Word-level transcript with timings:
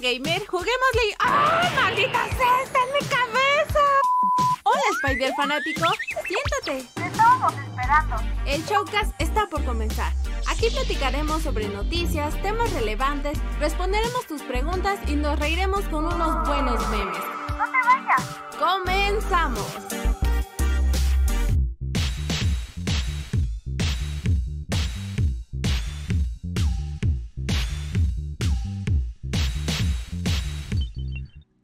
gamer, 0.00 0.46
juguémosle 0.46 1.02
y... 1.10 1.14
¡Ay, 1.18 1.74
maldita 1.76 2.24
sea! 2.36 2.62
¡Está 2.62 2.78
en 2.78 2.92
mi 2.94 3.08
cabeza! 3.08 3.80
Hola, 4.64 4.82
Spider 5.02 5.32
fanático. 5.34 5.86
Siéntate. 6.26 6.88
Te 6.94 7.06
estábamos 7.06 7.52
esperando. 7.54 8.16
El 8.46 8.64
showcast 8.64 9.12
está 9.18 9.46
por 9.46 9.64
comenzar. 9.64 10.12
Aquí 10.48 10.70
platicaremos 10.70 11.42
sobre 11.42 11.68
noticias, 11.68 12.40
temas 12.42 12.72
relevantes, 12.72 13.38
responderemos 13.58 14.26
tus 14.26 14.42
preguntas 14.42 14.98
y 15.06 15.14
nos 15.14 15.38
reiremos 15.38 15.82
con 15.86 16.06
unos 16.06 16.46
buenos 16.46 16.88
memes. 16.88 17.18
No 17.58 17.64
te 17.64 17.86
vayas. 17.86 18.40
¡Comenzamos! 18.58 19.99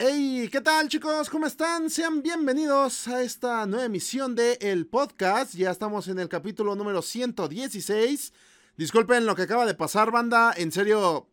Hey, 0.08 0.48
¿qué 0.52 0.60
tal 0.60 0.88
chicos? 0.88 1.28
¿Cómo 1.28 1.46
están? 1.46 1.90
Sean 1.90 2.22
bienvenidos 2.22 3.08
a 3.08 3.22
esta 3.22 3.66
nueva 3.66 3.86
emisión 3.86 4.36
de 4.36 4.56
El 4.60 4.86
Podcast. 4.86 5.54
Ya 5.54 5.72
estamos 5.72 6.06
en 6.06 6.20
el 6.20 6.28
capítulo 6.28 6.76
número 6.76 7.02
116. 7.02 8.32
Disculpen 8.76 9.26
lo 9.26 9.34
que 9.34 9.42
acaba 9.42 9.66
de 9.66 9.74
pasar, 9.74 10.12
banda. 10.12 10.54
En 10.56 10.70
serio, 10.70 11.26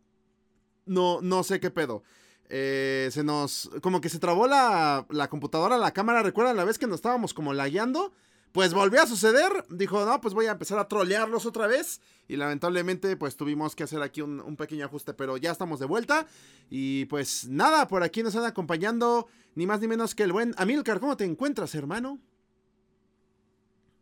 no, 0.86 1.20
no 1.20 1.44
sé 1.44 1.60
qué 1.60 1.70
pedo. 1.70 2.02
Eh, 2.48 3.10
se 3.12 3.22
nos. 3.22 3.70
Como 3.80 4.00
que 4.00 4.08
se 4.08 4.18
trabó 4.18 4.48
la, 4.48 5.06
la 5.08 5.28
computadora, 5.28 5.78
la 5.78 5.92
cámara. 5.92 6.24
¿Recuerdan 6.24 6.56
la 6.56 6.64
vez 6.64 6.76
que 6.76 6.88
nos 6.88 6.96
estábamos 6.96 7.32
como 7.32 7.54
lagueando? 7.54 8.12
Pues 8.54 8.72
volvió 8.72 9.02
a 9.02 9.06
suceder. 9.06 9.64
Dijo, 9.68 10.06
no, 10.06 10.20
pues 10.20 10.32
voy 10.32 10.46
a 10.46 10.52
empezar 10.52 10.78
a 10.78 10.86
trolearlos 10.86 11.44
otra 11.44 11.66
vez. 11.66 12.00
Y 12.28 12.36
lamentablemente, 12.36 13.16
pues 13.16 13.36
tuvimos 13.36 13.74
que 13.74 13.82
hacer 13.82 14.00
aquí 14.00 14.20
un, 14.22 14.38
un 14.38 14.54
pequeño 14.54 14.86
ajuste. 14.86 15.12
Pero 15.12 15.36
ya 15.36 15.50
estamos 15.50 15.80
de 15.80 15.86
vuelta. 15.86 16.28
Y 16.70 17.06
pues 17.06 17.48
nada, 17.48 17.88
por 17.88 18.04
aquí 18.04 18.22
nos 18.22 18.32
están 18.32 18.48
acompañando. 18.48 19.26
Ni 19.56 19.66
más 19.66 19.80
ni 19.80 19.88
menos 19.88 20.14
que 20.14 20.22
el 20.22 20.30
buen 20.30 20.54
Amilcar. 20.56 21.00
¿Cómo 21.00 21.16
te 21.16 21.24
encuentras, 21.24 21.74
hermano? 21.74 22.20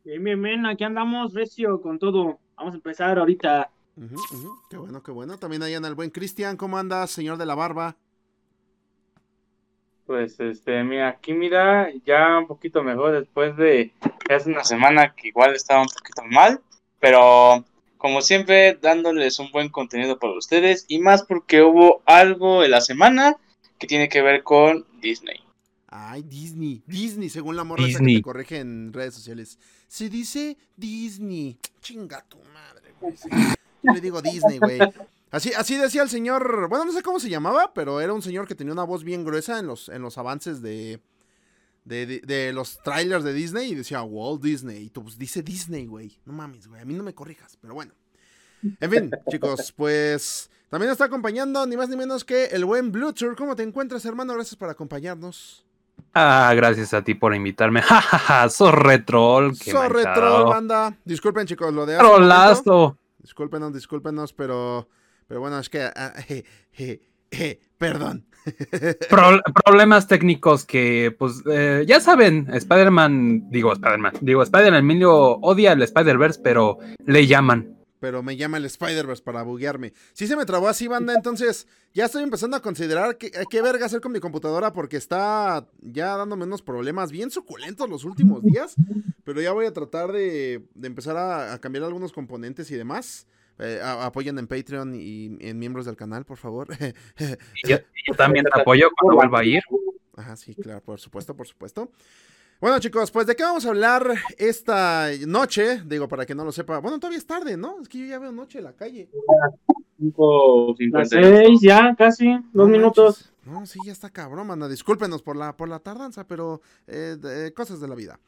Bien, 0.05 0.23
bien, 0.23 0.43
bien, 0.43 0.67
aquí 0.67 0.85
andamos 0.85 1.33
recio 1.33 1.81
con 1.81 1.99
todo. 1.99 2.39
Vamos 2.59 2.75
a 2.75 2.77
empezar 2.77 3.19
ahorita. 3.19 3.71
Qué 4.69 4.77
bueno, 4.77 5.03
qué 5.03 5.13
bueno. 5.13 5.39
También 5.39 5.63
ahí 5.63 5.73
anda 5.73 5.89
el 5.89 5.95
buen 5.95 6.11
Cristian. 6.11 6.59
¿Cómo 6.59 6.77
andas, 6.77 7.11
señor 7.11 7.39
de 7.39 7.47
la 7.47 7.55
barba? 7.55 7.97
Pues 10.07 10.39
este, 10.41 10.83
mira, 10.83 11.09
aquí 11.09 11.33
mira, 11.33 11.89
ya 12.05 12.39
un 12.39 12.47
poquito 12.47 12.83
mejor 12.83 13.13
después 13.13 13.57
de 13.57 13.93
hace 14.29 14.51
una 14.51 14.65
semana 14.65 15.15
que 15.15 15.29
igual 15.29 15.55
estaba 15.55 15.83
un 15.83 15.89
poquito 15.89 16.23
mal, 16.25 16.61
pero 16.99 17.65
como 17.99 18.21
siempre 18.21 18.77
dándoles 18.81 19.39
un 19.39 19.53
buen 19.53 19.69
contenido 19.69 20.19
para 20.19 20.37
ustedes 20.37 20.85
y 20.89 20.99
más 20.99 21.23
porque 21.23 21.63
hubo 21.63 22.03
algo 22.05 22.65
en 22.65 22.73
la 22.73 22.81
semana 22.81 23.37
que 23.79 23.87
tiene 23.87 24.09
que 24.09 24.23
ver 24.23 24.43
con 24.43 24.85
Disney. 25.01 25.41
Ay, 25.87 26.23
Disney. 26.23 26.83
Disney, 26.87 27.29
según 27.29 27.55
la 27.55 27.65
morra 27.65 27.87
esa 27.87 27.99
que 28.01 28.15
te 28.17 28.23
corrige 28.23 28.59
en 28.59 28.93
redes 28.93 29.15
sociales. 29.15 29.59
Se 29.87 30.09
dice 30.09 30.57
Disney. 30.75 31.59
Chinga 31.81 32.25
tu 32.29 32.39
madre, 32.55 32.95
güey. 33.01 33.15
Yo 33.83 33.93
le 33.93 34.01
digo 34.01 34.23
Disney, 34.23 34.59
güey. 34.59 34.79
Así, 35.33 35.53
así 35.55 35.77
decía 35.77 36.03
el 36.03 36.09
señor. 36.09 36.69
Bueno, 36.69 36.85
no 36.85 36.93
sé 36.93 37.03
cómo 37.03 37.19
se 37.19 37.29
llamaba, 37.31 37.73
pero 37.75 38.01
era 38.01 38.13
un 38.13 38.23
señor 38.23 38.47
que 38.47 38.55
tenía 38.55 38.73
una 38.73 38.85
voz 38.85 39.03
bien 39.03 39.25
gruesa 39.25 39.59
en 39.59 39.67
los, 39.67 39.89
en 39.89 40.03
los 40.03 40.19
avances 40.19 40.63
de, 40.63 41.01
de, 41.85 42.07
de- 42.07 42.21
de 42.21 42.53
los 42.53 42.79
trailers 42.83 43.25
de 43.25 43.33
Disney. 43.33 43.73
Y 43.73 43.75
decía 43.75 44.03
Walt 44.03 44.43
Disney. 44.43 44.85
Y 44.85 44.91
tú, 44.91 45.03
pues 45.03 45.19
dice 45.19 45.43
Disney, 45.43 45.87
güey. 45.87 46.21
No 46.27 46.33
mames, 46.35 46.69
güey. 46.69 46.81
A 46.81 46.85
mí 46.85 46.95
no 46.95 47.03
me 47.03 47.15
corrijas, 47.15 47.57
pero 47.61 47.75
bueno. 47.75 47.93
En 48.79 48.91
fin, 48.91 49.11
chicos, 49.31 49.73
pues 49.73 50.51
también 50.69 50.89
nos 50.89 50.95
está 50.95 51.07
acompañando 51.07 51.67
ni 51.67 51.77
más 51.77 51.89
ni 51.89 51.97
menos 51.97 52.25
que 52.25 52.45
el 52.47 52.65
buen 52.65 52.93
Bluetooth. 52.93 53.35
¿Cómo 53.37 53.57
te 53.57 53.63
encuentras, 53.63 54.05
hermano? 54.05 54.35
Gracias 54.35 54.55
por 54.57 54.69
acompañarnos. 54.69 55.65
Ah, 56.15 56.53
gracias 56.55 56.93
a 56.95 57.03
ti 57.03 57.15
por 57.15 57.35
invitarme. 57.35 57.81
Jajaja, 57.83 58.49
sos 58.51 58.73
retrol. 58.75 59.59
qué 59.59 59.71
Sorry, 59.71 60.05
manchado. 60.05 60.15
troll, 60.43 60.49
banda. 60.51 60.97
Disculpen, 61.07 61.47
chicos, 61.47 61.73
lo 61.73 61.87
de. 61.87 61.97
Trolazo. 61.97 62.99
Discúlpenos, 63.19 63.73
discúlpenos, 63.73 64.33
pero. 64.35 64.89
Pero 65.27 65.41
bueno, 65.41 65.59
es 65.59 65.69
que. 65.69 65.83
ah, 65.83 66.15
je, 66.29 66.45
je, 66.73 67.01
je, 67.31 67.61
perdón. 67.79 68.27
Pro- 69.09 69.41
problemas 69.65 70.09
técnicos 70.09 70.65
que, 70.65 71.15
pues, 71.17 71.43
eh, 71.51 71.85
ya 71.87 72.01
saben, 72.01 72.49
Spider-Man, 72.53 73.51
digo 73.51 73.73
Spider-Man, 73.73 74.15
digo 74.21 74.43
Spider-Man 74.43 74.81
Emilio 74.81 75.13
odia 75.15 75.73
el 75.73 75.83
Spider-Verse, 75.83 76.41
pero 76.43 76.79
le 77.07 77.27
llaman. 77.27 77.77
Pero 78.01 78.21
me 78.25 78.37
llama 78.37 78.57
el 78.57 78.65
Spider-Verse 78.65 79.23
para 79.23 79.45
buguearme. 79.45 79.93
Sí 80.13 80.27
se 80.27 80.35
me 80.35 80.45
trabó 80.45 80.67
así, 80.67 80.89
banda. 80.89 81.15
Entonces, 81.15 81.69
ya 81.95 82.07
estoy 82.07 82.25
empezando 82.25 82.57
a 82.57 82.61
considerar 82.63 83.17
qué, 83.17 83.31
qué 83.49 83.63
verga 83.63 83.87
hacer 83.87 84.01
con 84.01 84.11
mi 84.11 84.19
computadora 84.19 84.73
porque 84.73 84.97
está 84.97 85.69
ya 85.81 86.17
dándome 86.17 86.43
unos 86.43 86.63
problemas 86.63 87.13
bien 87.13 87.31
suculentos 87.31 87.89
los 87.89 88.05
últimos 88.05 88.43
días. 88.43 88.75
Pero 89.23 89.41
ya 89.41 89.53
voy 89.53 89.67
a 89.67 89.73
tratar 89.73 90.11
de, 90.11 90.67
de 90.75 90.87
empezar 90.89 91.17
a, 91.17 91.53
a 91.53 91.61
cambiar 91.61 91.85
algunos 91.85 92.11
componentes 92.13 92.73
y 92.73 92.75
demás. 92.75 93.29
Eh, 93.63 93.81
a- 93.83 94.07
apoyen 94.07 94.39
en 94.39 94.47
Patreon 94.47 94.95
y 94.95 95.37
en 95.41 95.59
miembros 95.59 95.87
del 95.87 95.97
canal, 95.97 96.25
por 96.25 96.37
favor. 96.39 96.69
Yo, 97.65 97.79
también 98.17 98.45
te 98.45 98.51
apoyo 98.61 98.89
cuando 98.99 99.17
vuelva 99.17 99.41
a 99.41 99.45
ir. 99.45 99.63
Ajá, 100.17 100.37
sí, 100.37 100.55
claro, 100.55 100.81
por 100.83 100.99
supuesto, 101.01 101.35
por 101.37 101.47
supuesto. 101.47 101.91
Bueno, 102.61 102.79
chicos, 102.79 103.11
pues 103.11 103.27
de 103.27 103.35
qué 103.35 103.43
vamos 103.43 103.67
a 103.67 103.71
hablar 103.71 104.07
esta 104.39 105.09
noche, 105.27 105.83
digo, 105.85 106.07
para 106.07 106.25
que 106.25 106.35
no 106.35 106.45
lo 106.45 106.53
sepa. 106.53 106.79
Bueno, 106.79 106.99
todavía 107.01 107.19
es 107.19 107.27
tarde, 107.27 107.57
¿no? 107.57 107.81
Es 107.81 107.89
que 107.89 107.99
yo 107.99 108.07
ya 108.07 108.19
veo 108.21 108.31
noche 108.31 108.59
en 108.59 108.65
la 108.65 108.73
calle. 108.73 109.09
5.50. 110.01 110.91
Las 110.93 111.09
seis, 111.09 111.61
ya 111.61 111.95
casi, 111.97 112.27
dos 112.53 112.53
No 112.53 112.67
minutos. 112.67 113.33
manches. 113.33 113.33
No, 113.45 113.67
sí, 113.67 113.79
ya 113.85 113.93
está 113.93 114.11
cabrón, 114.11 114.47
manda. 114.47 114.69
Discúlpenos 114.69 115.23
por 115.23 115.37
la, 115.37 115.57
por 115.57 115.69
la 115.69 115.81
tardanza, 115.81 116.27
pero 116.27 116.61
eh, 116.87 117.17
de- 117.19 117.53
cosas 117.53 117.81
de 117.81 117.89
la 117.89 117.95
vida. 117.97 118.19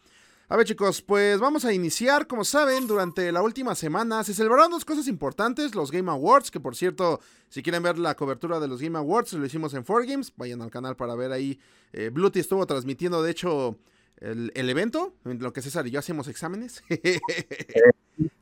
A 0.49 0.56
ver, 0.56 0.66
chicos, 0.66 1.00
pues 1.00 1.41
vamos 1.41 1.65
a 1.65 1.72
iniciar. 1.72 2.27
Como 2.27 2.44
saben, 2.44 2.87
durante 2.87 3.32
la 3.32 3.41
última 3.41 3.75
semana 3.75 4.22
se 4.25 4.34
celebraron 4.34 4.71
dos 4.71 4.84
cosas 4.84 5.09
importantes: 5.09 5.75
los 5.75 5.91
Game 5.91 6.10
Awards, 6.10 6.50
que 6.50 6.60
por 6.60 6.77
cierto, 6.77 7.21
si 7.49 7.62
quieren 7.62 7.82
ver 7.82 7.99
la 7.99 8.15
cobertura 8.15 8.60
de 8.60 8.69
los 8.69 8.83
Game 8.83 8.99
Awards, 8.99 9.33
lo 9.33 9.47
hicimos 9.47 9.72
en 9.72 9.84
4Games. 9.84 10.33
Vayan 10.37 10.60
al 10.60 10.71
canal 10.71 10.97
para 10.97 11.15
ver 11.15 11.33
ahí. 11.33 11.59
Eh, 11.93 12.10
Bluetooth 12.12 12.41
estuvo 12.41 12.66
transmitiendo, 12.66 13.22
de 13.22 13.31
hecho, 13.31 13.78
el, 14.19 14.53
el 14.54 14.69
evento, 14.69 15.15
en 15.25 15.41
lo 15.41 15.53
que 15.53 15.62
César 15.62 15.87
y 15.87 15.91
yo 15.91 15.99
hacemos 15.99 16.28
exámenes. 16.28 16.83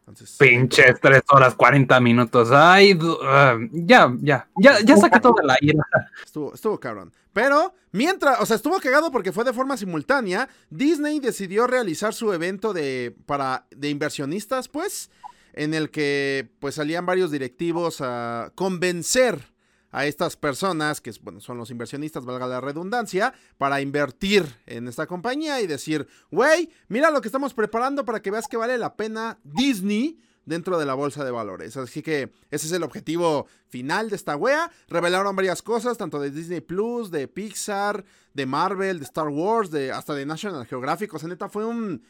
Entonces, 0.07 0.37
Pinches 0.39 1.01
3 1.01 1.23
horas 1.31 1.55
40 1.55 2.01
minutos. 2.01 2.51
Ay, 2.51 2.99
ah, 3.23 3.57
ya, 3.71 4.13
ya, 4.21 4.49
ya, 4.57 4.81
ya 4.81 4.97
saqué 4.97 5.21
toda 5.21 5.43
la 5.45 5.57
ira. 5.61 5.85
Estuvo, 6.25 6.53
estuvo 6.53 6.79
cabrón. 6.79 7.13
Pero, 7.33 7.75
mientras, 7.93 8.41
o 8.41 8.47
sea, 8.47 8.57
estuvo 8.57 8.79
cagado 8.81 9.11
porque 9.11 9.33
fue 9.33 9.45
de 9.45 9.53
forma 9.53 9.77
simultánea. 9.77 10.49
Disney 10.71 11.21
decidió 11.21 11.67
realizar 11.67 12.15
su 12.15 12.33
evento 12.33 12.73
de, 12.73 13.17
para, 13.27 13.67
de 13.71 13.89
inversionistas, 13.89 14.69
pues, 14.69 15.11
en 15.55 15.75
el 15.75 15.91
que, 15.91 16.51
pues, 16.59 16.75
salían 16.75 17.07
varios 17.07 17.31
directivos 17.31 18.01
a 18.01 18.53
convencer 18.55 19.53
a 19.93 20.07
estas 20.07 20.37
personas, 20.37 21.01
que 21.03 21.13
bueno, 21.23 21.41
son 21.41 21.59
los 21.59 21.71
inversionistas, 21.71 22.25
valga 22.25 22.47
la 22.47 22.63
redundancia, 22.63 23.35
para 23.59 23.83
invertir 23.83 24.47
en 24.67 24.89
esta 24.89 25.07
compañía 25.07 25.61
y 25.61 25.67
decir, 25.67 26.09
güey, 26.31 26.71
mira 26.89 27.11
lo 27.11 27.21
que 27.21 27.29
estamos 27.29 27.53
preparando 27.53 28.05
para 28.05 28.23
que 28.23 28.31
veas 28.31 28.49
que 28.49 28.57
vale 28.57 28.79
la 28.79 28.97
pena 28.97 29.39
Disney 29.45 30.19
dentro 30.45 30.79
de 30.79 30.87
la 30.87 30.95
bolsa 30.95 31.25
de 31.25 31.31
valores. 31.31 31.77
Así 31.77 32.03
que 32.03 32.33
ese 32.51 32.67
es 32.67 32.73
el 32.73 32.83
objetivo 32.83 33.47
final 33.69 34.11
de 34.11 34.17
esta 34.17 34.37
wea. 34.37 34.71
Revelaron 34.89 35.37
varias 35.37 35.63
cosas, 35.63 35.99
tanto 35.99 36.21
de 36.21 36.31
Disney 36.31 36.61
Plus, 36.61 37.11
de 37.11 37.29
Pixar, 37.29 38.05
de 38.35 38.47
Marvel, 38.47 38.99
de 38.99 39.05
Star 39.05 39.29
Wars, 39.29 39.71
de 39.71 39.93
hasta 39.93 40.15
de 40.15 40.27
National 40.27 40.67
Geographic. 40.67 41.13
O 41.15 41.19
sea, 41.19 41.29
neta, 41.29 41.49
fue 41.49 41.65
un, 41.65 42.03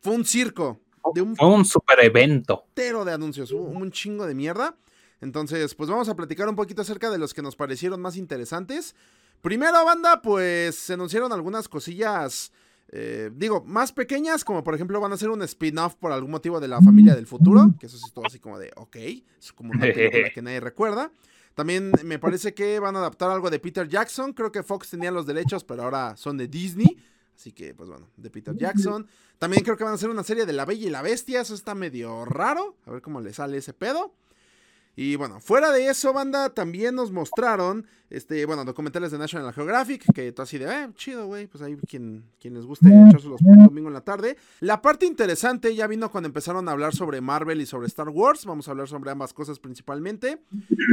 fue 0.00 0.14
un 0.14 0.24
circo 0.24 0.80
de 1.14 1.22
un 1.22 1.36
Fue 1.36 1.48
un 1.48 1.64
super 1.64 2.02
evento. 2.02 2.64
putero 2.66 3.04
de 3.04 3.12
anuncios, 3.12 3.52
hubo 3.52 3.68
un 3.68 3.90
chingo 3.90 4.26
de 4.26 4.34
mierda. 4.34 4.76
Entonces, 5.20 5.74
pues 5.74 5.88
vamos 5.88 6.08
a 6.08 6.16
platicar 6.16 6.48
un 6.48 6.56
poquito 6.56 6.82
acerca 6.82 7.10
de 7.10 7.18
los 7.18 7.32
que 7.32 7.42
nos 7.42 7.56
parecieron 7.56 8.00
más 8.00 8.16
interesantes. 8.16 8.94
Primero, 9.40 9.84
banda, 9.84 10.20
pues 10.22 10.76
se 10.76 10.94
anunciaron 10.94 11.32
algunas 11.32 11.68
cosillas, 11.68 12.52
eh, 12.88 13.30
digo, 13.34 13.64
más 13.64 13.92
pequeñas, 13.92 14.44
como 14.44 14.62
por 14.62 14.74
ejemplo 14.74 15.00
van 15.00 15.12
a 15.12 15.16
hacer 15.16 15.28
un 15.28 15.42
spin-off 15.42 15.96
por 15.96 16.12
algún 16.12 16.30
motivo 16.30 16.60
de 16.60 16.68
la 16.68 16.80
familia 16.80 17.14
del 17.14 17.26
futuro, 17.26 17.74
que 17.80 17.86
eso 17.86 17.98
sí 17.98 18.10
todo 18.14 18.26
así 18.26 18.38
como 18.38 18.58
de, 18.58 18.70
ok, 18.76 18.96
es 18.96 19.52
como 19.54 19.72
una 19.72 19.80
película 19.80 20.30
que 20.34 20.42
nadie 20.42 20.60
recuerda. 20.60 21.10
También 21.54 21.90
me 22.04 22.18
parece 22.18 22.52
que 22.52 22.78
van 22.78 22.96
a 22.96 22.98
adaptar 22.98 23.30
algo 23.30 23.48
de 23.50 23.58
Peter 23.58 23.88
Jackson, 23.88 24.34
creo 24.34 24.52
que 24.52 24.62
Fox 24.62 24.90
tenía 24.90 25.10
los 25.10 25.26
derechos, 25.26 25.64
pero 25.64 25.84
ahora 25.84 26.16
son 26.16 26.36
de 26.36 26.48
Disney. 26.48 26.98
Así 27.34 27.52
que, 27.52 27.74
pues 27.74 27.88
bueno, 27.88 28.08
de 28.16 28.30
Peter 28.30 28.56
Jackson. 28.56 29.06
También 29.38 29.62
creo 29.62 29.76
que 29.76 29.84
van 29.84 29.92
a 29.92 29.96
hacer 29.96 30.08
una 30.08 30.22
serie 30.22 30.46
de 30.46 30.54
La 30.54 30.64
Bella 30.64 30.86
y 30.86 30.90
la 30.90 31.02
Bestia. 31.02 31.42
Eso 31.42 31.54
está 31.54 31.74
medio 31.74 32.24
raro. 32.24 32.76
A 32.86 32.90
ver 32.90 33.02
cómo 33.02 33.20
le 33.20 33.34
sale 33.34 33.58
ese 33.58 33.74
pedo. 33.74 34.14
Y 34.98 35.14
bueno, 35.16 35.40
fuera 35.40 35.72
de 35.72 35.88
eso, 35.88 36.14
banda, 36.14 36.48
también 36.54 36.94
nos 36.94 37.12
mostraron, 37.12 37.86
este, 38.08 38.46
bueno, 38.46 38.64
documentales 38.64 39.10
de 39.12 39.18
National 39.18 39.52
Geographic, 39.52 40.10
que 40.14 40.32
tú 40.32 40.40
así 40.40 40.56
de, 40.56 40.64
eh, 40.64 40.88
chido, 40.94 41.26
güey, 41.26 41.46
pues 41.48 41.62
ahí 41.62 41.76
quien, 41.86 42.24
quien 42.40 42.54
les 42.54 42.64
guste 42.64 42.88
echárselos 42.88 43.42
por 43.42 43.50
un 43.52 43.64
domingo 43.66 43.88
en 43.88 43.94
la 43.94 44.00
tarde. 44.00 44.38
La 44.60 44.80
parte 44.80 45.04
interesante 45.04 45.74
ya 45.74 45.86
vino 45.86 46.10
cuando 46.10 46.28
empezaron 46.28 46.66
a 46.66 46.72
hablar 46.72 46.94
sobre 46.94 47.20
Marvel 47.20 47.60
y 47.60 47.66
sobre 47.66 47.88
Star 47.88 48.08
Wars, 48.08 48.46
vamos 48.46 48.68
a 48.68 48.70
hablar 48.70 48.88
sobre 48.88 49.10
ambas 49.10 49.34
cosas 49.34 49.58
principalmente. 49.58 50.38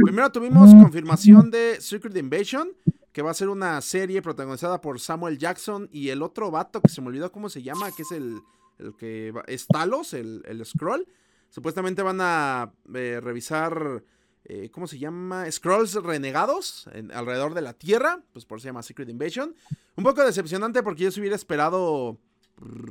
Primero 0.04 0.30
tuvimos 0.30 0.70
confirmación 0.74 1.50
de 1.50 1.80
Secret 1.80 2.14
Invasion, 2.16 2.72
que 3.10 3.22
va 3.22 3.30
a 3.30 3.34
ser 3.34 3.48
una 3.48 3.80
serie 3.80 4.20
protagonizada 4.20 4.82
por 4.82 5.00
Samuel 5.00 5.38
Jackson 5.38 5.88
y 5.90 6.10
el 6.10 6.20
otro 6.22 6.50
vato 6.50 6.82
que 6.82 6.90
se 6.90 7.00
me 7.00 7.06
olvidó 7.06 7.32
cómo 7.32 7.48
se 7.48 7.62
llama, 7.62 7.90
que 7.96 8.02
es 8.02 8.10
el, 8.12 8.38
el 8.78 8.94
que 8.96 9.30
va- 9.32 9.44
es 9.46 9.66
Talos, 9.66 10.12
el, 10.12 10.42
el 10.46 10.62
Scroll. 10.66 11.06
Supuestamente 11.54 12.02
van 12.02 12.18
a 12.20 12.72
eh, 12.94 13.20
revisar, 13.22 14.02
eh, 14.44 14.70
¿cómo 14.72 14.88
se 14.88 14.98
llama? 14.98 15.48
Scrolls 15.52 15.94
renegados 15.94 16.88
en- 16.92 17.12
alrededor 17.12 17.54
de 17.54 17.60
la 17.62 17.74
Tierra, 17.74 18.20
pues 18.32 18.44
por 18.44 18.58
eso 18.58 18.64
se 18.64 18.68
llama 18.70 18.82
Secret 18.82 19.08
Invasion. 19.08 19.54
Un 19.94 20.02
poco 20.02 20.24
decepcionante 20.24 20.82
porque 20.82 21.04
yo 21.04 21.12
se 21.12 21.20
hubiera 21.20 21.36
esperado 21.36 22.18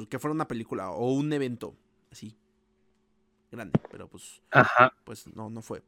que 0.09 0.17
fuera 0.17 0.33
una 0.33 0.47
película 0.47 0.91
o 0.91 1.11
un 1.11 1.33
evento 1.33 1.75
así 2.09 2.37
grande, 3.51 3.77
pero 3.91 4.07
pues 4.07 4.41
Ajá. 4.51 4.93
pues 5.03 5.27
no, 5.35 5.49
no 5.49 5.61
fue. 5.61 5.83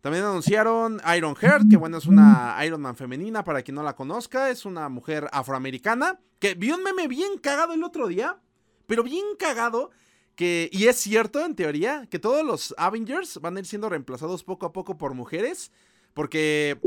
También 0.00 0.24
anunciaron 0.24 1.02
Iron 1.14 1.36
Heart, 1.36 1.68
que 1.68 1.76
bueno, 1.76 1.98
es 1.98 2.06
una 2.06 2.56
Iron 2.64 2.80
Man 2.80 2.96
femenina, 2.96 3.44
para 3.44 3.60
quien 3.62 3.74
no 3.74 3.82
la 3.82 3.94
conozca, 3.96 4.48
es 4.48 4.64
una 4.64 4.88
mujer 4.88 5.28
afroamericana, 5.30 6.20
que 6.38 6.54
vi 6.54 6.70
un 6.70 6.82
meme 6.82 7.06
bien 7.06 7.36
cagado 7.38 7.74
el 7.74 7.84
otro 7.84 8.06
día, 8.08 8.38
pero 8.86 9.02
bien 9.02 9.24
cagado, 9.38 9.90
que, 10.34 10.68
y 10.72 10.86
es 10.86 10.96
cierto 10.96 11.44
en 11.44 11.54
teoría, 11.54 12.06
que 12.10 12.18
todos 12.18 12.44
los 12.44 12.74
Avengers 12.78 13.40
van 13.40 13.56
a 13.56 13.60
ir 13.60 13.66
siendo 13.66 13.88
reemplazados 13.88 14.44
poco 14.44 14.66
a 14.66 14.72
poco 14.72 14.98
por 14.98 15.14
mujeres, 15.14 15.70
porque, 16.12 16.78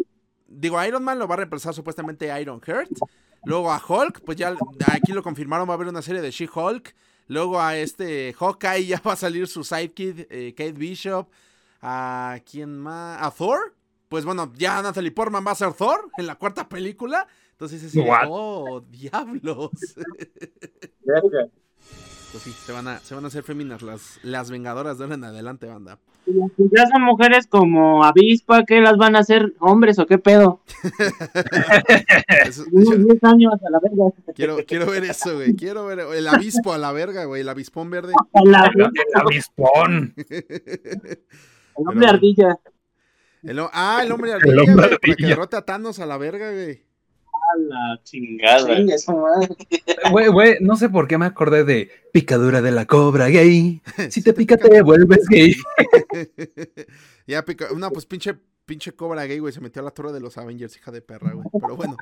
digo, 0.48 0.84
Iron 0.84 1.04
Man 1.04 1.20
lo 1.20 1.28
va 1.28 1.36
a 1.36 1.38
reemplazar 1.38 1.74
supuestamente 1.74 2.42
Iron 2.42 2.62
Heart, 2.62 2.92
luego 3.46 3.72
a 3.72 3.82
Hulk, 3.86 4.22
pues 4.26 4.38
ya 4.38 4.56
aquí 4.88 5.14
lo 5.14 5.24
confirmaron, 5.24 5.68
va 5.68 5.74
a 5.74 5.76
haber 5.76 5.88
una 5.88 6.02
serie 6.02 6.22
de 6.22 6.32
She-Hulk, 6.32 6.96
luego 7.28 7.60
a 7.62 7.78
este 7.78 8.34
Hawkeye 8.34 8.86
ya 8.88 9.02
va 9.06 9.14
a 9.14 9.18
salir 9.18 9.48
su 9.48 9.64
sidekick, 9.64 10.28
eh, 10.30 10.54
Kate 10.56 10.74
Bishop, 10.74 11.30
¿A 11.82 12.40
quién 12.50 12.78
más? 12.78 13.22
¿A 13.22 13.32
Thor? 13.32 13.76
Pues 14.10 14.26
bueno, 14.26 14.52
ya 14.56 14.82
Natalie 14.82 15.12
Portman 15.12 15.46
va 15.46 15.52
a 15.52 15.56
ser 15.56 15.74
Thor 15.74 16.10
en 16.18 16.28
la 16.28 16.36
cuarta 16.36 16.68
película. 16.68 17.28
Entonces 17.52 17.84
es 17.84 17.96
What? 17.96 18.28
oh, 18.30 18.82
diablos. 18.82 19.72
Pues 22.32 22.44
sí, 22.44 22.52
se 22.52 22.72
van 22.74 22.88
a, 22.88 23.00
se 23.00 23.16
van 23.16 23.24
a 23.24 23.28
hacer 23.28 23.44
féminas 23.44 23.82
las, 23.82 24.20
las 24.22 24.52
vengadoras 24.52 24.98
de 24.98 25.06
ahora 25.06 25.16
en 25.16 25.24
adelante, 25.24 25.66
banda. 25.68 25.98
Ya 26.26 26.86
son 26.92 27.04
mujeres 27.04 27.48
como 27.48 28.04
avispa, 28.04 28.66
¿qué 28.66 28.82
las 28.82 28.98
van 28.98 29.16
a 29.16 29.20
hacer 29.20 29.54
hombres 29.60 29.98
o 29.98 30.06
qué 30.06 30.18
pedo? 30.18 30.62
Eso- 32.46 32.66
Unos 32.72 32.90
yo 32.90 32.98
10 32.98 33.24
años 33.24 33.54
a 33.66 33.70
la 33.70 33.80
verga. 33.80 34.12
quiero, 34.36 34.58
quiero 34.68 34.86
ver 34.88 35.06
eso, 35.06 35.36
güey. 35.36 35.56
Quiero 35.56 35.86
ver 35.86 36.00
el 36.00 36.28
avispo 36.28 36.74
a 36.74 36.78
la 36.78 36.92
verga, 36.92 37.24
güey. 37.26 37.42
El 37.42 37.50
avispón 37.50 37.90
verde. 37.90 38.14
La 38.44 38.70
El, 38.76 38.82
el 38.82 38.92
avispón. 39.22 40.14
El 40.18 41.18
hombre 41.76 42.08
ardilla. 42.08 42.60
El 43.44 43.60
ah, 43.72 44.02
el 44.04 44.12
hombre 44.12 44.34
ardilla, 44.34 44.62
hombre 44.62 44.74
güey, 44.74 44.76
para 44.76 44.98
que 44.98 45.12
ardilla. 45.12 45.28
derrote 45.30 45.56
a 45.56 45.62
Thanos 45.62 46.00
a 46.00 46.06
la 46.06 46.18
verga, 46.18 46.52
güey. 46.52 46.84
La 47.58 48.00
Chingada. 48.04 48.68
Güey, 50.12 50.28
güey, 50.28 50.58
no 50.62 50.76
sé 50.76 50.90
por 50.90 51.08
qué 51.08 51.18
me 51.18 51.26
acordé 51.26 51.64
de 51.64 51.90
picadura 52.12 52.62
de 52.62 52.72
la 52.72 52.86
cobra 52.86 53.28
gay. 53.28 53.82
Si 54.10 54.22
te 54.22 54.34
pica, 54.34 54.58
te 54.58 54.82
vuelves 54.82 55.28
gay. 55.28 55.56
ya 57.28 57.44
pica. 57.44 57.68
No, 57.76 57.92
pues 57.92 58.06
pinche, 58.06 58.36
pinche 58.66 58.94
cobra 58.94 59.26
gay, 59.26 59.40
güey. 59.40 59.54
Se 59.54 59.62
metió 59.62 59.82
a 59.82 59.86
la 59.86 59.92
torre 59.92 60.14
de 60.14 60.20
los 60.20 60.38
Avengers, 60.38 60.76
hija 60.78 60.92
de 60.92 61.02
perra, 61.02 61.34
güey. 61.34 61.48
Pero 61.60 61.76
bueno. 61.76 61.98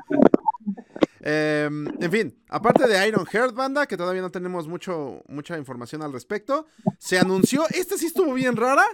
Em, 1.28 1.88
en 2.00 2.12
fin, 2.12 2.44
aparte 2.50 2.88
de 2.88 3.08
Iron 3.08 3.26
Heart 3.26 3.56
Banda, 3.56 3.88
que 3.88 3.98
todavía 3.98 4.22
no 4.22 4.30
tenemos 4.30 4.68
mucho, 4.68 5.24
mucha 5.28 5.58
información 5.58 6.04
al 6.04 6.14
respecto, 6.14 6.68
se 7.00 7.18
anunció, 7.18 7.64
este 7.72 7.98
sí 7.98 8.06
estuvo 8.06 8.32
bien 8.36 8.56
rara, 8.56 8.86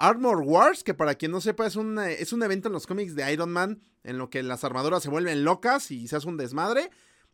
Armor 0.00 0.40
Wars, 0.42 0.82
que 0.82 0.94
para 0.94 1.14
quien 1.14 1.30
no 1.30 1.40
sepa 1.40 1.66
es 1.66 1.76
un, 1.76 1.98
eh, 1.98 2.16
es 2.20 2.32
un 2.32 2.42
evento 2.42 2.68
en 2.68 2.72
los 2.72 2.86
cómics 2.86 3.14
de 3.14 3.30
Iron 3.32 3.50
Man 3.52 3.82
en 4.02 4.16
lo 4.18 4.30
que 4.30 4.42
las 4.42 4.64
armaduras 4.64 5.02
se 5.02 5.10
vuelven 5.10 5.44
locas 5.44 5.90
y 5.90 6.08
se 6.08 6.16
hace 6.16 6.26
un 6.26 6.38
desmadre, 6.38 6.90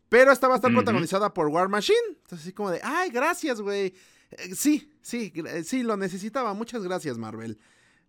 pero 0.08 0.32
esta 0.32 0.48
va 0.48 0.54
a 0.54 0.56
estar 0.56 0.72
protagonizada 0.72 1.32
por 1.32 1.46
War 1.48 1.68
Machine. 1.68 1.98
Entonces 2.08 2.40
así 2.40 2.52
como 2.52 2.70
de, 2.70 2.80
ay, 2.82 3.10
gracias, 3.10 3.60
güey. 3.60 3.94
Eh, 4.32 4.54
sí, 4.54 4.92
sí, 5.00 5.32
eh, 5.36 5.62
sí, 5.64 5.82
lo 5.84 5.96
necesitaba. 5.96 6.54
Muchas 6.54 6.82
gracias, 6.82 7.18
Marvel. 7.18 7.58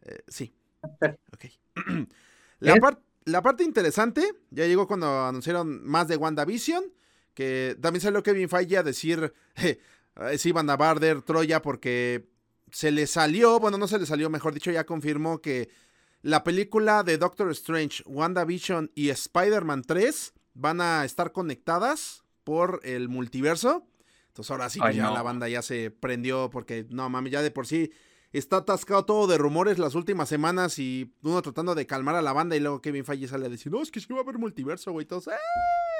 Eh, 0.01 0.19
sí. 0.27 0.53
Ok. 1.33 1.45
la, 2.59 2.75
par- 2.77 2.99
la 3.25 3.41
parte 3.41 3.63
interesante 3.63 4.23
ya 4.49 4.65
llegó 4.65 4.87
cuando 4.87 5.25
anunciaron 5.25 5.85
más 5.87 6.07
de 6.07 6.17
WandaVision, 6.17 6.83
que 7.33 7.77
también 7.81 8.01
salió 8.01 8.23
Kevin 8.23 8.49
Feige 8.49 8.77
a 8.77 8.83
decir, 8.83 9.33
sí, 10.37 10.51
Wanda 10.51 10.75
Barder, 10.77 11.21
Troya, 11.21 11.61
porque 11.61 12.27
se 12.71 12.91
le 12.91 13.07
salió, 13.07 13.59
bueno, 13.59 13.77
no 13.77 13.87
se 13.87 13.99
le 13.99 14.05
salió, 14.05 14.29
mejor 14.29 14.53
dicho, 14.53 14.71
ya 14.71 14.85
confirmó 14.85 15.41
que 15.41 15.69
la 16.21 16.43
película 16.43 17.03
de 17.03 17.17
Doctor 17.17 17.49
Strange, 17.51 18.03
WandaVision 18.05 18.91
y 18.95 19.09
Spider-Man 19.09 19.83
3 19.83 20.33
van 20.55 20.81
a 20.81 21.05
estar 21.05 21.31
conectadas 21.31 22.23
por 22.43 22.81
el 22.83 23.07
multiverso. 23.09 23.87
Entonces 24.27 24.51
ahora 24.51 24.69
sí, 24.69 24.79
Ay, 24.81 24.97
ya 24.97 25.03
no. 25.03 25.13
la 25.13 25.21
banda 25.21 25.47
ya 25.47 25.61
se 25.61 25.91
prendió 25.91 26.49
porque, 26.49 26.85
no 26.89 27.09
mami, 27.09 27.29
ya 27.29 27.41
de 27.41 27.51
por 27.51 27.65
sí 27.67 27.91
está 28.33 28.57
atascado 28.57 29.05
todo 29.05 29.25
de 29.27 29.37
rumores 29.37 29.79
las 29.79 29.95
últimas 29.95 30.27
semanas 30.29 30.77
y 30.79 31.13
uno 31.23 31.41
tratando 31.41 31.73
de 31.75 31.87
calmar 31.87 32.15
a 32.15 32.21
la 32.21 32.33
banda 32.33 32.55
y 32.55 32.59
luego 32.59 32.81
Kevin 32.81 33.05
Feige 33.05 33.27
sale 33.27 33.45
a 33.45 33.49
decir, 33.49 33.71
no, 33.71 33.81
es 33.81 33.89
que 33.89 33.99
sí 33.99 34.07
va 34.11 34.19
a 34.19 34.23
haber 34.23 34.37
multiverso, 34.37 34.91
güey, 34.91 35.05
todos, 35.05 35.27
¡eh! 35.27 35.31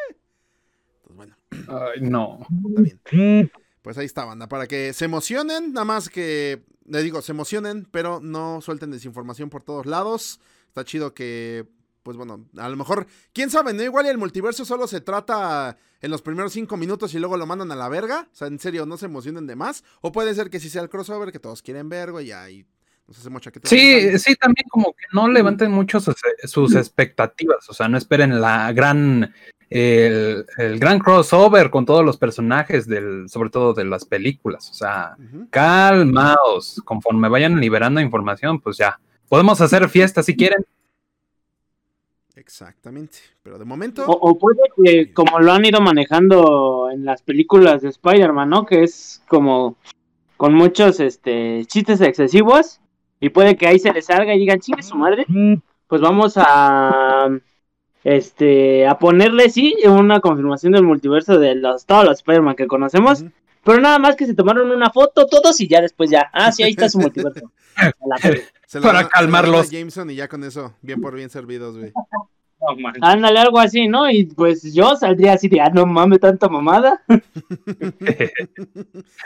Entonces, 0.09 1.15
bueno, 1.15 1.37
Ay, 1.69 2.01
no. 2.01 2.39
está 2.85 3.11
bien. 3.11 3.51
Pues 3.87 3.97
ahí 3.97 4.05
está, 4.05 4.25
banda, 4.25 4.49
para 4.49 4.67
que 4.67 4.91
se 4.91 5.05
emocionen, 5.05 5.71
nada 5.71 5.85
más 5.85 6.09
que, 6.09 6.61
le 6.87 7.01
digo, 7.03 7.21
se 7.21 7.31
emocionen, 7.31 7.87
pero 7.89 8.19
no 8.21 8.59
suelten 8.59 8.91
desinformación 8.91 9.49
por 9.49 9.63
todos 9.63 9.85
lados. 9.85 10.41
Está 10.67 10.83
chido 10.83 11.13
que, 11.13 11.65
pues 12.03 12.17
bueno, 12.17 12.49
a 12.57 12.67
lo 12.67 12.75
mejor, 12.75 13.07
quién 13.31 13.49
sabe, 13.49 13.71
¿no? 13.71 13.81
Igual 13.81 14.05
y 14.05 14.09
el 14.09 14.17
multiverso 14.17 14.65
solo 14.65 14.87
se 14.87 14.99
trata 14.99 15.77
en 16.01 16.11
los 16.11 16.21
primeros 16.21 16.51
cinco 16.51 16.75
minutos 16.75 17.13
y 17.13 17.19
luego 17.19 17.37
lo 17.37 17.45
mandan 17.45 17.71
a 17.71 17.77
la 17.77 17.87
verga. 17.87 18.27
O 18.29 18.35
sea, 18.35 18.49
en 18.49 18.59
serio, 18.59 18.85
no 18.85 18.97
se 18.97 19.05
emocionen 19.05 19.47
de 19.47 19.55
más. 19.55 19.85
O 20.01 20.11
puede 20.11 20.35
ser 20.35 20.49
que 20.49 20.59
si 20.59 20.69
sea 20.69 20.81
el 20.81 20.89
crossover 20.89 21.31
que 21.31 21.39
todos 21.39 21.61
quieren 21.61 21.87
ver, 21.87 22.11
güey, 22.11 22.25
ya 22.25 22.49
y 22.49 22.65
nos 23.07 23.17
hacemos 23.19 23.41
chaquetas. 23.41 23.69
Sí, 23.69 24.19
sí, 24.19 24.35
también 24.35 24.67
como 24.67 24.91
que 24.91 25.05
no 25.13 25.29
levanten 25.29 25.71
mucho 25.71 26.01
sus, 26.01 26.17
sus 26.43 26.75
expectativas, 26.75 27.69
o 27.69 27.73
sea, 27.73 27.87
no 27.87 27.97
esperen 27.97 28.41
la 28.41 28.73
gran, 28.73 29.33
el, 29.69 30.45
el 30.57 30.79
gran 30.79 30.99
crossover 30.99 31.69
con 31.69 31.85
todos 31.85 32.05
los 32.05 32.17
personajes 32.17 32.87
del, 32.87 33.29
sobre 33.29 33.49
todo 33.49 33.73
de 33.73 33.85
las 33.85 34.05
películas, 34.05 34.69
o 34.69 34.73
sea, 34.73 35.15
Ujú. 35.17 35.47
calmaos, 35.49 36.81
conforme 36.85 37.29
vayan 37.29 37.59
liberando 37.59 37.99
información, 37.99 38.59
pues 38.59 38.77
ya, 38.77 38.99
podemos 39.27 39.59
hacer 39.61 39.89
fiesta 39.89 40.23
si 40.23 40.35
quieren. 40.35 40.65
Exactamente. 42.35 43.17
Pero 43.43 43.57
de 43.57 43.65
momento, 43.65 44.05
O, 44.05 44.29
o 44.29 44.37
puede 44.37 44.61
que, 44.83 45.11
como 45.11 45.39
lo 45.39 45.51
han 45.51 45.65
ido 45.65 45.81
manejando 45.81 46.89
en 46.91 47.03
las 47.03 47.21
películas 47.21 47.81
de 47.81 47.89
Spider-Man, 47.89 48.49
¿no? 48.49 48.65
Que 48.65 48.83
es 48.83 49.23
como 49.27 49.75
con 50.37 50.53
muchos 50.53 50.99
este 50.99 51.65
chistes 51.65 51.99
excesivos. 51.99 52.79
Y 53.19 53.29
puede 53.29 53.57
que 53.57 53.65
ahí 53.65 53.79
se 53.79 53.91
les 53.91 54.05
salga 54.05 54.35
y 54.35 54.39
digan, 54.39 54.59
chingue 54.59 54.83
su 54.83 54.95
madre. 54.95 55.25
Pues 55.87 55.99
vamos 55.99 56.33
a 56.35 57.27
este 58.15 58.87
a 58.87 58.97
ponerle 58.99 59.49
sí 59.49 59.75
una 59.85 60.21
confirmación 60.21 60.71
del 60.71 60.83
multiverso 60.83 61.39
de 61.39 61.55
los 61.55 61.85
todos 61.85 62.05
los 62.05 62.19
Spider-Man 62.19 62.55
que 62.55 62.67
conocemos. 62.67 63.25
Pero 63.63 63.81
nada 63.81 63.99
más 63.99 64.15
que 64.15 64.25
se 64.25 64.33
tomaron 64.33 64.71
una 64.71 64.89
foto 64.91 65.27
todos 65.27 65.59
y 65.59 65.67
ya 65.67 65.81
después 65.81 66.09
ya. 66.09 66.29
Ah, 66.31 66.53
sí, 66.53 66.63
ahí 66.63 66.69
está 66.71 66.87
su 66.87 66.99
multiverso. 66.99 67.51
Se 68.65 68.81
para 68.81 69.01
dan- 69.01 69.09
calmarlos. 69.09 69.69
Jameson 69.69 70.09
y 70.09 70.15
ya 70.15 70.27
con 70.27 70.43
eso, 70.43 70.73
bien 70.81 70.99
por 71.01 71.15
bien 71.15 71.29
servidos, 71.29 71.77
güey. 71.77 71.91
Ándale, 73.01 73.39
algo 73.39 73.59
así, 73.59 73.87
¿no? 73.87 74.09
Y 74.09 74.25
pues 74.25 74.73
yo 74.73 74.95
saldría 74.95 75.33
así 75.33 75.47
de, 75.47 75.61
ah, 75.61 75.69
no 75.73 75.85
mames, 75.85 76.19
tanta 76.19 76.49
mamada. 76.49 77.01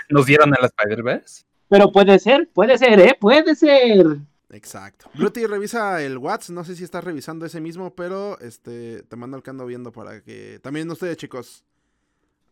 Nos 0.10 0.26
dieron 0.26 0.54
a 0.54 0.58
la 0.60 0.68
Spider-Verse. 0.68 1.44
Pero 1.70 1.92
puede 1.92 2.20
ser, 2.20 2.50
puede 2.54 2.78
ser, 2.78 3.00
¿eh? 3.00 3.18
Puede 3.20 3.56
ser. 3.56 4.18
Exacto. 4.52 5.10
Bluty 5.14 5.46
revisa 5.46 6.02
el 6.04 6.18
WhatsApp, 6.18 6.56
no 6.56 6.64
sé 6.64 6.76
si 6.76 6.84
estás 6.84 7.04
revisando 7.04 7.46
ese 7.46 7.62
mismo, 7.62 7.96
pero 7.96 8.40
este 8.40 9.04
te 9.04 9.16
mando 9.16 9.38
el 9.38 9.44
que 9.44 9.50
ando 9.50 9.66
viendo 9.66 9.92
para 9.92 10.22
que 10.22 10.60
también 10.62 10.90
ustedes, 10.92 11.18
chicos. 11.18 11.64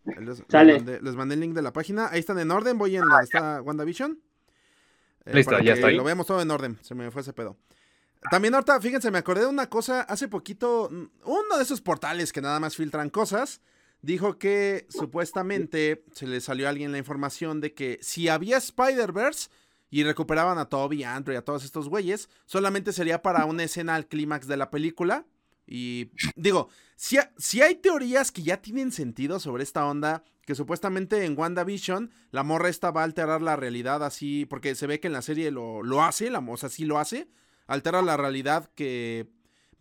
Les, 0.05 0.19
les 0.19 0.43
Sale. 0.47 0.75
mandé, 0.77 1.01
les 1.01 1.15
mandé 1.15 1.35
el 1.35 1.41
link 1.41 1.53
de 1.53 1.61
la 1.61 1.73
página. 1.73 2.07
Ahí 2.09 2.19
están 2.19 2.39
en 2.39 2.51
orden, 2.51 2.77
voy 2.77 2.95
en 2.95 3.05
la 3.05 3.21
está 3.21 3.61
WandaVision. 3.61 4.19
Eh, 5.25 5.33
Listo, 5.33 5.51
para 5.51 5.63
ya 5.63 5.73
que 5.73 5.79
está 5.79 5.87
ahí. 5.87 5.97
Lo 5.97 6.03
veamos 6.03 6.25
todo 6.25 6.41
en 6.41 6.49
orden, 6.49 6.77
se 6.81 6.95
me 6.95 7.11
fue 7.11 7.21
ese 7.21 7.33
pedo. 7.33 7.57
También 8.31 8.53
ahorita, 8.53 8.79
fíjense, 8.81 9.11
me 9.11 9.17
acordé 9.17 9.41
de 9.41 9.47
una 9.47 9.69
cosa, 9.69 10.01
hace 10.01 10.27
poquito, 10.27 10.89
mm, 10.91 11.03
uno 11.25 11.57
de 11.57 11.63
esos 11.63 11.81
portales 11.81 12.33
que 12.33 12.41
nada 12.41 12.59
más 12.59 12.75
filtran 12.75 13.09
cosas, 13.09 13.61
dijo 14.01 14.37
que 14.37 14.87
supuestamente 14.89 16.03
se 16.13 16.27
le 16.27 16.41
salió 16.41 16.67
a 16.67 16.69
alguien 16.69 16.91
la 16.91 16.97
información 16.97 17.61
de 17.61 17.73
que 17.73 17.99
si 18.01 18.27
había 18.27 18.57
Spider-Verse, 18.57 19.49
y 19.89 20.03
recuperaban 20.03 20.57
a 20.57 20.65
Toby, 20.65 21.03
a 21.03 21.15
Andrew 21.15 21.33
y 21.33 21.37
a 21.37 21.43
todos 21.45 21.63
estos 21.63 21.89
güeyes, 21.89 22.29
solamente 22.45 22.93
sería 22.93 23.21
para 23.21 23.45
una 23.45 23.63
escena 23.63 23.95
al 23.95 24.07
clímax 24.07 24.47
de 24.47 24.57
la 24.57 24.69
película. 24.69 25.25
Y 25.67 26.09
digo, 26.35 26.69
si, 26.95 27.17
ha- 27.17 27.31
si 27.37 27.61
hay 27.61 27.75
teorías 27.75 28.31
que 28.31 28.43
ya 28.43 28.57
tienen 28.61 28.91
sentido 28.91 29.39
sobre 29.39 29.63
esta 29.63 29.85
onda, 29.85 30.23
que 30.45 30.55
supuestamente 30.55 31.25
en 31.25 31.37
WandaVision 31.37 32.11
la 32.31 32.41
morra 32.43 32.69
esta 32.69 32.89
va 32.91 33.01
a 33.01 33.03
alterar 33.03 33.41
la 33.41 33.55
realidad 33.55 34.03
así, 34.03 34.45
porque 34.47 34.73
se 34.75 34.87
ve 34.87 34.99
que 34.99 35.07
en 35.07 35.13
la 35.13 35.21
serie 35.21 35.51
lo, 35.51 35.83
lo 35.83 36.03
hace, 36.03 36.29
la, 36.31 36.39
o 36.39 36.57
sea, 36.57 36.69
sí 36.69 36.85
lo 36.85 36.97
hace, 36.97 37.27
altera 37.67 38.01
la 38.01 38.17
realidad 38.17 38.69
que 38.73 39.27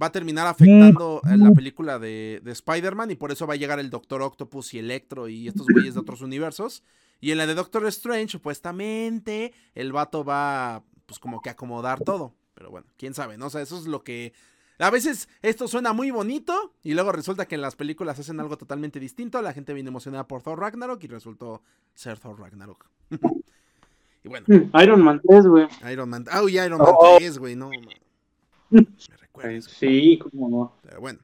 va 0.00 0.06
a 0.08 0.12
terminar 0.12 0.46
afectando 0.46 1.20
a 1.24 1.36
la 1.36 1.50
película 1.52 1.98
de, 1.98 2.40
de 2.44 2.52
Spider-Man 2.52 3.10
y 3.10 3.16
por 3.16 3.32
eso 3.32 3.46
va 3.46 3.54
a 3.54 3.56
llegar 3.56 3.80
el 3.80 3.88
Doctor 3.90 4.20
Octopus 4.22 4.74
y 4.74 4.78
Electro 4.78 5.28
y 5.28 5.48
estos 5.48 5.66
güeyes 5.72 5.94
de 5.94 6.00
otros 6.00 6.20
universos. 6.20 6.82
Y 7.20 7.32
en 7.32 7.38
la 7.38 7.46
de 7.46 7.54
Doctor 7.54 7.86
Strange, 7.86 8.28
supuestamente, 8.28 9.52
el 9.74 9.92
vato 9.92 10.24
va, 10.24 10.84
pues 11.06 11.18
como 11.18 11.40
que 11.40 11.50
acomodar 11.50 12.00
todo. 12.00 12.34
Pero 12.54 12.70
bueno, 12.70 12.86
quién 12.96 13.14
sabe, 13.14 13.38
¿no? 13.38 13.46
O 13.46 13.50
sea, 13.50 13.62
eso 13.62 13.78
es 13.78 13.86
lo 13.86 14.02
que... 14.02 14.32
A 14.80 14.90
veces 14.90 15.28
esto 15.42 15.66
suena 15.66 15.92
muy 15.92 16.12
bonito 16.12 16.74
y 16.84 16.94
luego 16.94 17.10
resulta 17.10 17.46
que 17.46 17.56
en 17.56 17.62
las 17.62 17.74
películas 17.74 18.20
hacen 18.20 18.38
algo 18.38 18.56
totalmente 18.56 19.00
distinto. 19.00 19.42
La 19.42 19.52
gente 19.52 19.74
viene 19.74 19.88
emocionada 19.88 20.28
por 20.28 20.42
Thor 20.42 20.60
Ragnarok 20.60 21.02
y 21.02 21.08
resultó 21.08 21.62
ser 21.94 22.20
Thor 22.20 22.38
Ragnarok. 22.38 22.88
y 24.24 24.28
bueno, 24.28 24.46
Iron 24.80 25.02
Man 25.02 25.20
3, 25.26 25.46
güey. 25.46 25.66
Iron 25.90 26.08
Man... 26.08 26.24
Ah, 26.30 26.44
uy, 26.44 26.60
Iron 26.60 26.78
Man 26.78 26.92
Oh. 26.92 27.16
3, 27.18 27.38
güey, 27.38 27.56
no. 27.56 27.70
Me 28.70 28.86
recuerdas. 29.18 29.64
Sí, 29.64 30.18
cómo 30.18 30.48
no. 30.48 30.76
Pero 30.82 31.00
bueno. 31.00 31.18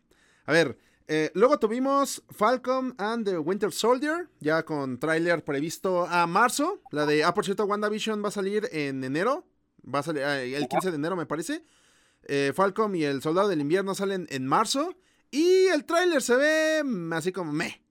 A 0.46 0.52
ver, 0.52 0.76
eh, 1.06 1.30
luego 1.34 1.58
tuvimos 1.58 2.23
Falcon 2.30 2.94
and 2.99 3.26
the 3.26 3.38
Winter 3.38 3.70
Soldier, 3.73 4.28
ya 4.40 4.64
con 4.64 4.99
tráiler 4.99 5.44
previsto 5.44 6.06
a 6.06 6.26
marzo. 6.26 6.80
La 6.90 7.06
de, 7.06 7.25
ah, 7.25 7.34
por 7.34 7.44
cierto, 7.44 7.64
WandaVision 7.64 8.23
va 8.25 8.28
a 8.28 8.32
salir 8.32 8.68
en 8.73 9.04
enero. 9.04 9.44
Va 9.87 9.99
a 9.99 10.02
salir 10.02 10.23
eh, 10.23 10.56
el 10.56 10.66
15 10.68 10.90
de 10.90 10.96
enero, 10.96 11.14
me 11.16 11.26
parece. 11.26 11.62
Eh, 12.23 12.52
Falcon 12.54 12.94
y 12.96 13.04
el 13.04 13.20
Soldado 13.20 13.49
del 13.49 13.61
Invierno 13.61 13.94
salen 13.94 14.26
en 14.30 14.46
marzo. 14.46 14.94
Y 15.30 15.66
el 15.66 15.84
tráiler 15.84 16.23
se 16.23 16.37
ve 16.37 16.82
así 17.12 17.32
como 17.32 17.52
meh. 17.52 17.82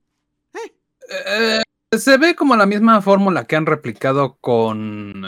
Eh, 1.26 1.60
se 1.96 2.16
ve 2.16 2.34
como 2.34 2.56
la 2.56 2.66
misma 2.66 3.00
fórmula 3.02 3.44
que 3.44 3.56
han 3.56 3.66
replicado 3.66 4.38
con. 4.40 5.22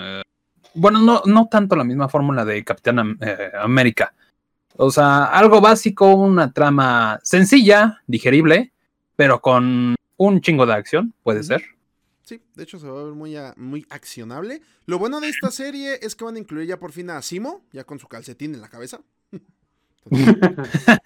bueno, 0.75 0.99
no, 1.01 1.23
no 1.27 1.49
tanto 1.49 1.77
la 1.77 1.85
misma 1.85 2.09
fórmula 2.09 2.45
de 2.45 2.65
Capitán 2.65 2.99
Am- 2.99 3.19
América. 3.61 4.15
O 4.79 4.91
sea, 4.91 5.25
algo 5.25 5.61
básico, 5.61 6.15
una 6.15 6.53
trama 6.53 7.19
sencilla, 7.23 8.03
digerible, 8.07 8.73
pero 9.17 9.41
con 9.41 9.95
un 10.19 10.41
chingo 10.41 10.67
de 10.67 10.75
acción, 10.75 11.15
puede 11.23 11.43
ser. 11.43 11.63
Sí, 12.23 12.43
de 12.55 12.63
hecho 12.65 12.79
se 12.79 12.89
va 12.89 13.01
a 13.01 13.05
ver 13.05 13.15
muy, 13.15 13.37
a- 13.37 13.55
muy 13.57 13.87
accionable. 13.89 14.61
Lo 14.85 14.99
bueno 14.99 15.21
de 15.21 15.29
esta 15.29 15.51
serie 15.51 15.99
es 16.03 16.15
que 16.17 16.25
van 16.25 16.37
a 16.37 16.39
incluir 16.41 16.67
ya 16.67 16.79
por 16.79 16.93
fin 16.93 17.09
a 17.11 17.23
Simo, 17.23 17.65
ya 17.73 17.85
con 17.85 17.99
su 17.99 18.09
calcetín 18.09 18.55
en 18.55 18.61
la 18.61 18.69
cabeza. 18.69 19.01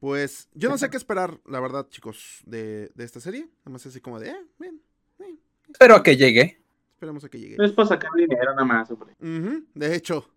Pues 0.00 0.48
yo 0.54 0.68
no 0.68 0.78
sé 0.78 0.90
qué 0.90 0.96
esperar, 0.96 1.38
la 1.46 1.60
verdad, 1.60 1.86
chicos, 1.88 2.40
de, 2.44 2.90
de 2.96 3.04
esta 3.04 3.20
serie. 3.20 3.42
Nada 3.64 3.70
más 3.74 3.86
así 3.86 4.00
como 4.00 4.18
de, 4.18 4.30
eh, 4.30 4.36
bien, 4.58 4.80
eh, 5.20 5.36
Espero 5.70 5.94
a 5.94 6.02
que 6.02 6.16
llegue. 6.16 6.60
esperemos 6.94 7.22
a 7.22 7.28
que 7.28 7.38
llegue. 7.38 7.56
Es 7.64 7.70
para 7.70 7.86
sacar 7.86 8.10
dinero 8.16 8.50
nada 8.52 8.64
más, 8.64 8.90
hombre. 8.90 9.14
Ujú, 9.20 9.64
De 9.74 9.94
hecho, 9.94 10.28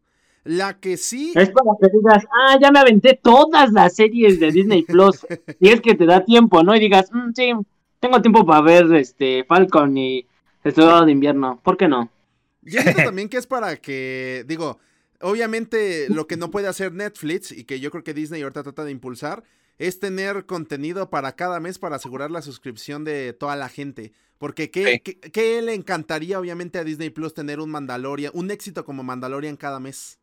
la 0.46 0.80
que 0.80 0.96
sí... 0.96 1.34
Es 1.36 1.50
para 1.50 1.72
que 1.82 1.90
digas, 1.96 2.24
ah, 2.32 2.58
ya 2.62 2.72
me 2.72 2.80
aventé 2.80 3.20
todas 3.22 3.72
las 3.74 3.96
series 3.96 4.40
de 4.40 4.52
Disney 4.52 4.84
Plus. 4.84 5.25
y 5.60 5.70
es 5.70 5.82
que 5.82 5.96
te 5.96 6.06
da 6.06 6.24
tiempo, 6.24 6.64
¿no? 6.64 6.74
Y 6.75 6.80
digas, 6.80 7.10
"Mm, 7.12 7.32
sí, 7.36 7.52
tengo 8.00 8.22
tiempo 8.22 8.46
para 8.46 8.62
ver 8.62 8.94
este 8.96 9.44
Falcon 9.46 9.98
y 9.98 10.25
el 10.64 10.74
Soldado 10.74 11.06
de 11.06 11.12
Invierno. 11.12 11.60
¿Por 11.64 11.75
qué 11.78 11.88
no? 11.88 12.10
Yo 12.62 12.82
siento 12.82 13.04
también 13.04 13.28
que 13.30 13.38
es 13.38 13.46
para 13.48 13.75
que, 13.78 14.44
digo, 14.48 14.80
obviamente 15.22 16.08
lo 16.10 16.28
que 16.28 16.38
no 16.38 16.50
puede 16.52 16.68
hacer 16.68 16.94
Netflix 16.94 17.52
y 17.52 17.64
que 17.66 17.80
yo 17.80 17.92
creo 17.92 18.04
que 18.04 18.14
Disney 18.14 18.42
ahorita 18.42 18.64
trata 18.64 18.84
de 18.86 18.92
impulsar 18.92 19.44
es 19.78 20.00
tener 20.00 20.46
contenido 20.46 21.10
para 21.10 21.36
cada 21.36 21.60
mes 21.60 21.80
para 21.80 21.98
asegurar 21.98 22.32
la 22.32 22.42
suscripción 22.42 23.04
de 23.04 23.34
toda 23.34 23.56
la 23.56 23.70
gente. 23.70 24.14
Porque 24.38 24.72
¿qué, 24.72 24.94
Sí. 24.94 25.00
qué- 25.00 25.20
qué 25.32 25.62
le 25.62 25.74
encantaría 25.74 26.40
obviamente 26.40 26.80
a 26.80 26.84
Disney 26.84 27.10
Plus 27.10 27.34
tener 27.34 27.60
un 27.60 27.70
Mandalorian, 27.72 28.32
un 28.36 28.52
éxito 28.52 28.86
como 28.86 29.04
Mandalorian 29.04 29.58
cada 29.58 29.80
mes? 29.80 30.20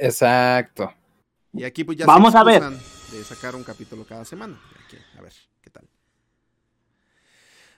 Exacto. 0.00 0.92
Y 1.52 1.64
aquí 1.64 1.84
pues 1.84 1.98
ya 1.98 2.06
Vamos 2.06 2.34
a 2.34 2.44
ver. 2.44 2.62
de 2.62 3.24
sacar 3.24 3.54
un 3.56 3.64
capítulo 3.64 4.04
cada 4.06 4.24
semana. 4.24 4.60
Aquí, 4.84 4.96
a 5.16 5.22
ver, 5.22 5.32
¿qué 5.62 5.70
tal? 5.70 5.88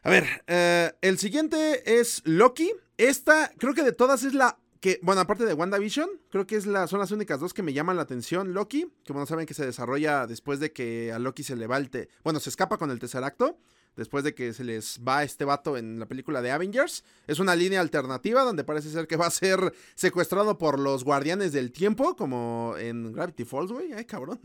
A 0.02 0.10
ver, 0.10 0.26
eh, 0.46 0.92
el 1.02 1.18
siguiente 1.18 1.98
es 2.00 2.22
Loki. 2.24 2.72
Esta, 2.96 3.50
creo 3.58 3.74
que 3.74 3.82
de 3.82 3.92
todas 3.92 4.24
es 4.24 4.34
la 4.34 4.58
que, 4.80 4.98
bueno, 5.02 5.20
aparte 5.20 5.44
de 5.44 5.52
WandaVision, 5.54 6.08
creo 6.30 6.46
que 6.46 6.56
es 6.56 6.64
la, 6.66 6.86
son 6.86 7.00
las 7.00 7.10
únicas 7.10 7.38
dos 7.38 7.52
que 7.52 7.62
me 7.62 7.72
llaman 7.74 7.96
la 7.96 8.02
atención. 8.02 8.54
Loki, 8.54 8.90
que 9.04 9.12
bueno, 9.12 9.26
saben 9.26 9.44
que 9.46 9.52
se 9.54 9.66
desarrolla 9.66 10.26
después 10.26 10.58
de 10.58 10.72
que 10.72 11.12
a 11.12 11.18
Loki 11.18 11.42
se 11.42 11.54
le 11.56 11.66
va 11.66 11.76
el, 11.76 11.90
te- 11.90 12.08
bueno, 12.24 12.40
se 12.40 12.48
escapa 12.50 12.78
con 12.78 12.90
el 12.90 12.98
tercer 12.98 13.22
acto. 13.24 13.58
Después 13.96 14.24
de 14.24 14.34
que 14.34 14.52
se 14.52 14.64
les 14.64 15.00
va 15.06 15.24
este 15.24 15.44
vato 15.44 15.76
en 15.76 15.98
la 15.98 16.06
película 16.06 16.40
de 16.40 16.50
Avengers. 16.50 17.04
Es 17.26 17.38
una 17.38 17.54
línea 17.54 17.80
alternativa 17.80 18.42
donde 18.42 18.64
parece 18.64 18.88
ser 18.90 19.06
que 19.06 19.16
va 19.16 19.26
a 19.26 19.30
ser 19.30 19.72
secuestrado 19.94 20.56
por 20.58 20.78
los 20.78 21.04
guardianes 21.04 21.52
del 21.52 21.72
tiempo, 21.72 22.16
como 22.16 22.74
en 22.78 23.12
Gravity 23.12 23.44
Falls, 23.44 23.72
güey. 23.72 23.92
Ay, 23.92 24.04
cabrón. 24.04 24.40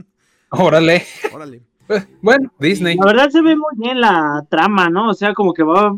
Órale. 0.49 1.03
Órale. 1.33 1.61
Eh, 1.89 2.05
Bueno, 2.21 2.51
Disney. 2.59 2.97
La 2.97 3.05
verdad 3.05 3.29
se 3.29 3.41
ve 3.41 3.55
muy 3.55 3.75
bien 3.77 4.01
la 4.01 4.45
trama, 4.49 4.89
¿no? 4.89 5.09
O 5.09 5.13
sea, 5.13 5.33
como 5.33 5.53
que 5.53 5.63
va. 5.63 5.95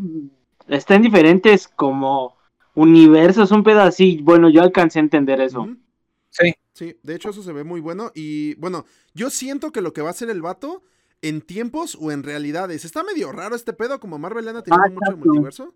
Está 0.68 0.94
en 0.94 1.02
diferentes 1.02 1.66
como 1.66 2.36
universos, 2.74 3.50
un 3.50 3.64
pedo 3.64 3.80
así. 3.80 4.20
Bueno, 4.22 4.50
yo 4.50 4.62
alcancé 4.62 4.98
a 4.98 5.02
entender 5.02 5.40
eso. 5.40 5.66
Sí. 6.30 6.54
Sí, 6.78 6.96
de 7.02 7.16
hecho 7.16 7.30
eso 7.30 7.42
se 7.42 7.52
ve 7.52 7.64
muy 7.64 7.80
bueno. 7.80 8.12
Y 8.14 8.54
bueno, 8.54 8.84
yo 9.12 9.30
siento 9.30 9.72
que 9.72 9.80
lo 9.80 9.92
que 9.92 10.00
va 10.00 10.08
a 10.08 10.10
hacer 10.12 10.30
el 10.30 10.42
vato 10.42 10.84
en 11.22 11.40
tiempos 11.42 11.96
o 12.00 12.12
en 12.12 12.22
realidades. 12.22 12.84
Está 12.84 13.02
medio 13.04 13.32
raro 13.32 13.56
este 13.56 13.72
pedo, 13.72 13.98
como 14.00 14.18
Marvel 14.18 14.46
anda 14.48 14.62
teniendo 14.62 14.86
Ah, 14.86 15.10
mucho 15.10 15.16
multiverso. 15.16 15.74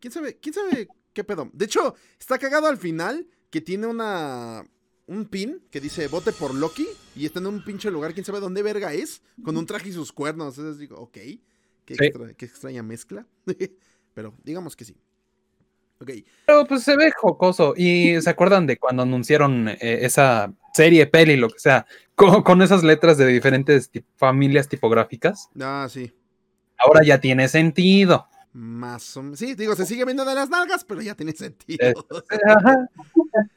¿Quién 0.00 0.12
sabe, 0.12 0.38
¿Quién 0.38 0.54
sabe 0.54 0.88
qué 1.12 1.24
pedo? 1.24 1.50
De 1.52 1.64
hecho, 1.64 1.94
está 2.18 2.38
cagado 2.38 2.66
al 2.66 2.76
final 2.78 3.26
que 3.50 3.60
tiene 3.60 3.86
una... 3.86 4.64
Un 5.06 5.26
pin 5.26 5.62
que 5.70 5.82
dice 5.82 6.08
vote 6.08 6.32
por 6.32 6.54
Loki 6.54 6.86
y 7.14 7.26
está 7.26 7.38
en 7.38 7.46
un 7.46 7.62
pinche 7.62 7.90
lugar, 7.90 8.14
quién 8.14 8.24
sabe 8.24 8.40
dónde 8.40 8.62
verga 8.62 8.94
es, 8.94 9.20
con 9.44 9.54
un 9.58 9.66
traje 9.66 9.90
y 9.90 9.92
sus 9.92 10.12
cuernos. 10.12 10.56
Entonces 10.56 10.78
digo, 10.80 10.96
ok, 10.98 11.12
qué, 11.12 11.38
Sí. 11.88 11.94
extra- 12.06 12.32
qué 12.32 12.46
extraña 12.46 12.82
mezcla. 12.82 13.26
Pero 14.14 14.34
digamos 14.42 14.76
que 14.76 14.86
sí. 14.86 14.96
Pero 16.46 16.66
pues 16.66 16.82
se 16.82 16.96
ve 16.96 17.10
jocoso. 17.12 17.74
¿Y 17.76 18.20
se 18.20 18.30
acuerdan 18.30 18.66
de 18.66 18.76
cuando 18.78 19.02
anunciaron 19.02 19.68
eh, 19.68 19.76
esa 20.02 20.52
serie, 20.74 21.06
peli, 21.06 21.36
lo 21.36 21.48
que 21.48 21.58
sea, 21.58 21.86
con, 22.14 22.42
con 22.42 22.60
esas 22.62 22.82
letras 22.82 23.16
de 23.16 23.26
diferentes 23.26 23.90
familias 24.16 24.68
tipográficas? 24.68 25.48
Ah, 25.60 25.86
sí. 25.90 26.12
Ahora 26.78 27.02
ya 27.04 27.20
tiene 27.20 27.48
sentido. 27.48 28.26
Más 28.52 29.16
o 29.16 29.22
menos. 29.22 29.38
Sí, 29.38 29.54
digo, 29.54 29.74
se 29.76 29.86
sigue 29.86 30.04
viendo 30.04 30.24
de 30.24 30.34
las 30.34 30.50
nalgas, 30.50 30.84
pero 30.84 31.00
ya 31.00 31.14
tiene 31.14 31.32
sentido. 31.32 32.06
Ajá. 32.46 32.88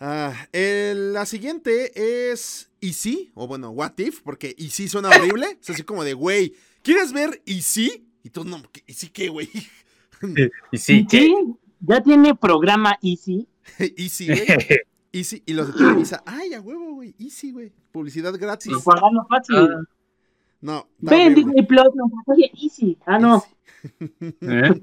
Ah, 0.00 0.48
el- 0.52 1.12
la 1.12 1.24
siguiente 1.24 2.30
es 2.30 2.68
¿Y 2.80 2.94
sí? 2.94 3.30
O 3.34 3.46
bueno, 3.46 3.70
What 3.70 3.92
If, 3.98 4.20
porque 4.22 4.54
¿Y 4.58 4.70
sí 4.70 4.88
suena 4.88 5.08
horrible? 5.08 5.58
Es 5.62 5.70
así 5.70 5.82
como 5.84 6.02
de, 6.04 6.14
güey, 6.14 6.54
¿quieres 6.82 7.12
ver 7.12 7.40
¿Y 7.46 7.62
sí? 7.62 8.10
Y 8.22 8.30
tú, 8.30 8.44
no, 8.44 8.60
¿qué- 8.72 8.82
¿y 8.86 8.92
sí 8.94 9.08
qué, 9.08 9.28
güey? 9.28 9.48
Y 10.72 10.78
sí, 10.78 11.06
Sí, 11.08 11.34
ya 11.80 12.02
tiene 12.02 12.34
programa 12.34 12.98
Easy. 13.02 13.48
¿Y 13.96 14.08
sí, 14.08 14.26
güey? 14.26 14.46
¿Y 15.12 15.24
sí? 15.24 15.42
Y 15.46 15.52
los 15.52 15.68
de 15.68 15.74
Televisa, 15.74 16.22
ay, 16.26 16.54
a 16.54 16.60
huevo, 16.60 16.94
güey, 16.94 17.14
¿Y 17.18 17.30
sí, 17.30 17.52
güey? 17.52 17.72
Publicidad 17.92 18.34
gratis. 18.36 18.72
Pagando 18.84 19.24
fácil. 19.28 19.56
Ah, 19.56 19.82
No, 20.60 20.88
Ven. 20.98 21.34
Disney 21.34 21.64
Plus, 21.64 21.88
oye 22.26 22.50
Easy. 22.60 22.98
Ah, 23.06 23.18
no. 23.18 23.44
¿eh? 24.00 24.82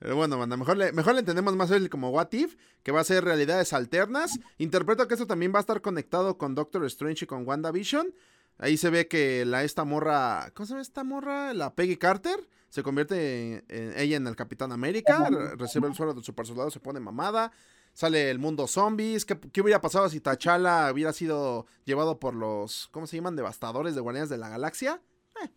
Pero 0.00 0.16
bueno, 0.16 0.38
banda, 0.38 0.56
mejor 0.56 0.76
le, 0.76 0.92
mejor 0.92 1.14
le 1.14 1.20
entendemos 1.20 1.54
más 1.56 1.70
el 1.70 1.88
como 1.88 2.10
What 2.10 2.32
If, 2.32 2.56
que 2.82 2.92
va 2.92 3.00
a 3.00 3.04
ser 3.04 3.24
realidades 3.24 3.72
alternas. 3.72 4.38
Interpreto 4.58 5.06
que 5.06 5.14
esto 5.14 5.26
también 5.26 5.52
va 5.54 5.58
a 5.58 5.60
estar 5.60 5.80
conectado 5.80 6.36
con 6.36 6.54
Doctor 6.54 6.84
Strange 6.86 7.24
y 7.24 7.28
con 7.28 7.46
WandaVision. 7.46 8.12
Ahí 8.58 8.76
se 8.76 8.90
ve 8.90 9.08
que 9.08 9.44
la 9.44 9.64
esta 9.64 9.84
morra, 9.84 10.50
¿cómo 10.54 10.66
se 10.66 10.72
llama 10.72 10.82
esta 10.82 11.04
morra? 11.04 11.54
La 11.54 11.74
Peggy 11.74 11.96
Carter 11.96 12.38
se 12.74 12.82
convierte 12.82 13.52
en, 13.52 13.64
en- 13.68 13.92
ella 13.96 14.16
en 14.16 14.26
el 14.26 14.34
Capitán 14.34 14.72
América, 14.72 15.28
re- 15.30 15.54
recibe 15.54 15.86
el 15.86 15.94
suelo 15.94 16.12
del 16.12 16.24
super 16.24 16.44
soldado, 16.44 16.72
se 16.72 16.80
pone 16.80 16.98
mamada. 16.98 17.52
Sale 17.92 18.28
el 18.28 18.40
mundo 18.40 18.66
zombies. 18.66 19.24
¿Qué, 19.24 19.38
qué 19.38 19.60
hubiera 19.60 19.80
pasado 19.80 20.08
si 20.08 20.18
T'Challa 20.20 20.90
hubiera 20.92 21.12
sido 21.12 21.66
llevado 21.84 22.18
por 22.18 22.34
los, 22.34 22.88
¿cómo 22.90 23.06
se 23.06 23.14
llaman? 23.16 23.36
Devastadores 23.36 23.94
de 23.94 24.00
Guardianes 24.00 24.28
de 24.28 24.38
la 24.38 24.48
Galaxia? 24.48 25.00
Eh, 25.40 25.48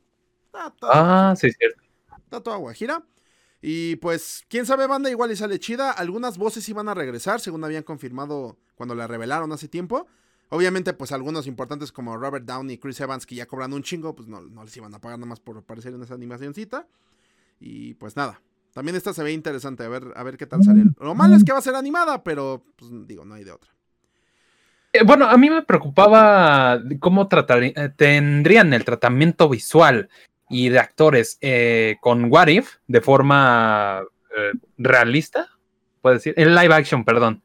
está 0.45 0.71
Ah, 0.83 1.33
sí, 1.35 1.51
cierto. 1.51 1.81
Está 2.25 2.39
toda 2.43 2.57
guajira. 2.57 3.03
Y 3.59 3.95
pues, 3.95 4.45
quién 4.49 4.67
sabe, 4.67 4.85
banda, 4.85 5.09
igual 5.09 5.31
y 5.31 5.35
sale 5.35 5.57
chida. 5.59 5.89
Algunas 5.89 6.37
voces 6.37 6.69
iban 6.69 6.87
a 6.87 6.93
regresar, 6.93 7.39
según 7.39 7.63
habían 7.63 7.81
confirmado 7.81 8.59
cuando 8.75 8.93
la 8.93 9.07
revelaron 9.07 9.51
hace 9.51 9.67
tiempo. 9.67 10.05
Obviamente, 10.49 10.93
pues 10.93 11.11
algunos 11.11 11.47
importantes 11.47 11.91
como 11.91 12.15
Robert 12.17 12.45
Downey 12.45 12.75
y 12.75 12.77
Chris 12.77 12.99
Evans, 13.01 13.25
que 13.25 13.35
ya 13.35 13.45
cobran 13.45 13.73
un 13.73 13.83
chingo, 13.83 14.15
pues 14.15 14.27
no, 14.27 14.41
no 14.41 14.63
les 14.63 14.75
iban 14.77 14.93
a 14.93 14.99
pagar 14.99 15.19
nada 15.19 15.27
más 15.29 15.39
por 15.39 15.57
aparecer 15.57 15.93
en 15.93 16.01
esa 16.03 16.13
animacioncita. 16.13 16.87
Y 17.59 17.95
pues 17.95 18.15
nada, 18.15 18.39
También 18.73 18.95
esta 18.95 19.11
se 19.11 19.23
ve 19.23 19.31
interesante, 19.31 19.83
a 19.83 19.89
ver, 19.89 20.13
a 20.15 20.23
ver 20.23 20.37
qué 20.37 20.45
tal 20.45 20.63
sale. 20.63 20.83
Lo 21.01 21.15
malo 21.15 21.35
es 21.35 21.43
que 21.43 21.51
va 21.51 21.57
a 21.57 21.63
ser 21.63 21.73
animada, 21.73 22.23
pero 22.23 22.63
pues, 22.75 22.91
digo, 23.07 23.25
no 23.25 23.33
hay 23.33 23.43
de 23.43 23.51
otra. 23.51 23.71
Eh, 24.93 25.03
bueno, 25.03 25.25
a 25.25 25.35
mí 25.35 25.49
me 25.49 25.63
preocupaba 25.63 26.79
cómo 26.99 27.27
eh, 27.31 27.89
tendrían 27.95 28.73
el 28.73 28.85
tratamiento 28.85 29.49
visual 29.49 30.09
y 30.49 30.69
de 30.69 30.79
actores 30.79 31.37
eh, 31.41 31.97
con 32.01 32.31
What 32.31 32.47
If 32.47 32.75
de 32.87 33.01
forma 33.01 34.03
eh, 34.37 34.51
realista, 34.77 35.49
puedo 36.01 36.15
decir, 36.15 36.33
en 36.37 36.55
live 36.55 36.73
action, 36.73 37.03
perdón. 37.03 37.41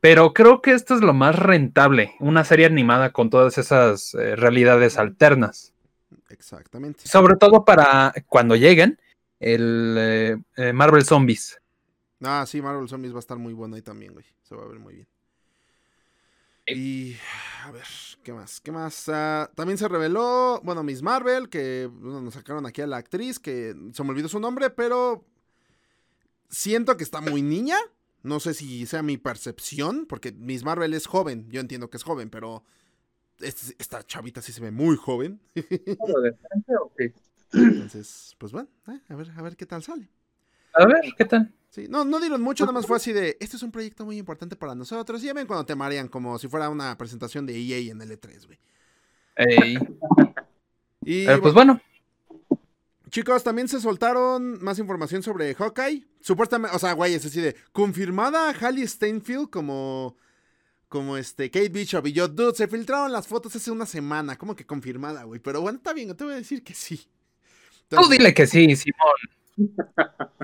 Pero 0.00 0.32
creo 0.32 0.62
que 0.62 0.72
esto 0.72 0.94
es 0.94 1.02
lo 1.02 1.12
más 1.12 1.38
rentable, 1.38 2.14
una 2.20 2.44
serie 2.44 2.66
animada 2.66 3.12
con 3.12 3.28
todas 3.28 3.58
esas 3.58 4.14
eh, 4.14 4.34
realidades 4.34 4.98
alternas. 4.98 5.74
Exactamente. 6.30 7.06
Sobre 7.06 7.36
todo 7.36 7.64
para 7.64 8.14
cuando 8.28 8.56
lleguen 8.56 8.98
el 9.40 9.96
eh, 9.98 10.36
eh, 10.56 10.72
Marvel 10.72 11.04
Zombies. 11.04 11.60
Ah, 12.22 12.44
sí, 12.46 12.62
Marvel 12.62 12.88
Zombies 12.88 13.12
va 13.12 13.18
a 13.18 13.20
estar 13.20 13.38
muy 13.38 13.52
bueno 13.52 13.76
ahí 13.76 13.82
también, 13.82 14.12
güey. 14.12 14.24
Se 14.42 14.54
va 14.54 14.62
a 14.62 14.68
ver 14.68 14.78
muy 14.78 14.94
bien. 14.94 15.08
Y 16.66 17.16
a 17.64 17.72
ver, 17.72 17.86
¿qué 18.22 18.32
más? 18.32 18.60
¿Qué 18.60 18.70
más? 18.70 19.08
Ah, 19.08 19.50
también 19.54 19.76
se 19.76 19.88
reveló, 19.88 20.60
bueno, 20.62 20.82
Miss 20.82 21.02
Marvel, 21.02 21.48
que 21.48 21.90
bueno, 21.92 22.20
nos 22.20 22.34
sacaron 22.34 22.64
aquí 22.64 22.80
a 22.80 22.86
la 22.86 22.98
actriz, 22.98 23.38
que 23.38 23.74
se 23.92 24.04
me 24.04 24.10
olvidó 24.10 24.28
su 24.28 24.38
nombre, 24.38 24.70
pero 24.70 25.24
siento 26.48 26.96
que 26.96 27.04
está 27.04 27.20
muy 27.20 27.42
niña. 27.42 27.76
No 28.22 28.40
sé 28.40 28.54
si 28.54 28.86
sea 28.86 29.02
mi 29.02 29.16
percepción, 29.16 30.06
porque 30.06 30.32
Miss 30.32 30.62
Marvel 30.64 30.92
es 30.94 31.06
joven. 31.06 31.46
Yo 31.50 31.60
entiendo 31.60 31.88
que 31.90 31.96
es 31.96 32.02
joven, 32.02 32.28
pero 32.30 32.64
este- 33.38 33.74
esta 33.78 34.02
chavita 34.04 34.42
sí 34.42 34.52
se 34.52 34.60
ve 34.60 34.70
muy 34.70 34.96
joven. 34.96 35.40
Entonces, 37.52 38.36
pues 38.38 38.52
bueno, 38.52 38.68
eh, 38.88 39.00
a 39.08 39.14
ver, 39.16 39.30
a 39.36 39.42
ver 39.42 39.56
qué 39.56 39.66
tal 39.66 39.82
sale. 39.82 40.08
A 40.74 40.86
ver, 40.86 41.00
¿qué 41.16 41.24
tal? 41.24 41.52
Sí, 41.70 41.86
no, 41.88 42.04
no 42.04 42.20
dieron 42.20 42.42
mucho, 42.42 42.64
nada 42.64 42.72
más 42.72 42.86
fue 42.86 42.96
así 42.96 43.12
de, 43.12 43.36
este 43.40 43.56
es 43.56 43.62
un 43.62 43.70
proyecto 43.72 44.04
muy 44.04 44.18
importante 44.18 44.56
para 44.56 44.74
nosotros. 44.74 45.22
Y 45.22 45.26
ya 45.26 45.34
ven 45.34 45.46
cuando 45.46 45.64
te 45.66 45.74
marean 45.74 46.08
como 46.08 46.38
si 46.38 46.48
fuera 46.48 46.68
una 46.68 46.96
presentación 46.98 47.46
de 47.46 47.56
EA 47.56 47.90
en 47.92 48.00
el 48.02 48.10
E3, 48.10 48.46
güey. 48.46 48.58
Ey, 49.36 49.78
Y 51.02 51.26
pero 51.26 51.40
pues 51.42 51.54
bueno, 51.54 51.80
chicos, 53.10 53.42
también 53.44 53.68
se 53.68 53.80
soltaron 53.80 54.62
más 54.62 54.78
información 54.78 55.22
sobre 55.22 55.54
Hawkeye. 55.54 56.06
Supuestamente, 56.20 56.76
o 56.76 56.78
sea, 56.78 56.92
güey, 56.92 57.14
es 57.14 57.24
así 57.26 57.40
de, 57.40 57.56
confirmada 57.72 58.52
Halle 58.52 58.86
Steinfeld 58.86 59.50
como, 59.50 60.16
como 60.88 61.16
este, 61.16 61.50
Kate 61.50 61.68
Bishop. 61.70 62.06
Y 62.06 62.12
yo, 62.12 62.28
dude, 62.28 62.54
se 62.54 62.68
filtraron 62.68 63.12
las 63.12 63.26
fotos 63.26 63.54
hace 63.56 63.70
una 63.70 63.86
semana, 63.86 64.36
como 64.36 64.54
que 64.56 64.66
confirmada, 64.66 65.24
güey. 65.24 65.40
Pero 65.40 65.60
bueno, 65.60 65.78
está 65.78 65.92
bien, 65.92 66.14
te 66.16 66.24
voy 66.24 66.34
a 66.34 66.36
decir 66.36 66.62
que 66.62 66.74
sí. 66.74 66.96
tú 67.88 67.96
Entonces, 67.96 68.18
dile 68.18 68.34
que 68.34 68.46
sí, 68.46 68.76
Simón. 68.76 69.70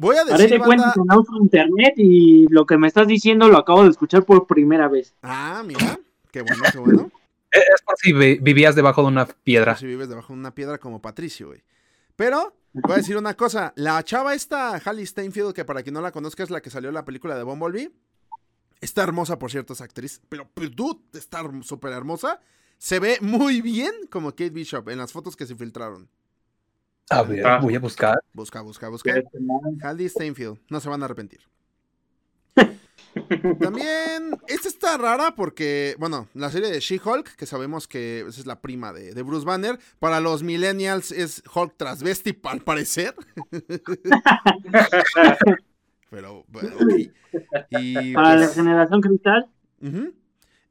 voy 0.00 0.16
a 0.16 0.24
decir, 0.24 0.50
de 0.50 0.58
cuenta 0.58 0.92
con 0.94 1.10
auto 1.10 1.32
internet 1.40 1.94
y 1.96 2.46
lo 2.50 2.66
que 2.66 2.76
me 2.76 2.86
estás 2.88 3.06
diciendo 3.06 3.48
lo 3.48 3.58
acabo 3.58 3.84
de 3.84 3.90
escuchar 3.90 4.24
por 4.24 4.46
primera 4.46 4.88
vez. 4.88 5.14
Ah, 5.22 5.62
mira, 5.64 5.98
qué 6.30 6.42
bueno, 6.42 6.62
qué 6.72 6.78
bueno. 6.78 7.10
Es 7.52 7.80
por 7.86 7.96
si 7.96 8.12
vi- 8.12 8.38
vivías 8.38 8.74
debajo 8.74 9.00
de 9.02 9.08
una 9.08 9.24
piedra. 9.26 9.76
Si 9.76 9.86
vives 9.86 10.10
debajo 10.10 10.34
de 10.34 10.38
una 10.40 10.54
piedra 10.54 10.76
como 10.78 11.00
Patricio, 11.00 11.46
güey. 11.46 11.62
Pero, 12.16 12.56
voy 12.72 12.94
a 12.94 12.96
decir 12.96 13.16
una 13.16 13.34
cosa. 13.34 13.72
La 13.76 14.02
chava 14.02 14.34
esta, 14.34 14.76
Halle 14.84 15.04
Steinfeld, 15.06 15.52
que 15.54 15.64
para 15.64 15.82
quien 15.82 15.94
no 15.94 16.00
la 16.00 16.12
conozca 16.12 16.42
es 16.42 16.50
la 16.50 16.60
que 16.60 16.70
salió 16.70 16.88
en 16.88 16.94
la 16.94 17.04
película 17.04 17.36
de 17.36 17.42
Bumblebee. 17.42 17.92
Está 18.80 19.02
hermosa, 19.02 19.38
por 19.38 19.50
cierto, 19.50 19.72
esa 19.72 19.84
actriz. 19.84 20.20
Pero, 20.28 20.48
pues, 20.52 20.74
dude, 20.74 21.00
está 21.18 21.42
súper 21.62 21.92
hermosa. 21.92 22.40
Se 22.78 22.98
ve 22.98 23.18
muy 23.22 23.60
bien 23.62 23.92
como 24.10 24.30
Kate 24.32 24.50
Bishop 24.50 24.88
en 24.90 24.98
las 24.98 25.12
fotos 25.12 25.34
que 25.36 25.46
se 25.46 25.54
filtraron. 25.56 26.08
A 27.08 27.22
ver, 27.22 27.46
Ah. 27.46 27.58
voy 27.60 27.74
a 27.74 27.80
buscar. 27.80 28.18
Busca, 28.32 28.60
busca, 28.60 28.88
busca. 28.88 29.14
Halle 29.82 30.08
Steinfeld. 30.08 30.58
No 30.68 30.80
se 30.80 30.88
van 30.88 31.00
a 31.02 31.04
arrepentir. 31.06 31.40
También, 33.60 34.38
esta 34.46 34.68
está 34.68 34.98
rara 34.98 35.34
porque, 35.34 35.96
bueno, 35.98 36.28
la 36.34 36.50
serie 36.50 36.70
de 36.70 36.80
She-Hulk, 36.80 37.36
que 37.36 37.46
sabemos 37.46 37.88
que 37.88 38.26
es 38.28 38.46
la 38.46 38.60
prima 38.60 38.92
de, 38.92 39.14
de 39.14 39.22
Bruce 39.22 39.46
Banner, 39.46 39.78
para 39.98 40.20
los 40.20 40.42
millennials 40.42 41.12
es 41.12 41.42
Hulk 41.54 41.76
transvesti, 41.76 42.38
al 42.44 42.60
parecer. 42.60 43.14
Pero, 46.10 46.44
bueno. 46.48 46.70
Y, 47.70 48.14
Para 48.14 48.36
la 48.36 48.46
pues, 48.46 48.54
generación 48.54 49.00
cristal, 49.00 49.48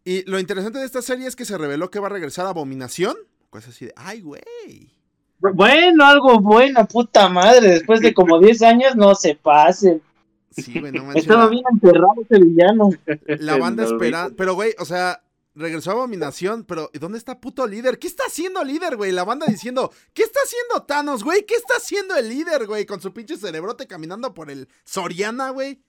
y 0.08 0.24
lo 0.30 0.40
interesante 0.40 0.78
de 0.78 0.86
esta 0.86 1.02
serie 1.02 1.28
es 1.28 1.36
que 1.36 1.46
se 1.46 1.58
reveló 1.58 1.90
que 1.90 2.00
va 2.00 2.08
a 2.08 2.12
regresar 2.12 2.46
Abominación. 2.46 3.16
Pues 3.50 3.68
así 3.68 3.86
de, 3.86 3.94
ay, 3.96 4.22
güey. 4.22 4.44
bueno, 5.40 6.06
algo 6.06 6.40
bueno, 6.40 6.86
puta 6.86 7.28
madre, 7.28 7.70
después 7.70 8.02
de 8.02 8.14
como 8.14 8.40
10 8.40 8.62
años 8.62 8.96
no 8.96 9.16
se 9.16 9.36
pasen. 9.36 10.02
Sí, 10.56 10.80
güey, 10.80 10.92
no 10.92 11.04
manches. 11.04 11.24
Estaba 11.24 11.50
bien 11.50 11.64
enterrado 11.72 12.14
ese 12.22 12.42
villano. 12.42 12.90
La 13.40 13.58
banda 13.58 13.84
No 13.84 13.90
espera. 13.90 14.30
Pero, 14.38 14.56
güey, 14.56 14.74
o 14.80 14.86
sea, 14.86 15.22
regresó 15.54 15.92
Abominación, 15.92 16.64
pero 16.64 16.90
¿y 16.94 17.00
¿dónde 17.00 17.18
está 17.18 17.40
puto 17.40 17.68
líder? 17.68 18.00
¿Qué 18.00 18.08
está 18.08 18.24
haciendo 18.28 18.64
líder, 18.64 18.96
güey? 18.96 19.12
La 19.12 19.24
banda 19.24 19.46
diciendo, 19.48 19.92
¿qué 20.14 20.24
está 20.24 20.40
haciendo 20.44 20.86
Thanos, 20.86 21.24
güey? 21.24 21.46
¿Qué 21.46 21.56
está 21.56 21.76
haciendo 21.78 22.16
el 22.16 22.30
líder, 22.30 22.68
güey? 22.68 22.86
Con 22.86 23.02
su 23.02 23.14
pinche 23.14 23.38
cerebrote 23.38 23.88
caminando 23.88 24.34
por 24.34 24.50
el 24.50 24.68
Soriana, 24.84 25.50
güey. 25.50 25.80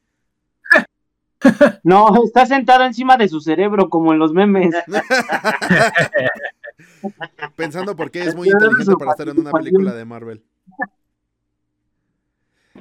No, 1.82 2.24
está 2.24 2.46
sentado 2.46 2.84
encima 2.84 3.16
de 3.16 3.28
su 3.28 3.40
cerebro 3.40 3.88
como 3.88 4.12
en 4.12 4.18
los 4.18 4.32
memes. 4.32 4.74
Pensando 7.56 7.94
por 7.94 8.10
qué 8.10 8.22
es 8.22 8.34
muy 8.34 8.48
inteligente 8.48 8.94
para 8.98 9.12
estar 9.12 9.28
en 9.28 9.38
una 9.38 9.52
película 9.52 9.94
de 9.94 10.04
Marvel. 10.04 10.42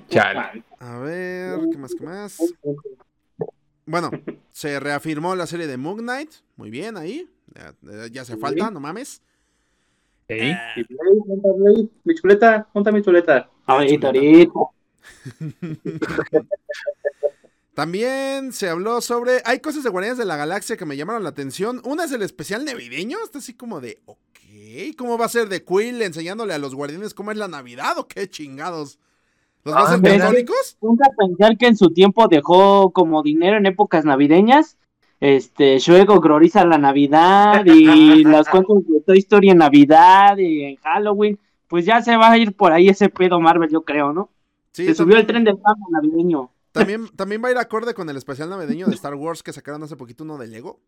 Chale. 0.09 0.63
A 0.79 0.99
ver, 0.99 1.59
¿qué 1.71 1.77
más, 1.77 1.95
qué 1.95 2.05
más? 2.05 2.37
Bueno, 3.85 4.09
se 4.51 4.79
reafirmó 4.79 5.35
la 5.35 5.47
serie 5.47 5.67
de 5.67 5.77
Moon 5.77 5.97
Knight. 5.97 6.31
Muy 6.55 6.69
bien, 6.69 6.97
ahí. 6.97 7.29
Ya, 7.53 7.73
eh, 7.91 8.09
ya 8.11 8.23
hace 8.23 8.37
falta, 8.37 8.71
no 8.71 8.79
mames. 8.79 9.21
Ey, 10.27 10.55
Mi 12.03 12.15
chuleta, 12.15 12.67
junta 12.73 12.91
mi 12.91 13.01
chuleta. 13.01 13.49
Ahorita, 13.65 14.07
ahorita. 14.07 14.59
También 17.75 18.53
se 18.53 18.69
habló 18.69 19.01
sobre. 19.01 19.41
Hay 19.45 19.59
cosas 19.59 19.83
de 19.83 19.89
Guardianes 19.89 20.17
de 20.17 20.25
la 20.25 20.37
Galaxia 20.37 20.77
que 20.77 20.85
me 20.85 20.97
llamaron 20.97 21.23
la 21.23 21.29
atención. 21.29 21.81
Una 21.83 22.05
es 22.05 22.11
el 22.11 22.21
especial 22.23 22.65
navideño. 22.65 23.17
Está 23.23 23.39
así 23.39 23.53
como 23.53 23.81
de. 23.81 23.99
Ok. 24.05 24.39
¿Cómo 24.97 25.17
va 25.17 25.25
a 25.25 25.29
ser 25.29 25.47
de 25.47 25.63
Quill 25.63 26.01
enseñándole 26.01 26.53
a 26.53 26.57
los 26.57 26.73
guardianes 26.73 27.13
cómo 27.13 27.31
es 27.31 27.37
la 27.37 27.47
Navidad 27.47 27.97
o 27.97 28.07
qué 28.07 28.29
chingados? 28.29 28.99
¿Los 29.65 29.75
va 29.75 29.79
a 29.81 29.93
Ah, 29.95 30.01
católicos? 30.01 30.77
Nunca 30.81 31.05
pensar 31.17 31.57
que 31.57 31.67
en 31.67 31.75
su 31.75 31.89
tiempo 31.89 32.27
dejó 32.27 32.91
como 32.91 33.21
dinero 33.23 33.57
en 33.57 33.65
épocas 33.65 34.05
navideñas. 34.05 34.77
Este, 35.19 35.79
Shuego 35.79 36.19
gloriza 36.19 36.65
la 36.65 36.77
Navidad 36.77 37.65
y 37.65 38.23
las 38.23 38.47
cuentos 38.47 38.85
de 38.87 39.01
Toy 39.01 39.17
Story 39.19 39.49
en 39.49 39.57
Navidad 39.57 40.37
y 40.37 40.63
en 40.63 40.75
Halloween. 40.77 41.39
Pues 41.67 41.85
ya 41.85 42.01
se 42.01 42.15
va 42.15 42.31
a 42.31 42.37
ir 42.37 42.55
por 42.55 42.71
ahí 42.73 42.89
ese 42.89 43.09
pedo 43.09 43.39
Marvel, 43.41 43.69
yo 43.69 43.81
creo, 43.83 44.13
¿no? 44.13 44.29
Sí, 44.71 44.85
se 44.85 44.93
subió 44.93 45.17
el 45.17 45.25
tren 45.25 45.43
del 45.43 45.57
fama 45.57 45.85
navideño. 45.89 46.51
también, 46.71 47.07
también 47.15 47.41
va 47.43 47.47
a 47.47 47.51
ir 47.51 47.57
acorde 47.57 47.93
con 47.93 48.07
el 48.09 48.17
especial 48.17 48.49
navideño 48.49 48.85
de 48.87 48.93
Star 48.95 49.15
Wars 49.15 49.41
que 49.41 49.51
sacaron 49.53 49.81
hace 49.81 49.95
poquito 49.95 50.23
uno 50.25 50.37
de 50.37 50.47
Lego. 50.47 50.79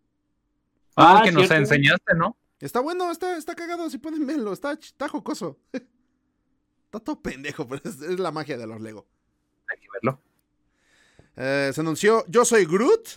Ah, 0.96 1.20
Ah, 1.20 1.22
que 1.24 1.32
nos 1.32 1.48
cierto. 1.48 1.56
enseñaste, 1.64 2.14
¿no? 2.16 2.36
Está 2.60 2.80
bueno, 2.82 3.10
está, 3.12 3.38
está 3.38 3.56
cagado, 3.56 3.90
si 3.90 3.98
pueden 3.98 4.26
verlo. 4.28 4.52
Está, 4.54 4.74
está 4.74 5.08
jocoso. 5.10 5.58
está 6.98 7.06
todo 7.06 7.22
pendejo, 7.22 7.68
pero 7.68 7.82
es, 7.84 8.02
es 8.02 8.20
la 8.20 8.32
magia 8.32 8.58
de 8.58 8.68
los 8.68 8.82
Lego. 8.82 9.06
Hay 9.70 9.80
que 9.80 9.88
verlo. 9.94 10.22
Eh, 11.36 11.72
se 11.74 11.82
anunció 11.82 12.26
Yo 12.28 12.46
Soy 12.46 12.66
Groot. 12.66 13.08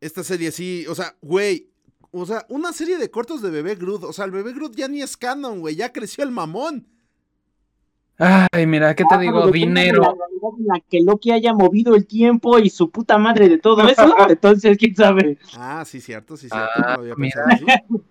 Esta 0.00 0.22
serie 0.22 0.52
sí, 0.52 0.84
o 0.88 0.94
sea, 0.94 1.16
güey. 1.22 1.70
O 2.10 2.24
sea, 2.24 2.46
una 2.48 2.72
serie 2.72 2.96
de 2.98 3.10
cortos 3.10 3.42
de 3.42 3.50
bebé 3.50 3.74
Groot. 3.74 4.04
O 4.04 4.12
sea, 4.12 4.24
el 4.24 4.30
bebé 4.30 4.52
Groot 4.52 4.74
ya 4.76 4.88
ni 4.88 5.02
es 5.02 5.16
canon, 5.16 5.60
güey. 5.60 5.76
Ya 5.76 5.92
creció 5.92 6.24
el 6.24 6.30
mamón. 6.30 6.86
Ay, 8.20 8.66
mira, 8.66 8.94
¿qué 8.96 9.04
te 9.04 9.14
Ah, 9.14 9.18
digo? 9.18 9.48
Dinero. 9.50 10.02
La 10.02 10.48
en 10.58 10.66
la 10.66 10.80
que 10.80 11.00
Loki 11.02 11.30
haya 11.30 11.52
movido 11.52 11.94
el 11.94 12.06
tiempo 12.06 12.58
y 12.58 12.68
su 12.70 12.90
puta 12.90 13.16
madre 13.18 13.48
de 13.48 13.58
todo 13.58 13.82
eso. 13.88 14.12
Entonces, 14.28 14.76
quién 14.76 14.96
sabe. 14.96 15.38
Ah, 15.56 15.84
sí, 15.86 16.00
cierto, 16.00 16.36
sí, 16.36 16.48
cierto. 16.48 16.68
Ah, 16.76 16.94
no 16.96 17.02
había 17.02 17.14
mira. 17.16 17.44
pensado 17.44 17.66
así. 17.76 18.02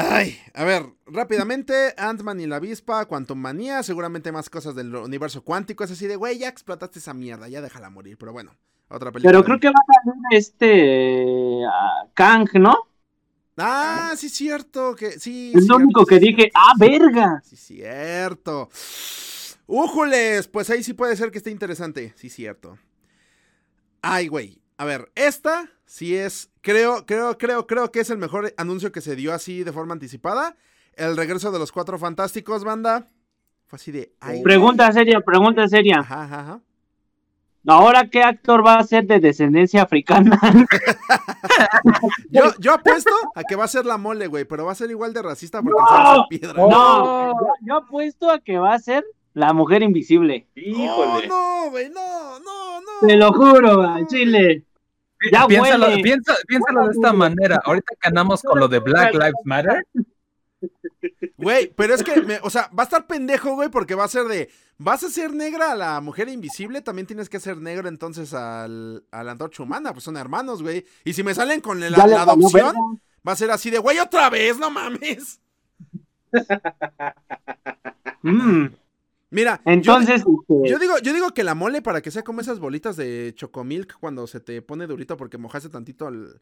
Ay, 0.00 0.38
a 0.54 0.62
ver, 0.62 0.84
rápidamente, 1.06 1.92
Ant-Man 1.96 2.38
y 2.38 2.46
la 2.46 2.56
avispa, 2.56 3.04
Quantum 3.06 3.36
Manía, 3.36 3.82
seguramente 3.82 4.30
más 4.30 4.48
cosas 4.48 4.76
del 4.76 4.94
universo 4.94 5.42
cuántico, 5.42 5.82
es 5.82 5.90
así 5.90 6.06
de, 6.06 6.14
güey, 6.14 6.38
ya 6.38 6.48
explotaste 6.48 7.00
esa 7.00 7.14
mierda, 7.14 7.48
ya 7.48 7.60
déjala 7.60 7.90
morir, 7.90 8.16
pero 8.16 8.32
bueno, 8.32 8.52
otra 8.88 9.10
película. 9.10 9.32
Pero 9.32 9.44
creo 9.44 9.58
que 9.58 9.66
va 9.66 9.80
a 9.80 10.04
salir 10.04 10.22
este 10.30 11.64
ah, 11.66 12.06
Kang, 12.14 12.48
¿no? 12.60 12.76
Ah, 13.56 14.12
sí, 14.16 14.28
cierto, 14.28 14.94
que 14.94 15.18
sí. 15.18 15.50
Es 15.52 15.66
lo 15.66 15.78
único 15.78 16.06
que 16.06 16.20
dije, 16.20 16.48
¡ah, 16.54 16.74
verga! 16.78 17.42
Sí, 17.44 17.56
cierto. 17.56 18.68
¡Újules! 19.66 20.46
Pues 20.46 20.70
ahí 20.70 20.84
sí 20.84 20.92
puede 20.92 21.16
ser 21.16 21.32
que 21.32 21.38
esté 21.38 21.50
interesante. 21.50 22.14
Sí, 22.14 22.30
cierto. 22.30 22.78
Ay, 24.00 24.28
güey. 24.28 24.62
A 24.78 24.84
ver, 24.84 25.10
esta 25.16 25.68
sí 25.86 26.16
es. 26.16 26.50
Creo, 26.60 27.04
creo, 27.04 27.36
creo, 27.36 27.66
creo 27.66 27.90
que 27.90 28.00
es 28.00 28.10
el 28.10 28.18
mejor 28.18 28.54
anuncio 28.56 28.92
que 28.92 29.00
se 29.00 29.16
dio 29.16 29.34
así 29.34 29.64
de 29.64 29.72
forma 29.72 29.92
anticipada. 29.92 30.56
El 30.94 31.16
regreso 31.16 31.50
de 31.50 31.58
los 31.58 31.72
cuatro 31.72 31.98
fantásticos, 31.98 32.64
banda. 32.64 33.06
Fue 33.66 33.76
así 33.76 33.90
de. 33.92 34.12
Ay, 34.20 34.42
Pregunta 34.42 34.90
seria, 34.92 35.20
pregunta 35.20 35.66
seria. 35.68 35.98
Ajá, 35.98 36.22
ajá, 36.24 36.40
ajá. 36.40 36.60
¿Ahora 37.66 38.08
qué 38.08 38.22
actor 38.22 38.64
va 38.64 38.76
a 38.76 38.84
ser 38.84 39.04
de 39.06 39.18
descendencia 39.20 39.82
africana? 39.82 40.40
Yo, 42.30 42.42
yo 42.58 42.72
apuesto 42.74 43.10
a 43.34 43.42
que 43.42 43.56
va 43.56 43.64
a 43.64 43.68
ser 43.68 43.84
la 43.84 43.98
mole, 43.98 44.26
güey, 44.26 44.44
pero 44.44 44.64
va 44.64 44.72
a 44.72 44.74
ser 44.76 44.90
igual 44.90 45.12
de 45.12 45.22
racista 45.22 45.60
porque 45.62 45.76
No. 45.80 46.26
piedra. 46.28 46.52
No, 46.54 47.32
yo, 47.32 47.36
yo 47.62 47.76
apuesto 47.76 48.30
a 48.30 48.38
que 48.38 48.58
va 48.58 48.74
a 48.74 48.78
ser 48.78 49.04
la 49.34 49.52
mujer 49.52 49.82
invisible. 49.82 50.46
Oh, 50.76 51.20
no, 51.28 51.70
güey, 51.70 51.90
no, 51.90 52.38
no, 52.40 52.80
no. 52.80 53.06
Te 53.06 53.16
lo 53.16 53.32
juro, 53.32 53.82
al 53.82 54.06
chile. 54.06 54.64
Ya 55.32 55.46
piénsalo, 55.46 55.86
piensa- 56.02 56.36
piénsalo 56.46 56.86
de 56.86 56.92
esta 56.92 57.12
manera. 57.12 57.60
Ahorita 57.64 57.94
que 58.00 58.08
andamos 58.08 58.42
con 58.42 58.60
lo 58.60 58.68
de 58.68 58.78
Black 58.78 59.12
Lives 59.14 59.34
Matter, 59.44 59.86
Güey, 61.36 61.72
pero 61.76 61.94
es 61.94 62.02
que, 62.02 62.20
me- 62.22 62.40
o 62.42 62.50
sea, 62.50 62.68
va 62.76 62.82
a 62.82 62.84
estar 62.84 63.06
pendejo, 63.06 63.54
güey, 63.54 63.68
porque 63.68 63.94
va 63.94 64.04
a 64.04 64.08
ser 64.08 64.24
de. 64.24 64.50
Vas 64.76 65.02
a 65.04 65.08
ser 65.08 65.32
negra 65.32 65.72
a 65.72 65.74
la 65.76 66.00
mujer 66.00 66.28
invisible, 66.28 66.82
también 66.82 67.06
tienes 67.06 67.28
que 67.28 67.40
ser 67.40 67.56
negro 67.58 67.88
entonces 67.88 68.32
al, 68.34 69.04
a 69.10 69.22
la 69.24 69.32
antorcha 69.32 69.62
humana, 69.62 69.92
pues 69.92 70.04
son 70.04 70.16
hermanos, 70.16 70.62
güey. 70.62 70.84
Y 71.04 71.12
si 71.14 71.22
me 71.22 71.34
salen 71.34 71.60
con 71.60 71.80
la, 71.80 71.88
adopción, 71.96 73.00
va 73.26 73.32
a 73.32 73.36
ser 73.36 73.50
así 73.50 73.70
de, 73.70 73.78
güey, 73.78 73.98
otra 73.98 74.30
vez, 74.30 74.58
no 74.58 74.70
mames. 74.70 75.40
Mm, 78.22 78.66
Mira, 79.30 79.60
yo- 79.64 79.72
Entonces, 79.72 80.20
este, 80.26 80.68
Yo 80.70 80.78
digo, 80.78 80.98
yo 81.02 81.12
digo 81.12 81.30
que 81.30 81.44
la 81.44 81.54
mole 81.54 81.82
para 81.82 82.00
que 82.00 82.10
sea 82.10 82.22
como 82.22 82.40
esas 82.40 82.58
bolitas 82.60 82.96
de 82.96 83.32
chocomilk 83.34 83.98
cuando 84.00 84.26
se 84.26 84.40
te 84.40 84.62
pone 84.62 84.86
durito 84.86 85.16
porque 85.16 85.36
mojaste 85.38 85.68
tantito 85.68 86.08
el- 86.08 86.40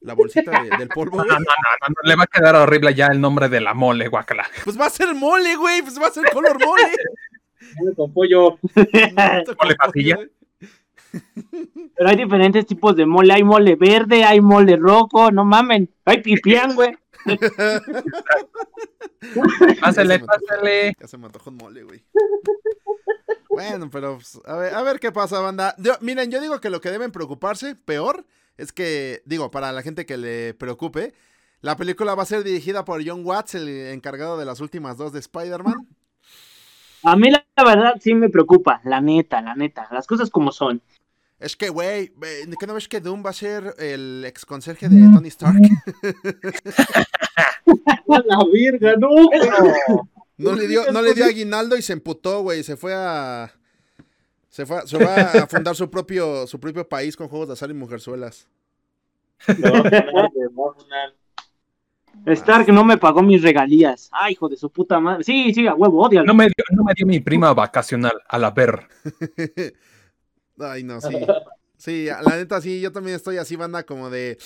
la 0.00 0.14
bolsita 0.14 0.62
de- 0.62 0.76
del 0.76 0.88
polvo, 0.94 1.18
no, 1.18 1.24
no, 1.24 1.34
no, 1.34 1.38
no, 1.38 1.86
no, 1.88 1.94
le 2.08 2.16
va 2.16 2.24
a 2.24 2.26
quedar 2.26 2.54
horrible 2.56 2.94
ya 2.94 3.06
el 3.06 3.20
nombre 3.20 3.48
de 3.48 3.60
la 3.60 3.74
mole, 3.74 4.08
guacala. 4.08 4.44
Pues 4.64 4.78
va 4.78 4.86
a 4.86 4.90
ser 4.90 5.14
mole, 5.14 5.56
güey. 5.56 5.82
Pues 5.82 6.00
va 6.00 6.08
a 6.08 6.10
ser 6.10 6.24
color 6.32 6.58
mole. 6.64 6.82
Con 7.96 8.12
pollo. 8.12 8.58
Mole 8.74 9.74
papilla. 9.76 10.18
pero 11.96 12.08
hay 12.10 12.16
diferentes 12.16 12.66
tipos 12.66 12.94
de 12.96 13.06
mole. 13.06 13.32
Hay 13.32 13.42
mole 13.44 13.76
verde, 13.76 14.24
hay 14.24 14.40
mole 14.40 14.76
rojo, 14.76 15.30
no 15.30 15.44
mamen. 15.44 15.88
Hay 16.04 16.20
pipián, 16.22 16.74
güey. 16.74 16.96
Pásale, 19.80 19.80
Ya 19.80 19.92
se 19.92 20.04
me 20.04 20.14
antojó. 20.14 20.26
pásale. 20.26 20.94
Ya 21.00 21.06
se 21.08 21.18
me 21.18 21.26
antojó 21.26 21.50
un 21.50 21.56
mole, 21.56 21.82
güey. 21.84 22.04
Bueno, 23.48 23.90
pero 23.90 24.16
pues, 24.16 24.40
a 24.44 24.56
ver, 24.56 24.74
a 24.74 24.82
ver 24.82 25.00
qué 25.00 25.12
pasa, 25.12 25.40
banda. 25.40 25.74
Yo- 25.78 25.96
miren, 26.00 26.30
yo 26.30 26.40
digo 26.40 26.60
que 26.60 26.70
lo 26.70 26.80
que 26.80 26.90
deben 26.90 27.10
preocuparse, 27.12 27.74
peor, 27.74 28.26
es 28.56 28.72
que, 28.72 29.22
digo, 29.24 29.50
para 29.50 29.72
la 29.72 29.82
gente 29.82 30.06
que 30.06 30.16
le 30.16 30.54
preocupe, 30.54 31.14
la 31.62 31.76
película 31.76 32.14
va 32.14 32.22
a 32.22 32.26
ser 32.26 32.44
dirigida 32.44 32.84
por 32.84 33.06
John 33.06 33.22
Watts, 33.24 33.54
el 33.54 33.68
encargado 33.68 34.36
de 34.38 34.44
las 34.44 34.60
últimas 34.60 34.96
dos 34.98 35.12
de 35.12 35.20
Spider-Man. 35.20 35.86
A 37.02 37.16
mí 37.16 37.30
la, 37.30 37.44
la 37.56 37.64
verdad 37.64 37.94
sí 38.00 38.14
me 38.14 38.28
preocupa, 38.28 38.80
la 38.84 39.00
neta, 39.00 39.40
la 39.40 39.54
neta. 39.54 39.88
Las 39.90 40.06
cosas 40.06 40.30
como 40.30 40.52
son. 40.52 40.82
Es 41.38 41.54
que, 41.54 41.68
güey, 41.68 42.12
¿qué 42.58 42.66
no 42.66 42.74
ves 42.74 42.88
que 42.88 43.00
Doom 43.00 43.22
va 43.24 43.30
a 43.30 43.34
ser 43.34 43.74
el 43.78 44.24
ex 44.26 44.44
conserje 44.46 44.88
de 44.88 44.96
Tony 45.12 45.28
Stark? 45.28 45.56
la 48.06 48.38
virga, 48.52 48.94
no. 48.96 49.08
No 50.38 50.54
le 50.54 50.68
dio, 50.68 50.92
no 50.92 51.00
le 51.00 51.14
dio 51.14 51.24
aguinaldo 51.24 51.78
y 51.78 51.82
se 51.82 51.94
emputó, 51.94 52.42
güey. 52.42 52.62
Se 52.62 52.76
fue 52.76 52.92
a. 52.94 53.50
Se 54.50 54.66
fue, 54.66 54.76
a- 54.76 54.86
se 54.86 54.98
fue 54.98 55.06
a 55.08 55.46
fundar 55.46 55.74
su 55.74 55.88
propio, 55.90 56.46
su 56.46 56.60
propio 56.60 56.86
país 56.86 57.16
con 57.16 57.26
juegos 57.28 57.48
de 57.48 57.54
azar 57.54 57.70
y 57.70 57.74
mujerzuelas. 57.74 58.46
Stark 62.26 62.68
no 62.68 62.84
me 62.84 62.98
pagó 62.98 63.22
mis 63.22 63.40
regalías. 63.42 64.10
Ay, 64.12 64.32
hijo 64.32 64.48
de 64.50 64.56
su 64.56 64.70
puta 64.70 65.00
madre. 65.00 65.24
Sí, 65.24 65.54
sí, 65.54 65.66
a 65.66 65.74
huevo, 65.74 66.02
odio. 66.02 66.22
No 66.22 66.34
me, 66.34 66.44
dio, 66.44 66.64
no 66.70 66.84
me 66.84 66.92
dio 66.94 67.06
mi 67.06 67.20
prima 67.20 67.54
vacacional 67.54 68.12
a 68.28 68.38
la 68.38 68.50
ver. 68.50 68.88
Ay, 70.58 70.82
no, 70.82 71.00
sí. 71.00 71.08
Sí, 71.78 72.06
la 72.06 72.36
neta, 72.36 72.60
sí, 72.62 72.80
yo 72.80 72.90
también 72.90 73.16
estoy 73.16 73.36
así, 73.36 73.54
banda, 73.54 73.84
como 73.84 74.08
de. 74.08 74.38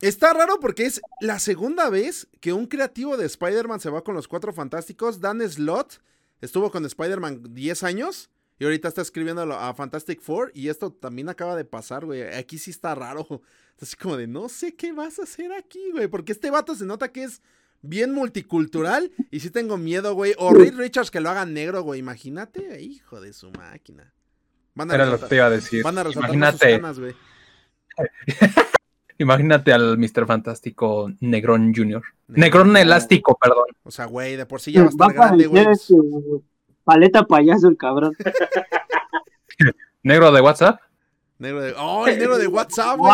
Está 0.00 0.34
raro 0.34 0.58
porque 0.60 0.84
es 0.84 1.00
la 1.20 1.38
segunda 1.38 1.88
vez 1.88 2.28
que 2.40 2.52
un 2.52 2.66
creativo 2.66 3.16
de 3.16 3.26
Spider-Man 3.26 3.80
se 3.80 3.88
va 3.88 4.02
con 4.02 4.14
los 4.14 4.28
cuatro 4.28 4.52
fantásticos. 4.52 5.20
Dan 5.20 5.48
Slott 5.48 6.02
estuvo 6.40 6.70
con 6.70 6.84
Spider-Man 6.84 7.54
10 7.54 7.82
años 7.84 8.28
y 8.58 8.64
ahorita 8.64 8.88
está 8.88 9.00
escribiendo 9.00 9.42
a 9.54 9.72
Fantastic 9.72 10.20
Four. 10.20 10.50
Y 10.52 10.68
esto 10.68 10.92
también 10.92 11.28
acaba 11.28 11.56
de 11.56 11.64
pasar, 11.64 12.04
güey. 12.04 12.22
Aquí 12.22 12.58
sí 12.58 12.70
está 12.70 12.94
raro. 12.94 13.26
Así 13.80 13.96
como 13.96 14.16
de, 14.16 14.26
no 14.26 14.48
sé 14.48 14.74
qué 14.74 14.92
vas 14.92 15.18
a 15.18 15.22
hacer 15.22 15.52
aquí, 15.52 15.92
güey. 15.92 16.08
Porque 16.08 16.32
este 16.32 16.50
vato 16.50 16.74
se 16.74 16.84
nota 16.84 17.12
que 17.12 17.24
es 17.24 17.40
bien 17.80 18.12
multicultural. 18.12 19.12
Y 19.30 19.40
sí 19.40 19.50
tengo 19.50 19.78
miedo, 19.78 20.14
güey. 20.14 20.34
O 20.38 20.52
Reed 20.52 20.76
Richards 20.76 21.10
que 21.10 21.20
lo 21.20 21.30
haga 21.30 21.46
negro, 21.46 21.82
güey. 21.82 22.00
Imagínate, 22.00 22.82
hijo 22.82 23.20
de 23.20 23.32
su 23.32 23.50
máquina. 23.52 24.12
Van 24.76 24.90
Era 24.90 25.04
lo 25.06 25.12
que 25.12 25.16
resaltar- 25.16 25.28
te 25.28 25.34
iba 25.36 25.46
a 25.46 25.50
decir. 25.50 25.82
Van 25.82 25.98
a 25.98 26.02
resaltar 26.04 26.30
sus 26.30 26.38
Imagínate, 26.38 26.82
imagínate 29.18 29.72
al 29.72 29.98
Mr. 29.98 30.26
Fantástico 30.26 31.10
Negrón 31.20 31.72
Jr. 31.74 31.86
Negrón. 31.86 32.02
Negrón 32.28 32.76
Elástico, 32.76 33.36
perdón. 33.40 33.64
O 33.82 33.90
sea, 33.90 34.04
güey, 34.04 34.36
de 34.36 34.46
por 34.46 34.60
sí 34.60 34.72
ya 34.72 34.80
va 34.82 34.86
a 34.86 34.90
estar 34.90 35.10
a 35.10 35.12
grande, 35.14 35.46
güey. 35.46 35.66
paleta 36.84 37.24
payaso 37.24 37.68
el 37.68 37.76
cabrón. 37.76 38.14
Negro 40.02 40.30
de 40.30 40.40
WhatsApp. 40.40 40.80
Negro 41.38 41.60
de. 41.62 41.74
¡Oh, 41.76 42.06
el 42.06 42.18
negro 42.18 42.38
de 42.38 42.46
WhatsApp, 42.46 42.96
güey! 42.96 43.12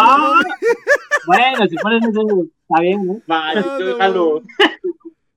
Bueno, 1.27 1.67
si 1.69 1.77
pones 1.77 2.05
eso, 2.09 2.21
está 2.69 2.81
bien, 2.83 3.07
¿no? 3.07 3.21
Vale, 3.27 3.61
No, 3.61 3.79
no, 3.79 3.97
jalo. 3.97 4.43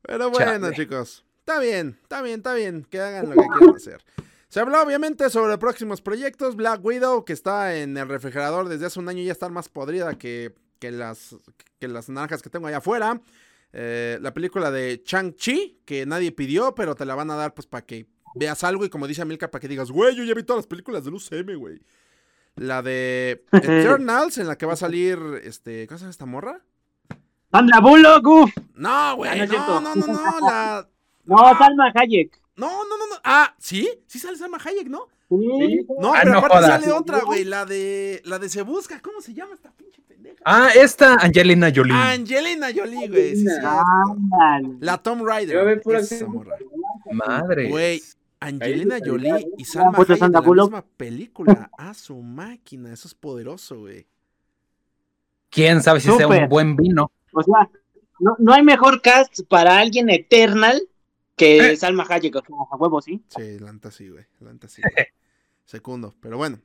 Pero 0.01 0.29
bueno, 0.31 0.51
Chale. 0.61 0.75
chicos. 0.75 1.23
Está 1.39 1.59
bien, 1.59 1.97
está 2.03 2.21
bien, 2.21 2.35
está 2.37 2.53
bien. 2.55 2.85
Que 2.89 2.99
hagan 2.99 3.29
lo 3.29 3.35
que 3.35 3.47
quieran 3.57 3.75
hacer. 3.75 4.01
Se 4.49 4.59
habló 4.59 4.81
obviamente 4.81 5.29
sobre 5.29 5.57
próximos 5.57 6.01
proyectos. 6.01 6.55
Black 6.55 6.83
Widow, 6.83 7.25
que 7.25 7.33
está 7.33 7.75
en 7.75 7.97
el 7.97 8.07
refrigerador 8.07 8.69
desde 8.69 8.85
hace 8.85 8.99
un 8.99 9.09
año, 9.09 9.23
ya 9.23 9.31
está 9.31 9.49
más 9.49 9.69
podrida 9.69 10.17
que, 10.17 10.53
que, 10.79 10.91
las, 10.91 11.35
que 11.79 11.87
las 11.87 12.09
naranjas 12.09 12.41
que 12.41 12.49
tengo 12.49 12.67
allá 12.67 12.77
afuera. 12.77 13.19
Eh, 13.73 14.17
la 14.21 14.33
película 14.33 14.71
de 14.71 15.03
Chang-Chi, 15.03 15.81
que 15.83 16.05
nadie 16.05 16.31
pidió, 16.31 16.73
pero 16.75 16.95
te 16.95 17.05
la 17.05 17.15
van 17.15 17.29
a 17.31 17.35
dar 17.35 17.53
pues 17.53 17.67
para 17.67 17.85
que 17.85 18.05
veas 18.35 18.63
algo 18.63 18.85
y 18.85 18.89
como 18.89 19.07
dice 19.07 19.21
Amilcar, 19.21 19.49
para 19.51 19.59
que 19.61 19.67
digas, 19.67 19.91
güey, 19.91 20.15
yo 20.15 20.23
ya 20.23 20.33
vi 20.33 20.43
todas 20.43 20.59
las 20.59 20.67
películas 20.67 21.03
del 21.03 21.15
UCM, 21.15 21.57
güey. 21.57 21.81
La 22.55 22.81
de 22.81 23.43
Eternals, 23.51 24.37
en 24.37 24.47
la 24.47 24.57
que 24.57 24.65
va 24.65 24.73
a 24.73 24.77
salir, 24.77 25.19
este, 25.43 25.87
¿cómo 25.87 25.97
se 25.97 26.03
llama 26.03 26.11
esta 26.11 26.25
morra? 26.25 26.61
Sandra 27.51 27.79
Bullock, 27.81 28.25
uff. 28.27 28.51
No, 28.75 29.17
güey, 29.17 29.41
Ah, 29.41 29.45
no 29.45 29.81
no, 29.81 29.95
no, 29.95 29.95
no, 29.95 30.07
no, 30.07 30.47
la... 30.47 30.87
No, 31.25 31.37
Salma 31.57 31.91
Hayek. 31.95 32.39
No, 32.57 32.69
no, 32.85 32.97
no, 32.97 33.07
no. 33.07 33.15
Ah, 33.23 33.53
¿sí? 33.59 33.89
Sí 34.07 34.19
sale 34.19 34.37
Salma 34.37 34.57
Hayek, 34.63 34.87
¿no? 34.87 35.07
Sí. 35.29 35.85
No, 35.99 36.13
Ah, 36.13 36.19
pero 36.21 36.33
no 36.33 36.37
aparte 36.39 36.57
jodas. 36.57 36.81
sale 36.81 36.93
otra, 36.93 37.21
güey, 37.21 37.43
la 37.43 37.65
de 37.65 38.21
la 38.25 38.37
de 38.39 38.47
Se 38.49 38.61
Busca, 38.61 39.01
¿cómo 39.01 39.21
se 39.21 39.33
llama 39.33 39.55
esta 39.55 39.71
pinche 39.71 40.01
pendeja? 40.07 40.37
Ah, 40.45 40.69
esta 40.75 41.15
Angelina 41.15 41.71
Jolie. 41.75 41.93
Angelina 41.93 42.67
Jolie, 42.75 43.07
güey, 43.09 43.35
sí. 43.35 43.45
La 43.45 43.83
gente- 46.19 46.25
morra. 46.27 46.55
Madre. 47.11 47.69
Güey, 47.69 48.01
Angelina 48.39 48.97
Jolie 49.03 49.47
y 49.57 49.65
Salma 49.65 49.93
pues, 49.93 50.09
Hayek 50.11 50.23
en 50.23 50.31
la 50.31 50.41
misma 50.41 50.85
película. 50.97 51.69
A 51.77 51.93
su 51.93 52.15
máquina, 52.17 52.93
eso 52.93 53.07
es 53.07 53.15
poderoso, 53.15 53.79
güey. 53.79 54.05
¿Quién 55.49 55.81
sabe 55.81 55.99
si 56.01 56.11
sea 56.11 56.27
un 56.27 56.49
buen 56.49 56.75
vino? 56.75 57.11
O 57.33 57.41
sea, 57.41 57.69
no, 58.19 58.35
no 58.39 58.53
hay 58.53 58.61
mejor 58.63 59.01
cast 59.01 59.41
para 59.47 59.79
alguien 59.79 60.09
Eternal 60.09 60.81
que 61.35 61.57
Eh. 61.57 61.75
Salma 61.77 62.05
Hayek. 62.07 62.35
O 62.35 62.41
sea, 62.41 62.55
a 62.71 62.75
huevo, 62.77 63.01
¿sí? 63.01 63.23
Sí, 63.35 63.59
la 63.59 63.73
neta 63.73 63.91
sí, 63.91 64.09
güey. 64.09 64.25
La 64.39 64.53
neta 64.53 64.67
sí. 64.67 64.81
güey. 64.81 65.07
Segundo, 65.65 66.15
pero 66.19 66.37
bueno. 66.37 66.59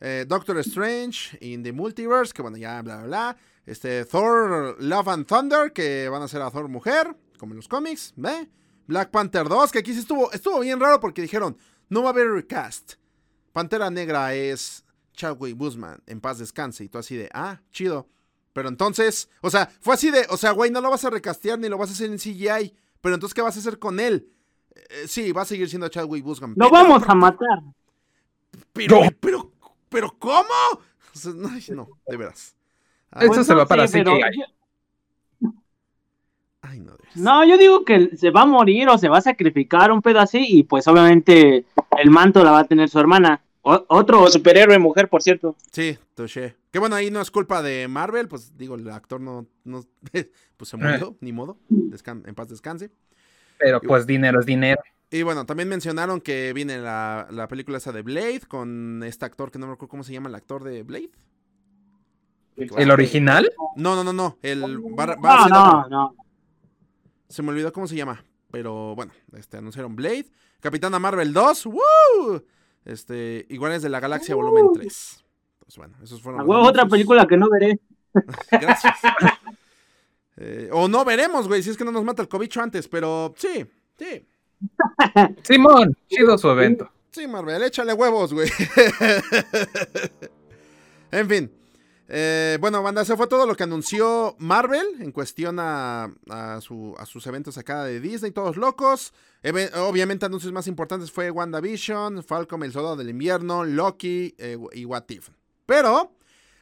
Eh, 0.00 0.26
Doctor 0.28 0.58
Strange 0.58 1.38
in 1.40 1.62
the 1.62 1.72
Multiverse, 1.72 2.32
que 2.32 2.42
bueno, 2.42 2.56
ya 2.56 2.82
bla 2.82 2.98
bla 2.98 3.06
bla. 3.06 3.36
Este, 3.64 4.04
Thor 4.04 4.76
Love 4.78 5.08
and 5.08 5.26
Thunder, 5.26 5.72
que 5.72 6.08
van 6.08 6.22
a 6.22 6.28
ser 6.28 6.42
a 6.42 6.50
Thor 6.50 6.68
mujer, 6.68 7.16
como 7.38 7.52
en 7.52 7.56
los 7.56 7.68
cómics, 7.68 8.12
¿ve? 8.16 8.48
Black 8.86 9.10
Panther 9.10 9.48
2, 9.48 9.72
que 9.72 9.80
aquí 9.80 9.92
sí 9.92 10.00
estuvo, 10.00 10.30
estuvo 10.32 10.60
bien 10.60 10.78
raro 10.78 11.00
porque 11.00 11.22
dijeron, 11.22 11.56
no 11.88 12.02
va 12.02 12.10
a 12.10 12.12
haber 12.12 12.30
recast. 12.30 12.94
Pantera 13.52 13.90
Negra 13.90 14.34
es 14.34 14.84
Chadwick 15.12 15.56
Boseman, 15.56 16.02
en 16.06 16.20
paz 16.20 16.38
descanse, 16.38 16.84
y 16.84 16.88
tú 16.88 16.98
así 16.98 17.16
de, 17.16 17.28
ah, 17.32 17.60
chido. 17.72 18.08
Pero 18.52 18.68
entonces, 18.68 19.28
o 19.40 19.50
sea, 19.50 19.66
fue 19.80 19.94
así 19.94 20.10
de, 20.10 20.26
o 20.30 20.36
sea, 20.36 20.52
güey, 20.52 20.70
no 20.70 20.80
lo 20.80 20.90
vas 20.90 21.04
a 21.04 21.10
recastear 21.10 21.58
ni 21.58 21.68
lo 21.68 21.78
vas 21.78 21.90
a 21.90 21.92
hacer 21.92 22.10
en 22.10 22.18
CGI, 22.18 22.74
pero 23.00 23.14
entonces, 23.14 23.34
¿qué 23.34 23.42
vas 23.42 23.56
a 23.56 23.60
hacer 23.60 23.78
con 23.78 24.00
él? 24.00 24.28
Eh, 24.74 25.06
sí, 25.08 25.32
va 25.32 25.42
a 25.42 25.46
seguir 25.46 25.68
siendo 25.68 25.88
Chadwick 25.88 26.24
Boseman. 26.24 26.50
Lo 26.56 26.70
pero- 26.70 26.70
vamos 26.70 27.02
a 27.06 27.14
matar. 27.14 27.62
pero, 28.72 29.04
No. 29.04 29.10
pero, 29.20 29.52
pero, 29.88 30.14
¿cómo? 30.18 30.44
O 31.14 31.18
sea, 31.18 31.32
no, 31.32 31.48
de 32.06 32.16
veras. 32.16 32.54
Ay, 33.10 33.26
Eso 33.26 33.34
Pues 33.34 33.46
se 33.46 33.52
no 33.52 33.58
va 33.60 33.66
para 33.66 33.88
sé, 33.88 33.98
pero 34.04 34.18
yo- 34.18 35.50
ay, 36.62 36.80
no. 36.80 36.96
No, 37.14 37.44
yo 37.46 37.56
digo 37.56 37.84
que 37.84 38.16
se 38.16 38.30
va 38.30 38.42
a 38.42 38.46
morir 38.46 38.88
o 38.88 38.98
se 38.98 39.08
va 39.08 39.18
a 39.18 39.22
sacrificar 39.22 39.90
un 39.90 40.02
pedo 40.02 40.20
así 40.20 40.44
y 40.46 40.62
pues 40.64 40.86
obviamente 40.88 41.64
el 41.98 42.10
manto 42.10 42.44
la 42.44 42.50
va 42.50 42.60
a 42.60 42.64
tener 42.64 42.88
su 42.90 42.98
hermana. 42.98 43.40
O- 43.68 43.84
otro 43.88 44.28
superhéroe 44.28 44.78
mujer, 44.78 45.08
por 45.08 45.22
cierto. 45.22 45.56
Sí, 45.72 45.98
touché. 46.14 46.54
Que 46.70 46.78
bueno, 46.78 46.94
ahí 46.94 47.10
no 47.10 47.20
es 47.20 47.32
culpa 47.32 47.62
de 47.62 47.88
Marvel, 47.88 48.28
pues 48.28 48.56
digo, 48.56 48.76
el 48.76 48.88
actor 48.90 49.20
no, 49.20 49.46
no 49.64 49.82
pues 50.56 50.68
se 50.68 50.76
murió, 50.76 51.16
ni 51.20 51.32
modo. 51.32 51.58
Descan- 51.68 52.22
en 52.28 52.34
paz 52.36 52.48
descanse. 52.48 52.90
Pero 53.58 53.80
pues 53.80 54.06
dinero 54.06 54.38
es 54.38 54.46
dinero. 54.46 54.80
Y 55.10 55.22
bueno, 55.22 55.46
también 55.46 55.68
mencionaron 55.68 56.20
que 56.20 56.52
viene 56.52 56.78
la, 56.78 57.26
la 57.30 57.48
película 57.48 57.78
esa 57.78 57.90
de 57.90 58.02
Blade 58.02 58.42
con 58.46 59.02
este 59.04 59.24
actor 59.24 59.50
que 59.50 59.58
no 59.58 59.66
me 59.66 59.72
acuerdo 59.72 59.90
cómo 59.90 60.04
se 60.04 60.12
llama 60.12 60.28
el 60.28 60.34
actor 60.36 60.62
de 60.62 60.84
Blade. 60.84 61.10
¿El 62.56 62.90
original? 62.90 63.50
No, 63.76 63.96
no, 63.96 64.04
no, 64.04 64.12
no. 64.12 64.38
El, 64.42 64.62
a 64.62 65.16
No, 65.16 65.48
no, 65.48 65.88
no. 65.88 66.16
Se 67.28 67.42
me 67.42 67.48
olvidó 67.50 67.72
cómo 67.72 67.86
se 67.88 67.96
llama. 67.96 68.24
Pero 68.50 68.94
bueno, 68.94 69.12
este, 69.36 69.56
anunciaron 69.56 69.96
Blade. 69.96 70.26
Capitana 70.60 70.98
Marvel 70.98 71.32
2. 71.32 71.66
¡Woo! 71.66 72.42
Este, 72.86 73.44
Iguales 73.50 73.82
de 73.82 73.88
la 73.88 74.00
Galaxia 74.00 74.34
Volumen 74.34 74.68
3. 74.72 75.24
Pues 75.58 75.76
bueno, 75.76 75.94
esos 76.02 76.22
fueron 76.22 76.40
A 76.40 76.44
huevo, 76.44 76.62
otra 76.62 76.86
película 76.86 77.26
que 77.26 77.36
no 77.36 77.50
veré. 77.50 77.80
Gracias. 78.50 78.94
Eh, 80.36 80.70
o 80.72 80.86
no 80.86 81.04
veremos, 81.04 81.48
güey, 81.48 81.62
si 81.62 81.70
es 81.70 81.76
que 81.76 81.84
no 81.84 81.90
nos 81.90 82.04
mata 82.04 82.22
el 82.22 82.28
cobicho 82.28 82.62
antes, 82.62 82.86
pero 82.86 83.34
sí, 83.36 83.66
sí. 83.98 84.24
Simón, 85.42 85.96
chido 86.06 86.38
su 86.38 86.48
evento. 86.48 86.88
Sí, 87.10 87.26
Marvel, 87.26 87.64
échale 87.64 87.92
huevos, 87.92 88.32
güey. 88.32 88.48
en 91.10 91.28
fin. 91.28 91.55
Eh, 92.08 92.56
bueno, 92.60 92.82
banda, 92.82 93.02
eso 93.02 93.16
fue 93.16 93.26
todo 93.26 93.46
lo 93.46 93.56
que 93.56 93.64
anunció 93.64 94.36
Marvel 94.38 94.86
en 95.00 95.10
cuestión 95.10 95.58
a, 95.58 96.04
a 96.30 96.60
su- 96.60 96.94
a 96.98 97.04
sus 97.06 97.26
eventos 97.26 97.58
acá 97.58 97.82
de 97.84 97.98
Disney, 98.00 98.30
todos 98.30 98.56
locos. 98.56 99.12
Obviamente, 99.74 100.24
anuncios 100.26 100.52
más 100.52 100.66
importantes 100.68 101.10
fue 101.10 101.30
WandaVision, 101.30 102.22
Falcon, 102.22 102.62
el 102.62 102.72
Soldado 102.72 102.96
del 102.96 103.10
Invierno, 103.10 103.64
Loki 103.64 104.34
eh, 104.38 104.56
y 104.72 104.84
What 104.84 105.04
If. 105.08 105.30
Pero, 105.66 106.12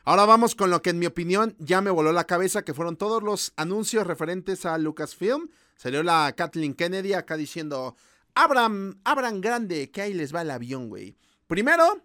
ahora 0.04 0.24
vamos 0.24 0.54
con 0.54 0.70
lo 0.70 0.80
que 0.80 0.90
en 0.90 0.98
mi 0.98 1.06
opinión 1.06 1.54
ya 1.58 1.80
me 1.82 1.90
voló 1.90 2.12
la 2.12 2.24
cabeza, 2.24 2.62
que 2.62 2.74
fueron 2.74 2.96
todos 2.96 3.22
los 3.22 3.52
anuncios 3.56 4.06
referentes 4.06 4.64
a 4.64 4.78
Lucasfilm. 4.78 5.48
Salió 5.76 6.02
la 6.02 6.32
Kathleen 6.36 6.72
Kennedy 6.74 7.12
acá 7.12 7.36
diciendo, 7.36 7.96
abran, 8.34 8.98
abran 9.04 9.40
grande, 9.42 9.90
que 9.90 10.00
ahí 10.02 10.14
les 10.14 10.34
va 10.34 10.40
el 10.42 10.50
avión, 10.50 10.88
güey. 10.88 11.16
Primero, 11.46 12.00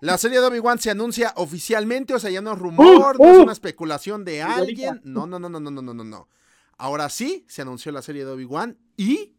la 0.00 0.16
serie 0.16 0.40
de 0.40 0.46
Obi-Wan 0.46 0.78
se 0.78 0.90
anuncia 0.90 1.32
oficialmente, 1.36 2.14
o 2.14 2.18
sea, 2.18 2.30
ya 2.30 2.40
no 2.40 2.52
es 2.52 2.58
rumor, 2.58 3.18
no 3.18 3.32
es 3.32 3.38
una 3.38 3.52
especulación 3.52 4.24
de 4.24 4.42
alguien. 4.42 5.00
No, 5.02 5.26
no, 5.26 5.38
no, 5.38 5.48
no, 5.48 5.58
no, 5.58 5.70
no, 5.70 5.82
no, 5.82 6.04
no. 6.04 6.28
Ahora 6.76 7.08
sí 7.08 7.44
se 7.48 7.62
anunció 7.62 7.90
la 7.90 8.02
serie 8.02 8.24
de 8.24 8.30
Obi-Wan 8.30 8.78
y 8.96 9.34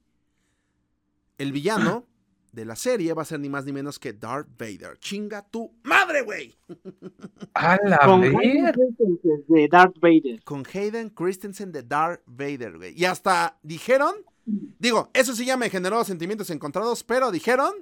el 1.38 1.54
villano 1.54 2.06
de 2.52 2.65
la 2.65 2.76
serie 2.76 3.13
va 3.13 3.22
a 3.22 3.26
ser 3.26 3.39
ni 3.39 3.48
más 3.48 3.63
ni 3.65 3.72
menos 3.72 4.00
que 4.00 4.12
Darth 4.12 4.50
Vader. 4.58 4.98
Chinga 5.00 5.48
tu 5.48 5.72
madre, 5.84 6.24
güey. 6.24 6.58
Con. 8.06 8.24
Hayden 8.24 8.74
Christensen 8.74 9.45
de 9.48 9.67
Darth 9.69 10.00
Vader. 10.00 10.43
Con 10.43 10.63
Hayden 10.74 11.10
Christensen 11.10 11.72
de 11.72 11.84
Darth 11.84 12.22
Vader, 12.26 12.78
güey. 12.78 12.93
Y 13.00 13.06
hasta 13.06 13.58
dijeron, 13.63 14.15
digo, 14.45 15.10
eso 15.13 15.34
sí 15.34 15.45
ya 15.45 15.56
me 15.56 15.69
generó 15.69 16.04
sentimientos 16.04 16.50
encontrados, 16.50 17.04
pero 17.04 17.32
dijeron 17.32 17.74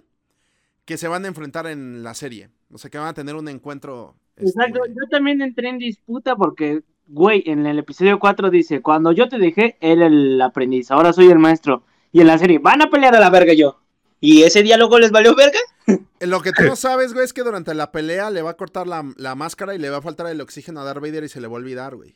que 0.87 0.97
se 0.97 1.07
van 1.09 1.25
a 1.25 1.27
enfrentar 1.27 1.67
en 1.67 2.01
la 2.01 2.13
serie. 2.13 2.49
O 2.71 2.77
sea, 2.77 2.89
que 2.89 2.97
van 2.97 3.09
a 3.09 3.13
tener 3.13 3.35
un 3.35 3.47
encuentro. 3.49 4.15
este, 4.37 4.49
Exacto, 4.49 4.79
yo 4.87 5.07
también 5.11 5.41
entré 5.41 5.67
en 5.69 5.77
disputa 5.77 6.35
porque, 6.37 6.81
güey, 7.07 7.43
en 7.45 7.65
el 7.67 7.77
episodio 7.77 8.17
4 8.19 8.49
dice, 8.49 8.81
cuando 8.81 9.11
yo 9.11 9.27
te 9.27 9.37
dejé, 9.37 9.77
era 9.81 10.07
el 10.07 10.41
aprendiz, 10.41 10.89
ahora 10.89 11.11
soy 11.11 11.27
el 11.29 11.39
maestro. 11.39 11.83
Y 12.13 12.21
en 12.21 12.27
la 12.27 12.37
serie, 12.37 12.57
van 12.59 12.81
a 12.81 12.89
pelear 12.89 13.13
a 13.15 13.19
la 13.19 13.29
verga 13.29 13.53
yo. 13.53 13.81
¿Y 14.21 14.43
ese 14.43 14.63
diálogo 14.63 14.97
les 14.97 15.11
valió 15.11 15.35
verga? 15.35 15.59
Lo 16.21 16.39
que 16.41 16.51
tú 16.53 16.63
no 16.63 16.75
sabes, 16.77 17.13
güey, 17.13 17.25
es 17.25 17.33
que 17.33 17.43
durante 17.43 17.73
la 17.73 17.91
pelea 17.91 18.29
le 18.29 18.41
va 18.41 18.51
a 18.51 18.57
cortar 18.57 18.87
la, 18.87 19.03
la 19.17 19.35
máscara 19.35 19.75
y 19.75 19.79
le 19.79 19.89
va 19.89 19.97
a 19.97 20.01
faltar 20.01 20.27
el 20.27 20.39
oxígeno 20.39 20.79
a 20.79 20.83
Darth 20.85 21.01
Vader 21.01 21.25
y 21.25 21.29
se 21.29 21.41
le 21.41 21.47
va 21.47 21.53
a 21.53 21.57
olvidar, 21.57 21.95
güey. 21.97 22.15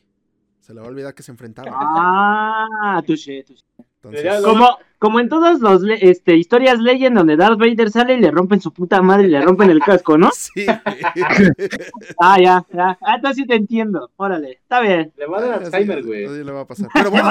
Se 0.60 0.72
le 0.72 0.80
va 0.80 0.86
a 0.86 0.88
olvidar 0.90 1.14
que 1.14 1.22
se 1.22 1.30
enfrentaron. 1.30 1.74
Ah, 1.76 3.02
touché, 3.06 3.42
touché. 3.44 3.62
Entonces, 3.96 4.24
Ya 4.24 4.40
lo- 4.40 4.48
Como, 4.48 4.78
como 5.02 5.18
en 5.18 5.28
todas 5.28 5.60
las 5.60 5.82
este, 6.00 6.36
historias 6.36 6.78
Legend 6.78 7.16
donde 7.16 7.36
Darth 7.36 7.58
Vader 7.58 7.90
sale 7.90 8.14
y 8.14 8.20
le 8.20 8.30
rompen 8.30 8.60
su 8.60 8.72
puta 8.72 9.02
madre 9.02 9.26
y 9.26 9.30
le 9.30 9.42
rompen 9.42 9.68
el 9.68 9.80
casco, 9.80 10.16
¿no? 10.16 10.30
sí. 10.32 10.64
Ah, 12.20 12.38
ya, 12.40 12.64
ya. 12.72 12.96
Ah, 13.02 13.16
entonces 13.16 13.38
sí 13.38 13.46
te 13.48 13.56
entiendo. 13.56 14.12
Órale, 14.14 14.52
está 14.52 14.80
bien. 14.80 15.12
Le 15.16 15.26
va 15.26 15.38
a 15.38 15.40
dar 15.40 15.64
Alzheimer, 15.64 16.04
güey. 16.04 16.24
Así 16.24 16.44
le 16.44 16.52
va 16.52 16.60
a 16.60 16.66
pasar. 16.68 16.88
Pero 16.94 17.10
bueno, 17.10 17.26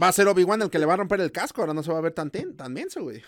va 0.00 0.08
a 0.08 0.12
ser 0.12 0.28
Obi-Wan 0.28 0.62
el 0.62 0.70
que 0.70 0.78
le 0.78 0.86
va 0.86 0.94
a 0.94 0.96
romper 0.98 1.20
el 1.20 1.32
casco. 1.32 1.60
Ahora 1.62 1.74
no 1.74 1.82
se 1.82 1.90
va 1.92 1.98
a 1.98 2.02
ver 2.02 2.12
tan, 2.12 2.30
ten- 2.30 2.56
tan 2.56 2.72
menso, 2.72 3.02
güey. 3.02 3.22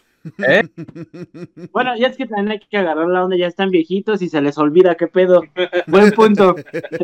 ¿Eh? 0.46 0.62
Bueno, 1.72 1.96
ya 1.96 2.08
es 2.08 2.16
que 2.16 2.26
también 2.26 2.50
hay 2.52 2.58
que 2.68 2.76
agarrar 2.76 3.06
la 3.08 3.24
onda, 3.24 3.36
ya 3.36 3.46
están 3.46 3.70
viejitos 3.70 4.20
y 4.22 4.28
se 4.28 4.40
les 4.40 4.58
olvida 4.58 4.96
qué 4.96 5.06
pedo. 5.06 5.42
Buen 5.86 6.10
punto. 6.12 6.54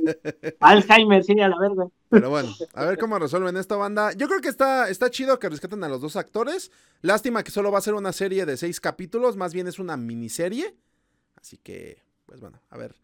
Alzheimer, 0.61 1.23
sí, 1.25 1.39
a 1.41 1.49
la 1.49 1.59
verga. 1.59 1.87
Pero 2.09 2.31
bueno, 2.31 2.49
a 2.75 2.85
ver 2.85 2.99
cómo 2.99 3.19
resuelven 3.19 3.57
esta 3.57 3.77
banda. 3.77 4.13
Yo 4.13 4.27
creo 4.29 4.41
que 4.41 4.49
está, 4.49 4.89
está 4.89 5.11
chido 5.11 5.39
que 5.39 5.49
rescaten 5.49 5.83
a 5.85 5.89
los 5.89 6.01
dos 6.01 6.17
actores. 6.17 6.71
Lástima 7.03 7.43
que 7.43 7.51
solo 7.51 7.71
va 7.73 7.79
a 7.79 7.83
ser 7.83 7.95
una 7.95 8.13
serie 8.13 8.47
de 8.47 8.57
seis 8.57 8.81
capítulos, 8.81 9.37
más 9.37 9.53
bien 9.55 9.67
es 9.67 9.79
una 9.79 9.97
miniserie. 9.97 10.75
Así 11.37 11.59
que, 11.59 12.03
pues 12.27 12.41
bueno, 12.41 12.61
a 12.71 12.77
ver, 12.79 12.95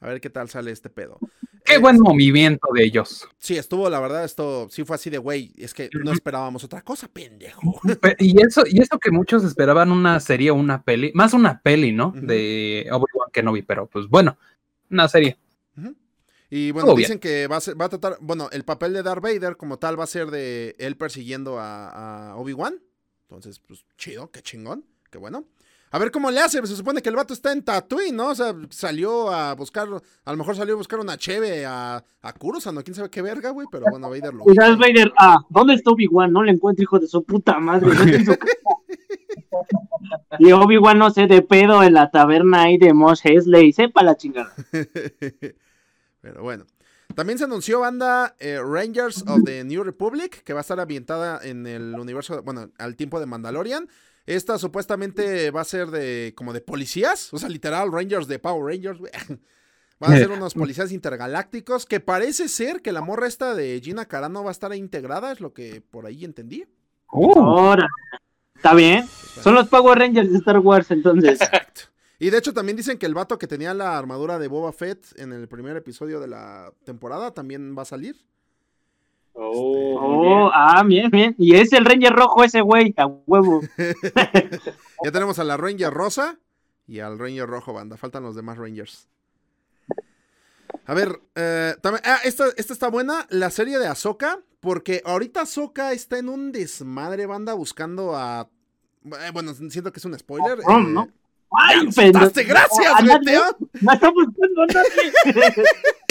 a 0.00 0.08
ver 0.08 0.20
qué 0.20 0.30
tal 0.30 0.48
sale 0.48 0.70
este 0.70 0.90
pedo. 0.90 1.18
Qué 1.64 1.74
Eh, 1.76 1.78
buen 1.78 1.98
movimiento 1.98 2.68
de 2.74 2.84
ellos. 2.84 3.26
Sí, 3.38 3.56
estuvo, 3.56 3.88
la 3.88 3.98
verdad, 3.98 4.24
esto 4.24 4.68
sí 4.70 4.84
fue 4.84 4.96
así 4.96 5.08
de, 5.08 5.16
güey, 5.18 5.52
es 5.56 5.72
que 5.72 5.88
no 6.04 6.12
esperábamos 6.12 6.62
otra 6.62 6.82
cosa, 6.82 7.08
pendejo. 7.08 7.80
Pe- 8.00 8.16
Y 8.18 8.40
eso, 8.42 8.64
y 8.66 8.80
eso 8.82 8.98
que 8.98 9.10
muchos 9.10 9.44
esperaban 9.44 9.90
una 9.90 10.20
serie 10.20 10.50
o 10.50 10.54
una 10.54 10.82
peli, 10.82 11.10
más 11.14 11.32
una 11.32 11.60
peli, 11.62 11.90
¿no? 11.92 12.12
De 12.14 12.86
Obi-Wan 12.92 13.30
Kenobi, 13.32 13.62
pero 13.62 13.86
pues 13.86 14.06
bueno, 14.08 14.36
una 14.90 15.08
serie. 15.08 15.38
Y 16.50 16.70
bueno, 16.70 16.88
bien. 16.94 16.98
dicen 16.98 17.18
que 17.18 17.46
va 17.48 17.56
a, 17.56 17.60
ser- 17.60 17.80
va 17.80 17.86
a 17.86 17.88
tratar, 17.88 18.18
bueno, 18.20 18.48
el 18.52 18.64
papel 18.64 18.92
de 18.92 19.02
Darth 19.02 19.22
Vader 19.22 19.56
como 19.56 19.78
tal 19.78 19.98
va 19.98 20.04
a 20.04 20.06
ser 20.06 20.30
de 20.30 20.76
él 20.78 20.96
persiguiendo 20.96 21.58
a, 21.58 22.30
a 22.32 22.36
Obi-Wan. 22.36 22.78
Entonces, 23.22 23.58
pues 23.58 23.84
chido, 23.96 24.30
qué 24.30 24.42
chingón, 24.42 24.84
qué 25.10 25.18
bueno. 25.18 25.46
A 25.94 25.98
ver 26.00 26.10
cómo 26.10 26.28
le 26.28 26.40
hace, 26.40 26.60
se 26.66 26.74
supone 26.74 27.00
que 27.00 27.08
el 27.08 27.14
vato 27.14 27.32
está 27.32 27.52
en 27.52 27.62
Tatooine, 27.62 28.16
¿no? 28.16 28.30
O 28.30 28.34
sea, 28.34 28.52
salió 28.70 29.30
a 29.30 29.54
buscar, 29.54 29.86
a 30.24 30.32
lo 30.32 30.36
mejor 30.36 30.56
salió 30.56 30.74
a 30.74 30.76
buscar 30.76 30.98
una 30.98 31.16
cheve 31.16 31.64
a, 31.64 32.04
a 32.20 32.32
Coruscant, 32.32 32.74
¿no? 32.74 32.82
¿Quién 32.82 32.96
sabe 32.96 33.10
qué 33.10 33.22
verga, 33.22 33.50
güey? 33.50 33.68
Pero 33.70 33.86
bueno, 33.88 34.10
Vader 34.10 34.34
lo... 34.34 34.42
Y 34.50 34.56
Darth 34.56 34.76
Vader, 34.76 35.12
ah, 35.20 35.38
¿dónde 35.50 35.74
está 35.74 35.92
Obi-Wan? 35.92 36.32
No 36.32 36.42
le 36.42 36.50
encuentro, 36.50 36.82
hijo 36.82 36.98
de 36.98 37.06
su 37.06 37.22
puta 37.22 37.60
madre. 37.60 37.92
y 40.40 40.50
Obi-Wan, 40.50 40.98
no 40.98 41.10
sé, 41.10 41.28
de 41.28 41.42
pedo 41.42 41.84
en 41.84 41.92
la 41.92 42.10
taberna 42.10 42.62
ahí 42.62 42.76
de 42.76 42.92
Mos 42.92 43.24
Eisley. 43.24 43.72
Sepa 43.72 44.02
la 44.02 44.16
chingada. 44.16 44.52
Pero 46.22 46.42
bueno. 46.42 46.64
También 47.14 47.38
se 47.38 47.44
anunció 47.44 47.78
banda 47.78 48.34
eh, 48.40 48.58
Rangers 48.60 49.22
of 49.28 49.44
the 49.44 49.62
New 49.62 49.84
Republic, 49.84 50.42
que 50.42 50.54
va 50.54 50.58
a 50.58 50.62
estar 50.62 50.80
ambientada 50.80 51.38
en 51.44 51.68
el 51.68 51.94
universo, 52.00 52.42
bueno, 52.42 52.70
al 52.78 52.96
tiempo 52.96 53.20
de 53.20 53.26
Mandalorian. 53.26 53.88
Esta 54.26 54.58
supuestamente 54.58 55.50
va 55.50 55.60
a 55.60 55.64
ser 55.64 55.88
de 55.88 56.32
como 56.36 56.52
de 56.52 56.60
policías, 56.60 57.32
o 57.32 57.38
sea, 57.38 57.48
literal, 57.48 57.92
Rangers 57.92 58.26
de 58.26 58.38
Power 58.38 58.74
Rangers, 58.74 58.98
güey. 58.98 59.12
Van 60.00 60.12
a 60.12 60.16
ser 60.16 60.30
unos 60.30 60.54
policías 60.54 60.92
intergalácticos, 60.92 61.86
que 61.86 62.00
parece 62.00 62.48
ser 62.48 62.82
que 62.82 62.92
la 62.92 63.00
morra 63.00 63.28
esta 63.28 63.54
de 63.54 63.80
Gina 63.82 64.06
Carano 64.06 64.42
va 64.42 64.50
a 64.50 64.52
estar 64.52 64.74
integrada, 64.74 65.30
es 65.30 65.40
lo 65.40 65.54
que 65.54 65.82
por 65.82 66.04
ahí 66.04 66.24
entendí. 66.24 66.66
Uh, 67.12 67.38
Ahora, 67.38 67.88
¿está 68.56 68.74
bien? 68.74 69.02
Pues. 69.02 69.44
Son 69.44 69.54
los 69.54 69.68
Power 69.68 69.98
Rangers 69.98 70.30
de 70.32 70.38
Star 70.38 70.58
Wars, 70.58 70.90
entonces. 70.90 71.40
Exacto. 71.40 71.82
Y 72.18 72.30
de 72.30 72.38
hecho 72.38 72.52
también 72.52 72.76
dicen 72.76 72.98
que 72.98 73.06
el 73.06 73.14
vato 73.14 73.38
que 73.38 73.46
tenía 73.46 73.72
la 73.72 73.96
armadura 73.96 74.38
de 74.38 74.48
Boba 74.48 74.72
Fett 74.72 75.06
en 75.16 75.32
el 75.32 75.46
primer 75.48 75.76
episodio 75.76 76.20
de 76.20 76.28
la 76.28 76.72
temporada 76.84 77.32
también 77.32 77.76
va 77.76 77.82
a 77.82 77.86
salir. 77.86 78.16
Oh, 79.34 79.98
Oh, 80.46 80.50
ah, 80.54 80.82
bien, 80.84 81.10
bien. 81.10 81.34
Y 81.38 81.56
es 81.56 81.72
el 81.72 81.84
Ranger 81.84 82.12
rojo 82.12 82.44
ese 82.44 82.60
güey, 82.60 82.94
a 82.96 83.06
huevo. 83.06 83.60
Ya 85.04 85.12
tenemos 85.12 85.38
a 85.38 85.44
la 85.44 85.56
Ranger 85.56 85.92
rosa 85.92 86.38
y 86.86 87.00
al 87.00 87.18
Ranger 87.18 87.46
rojo, 87.46 87.72
banda. 87.72 87.96
Faltan 87.96 88.22
los 88.22 88.34
demás 88.36 88.56
Rangers. 88.58 89.08
A 90.86 90.94
ver, 90.94 91.20
eh, 91.34 91.74
también- 91.82 92.02
ah, 92.06 92.18
esta, 92.24 92.46
esta 92.56 92.72
está 92.72 92.88
buena, 92.88 93.26
la 93.30 93.50
serie 93.50 93.78
de 93.78 93.86
Ahsoka, 93.86 94.40
porque 94.60 95.02
ahorita 95.04 95.42
Ahsoka 95.42 95.92
está 95.92 96.18
en 96.18 96.28
un 96.28 96.52
desmadre, 96.52 97.26
banda, 97.26 97.54
buscando 97.54 98.16
a... 98.16 98.48
eh, 99.04 99.30
bueno, 99.32 99.52
siento 99.54 99.92
que 99.92 99.98
es 99.98 100.04
un 100.04 100.18
spoiler. 100.18 100.58
Oh, 100.66 100.78
eh, 100.78 100.84
¿no? 100.86 101.08
¡Ay, 101.62 101.88
pendejo! 101.94 102.30
gracias, 102.46 102.92
Ah, 102.94 103.00
güey, 103.02 103.36
amo. 103.36 103.56
No 103.80 103.92
está 103.92 104.10
buscando 104.10 104.62
a 104.62 104.66
nadie. 104.66 105.12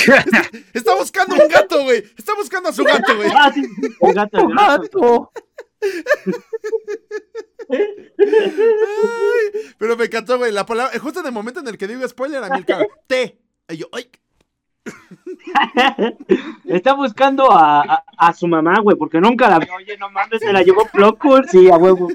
Está 0.73 0.95
buscando 0.95 1.36
un 1.36 1.47
gato, 1.47 1.84
güey. 1.84 2.03
Está 2.17 2.34
buscando 2.36 2.69
a 2.69 2.73
su 2.73 2.84
gato, 2.84 3.15
güey. 3.15 3.29
Ah, 3.34 3.51
sí, 3.53 3.63
el 4.01 4.13
gato, 4.13 4.39
el 4.39 4.56
gato. 4.56 4.82
gato. 4.91 5.32
Ay, 8.29 9.73
pero 9.77 9.95
me 9.97 10.06
encantó, 10.06 10.38
güey. 10.38 10.51
La 10.51 10.65
palabra, 10.65 10.97
justo 10.99 11.19
en 11.21 11.25
el 11.27 11.32
momento 11.32 11.60
en 11.62 11.67
el 11.67 11.77
que 11.77 11.88
digo 11.88 12.08
spoiler, 12.08 12.43
a 12.43 12.49
mí 12.49 12.58
el 12.58 12.65
cabrón, 12.65 12.88
T. 13.08 13.39
Y 13.69 13.77
yo, 13.77 13.88
ay, 13.93 14.10
Está 16.65 16.93
buscando 16.93 17.49
a, 17.51 17.82
a, 17.84 18.03
a 18.17 18.34
su 18.34 18.47
mamá, 18.47 18.79
güey, 18.82 18.97
porque 18.97 19.21
nunca 19.21 19.49
la 19.49 19.60
vio. 19.60 19.73
Oye, 19.75 19.97
no 19.97 20.10
mames, 20.10 20.41
se 20.41 20.51
la 20.51 20.62
llevó 20.63 20.86
Plo 20.91 21.17
Kool, 21.17 21.47
sí, 21.49 21.69
a 21.69 21.77
huevo. 21.77 22.10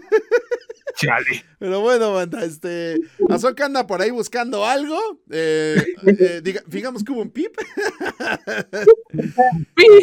Chale. 0.96 1.44
Pero 1.58 1.80
bueno, 1.80 2.12
banda, 2.14 2.44
este. 2.44 3.00
Azoka 3.28 3.66
anda 3.66 3.86
por 3.86 4.00
ahí 4.02 4.10
buscando 4.10 4.64
algo. 4.64 4.98
Eh, 5.30 5.76
eh, 6.06 6.40
diga- 6.42 6.64
digamos 6.66 7.04
que 7.04 7.12
hubo 7.12 7.22
un 7.22 7.30
pip. 7.30 7.54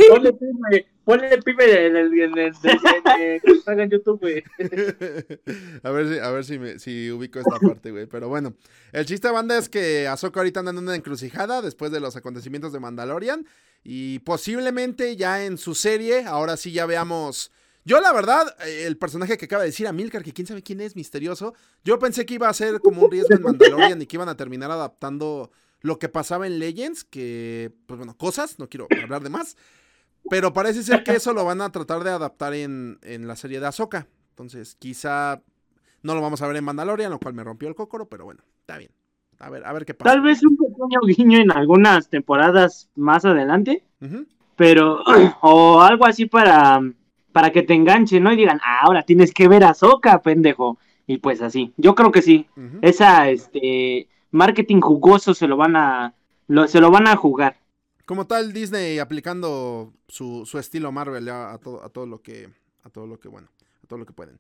Ponle 0.09 0.33
pibe, 0.33 0.87
ponle 1.03 1.37
pibe 1.41 1.87
en 1.87 1.95
el, 1.95 2.13
en 2.19 2.37
el, 2.37 2.39
en 2.39 2.47
el- 2.47 2.53
en 2.63 3.21
el- 3.21 3.41
que 3.41 3.61
salga 3.63 3.83
en 3.83 3.89
YouTube, 3.89 4.19
güey. 4.19 4.43
a 5.83 5.89
ver 5.91 6.07
si, 6.09 6.19
a 6.19 6.29
ver 6.31 6.45
si, 6.45 6.59
me- 6.59 6.79
si 6.79 7.11
ubico 7.11 7.39
esta 7.39 7.59
parte, 7.59 7.91
güey. 7.91 8.05
Pero 8.07 8.27
bueno, 8.29 8.53
el 8.91 9.05
chiste, 9.05 9.29
banda, 9.29 9.57
es 9.57 9.69
que 9.69 10.07
Ahsoka 10.07 10.39
ahorita 10.39 10.59
anda 10.61 10.71
en 10.71 10.77
una 10.79 10.95
encrucijada 10.95 11.61
después 11.61 11.91
de 11.91 11.99
los 11.99 12.15
acontecimientos 12.15 12.73
de 12.73 12.79
Mandalorian. 12.79 13.45
Y 13.83 14.19
posiblemente 14.19 15.15
ya 15.15 15.45
en 15.45 15.57
su 15.57 15.75
serie, 15.75 16.25
ahora 16.25 16.57
sí 16.57 16.71
ya 16.71 16.85
veamos. 16.85 17.51
Yo, 17.85 18.01
la 18.01 18.11
verdad, 18.11 18.55
eh, 18.65 18.85
el 18.87 18.97
personaje 18.97 19.37
que 19.37 19.45
acaba 19.45 19.61
de 19.61 19.69
decir 19.69 19.87
Amilcar, 19.87 20.23
que 20.23 20.33
quién 20.33 20.47
sabe 20.47 20.63
quién 20.63 20.81
es, 20.81 20.95
misterioso. 20.95 21.53
Yo 21.83 21.99
pensé 21.99 22.25
que 22.25 22.33
iba 22.33 22.49
a 22.49 22.53
ser 22.53 22.79
como 22.79 23.03
un 23.03 23.11
riesgo 23.11 23.35
en 23.35 23.43
Mandalorian 23.43 24.01
y 24.01 24.07
que 24.07 24.17
iban 24.17 24.27
a 24.27 24.35
terminar 24.35 24.71
adaptando 24.71 25.51
lo 25.81 25.99
que 25.99 26.09
pasaba 26.09 26.47
en 26.47 26.57
Legends, 26.57 27.03
que, 27.03 27.71
pues 27.85 27.99
bueno, 27.99 28.17
cosas, 28.17 28.57
no 28.57 28.67
quiero 28.67 28.87
hablar 29.03 29.21
de 29.21 29.29
más. 29.29 29.55
Pero 30.31 30.51
parece 30.51 30.81
ser 30.81 31.03
que 31.03 31.11
eso 31.11 31.31
lo 31.33 31.45
van 31.45 31.61
a 31.61 31.71
tratar 31.71 32.03
de 32.03 32.09
adaptar 32.09 32.55
en, 32.55 32.97
en 33.03 33.27
la 33.27 33.35
serie 33.35 33.59
de 33.59 33.67
Ahsoka. 33.67 34.07
Entonces, 34.31 34.75
quizá 34.79 35.43
no 36.01 36.15
lo 36.15 36.21
vamos 36.21 36.41
a 36.41 36.47
ver 36.47 36.55
en 36.55 36.63
Mandalorian, 36.63 37.11
lo 37.11 37.19
cual 37.19 37.35
me 37.35 37.43
rompió 37.43 37.67
el 37.67 37.75
cócoro, 37.75 38.07
pero 38.09 38.25
bueno, 38.25 38.41
está 38.61 38.77
bien. 38.77 38.91
A 39.39 39.49
ver, 39.49 39.65
a 39.65 39.73
ver 39.73 39.85
qué 39.85 39.93
pasa. 39.93 40.11
Tal 40.11 40.21
vez 40.21 40.43
un 40.43 40.57
pequeño 40.57 40.99
guiño 41.05 41.39
en 41.39 41.51
algunas 41.51 42.09
temporadas 42.09 42.89
más 42.95 43.25
adelante, 43.25 43.83
pero 44.55 45.03
o 45.41 45.81
algo 45.81 46.05
así 46.05 46.25
para, 46.25 46.79
para 47.35 47.51
que 47.51 47.63
te 47.63 47.73
enganchen, 47.73 48.23
¿no? 48.23 48.31
Y 48.31 48.37
digan, 48.37 48.61
ah, 48.63 48.79
ahora 48.83 49.03
tienes 49.03 49.33
que 49.33 49.49
ver 49.49 49.65
a 49.65 49.73
Soca, 49.73 50.21
pendejo. 50.21 50.77
Y 51.05 51.17
pues 51.17 51.41
así, 51.41 51.73
yo 51.75 51.93
creo 51.93 52.09
que 52.13 52.21
sí. 52.21 52.47
ujú. 52.55 52.79
Esa, 52.81 53.29
este, 53.29 54.07
marketing 54.31 54.79
jugoso 54.79 55.33
se 55.33 55.45
lo 55.45 55.57
van 55.57 55.75
a, 55.75 56.13
lo- 56.47 56.69
se 56.69 56.79
lo 56.79 56.91
van 56.91 57.07
a 57.07 57.17
jugar. 57.17 57.57
Como 58.05 58.25
tal, 58.25 58.53
Disney 58.53 58.99
aplicando 58.99 59.91
su, 60.07 60.45
su 60.45 60.59
estilo 60.59 60.93
Marvel 60.93 61.25
ya 61.25 61.51
a 61.51 61.57
todo, 61.57 61.83
a 61.83 61.89
todo 61.89 62.05
lo 62.05 62.21
que. 62.21 62.47
A 62.83 62.89
todo 62.89 63.05
lo 63.05 63.19
que, 63.19 63.27
bueno, 63.27 63.49
a 63.83 63.87
todo 63.87 63.99
lo 63.99 64.05
que 64.05 64.13
pueden. 64.13 64.39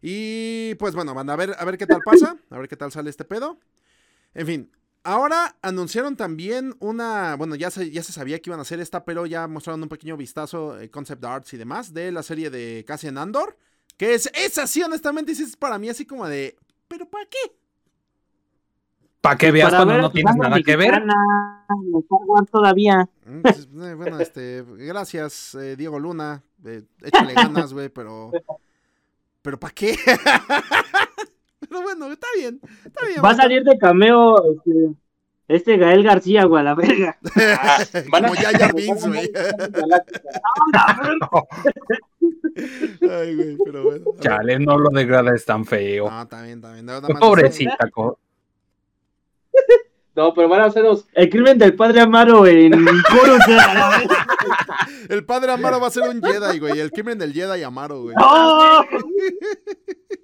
Y 0.00 0.74
pues 0.76 0.94
bueno, 0.94 1.12
van 1.12 1.28
a 1.28 1.36
ver, 1.36 1.54
a 1.58 1.64
ver 1.66 1.76
qué 1.76 1.86
tal 1.86 2.00
pasa, 2.02 2.36
a 2.48 2.58
ver 2.58 2.66
qué 2.68 2.76
tal 2.76 2.90
sale 2.92 3.10
este 3.10 3.24
pedo. 3.24 3.58
En 4.34 4.46
fin, 4.46 4.70
ahora 5.04 5.56
anunciaron 5.62 6.16
también 6.16 6.74
una. 6.80 7.36
Bueno, 7.36 7.54
ya 7.54 7.70
se, 7.70 7.90
ya 7.90 8.02
se 8.02 8.12
sabía 8.12 8.40
que 8.40 8.50
iban 8.50 8.58
a 8.58 8.62
hacer 8.62 8.80
esta, 8.80 9.04
pero 9.04 9.26
ya 9.26 9.46
mostraron 9.48 9.82
un 9.82 9.88
pequeño 9.88 10.16
vistazo, 10.16 10.80
eh, 10.80 10.90
concept 10.90 11.24
arts 11.24 11.52
y 11.54 11.56
demás, 11.56 11.92
de 11.92 12.12
la 12.12 12.22
serie 12.22 12.50
de 12.50 12.84
Cassian 12.86 13.18
Andor. 13.18 13.56
Que 13.96 14.14
es, 14.14 14.30
es 14.34 14.58
así, 14.58 14.82
honestamente, 14.82 15.32
es 15.32 15.56
para 15.56 15.78
mí 15.78 15.88
así 15.88 16.06
como 16.06 16.26
de. 16.26 16.56
¿Pero 16.88 17.08
para 17.08 17.26
qué? 17.26 17.38
Para 19.20 19.36
que 19.36 19.52
veas 19.52 19.70
Para 19.70 19.78
cuando 19.78 19.94
ver 19.94 20.02
no 20.02 20.10
tienes 20.10 20.34
nada 20.36 20.60
que 20.60 20.76
ver. 20.76 21.02
todavía. 22.50 23.08
Mm, 23.24 23.40
pues, 23.42 23.68
eh, 23.80 23.94
bueno, 23.94 24.18
este, 24.20 24.64
gracias, 24.66 25.54
eh, 25.54 25.76
Diego 25.76 26.00
Luna. 26.00 26.42
eh, 26.64 26.82
échale 27.02 27.34
ganas, 27.34 27.72
güey, 27.72 27.88
pero. 27.88 28.32
¿Pero 29.42 29.58
para 29.60 29.72
qué? 29.74 29.96
pero 31.72 31.82
bueno, 31.82 32.12
está 32.12 32.26
bien. 32.36 32.60
Está 32.84 33.06
bien. 33.06 33.22
Va 33.24 33.30
a 33.30 33.34
salir 33.34 33.64
de 33.64 33.78
cameo 33.78 34.36
este, 34.52 34.90
este 35.48 35.76
Gael 35.78 36.02
García, 36.02 36.44
güey, 36.44 36.60
a 36.60 36.64
la 36.64 36.74
verga. 36.74 37.16
Ah, 37.34 37.78
van 38.10 38.26
a- 38.26 38.28
Como 38.28 38.38
Jar 38.40 38.58
Jar 38.58 38.74
Binks, 38.74 39.06
güey. 39.08 39.32
Ay, 43.10 43.34
güey, 43.34 43.56
pero 43.64 43.82
bueno. 43.84 44.04
Chale, 44.20 44.58
no 44.58 44.76
lo 44.78 44.90
degrades 44.90 45.44
tan 45.46 45.64
feo. 45.64 46.10
No, 46.10 46.22
está 46.22 46.42
bien. 46.42 46.60
Nada 46.60 47.00
más- 47.00 47.18
Pobrecita. 47.20 47.88
co- 47.90 48.18
No, 50.14 50.34
pero 50.34 50.48
van 50.50 50.60
a 50.60 50.64
hacer 50.66 50.82
los... 50.82 51.06
El 51.14 51.30
crimen 51.30 51.56
del 51.58 51.74
padre 51.74 52.02
Amaro 52.02 52.46
en. 52.46 52.74
El 55.08 55.24
padre 55.24 55.52
Amaro 55.52 55.80
va 55.80 55.86
a 55.86 55.90
ser 55.90 56.02
un 56.08 56.20
Jedi, 56.22 56.58
güey. 56.58 56.78
El 56.80 56.90
crimen 56.92 57.18
del 57.18 57.32
Jedi 57.32 57.62
Amaro, 57.62 58.02
güey. 58.02 58.14
¡No! 58.16 58.82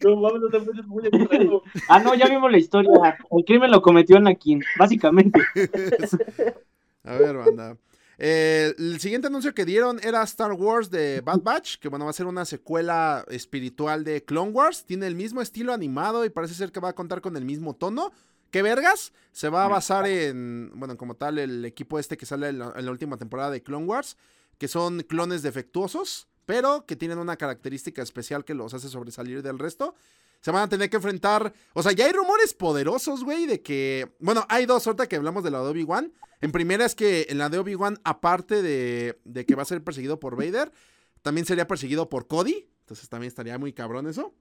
No 0.00 0.16
mames, 0.16 0.40
no 0.40 0.48
te 0.48 0.60
pones 0.60 0.86
muy 0.86 1.06
extraño. 1.06 1.62
Ah, 1.88 2.00
no, 2.00 2.14
ya 2.14 2.28
vimos 2.28 2.50
la 2.50 2.58
historia. 2.58 3.18
El 3.30 3.44
crimen 3.44 3.70
lo 3.70 3.82
cometió 3.82 4.16
Anakin, 4.16 4.62
básicamente. 4.78 5.40
A 7.04 7.16
ver, 7.16 7.36
banda. 7.36 7.76
Eh, 8.20 8.74
el 8.76 8.98
siguiente 8.98 9.28
anuncio 9.28 9.54
que 9.54 9.64
dieron 9.64 10.00
era 10.02 10.22
Star 10.24 10.52
Wars 10.52 10.90
de 10.90 11.20
Bad 11.20 11.42
Batch, 11.42 11.76
que 11.78 11.88
bueno, 11.88 12.04
va 12.04 12.10
a 12.10 12.14
ser 12.14 12.26
una 12.26 12.44
secuela 12.44 13.24
espiritual 13.28 14.04
de 14.04 14.24
Clone 14.24 14.50
Wars. 14.50 14.84
Tiene 14.84 15.06
el 15.06 15.14
mismo 15.14 15.40
estilo 15.40 15.72
animado 15.72 16.24
y 16.24 16.30
parece 16.30 16.54
ser 16.54 16.72
que 16.72 16.80
va 16.80 16.90
a 16.90 16.94
contar 16.94 17.20
con 17.20 17.36
el 17.36 17.44
mismo 17.44 17.74
tono. 17.74 18.12
¿Qué 18.50 18.62
vergas? 18.62 19.12
Se 19.32 19.48
va 19.50 19.64
a 19.64 19.68
basar 19.68 20.06
en, 20.06 20.72
bueno, 20.74 20.96
como 20.96 21.14
tal, 21.14 21.38
el 21.38 21.64
equipo 21.64 21.98
este 21.98 22.16
que 22.16 22.26
sale 22.26 22.48
en 22.48 22.58
la, 22.58 22.72
en 22.76 22.84
la 22.84 22.90
última 22.90 23.16
temporada 23.16 23.50
de 23.50 23.62
Clone 23.62 23.86
Wars, 23.86 24.16
que 24.58 24.68
son 24.68 25.00
clones 25.00 25.42
defectuosos, 25.42 26.28
pero 26.48 26.86
que 26.86 26.96
tienen 26.96 27.18
una 27.18 27.36
característica 27.36 28.00
especial 28.00 28.42
que 28.42 28.54
los 28.54 28.72
hace 28.72 28.88
sobresalir 28.88 29.42
del 29.42 29.58
resto. 29.58 29.94
Se 30.40 30.50
van 30.50 30.62
a 30.62 30.68
tener 30.70 30.88
que 30.88 30.96
enfrentar. 30.96 31.52
O 31.74 31.82
sea, 31.82 31.92
ya 31.92 32.06
hay 32.06 32.12
rumores 32.12 32.54
poderosos, 32.54 33.22
güey, 33.22 33.44
de 33.44 33.60
que. 33.60 34.14
Bueno, 34.18 34.46
hay 34.48 34.64
dos, 34.64 34.86
ahorita 34.86 35.06
que 35.08 35.16
hablamos 35.16 35.44
de 35.44 35.50
la 35.50 35.60
de 35.60 35.68
Obi-Wan. 35.68 36.10
En 36.40 36.50
primera 36.50 36.86
es 36.86 36.94
que 36.94 37.26
en 37.28 37.36
la 37.36 37.50
de 37.50 37.58
Obi-Wan, 37.58 37.98
aparte 38.02 38.62
de, 38.62 39.20
de 39.26 39.44
que 39.44 39.56
va 39.56 39.60
a 39.60 39.66
ser 39.66 39.84
perseguido 39.84 40.18
por 40.20 40.36
Vader, 40.36 40.72
también 41.20 41.44
sería 41.44 41.66
perseguido 41.66 42.08
por 42.08 42.26
Cody. 42.26 42.66
Entonces 42.80 43.10
también 43.10 43.28
estaría 43.28 43.58
muy 43.58 43.74
cabrón 43.74 44.06
eso. 44.06 44.32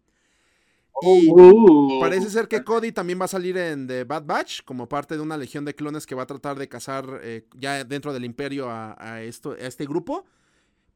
Y 1.01 1.29
Uh. 1.29 1.99
parece 1.99 2.29
ser 2.29 2.47
que 2.47 2.63
Cody 2.63 2.93
también 2.93 3.19
va 3.19 3.25
a 3.25 3.27
salir 3.27 3.57
en 3.57 3.85
The 3.85 4.05
Bad 4.05 4.23
Batch 4.23 4.63
como 4.63 4.87
parte 4.87 5.15
de 5.15 5.21
una 5.21 5.35
legión 5.35 5.65
de 5.65 5.75
clones 5.75 6.05
que 6.05 6.15
va 6.15 6.23
a 6.23 6.27
tratar 6.27 6.57
de 6.57 6.69
cazar 6.69 7.19
eh, 7.21 7.49
ya 7.59 7.83
dentro 7.83 8.13
del 8.13 8.23
imperio 8.23 8.69
a, 8.69 8.95
a 8.97 9.21
esto, 9.23 9.51
a 9.51 9.67
este 9.67 9.85
grupo. 9.85 10.23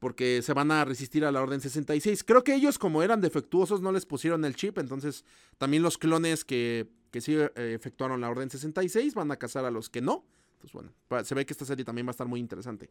Porque 0.02 0.42
se 0.42 0.52
van 0.52 0.72
a 0.72 0.84
resistir 0.84 1.24
a 1.24 1.30
la 1.30 1.40
Orden 1.40 1.60
66. 1.60 2.24
Creo 2.24 2.42
que 2.42 2.56
ellos, 2.56 2.76
como 2.76 3.04
eran 3.04 3.20
defectuosos, 3.20 3.80
no 3.82 3.92
les 3.92 4.04
pusieron 4.04 4.44
el 4.44 4.56
chip. 4.56 4.78
Entonces, 4.78 5.24
también 5.58 5.84
los 5.84 5.96
clones 5.96 6.44
que, 6.44 6.88
que 7.12 7.20
sí 7.20 7.36
eh, 7.36 7.50
efectuaron 7.54 8.20
la 8.20 8.28
Orden 8.28 8.50
66 8.50 9.14
van 9.14 9.30
a 9.30 9.36
cazar 9.36 9.64
a 9.64 9.70
los 9.70 9.88
que 9.88 10.00
no. 10.00 10.24
Entonces, 10.54 10.72
bueno, 10.72 10.92
pa- 11.06 11.22
se 11.22 11.36
ve 11.36 11.46
que 11.46 11.52
esta 11.52 11.64
serie 11.64 11.84
también 11.84 12.04
va 12.04 12.10
a 12.10 12.16
estar 12.18 12.26
muy 12.26 12.40
interesante. 12.40 12.90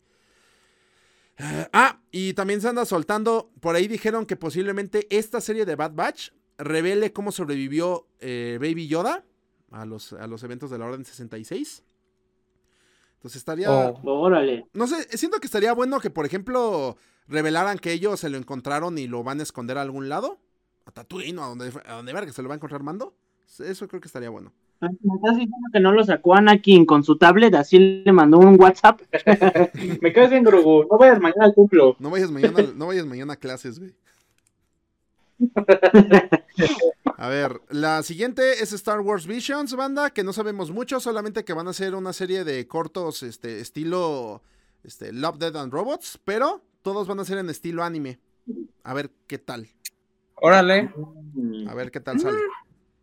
Eh, 1.38 1.68
ah, 1.74 2.00
y 2.12 2.34
también 2.34 2.62
se 2.62 2.70
anda 2.70 2.86
soltando. 2.86 3.52
Por 3.60 3.76
ahí 3.76 3.90
dijeron 3.90 4.26
que 4.26 4.38
posiblemente 4.38 5.06
esta 5.10 5.42
serie 5.42 5.66
de 5.66 5.76
Bad 5.76 5.92
Batch 5.94 6.30
revele 6.58 7.12
cómo 7.12 7.34
sobrevivió 7.34 8.08
eh, 8.22 8.58
Baby 8.62 8.88
Yoda 8.88 9.26
a 9.72 9.86
los, 9.86 10.14
a 10.14 10.28
los 10.28 10.44
eventos 10.44 10.70
de 10.70 10.78
la 10.78 10.86
Orden 10.86 11.04
66. 11.04 11.84
Entonces 13.22 13.38
estaría. 13.38 13.72
Oh. 13.72 14.02
Órale. 14.04 14.66
No 14.74 14.88
sé, 14.88 15.16
siento 15.16 15.40
que 15.40 15.46
estaría 15.46 15.74
bueno 15.74 16.00
que, 16.00 16.10
por 16.10 16.26
ejemplo, 16.26 16.98
revelaran 17.28 17.78
que 17.78 17.94
ellos 17.94 18.20
se 18.20 18.32
lo 18.32 18.38
encontraron 18.38 18.98
y 18.98 19.06
lo 19.08 19.24
van 19.24 19.40
a 19.40 19.44
esconder 19.44 19.78
a 19.78 19.84
algún 19.84 20.10
lado. 20.10 20.40
A 20.86 20.92
Tatooine 20.92 21.38
o 21.38 21.44
a 21.44 21.48
donde, 21.48 21.72
a 21.86 21.94
donde 21.98 22.14
verga 22.14 22.34
se 22.34 22.42
lo 22.42 22.50
va 22.50 22.56
a 22.56 22.58
encontrar 22.58 22.82
Mando. 22.82 23.14
Eso 23.60 23.88
creo 23.88 24.02
que 24.02 24.08
estaría 24.08 24.32
bueno. 24.32 24.52
¿Me 24.80 25.16
estás 25.16 25.36
diciendo 25.36 25.68
que 25.72 25.80
no 25.80 25.92
lo 25.92 26.04
sacó 26.04 26.34
Anakin 26.34 26.88
con 26.88 27.04
su 27.04 27.16
tablet? 27.16 27.54
Así 27.54 27.78
le 27.78 28.12
mandó 28.12 28.40
un 28.40 28.60
WhatsApp. 28.60 29.02
Me 30.02 30.12
caes 30.12 30.32
en 30.32 30.44
Grogu. 30.44 30.88
No 30.90 30.98
vayas 30.98 31.20
mañana 31.20 31.46
al 31.46 31.54
cumplo. 31.54 31.96
No 32.00 32.10
vayas 32.10 32.32
mañana, 32.32 32.58
no 32.76 32.88
vayas 32.88 33.06
mañana 33.06 33.34
a 33.34 33.36
clases, 33.36 33.78
güey. 33.78 33.94
A 37.18 37.30
ver, 37.30 37.62
la 37.70 38.04
siguiente 38.04 38.64
es 38.64 38.74
Star 38.74 39.00
Wars 39.02 39.28
Visions, 39.28 39.76
banda, 39.76 40.10
que 40.12 40.24
no 40.24 40.34
sabemos 40.34 40.72
mucho, 40.72 41.00
solamente 41.00 41.44
que 41.46 41.54
van 41.54 41.68
a 41.68 41.74
ser 41.74 41.96
una 41.96 42.14
serie 42.14 42.44
de 42.44 42.68
cortos, 42.68 43.24
este, 43.24 43.60
estilo, 43.60 44.42
este, 44.84 45.12
Love, 45.14 45.38
Dead 45.38 45.56
and 45.56 45.72
Robots, 45.72 46.20
pero 46.26 46.64
todos 46.82 47.08
van 47.08 47.20
a 47.20 47.26
ser 47.26 47.38
en 47.38 47.50
estilo 47.50 47.84
anime. 47.84 48.20
A 48.84 48.94
ver 48.94 49.12
qué 49.28 49.38
tal, 49.38 49.68
Órale. 50.36 50.92
a 51.68 51.74
ver 51.76 51.92
qué 51.92 52.00
tal 52.00 52.20
sale. 52.20 52.40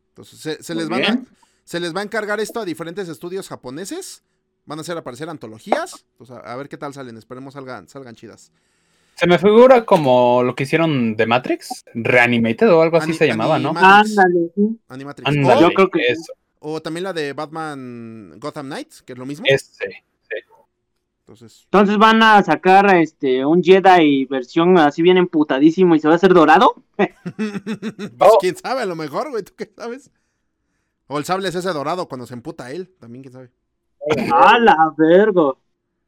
Entonces, 0.09 0.41
se, 0.41 0.63
se 0.63 0.75
les 0.75 0.89
van 0.89 1.05
a, 1.05 1.23
se 1.65 1.79
les 1.79 1.95
va 1.95 2.01
a 2.01 2.05
encargar 2.05 2.41
esto 2.41 2.61
a 2.61 2.65
diferentes 2.65 3.09
estudios 3.09 3.49
japoneses. 3.49 4.25
Van 4.67 4.79
a 4.79 4.83
hacer 4.83 4.99
aparecer 4.99 5.31
antologías. 5.31 6.05
Entonces, 6.13 6.37
a, 6.37 6.41
a 6.41 6.57
ver 6.57 6.69
qué 6.69 6.77
tal 6.77 6.93
salen. 6.93 7.17
Esperemos 7.17 7.55
salgan, 7.55 7.89
salgan 7.89 8.17
chidas. 8.17 8.51
Se 9.19 9.27
me 9.27 9.39
figura 9.39 9.85
como 9.85 10.43
lo 10.45 10.55
que 10.55 10.63
hicieron 10.63 11.17
de 11.17 11.27
Matrix, 11.27 11.85
Reanimated 11.95 12.71
o 12.73 12.83
algo 12.83 12.99
así 12.99 13.11
Ani- 13.11 13.19
se 13.19 13.27
llamaba, 13.27 13.59
¿no? 13.59 13.71
Ándale, 13.77 14.51
sí. 14.55 14.79
Animatrix. 14.89 15.29
Ándale, 15.29 15.61
Yo 15.61 15.71
creo 15.71 15.91
que 15.91 16.01
eso, 16.09 16.33
O 16.61 16.81
también 16.81 17.05
la 17.05 17.13
de 17.13 17.33
Batman 17.33 18.35
Gotham 18.39 18.67
Knights, 18.67 19.03
que 19.03 19.13
es 19.15 19.19
lo 19.19 19.27
mismo. 19.27 19.45
ese. 19.49 20.05
Entonces, 21.21 21.63
Entonces 21.65 21.99
van 21.99 22.23
a 22.23 22.43
sacar 22.43 22.95
este 22.97 23.45
un 23.45 23.63
Jedi 23.63 24.25
versión 24.25 24.79
así 24.79 25.03
bien 25.03 25.19
emputadísimo 25.19 25.95
y 25.95 26.01
se 26.01 26.09
va 26.09 26.15
a 26.15 26.17
hacer 26.17 26.33
dorado. 26.33 26.83
pues 26.97 27.11
Oh. 28.19 28.39
quién 28.41 28.57
sabe, 28.57 28.81
a 28.83 28.87
lo 28.87 28.97
mejor, 28.97 29.31
güey, 29.31 29.43
¿tú 29.43 29.53
qué 29.55 29.71
sabes? 29.77 30.11
O 31.07 31.19
el 31.19 31.25
sable 31.27 31.49
es 31.49 31.55
ese 31.55 31.69
dorado 31.73 32.09
cuando 32.09 32.27
se 32.27 32.33
emputa 32.35 32.71
él, 32.71 32.89
también 32.99 33.23
quién 33.23 33.33
sabe. 33.33 33.51
¡A 34.33 34.59
la 34.59 34.77
verga! 34.97 35.53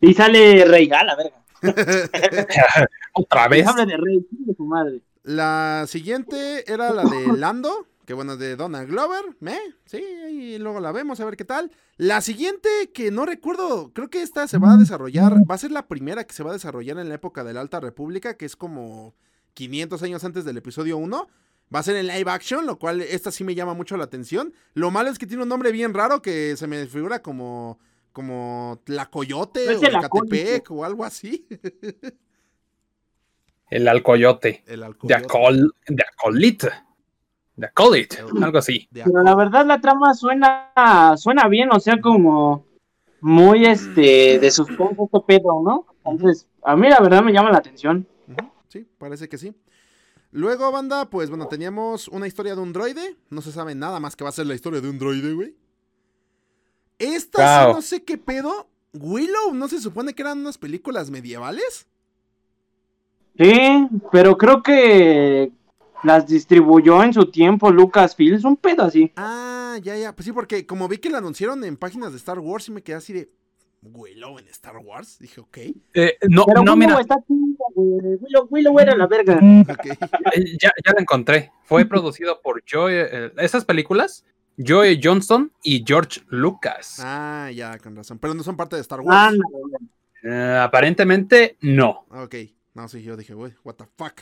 Y 0.01 0.15
sale 0.15 0.65
Rey, 0.65 0.91
a 0.91 1.05
la 1.05 1.17
verga. 1.17 1.37
Otra 3.15 3.49
vez. 3.49 3.65
sable 3.65 3.87
de 3.87 3.97
Rey, 3.97 4.27
de 4.31 4.55
su 4.55 4.65
madre. 4.65 5.03
La 5.23 5.85
siguiente 5.87 6.71
era 6.73 6.93
la 6.93 7.05
de 7.05 7.27
Lando, 7.37 7.87
que 8.07 8.15
bueno, 8.15 8.37
de 8.37 8.57
Donald 8.57 8.89
Glover, 8.89 9.25
¿eh? 9.47 9.59
Sí, 9.85 10.03
y 10.31 10.59
luego 10.59 10.81
la 10.81 10.93
vemos 10.93 11.21
a 11.21 11.25
ver 11.25 11.37
qué 11.37 11.45
tal. 11.45 11.71
La 11.97 12.21
siguiente, 12.21 12.69
que 12.95 13.11
no 13.11 13.27
recuerdo, 13.27 13.93
creo 13.93 14.09
que 14.09 14.23
esta 14.23 14.49
se 14.49 14.59
va 14.59 14.73
a 14.73 14.77
desarrollar, 14.77 15.35
va 15.49 15.55
a 15.55 15.59
ser 15.59 15.71
la 15.71 15.87
primera 15.87 16.25
que 16.25 16.35
se 16.35 16.43
va 16.43 16.51
a 16.51 16.55
desarrollar 16.55 16.99
en 16.99 17.09
la 17.09 17.17
época 17.17 17.45
de 17.45 17.53
la 17.53 17.61
Alta 17.61 17.81
República, 17.81 18.37
que 18.37 18.47
es 18.47 18.57
como 18.57 19.15
500 19.55 20.03
años 20.03 20.25
antes 20.25 20.45
del 20.45 20.57
episodio 20.57 20.97
1. 20.97 21.29
Va 21.73 21.79
a 21.79 21.83
ser 21.85 21.95
en 21.95 22.09
live 22.09 22.31
action, 22.31 22.67
lo 22.67 22.79
cual 22.81 23.01
esta 23.01 23.31
sí 23.31 23.45
me 23.45 23.55
llama 23.55 23.75
mucho 23.75 23.97
la 23.97 24.05
atención. 24.05 24.53
Lo 24.75 24.91
malo 24.91 25.09
es 25.09 25.19
que 25.19 25.27
tiene 25.27 25.45
un 25.45 25.49
nombre 25.49 25.71
bien 25.71 25.95
raro 25.95 26.21
que 26.21 26.57
se 26.57 26.67
me 26.67 26.87
figura 26.87 27.23
como 27.23 27.79
como 28.13 28.81
la 28.87 29.07
Coyote 29.07 29.67
No 29.67 29.79
o 29.79 29.83
el 29.83 29.95
Ecatepec 29.97 30.71
o 30.71 30.85
algo 30.85 31.05
así. 31.05 31.47
El 33.71 33.87
alcoyote. 33.87 34.65
El 34.67 34.81
De 34.81 34.87
Alcoyote. 34.87 35.15
acol, 35.25 35.75
de 35.87 36.03
acolit. 36.03 36.65
De 37.55 37.67
acolit. 37.67 38.15
Algo 38.43 38.59
así. 38.59 38.89
De 38.91 39.05
Pero 39.05 39.23
la 39.23 39.37
verdad 39.37 39.65
la 39.65 39.81
trama 39.81 40.13
suena 40.15 41.15
suena 41.17 41.47
bien, 41.47 41.69
o 41.73 41.79
sea, 41.79 42.01
como 42.01 42.67
muy 43.21 43.65
este 43.67 44.41
de 44.41 44.51
suspenso 44.51 45.05
este 45.05 45.21
pedo, 45.21 45.63
¿no? 45.63 45.87
Entonces, 46.05 46.49
a 46.65 46.75
mí 46.75 46.89
la 46.89 46.99
verdad 47.01 47.23
me 47.23 47.33
llama 47.33 47.53
la 47.53 47.59
atención. 47.59 48.09
Sí, 48.69 48.87
parece 48.99 49.29
que 49.29 49.39
sí. 49.39 49.55
Luego, 50.33 50.71
banda, 50.71 51.11
pues 51.11 51.29
bueno, 51.29 51.49
teníamos 51.49 52.07
una 52.09 52.27
historia 52.27 52.55
de 52.55 52.61
un 52.61 52.73
droide. 52.73 53.17
No 53.31 53.43
se 53.43 53.51
sabe 53.51 53.75
nada 53.75 53.99
más 53.99 54.15
que 54.15 54.23
va 54.25 54.31
a 54.31 54.33
ser 54.33 54.47
la 54.47 54.55
historia 54.55 54.81
de 54.81 54.89
un 54.89 54.99
droide, 54.99 55.33
güey. 55.33 55.57
Esta 57.01 57.61
sí 57.61 57.65
Wow. 57.67 57.75
no 57.75 57.83
sé 57.83 58.03
qué 58.05 58.17
pedo. 58.19 58.69
Willow, 58.93 59.53
¿no 59.55 59.69
se 59.69 59.81
supone 59.81 60.15
que 60.15 60.23
eran 60.23 60.39
unas 60.41 60.59
películas 60.59 61.11
medievales? 61.11 61.87
Sí, 63.39 63.89
pero 64.13 64.37
creo 64.37 64.63
que 64.63 65.51
las 66.03 66.27
distribuyó 66.27 67.03
en 67.03 67.13
su 67.15 67.31
tiempo 67.31 67.71
Lucasfilm, 67.71 68.35
es 68.37 68.45
un 68.45 68.57
pedo 68.57 68.83
así. 68.85 69.13
Ah, 69.17 69.79
ya, 69.83 69.97
ya. 69.97 70.15
Pues 70.15 70.27
sí, 70.27 70.33
porque 70.33 70.67
como 70.67 70.89
vi 70.89 70.99
que 70.99 71.11
la 71.11 71.19
anunciaron 71.19 71.63
en 71.65 71.77
páginas 71.77 72.11
de 72.13 72.19
Star 72.19 72.39
Wars 72.39 72.69
y 72.69 72.73
me 72.73 72.83
quedé 72.83 72.97
así 72.97 73.13
de. 73.13 73.31
Willow 73.83 74.39
en 74.39 74.47
Star 74.49 74.77
Wars. 74.77 75.19
Dije, 75.19 75.41
ok. 75.41 75.57
Eh, 75.95 76.19
no, 76.29 76.45
Pero 76.45 76.63
no, 76.63 76.75
Willow 76.75 76.77
mira. 76.77 77.01
está 77.01 77.17
güey. 77.27 78.17
Willow, 78.21 78.47
Willow 78.51 78.79
era 78.79 78.95
la 78.95 79.07
verga. 79.07 79.37
ok. 79.37 79.87
eh, 80.35 80.45
Ya, 80.61 80.71
ya 80.85 80.93
la 80.95 81.01
encontré. 81.01 81.51
Fue 81.65 81.87
producido 81.87 82.43
por 82.43 82.63
Joy. 82.71 82.93
eh, 82.95 83.33
esas 83.39 83.65
películas, 83.65 84.25
Joy 84.63 85.01
Johnston 85.03 85.53
y 85.63 85.85
George 85.87 86.23
Lucas. 86.29 86.99
Ah, 87.03 87.51
ya, 87.55 87.79
con 87.79 87.97
razón. 87.97 88.19
Pero 88.19 88.35
no 88.35 88.43
son 88.43 88.57
parte 88.57 88.77
de 88.77 88.83
Star 88.83 89.01
Wars. 89.01 89.17
Ah, 89.19 89.31
no, 89.33 89.43
güey. 89.51 89.73
Eh, 90.23 90.59
aparentemente, 90.63 91.57
no. 91.63 92.05
Ok. 92.11 92.35
No, 92.75 92.89
sí, 92.89 93.03
yo 93.03 93.17
dije, 93.17 93.35
güey, 93.35 93.53
what 93.65 93.75
the 93.75 93.87
fuck. 93.97 94.21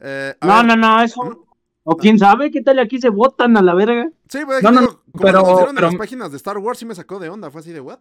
Eh, 0.00 0.34
no, 0.40 0.56
ver, 0.56 0.66
no, 0.66 0.76
no, 0.76 1.02
eso. 1.02 1.46
O 1.84 1.96
quién 1.96 2.18
sabe 2.18 2.50
qué 2.50 2.62
tal 2.62 2.78
aquí 2.78 3.00
se 3.00 3.08
votan 3.08 3.56
a 3.56 3.62
la 3.62 3.74
verga. 3.74 4.08
Sí, 4.28 4.40
pues, 4.44 4.62
No, 4.62 4.70
no, 4.70 4.80
como 4.86 5.02
pero- 5.24 5.38
lo 5.40 5.56
pero- 5.56 5.68
en 5.70 5.76
las 5.76 5.94
páginas 5.96 6.30
de 6.30 6.36
Star 6.36 6.58
Wars 6.58 6.78
sí 6.78 6.84
me 6.86 6.94
sacó 6.94 7.18
de 7.18 7.28
onda. 7.28 7.50
Fue 7.50 7.60
así 7.60 7.72
de, 7.72 7.80
what? 7.80 7.98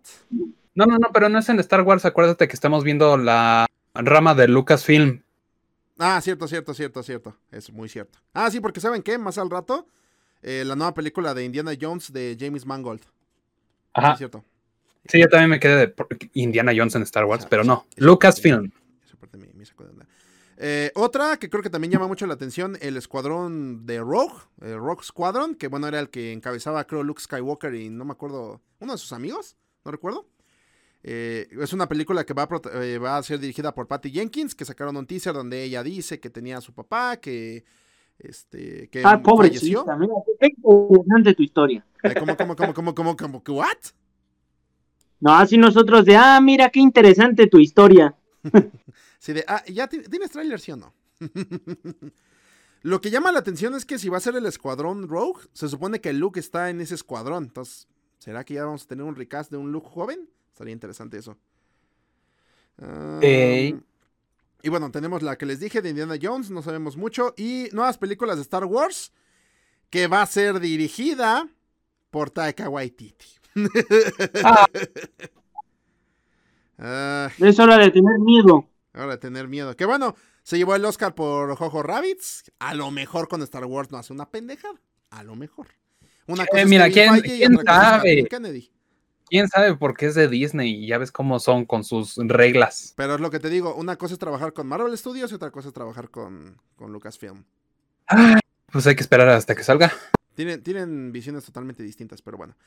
No, 0.75 0.85
no, 0.85 0.97
no, 0.97 1.09
pero 1.13 1.29
no 1.29 1.39
es 1.39 1.49
en 1.49 1.59
Star 1.59 1.81
Wars. 1.81 2.05
Acuérdate 2.05 2.47
que 2.47 2.53
estamos 2.53 2.83
viendo 2.83 3.17
la 3.17 3.65
rama 3.95 4.35
de 4.35 4.47
Lucasfilm. 4.47 5.23
Ah, 5.97 6.19
cierto, 6.21 6.47
cierto, 6.47 6.73
cierto, 6.73 7.03
cierto. 7.03 7.35
Es 7.51 7.71
muy 7.71 7.89
cierto. 7.89 8.19
Ah, 8.33 8.49
sí, 8.51 8.59
porque 8.59 8.79
¿saben 8.79 9.01
qué? 9.01 9.17
Más 9.17 9.37
al 9.37 9.49
rato, 9.49 9.87
eh, 10.41 10.63
la 10.65 10.75
nueva 10.75 10.93
película 10.93 11.33
de 11.33 11.43
Indiana 11.43 11.71
Jones 11.79 12.11
de 12.11 12.37
James 12.39 12.65
Mangold. 12.65 13.01
Ajá. 13.93 14.13
es 14.13 14.17
cierto. 14.17 14.43
Sí, 15.05 15.19
yo 15.19 15.27
también 15.27 15.49
me 15.49 15.59
quedé 15.59 15.87
de 15.87 15.95
Indiana 16.33 16.71
Jones 16.75 16.95
en 16.95 17.01
Star 17.03 17.25
Wars, 17.25 17.45
pero 17.49 17.63
no. 17.63 17.85
Lucasfilm. 17.97 18.71
Eh, 20.63 20.91
otra 20.93 21.37
que 21.37 21.49
creo 21.49 21.63
que 21.63 21.71
también 21.71 21.91
llama 21.91 22.07
mucho 22.07 22.27
la 22.27 22.35
atención, 22.35 22.77
el 22.81 22.95
escuadrón 22.95 23.87
de 23.87 23.99
Rogue, 23.99 24.35
el 24.61 24.77
Rogue 24.77 25.03
Squadron, 25.03 25.55
que 25.55 25.67
bueno, 25.67 25.87
era 25.87 25.99
el 25.99 26.11
que 26.11 26.31
encabezaba, 26.33 26.85
creo, 26.85 27.01
Luke 27.01 27.19
Skywalker 27.19 27.73
y 27.73 27.89
no 27.89 28.05
me 28.05 28.11
acuerdo, 28.11 28.61
uno 28.79 28.91
de 28.91 28.99
sus 28.99 29.11
amigos, 29.11 29.57
no 29.83 29.91
recuerdo. 29.91 30.27
Eh, 31.01 31.47
es 31.59 31.73
una 31.73 31.89
película 31.89 32.23
que 32.27 32.35
va 32.35 32.43
a, 32.43 32.79
eh, 32.83 32.99
va 32.99 33.17
a 33.17 33.23
ser 33.23 33.39
dirigida 33.39 33.73
por 33.73 33.87
Patty 33.87 34.11
Jenkins, 34.11 34.53
que 34.53 34.63
sacaron 34.63 34.95
un 34.97 35.07
teaser 35.07 35.33
donde 35.33 35.63
ella 35.63 35.81
dice 35.81 36.19
que 36.19 36.29
tenía 36.29 36.59
a 36.59 36.61
su 36.61 36.75
papá, 36.75 37.17
que 37.17 37.65
este 38.23 38.87
que 38.89 39.03
Ah, 39.03 39.17
falleció. 39.35 39.83
pobrecita, 39.83 39.95
mira, 39.97 40.13
qué 40.39 40.47
interesante 40.47 41.33
tu 41.35 41.43
historia. 41.43 41.85
Ay, 42.03 42.15
¿Cómo, 42.15 42.35
cómo, 42.37 42.55
cómo, 42.55 42.73
cómo, 42.73 42.93
cómo, 42.95 43.15
cómo, 43.15 43.43
que 43.43 43.51
what? 43.51 43.77
No, 45.19 45.33
así 45.35 45.57
nosotros 45.57 46.05
de, 46.05 46.15
ah, 46.15 46.39
mira, 46.41 46.69
qué 46.69 46.79
interesante 46.79 47.47
tu 47.47 47.59
historia. 47.59 48.15
Sí, 49.19 49.33
de, 49.33 49.45
ah, 49.47 49.63
¿ya 49.67 49.87
ti- 49.87 50.01
tienes 50.01 50.31
tráiler, 50.31 50.59
sí 50.59 50.71
o 50.71 50.77
no? 50.77 50.93
Lo 52.83 53.01
que 53.01 53.11
llama 53.11 53.31
la 53.31 53.39
atención 53.39 53.75
es 53.75 53.85
que 53.85 53.99
si 53.99 54.09
va 54.09 54.17
a 54.17 54.21
ser 54.21 54.35
el 54.35 54.45
escuadrón 54.47 55.07
Rogue, 55.07 55.41
se 55.53 55.69
supone 55.69 56.01
que 56.01 56.13
Luke 56.13 56.39
está 56.39 56.69
en 56.69 56.81
ese 56.81 56.95
escuadrón. 56.95 57.45
Entonces, 57.45 57.87
¿será 58.19 58.43
que 58.43 58.55
ya 58.55 58.65
vamos 58.65 58.83
a 58.83 58.87
tener 58.87 59.05
un 59.05 59.15
recast 59.15 59.51
de 59.51 59.57
un 59.57 59.71
Luke 59.71 59.89
joven? 59.89 60.29
Estaría 60.51 60.73
interesante 60.73 61.17
eso. 61.17 61.37
Y 64.63 64.69
bueno, 64.69 64.91
tenemos 64.91 65.21
la 65.21 65.37
que 65.37 65.45
les 65.45 65.59
dije 65.59 65.81
de 65.81 65.89
Indiana 65.89 66.15
Jones, 66.21 66.49
no 66.49 66.61
sabemos 66.61 66.97
mucho. 66.97 67.33
Y 67.37 67.67
nuevas 67.71 67.97
películas 67.97 68.35
de 68.37 68.41
Star 68.43 68.65
Wars, 68.65 69.11
que 69.89 70.07
va 70.07 70.21
a 70.21 70.25
ser 70.25 70.59
dirigida 70.59 71.47
por 72.09 72.29
Taika 72.29 72.69
Waititi. 72.69 73.25
Ah. 74.43 74.65
Ah, 76.83 77.29
Es 77.37 77.59
hora 77.59 77.77
de 77.77 77.91
tener 77.91 78.17
miedo. 78.19 78.67
Ahora 78.93 79.19
tener 79.19 79.47
miedo. 79.47 79.75
Que 79.75 79.85
bueno, 79.85 80.15
se 80.43 80.57
llevó 80.57 80.75
el 80.75 80.83
Oscar 80.83 81.13
por 81.13 81.55
Jojo 81.55 81.83
Rabbits. 81.83 82.51
A 82.59 82.73
lo 82.73 82.89
mejor 82.91 83.27
con 83.27 83.41
Star 83.43 83.65
Wars 83.65 83.91
no 83.91 83.97
hace 83.97 84.13
una 84.13 84.29
pendejada. 84.29 84.81
A 85.11 85.23
lo 85.23 85.35
mejor. 85.35 85.67
Una 86.27 86.43
Eh, 86.43 86.47
es 86.53 86.67
mira, 86.67 86.89
Kevin 86.89 87.21
¿quién- 87.21 87.37
quién 87.37 87.55
cosa 87.55 87.71
sabe? 87.99 88.25
Kennedy. 88.29 88.71
¿Quién 89.31 89.47
sabe 89.47 89.77
por 89.77 89.95
qué 89.95 90.07
es 90.07 90.15
de 90.15 90.27
Disney? 90.27 90.83
Y 90.83 90.87
ya 90.87 90.97
ves 90.97 91.09
cómo 91.09 91.39
son 91.39 91.63
con 91.63 91.85
sus 91.85 92.17
reglas. 92.17 92.93
Pero 92.97 93.15
es 93.15 93.21
lo 93.21 93.31
que 93.31 93.39
te 93.39 93.49
digo, 93.49 93.73
una 93.75 93.95
cosa 93.95 94.15
es 94.15 94.19
trabajar 94.19 94.51
con 94.51 94.67
Marvel 94.67 94.97
Studios 94.97 95.31
y 95.31 95.35
otra 95.35 95.51
cosa 95.51 95.69
es 95.69 95.73
trabajar 95.73 96.09
con, 96.09 96.61
con 96.75 96.91
Lucasfilm. 96.91 97.45
Pues 98.73 98.87
hay 98.87 98.95
que 98.95 99.01
esperar 99.01 99.29
hasta 99.29 99.55
que 99.55 99.63
salga. 99.63 99.89
Tienen, 100.33 100.61
tienen 100.61 101.13
visiones 101.13 101.45
totalmente 101.45 101.81
distintas, 101.81 102.21
pero 102.21 102.35
bueno. 102.35 102.57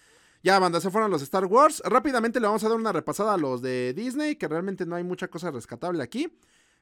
Ya, 0.42 0.58
banda, 0.58 0.80
se 0.80 0.90
fueron 0.90 1.10
los 1.10 1.20
Star 1.20 1.44
Wars. 1.44 1.82
Rápidamente 1.84 2.40
le 2.40 2.46
vamos 2.46 2.64
a 2.64 2.68
dar 2.70 2.78
una 2.78 2.92
repasada 2.92 3.34
a 3.34 3.36
los 3.36 3.60
de 3.60 3.92
Disney, 3.92 4.36
que 4.36 4.48
realmente 4.48 4.86
no 4.86 4.96
hay 4.96 5.04
mucha 5.04 5.28
cosa 5.28 5.50
rescatable 5.50 6.02
aquí. 6.02 6.34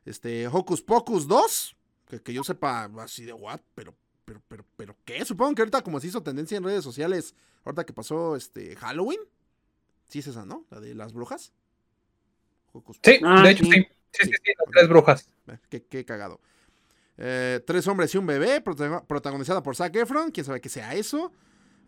Este, 0.05 0.47
Hocus 0.47 0.80
Pocus 0.83 1.26
2, 1.26 1.76
que, 2.07 2.22
que 2.22 2.33
yo 2.33 2.45
sepa 2.45 2.89
así 3.01 3.24
de 3.24 3.33
what, 3.33 3.59
pero, 3.74 3.97
pero, 4.24 4.41
pero, 4.47 4.64
pero, 4.76 4.97
¿qué? 5.05 5.24
Supongo 5.24 5.57
que 5.57 5.62
ahorita 5.62 5.83
como 5.83 5.99
se 5.99 6.07
hizo 6.07 6.22
tendencia 6.22 6.57
en 6.57 6.62
redes 6.62 6.85
sociales, 6.85 7.35
ahorita 7.64 7.85
que 7.85 7.93
pasó 7.93 8.37
este 8.37 8.76
Halloween. 8.76 9.18
Sí 10.13 10.19
es 10.19 10.27
esa, 10.27 10.45
¿no? 10.45 10.67
La 10.71 10.79
de 10.79 10.95
las 10.95 11.15
brujas. 11.15 11.53
Hocus 12.73 12.99
Sí, 13.03 13.19
Ah, 13.25 13.43
de 13.43 13.51
hecho 13.51 13.65
sí. 13.65 13.71
sí. 13.73 13.87
Sí, 14.13 14.27
sí, 14.27 14.33
sí, 14.45 14.53
las 14.59 14.71
tres 14.71 14.89
brujas. 14.91 15.29
Qué, 15.71 15.85
qué 15.85 16.05
cagado. 16.05 16.39
Eh, 17.17 17.61
tres 17.67 17.87
hombres 17.89 18.15
y 18.15 18.19
un 18.19 18.27
bebé, 18.27 18.61
prota- 18.63 19.07
protagonizada 19.07 19.63
por 19.63 19.75
Zac 19.75 19.97
Efron, 19.97 20.31
quién 20.31 20.45
sabe 20.45 20.61
qué 20.61 20.69
sea 20.69 20.93
eso. 20.95 21.33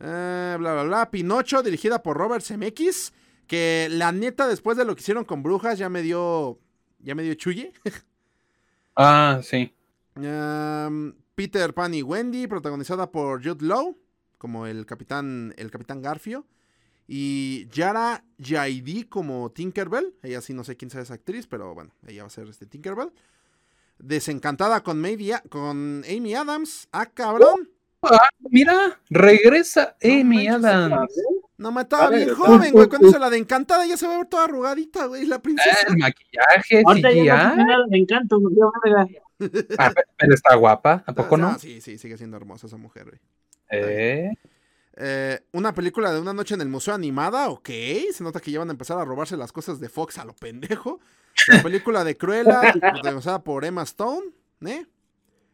Eh, 0.00 0.56
bla, 0.58 0.72
bla, 0.72 0.82
bla. 0.84 1.10
Pinocho, 1.10 1.62
dirigida 1.62 2.02
por 2.02 2.16
Robert 2.16 2.42
Zemeckis, 2.42 3.12
que 3.46 3.88
la 3.90 4.10
neta, 4.10 4.46
después 4.48 4.78
de 4.78 4.86
lo 4.86 4.94
que 4.94 5.02
hicieron 5.02 5.26
con 5.26 5.42
Brujas, 5.42 5.78
ya 5.78 5.90
me 5.90 6.00
dio, 6.00 6.58
ya 7.00 7.14
me 7.14 7.22
dio 7.22 7.34
chulle. 7.34 7.72
Ah, 8.96 9.40
sí. 9.42 9.74
Um, 10.16 11.14
Peter 11.34 11.74
Pan 11.74 11.92
y 11.94 12.02
Wendy, 12.02 12.46
protagonizada 12.46 13.10
por 13.10 13.42
Jude 13.44 13.66
Law, 13.66 13.98
como 14.38 14.66
el 14.68 14.86
capitán, 14.86 15.52
el 15.58 15.70
capitán 15.70 16.00
Garfio. 16.00 16.46
Y 17.06 17.68
Yara 17.68 18.24
Jaidi 18.42 19.04
como 19.04 19.50
Tinkerbell. 19.52 20.14
Ella 20.22 20.40
sí 20.40 20.54
no 20.54 20.64
sé 20.64 20.76
quién 20.76 20.90
sea 20.90 21.02
esa 21.02 21.14
actriz, 21.14 21.46
pero 21.46 21.74
bueno, 21.74 21.90
ella 22.06 22.22
va 22.22 22.28
a 22.28 22.30
ser 22.30 22.48
este 22.48 22.66
Tinkerbell. 22.66 23.10
Desencantada 23.98 24.82
con, 24.82 25.00
Maybe- 25.00 25.40
con 25.48 26.02
Amy 26.08 26.34
Adams. 26.34 26.88
Ah, 26.92 27.06
cabrón. 27.06 27.70
Mira, 28.50 29.00
regresa 29.08 29.96
Amy 30.02 30.46
Adams. 30.48 31.10
No 31.56 31.70
me 31.72 31.82
estaba 31.82 32.06
A 32.06 32.10
ver, 32.10 32.24
bien 32.24 32.34
joven, 32.36 32.72
güey. 32.72 32.88
Cuando 32.88 33.08
hizo 33.08 33.18
la 33.18 33.30
de 33.30 33.38
Encantada 33.38 33.86
ya 33.86 33.96
se 33.96 34.06
va 34.06 34.14
a 34.16 34.18
ver 34.18 34.26
toda 34.26 34.44
arrugadita, 34.44 35.06
güey. 35.06 35.24
La 35.26 35.36
Ah, 35.36 35.42
princesa. 35.42 35.78
el 35.88 35.96
maquillaje, 35.96 36.82
Ahorita 36.84 37.12
ya 37.12 37.54
no 37.54 37.64
CGI. 37.64 37.90
de 37.90 37.98
encanto. 37.98 38.40
Ah, 39.78 39.90
pe- 39.94 40.02
pero 40.18 40.34
está 40.34 40.54
guapa, 40.56 41.02
¿a 41.06 41.12
poco 41.14 41.36
Ah, 41.36 41.38
no? 41.38 41.58
sí, 41.58 41.80
sí, 41.80 41.96
sigue 41.98 42.16
siendo 42.18 42.36
hermosa 42.36 42.66
esa 42.66 42.76
mujer, 42.76 43.04
güey. 43.04 43.20
Eh, 43.70 44.30
Eh, 44.96 45.40
una 45.52 45.74
película 45.74 46.12
de 46.12 46.20
una 46.20 46.32
noche 46.32 46.54
en 46.54 46.60
el 46.60 46.68
museo 46.68 46.94
animada, 46.94 47.48
ok. 47.48 47.68
Se 48.12 48.22
nota 48.22 48.40
que 48.40 48.50
ya 48.52 48.60
van 48.60 48.68
a 48.68 48.72
empezar 48.72 48.98
a 48.98 49.04
robarse 49.04 49.36
las 49.36 49.50
cosas 49.52 49.80
de 49.80 49.88
Fox 49.88 50.18
a 50.18 50.24
lo 50.24 50.34
pendejo. 50.34 51.00
La 51.48 51.62
película 51.62 52.04
de 52.04 52.16
Cruella, 52.16 52.60
protagonizada 52.92 53.42
por 53.42 53.64
Emma 53.64 53.82
Stone, 53.82 54.26
¿eh? 54.64 54.86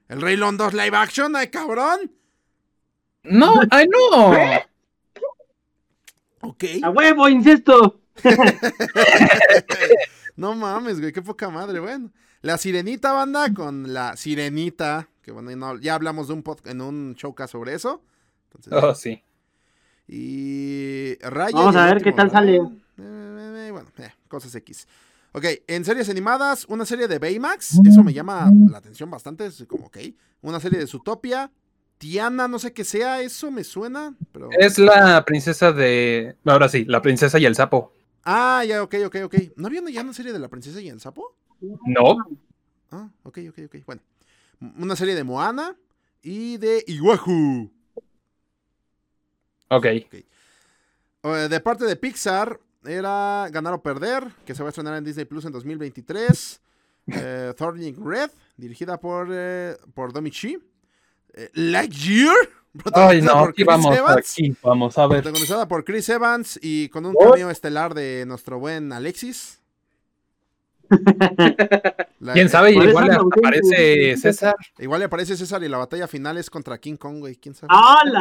El 0.09 0.21
Rey 0.21 0.37
León 0.37 0.57
2 0.59 0.75
live 0.75 0.97
action, 0.97 1.35
ay 1.37 1.49
cabrón. 1.49 2.13
No, 3.23 3.55
ay 3.71 3.87
no. 3.89 4.33
Ok. 6.43 6.65
¡A 6.83 6.91
huevo, 6.91 7.29
incesto! 7.29 8.01
No 10.37 10.55
mames, 10.55 11.01
güey, 11.01 11.13
qué 11.13 11.21
poca 11.23 11.51
madre. 11.51 11.81
Bueno, 11.81 12.11
la 12.41 12.57
sirenita 12.57 13.13
banda 13.13 13.53
con 13.53 13.93
la 13.93 14.17
sirenita, 14.17 15.09
que 15.23 15.33
bueno, 15.33 15.55
no- 15.55 15.79
ya 15.79 15.95
hablamos 15.95 16.29
de 16.29 16.35
un 16.35 16.43
pod- 16.45 16.67
en 16.67 16.81
un 16.81 17.15
showcast 17.15 17.53
sobre 17.53 17.75
eso. 17.75 18.03
Entonces, 18.45 18.73
Oh, 18.73 18.95
sí. 18.95 19.23
Y 20.13 21.15
Raya. 21.21 21.57
Vamos 21.57 21.75
y 21.77 21.79
a 21.79 21.85
ver 21.87 22.03
qué 22.03 22.11
tal 22.11 22.31
dragón. 22.31 22.83
Eh, 22.99 23.03
eh, 23.03 23.67
eh, 23.69 23.71
bueno, 23.71 23.89
eh, 23.99 24.11
cosas 24.27 24.53
X. 24.57 24.89
Ok, 25.33 25.45
en 25.69 25.85
series 25.85 26.09
animadas, 26.09 26.65
una 26.69 26.85
serie 26.85 27.07
de 27.07 27.21
Baymax. 27.21 27.79
Eso 27.87 28.03
me 28.03 28.13
llama 28.13 28.51
la 28.69 28.79
atención 28.79 29.09
bastante. 29.09 29.47
Es 29.47 29.65
como, 29.69 29.87
ok. 29.87 29.99
Una 30.43 30.59
serie 30.59 30.81
de 30.81 30.87
Zootopia. 30.89 31.53
Tiana, 31.99 32.49
no 32.49 32.59
sé 32.59 32.73
qué 32.73 32.83
sea, 32.83 33.21
eso 33.21 33.51
me 33.51 33.63
suena. 33.63 34.17
Pero... 34.33 34.49
Es 34.59 34.79
la 34.79 35.23
princesa 35.25 35.71
de. 35.71 36.35
Ahora 36.45 36.69
sí, 36.69 36.85
la 36.87 37.03
princesa 37.03 37.39
y 37.39 37.45
el 37.45 37.55
sapo. 37.55 37.93
Ah, 38.25 38.65
ya, 38.67 38.83
ok, 38.83 38.95
ok, 39.07 39.17
ok. 39.27 39.35
¿No 39.57 39.69
había 39.69 39.83
una- 39.83 39.91
ya 39.91 40.01
una 40.03 40.15
serie 40.15 40.33
de 40.33 40.39
la 40.41 40.49
princesa 40.49 40.81
y 40.81 40.89
el 40.89 40.99
sapo? 41.01 41.37
No. 41.61 42.17
Ah, 42.91 43.09
ok, 43.23 43.39
ok, 43.51 43.59
ok. 43.67 43.77
Bueno. 43.87 44.03
Una 44.79 44.97
serie 44.97 45.15
de 45.15 45.25
Moana 45.25 45.77
y 46.23 46.57
de 46.57 46.83
Iwahu. 46.87 47.71
Ok. 49.71 49.85
Eh, 49.87 51.49
De 51.49 51.61
parte 51.61 51.85
de 51.85 51.97
Pixar, 51.97 52.59
era 52.85 53.49
Ganar 53.51 53.75
o 53.75 53.83
Perder, 53.83 54.25
que 54.45 54.55
se 54.55 54.63
va 54.63 54.69
a 54.69 54.71
estrenar 54.71 54.97
en 54.97 55.05
Disney 55.05 55.25
Plus 55.25 55.45
en 55.45 55.53
2023. 55.53 56.61
Eh, 57.13 57.55
Turning 57.57 57.97
Red, 58.05 58.31
dirigida 58.57 59.01
por, 59.01 59.29
eh, 59.33 59.77
por 59.95 60.13
Domi 60.13 60.31
Chi. 60.31 60.57
Eh, 61.35 61.51
Lightyear, 61.55 62.37
Ay, 62.95 63.21
no, 63.21 63.33
por 63.33 63.49
aquí 63.51 63.65
vamos, 63.65 63.97
Evans. 63.97 64.17
aquí 64.33 64.55
vamos 64.63 64.97
a 64.97 65.07
ver. 65.09 65.23
Protagonizada 65.23 65.67
por 65.67 65.85
Chris 65.85 66.09
Evans 66.09 66.59
y 66.63 66.89
con 66.91 67.07
un 67.07 67.15
Oh. 67.19 67.31
cameo 67.33 67.51
estelar 67.51 67.95
de 67.95 68.25
nuestro 68.27 68.61
buen 68.61 68.93
Alexis. 68.93 69.60
La- 72.21 72.33
¿Quién 72.35 72.49
sabe? 72.49 72.75
Por 72.75 72.83
eso 72.83 72.91
Igual 72.91 73.07
le 73.09 73.15
aparece. 73.15 74.17
César. 74.17 74.55
Igual 74.79 74.99
le 75.01 75.05
aparece 75.07 75.37
César 75.37 75.63
y 75.63 75.69
la 75.69 75.79
batalla 75.79 76.07
final 76.07 76.37
es 76.37 76.51
contra 76.51 76.79
King 76.79 76.97
Kong, 76.97 77.19
güey. 77.21 77.37
¿Quién 77.37 77.55
sabe? 77.55 77.73
¡Hala! 77.75 78.21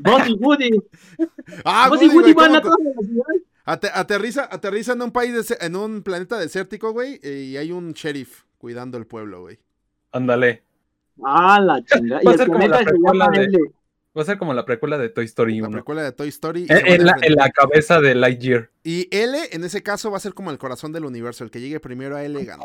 Buzz 0.00 0.28
y 0.28 0.32
Woody. 0.34 0.70
Ah, 1.64 1.88
Buzz 1.88 2.00
Woody, 2.00 2.12
y 2.12 2.16
Woody 2.16 2.32
van 2.32 2.56
a 2.56 2.62
¿cómo- 2.62 2.76
toda 2.76 2.90
la 2.96 3.06
ciudad. 3.06 3.24
Ate- 3.64 3.90
aterriza, 3.94 4.48
aterriza 4.50 4.92
en 4.94 5.02
un 5.02 5.12
país, 5.12 5.32
dese- 5.34 5.58
en 5.60 5.76
un 5.76 6.02
planeta 6.02 6.38
desértico, 6.38 6.92
güey, 6.92 7.20
eh, 7.22 7.48
y 7.52 7.56
hay 7.56 7.70
un 7.70 7.92
sheriff 7.92 8.42
cuidando 8.58 8.98
el 8.98 9.06
pueblo, 9.06 9.42
güey. 9.42 9.58
Ándale. 10.12 10.62
¡Ah, 11.24 11.60
la 11.60 11.82
chingada! 11.84 12.22
Y 12.22 12.24
Va 12.24 12.30
a 12.30 12.34
el 12.34 12.38
ser 12.38 12.46
como 12.48 12.58
la 12.58 12.66
planeta 12.68 12.90
se 12.90 12.98
llama 12.98 13.28
de-. 13.30 13.72
Va 14.16 14.22
a 14.22 14.26
ser 14.26 14.36
como 14.38 14.52
la 14.52 14.64
precuela 14.66 14.98
de 14.98 15.08
Toy 15.08 15.24
Story 15.24 15.58
La 15.60 15.68
1. 15.68 15.72
precuela 15.72 16.02
de 16.02 16.12
Toy 16.12 16.28
Story. 16.28 16.66
y 16.68 16.72
En, 16.72 16.78
se 16.78 16.82
van 16.82 16.90
a 16.90 16.94
en 16.94 17.06
la, 17.06 17.16
en 17.22 17.34
la 17.34 17.50
cabeza 17.50 18.00
de 18.00 18.14
Lightyear. 18.14 18.70
Y 18.84 19.08
L, 19.10 19.38
en 19.52 19.64
ese 19.64 19.82
caso, 19.82 20.10
va 20.10 20.18
a 20.18 20.20
ser 20.20 20.34
como 20.34 20.50
el 20.50 20.58
corazón 20.58 20.92
del 20.92 21.04
universo. 21.06 21.44
El 21.44 21.50
que 21.50 21.60
llegue 21.60 21.80
primero 21.80 22.16
a 22.16 22.24
L 22.24 22.44
gana. 22.44 22.62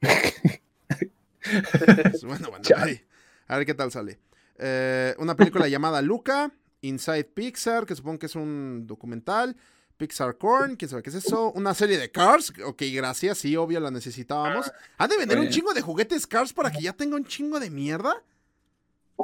Pues, 0.00 1.12
bueno, 2.24 2.48
bueno, 2.50 2.64
ahí. 2.76 3.00
a 3.46 3.56
ver 3.56 3.66
qué 3.66 3.74
tal 3.74 3.90
sale. 3.90 4.18
Eh, 4.58 5.14
una 5.18 5.36
película 5.36 5.68
llamada 5.68 6.02
Luca, 6.02 6.50
Inside 6.80 7.24
Pixar, 7.24 7.86
que 7.86 7.94
supongo 7.94 8.20
que 8.20 8.26
es 8.26 8.34
un 8.34 8.86
documental. 8.86 9.56
Pixar 9.96 10.38
Corn, 10.38 10.76
quién 10.76 10.88
sabe 10.88 11.02
qué 11.02 11.10
es 11.10 11.16
eso. 11.16 11.52
Una 11.52 11.74
serie 11.74 11.98
de 11.98 12.10
Cars, 12.10 12.54
ok, 12.64 12.82
gracias, 12.94 13.36
sí, 13.36 13.54
obvio, 13.54 13.80
la 13.80 13.90
necesitábamos. 13.90 14.72
¿Han 14.96 15.10
de 15.10 15.18
vender 15.18 15.38
un 15.38 15.50
chingo 15.50 15.74
de 15.74 15.82
juguetes 15.82 16.26
Cars 16.26 16.54
para 16.54 16.70
que 16.70 16.80
ya 16.80 16.94
tenga 16.94 17.16
un 17.16 17.26
chingo 17.26 17.60
de 17.60 17.68
mierda? 17.68 18.14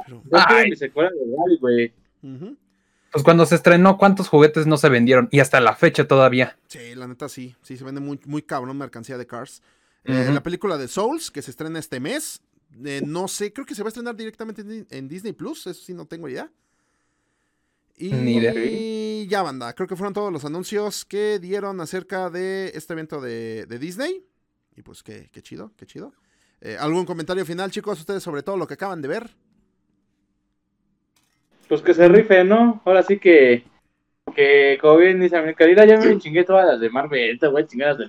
Pero, 0.05 0.21
Ay. 0.31 0.69
mi 0.71 0.75
secuela 0.75 1.09
de 1.09 1.17
Wall-E, 1.25 1.57
güey. 1.59 1.93
Pues 3.11 3.23
cuando 3.23 3.45
se 3.45 3.55
estrenó, 3.55 3.97
¿cuántos 3.97 4.27
juguetes 4.27 4.67
no 4.67 4.77
se 4.77 4.89
vendieron? 4.89 5.29
Y 5.31 5.39
hasta 5.39 5.59
la 5.61 5.75
fecha 5.75 6.07
todavía. 6.07 6.57
Sí, 6.67 6.93
la 6.95 7.07
neta 7.07 7.29
sí. 7.29 7.55
Sí, 7.61 7.77
se 7.77 7.83
vende 7.83 8.01
muy, 8.01 8.19
muy 8.25 8.41
cabrón 8.41 8.77
mercancía 8.77 9.17
de 9.17 9.25
Cars. 9.25 9.61
Eh. 10.03 10.29
La 10.33 10.43
película 10.43 10.77
de 10.77 10.87
Souls, 10.87 11.31
que 11.31 11.41
se 11.41 11.51
estrena 11.51 11.79
este 11.79 11.99
mes. 11.99 12.41
eh, 12.85 13.01
no 13.05 13.27
sé, 13.27 13.53
creo 13.53 13.65
que 13.65 13.75
se 13.75 13.81
va 13.83 13.87
a 13.87 13.89
estrenar 13.89 14.15
directamente 14.15 14.61
en, 14.61 14.69
Di- 14.69 14.87
en 14.89 15.07
Disney 15.07 15.33
Plus. 15.33 15.67
Eso 15.67 15.81
sí, 15.83 15.93
no 15.93 16.05
tengo 16.05 16.27
idea. 16.29 16.49
Y 17.97 18.11
Ni 18.11 18.35
idea. 18.37 19.25
ya, 19.27 19.41
banda. 19.41 19.73
Creo 19.73 19.87
que 19.87 19.95
fueron 19.95 20.13
todos 20.13 20.31
los 20.31 20.45
anuncios 20.45 21.03
que 21.03 21.39
dieron 21.39 21.81
acerca 21.81 22.29
de 22.29 22.71
este 22.75 22.93
evento 22.93 23.19
de, 23.21 23.65
de 23.65 23.79
Disney. 23.79 24.23
Y 24.75 24.83
pues, 24.83 25.01
qué, 25.01 25.29
qué 25.31 25.41
chido, 25.41 25.71
qué 25.77 25.85
chido. 25.87 26.13
Eh, 26.61 26.77
¿Algún 26.79 27.05
comentario 27.05 27.43
final, 27.45 27.71
chicos, 27.71 27.99
ustedes 27.99 28.21
sobre 28.21 28.43
todo 28.43 28.57
lo 28.57 28.67
que 28.67 28.75
acaban 28.75 29.01
de 29.01 29.07
ver? 29.07 29.35
Pues 31.67 31.81
que 31.81 31.93
se 31.93 32.07
rife, 32.07 32.43
¿no? 32.43 32.81
Ahora 32.85 33.03
sí 33.03 33.17
que. 33.17 33.63
Que, 34.35 34.77
como 34.81 34.97
bien 34.97 35.21
dice 35.21 35.41
mi 35.41 35.55
querida, 35.55 35.85
ya 35.85 35.97
me 35.97 36.17
chingué 36.17 36.43
todas 36.43 36.65
las 36.65 36.79
de 36.79 36.89
Marvel. 36.89 37.39
Te 37.39 37.47
voy 37.47 37.61
a 37.61 37.67
chingar 37.67 37.89
las 37.89 37.97
de. 37.99 38.07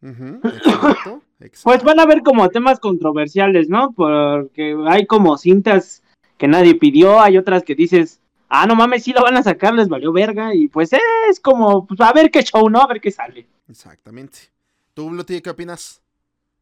Exacto, 0.00 1.22
Pues 1.64 1.82
van 1.82 2.00
a 2.00 2.04
haber 2.04 2.22
como 2.22 2.48
temas 2.48 2.78
controversiales, 2.80 3.68
¿no? 3.68 3.92
Porque 3.92 4.76
hay 4.86 5.06
como 5.06 5.36
cintas 5.36 6.02
que 6.36 6.48
nadie 6.48 6.76
pidió, 6.76 7.20
hay 7.20 7.36
otras 7.36 7.64
que 7.64 7.74
dices, 7.74 8.20
ah, 8.48 8.66
no 8.66 8.76
mames, 8.76 9.02
sí 9.04 9.12
lo 9.12 9.22
van 9.22 9.36
a 9.36 9.42
sacar, 9.42 9.74
les 9.74 9.88
valió 9.88 10.12
verga, 10.12 10.54
y 10.54 10.68
pues 10.68 10.92
es 10.92 11.40
como, 11.40 11.86
pues 11.86 12.00
a 12.00 12.12
ver 12.12 12.30
qué 12.30 12.42
show, 12.42 12.70
¿no? 12.70 12.80
A 12.80 12.86
ver 12.86 13.00
qué 13.00 13.10
sale. 13.10 13.46
Exactamente. 13.68 14.38
¿Tú, 14.94 15.10
Bluti, 15.10 15.40
qué 15.40 15.50
opinas? 15.50 16.00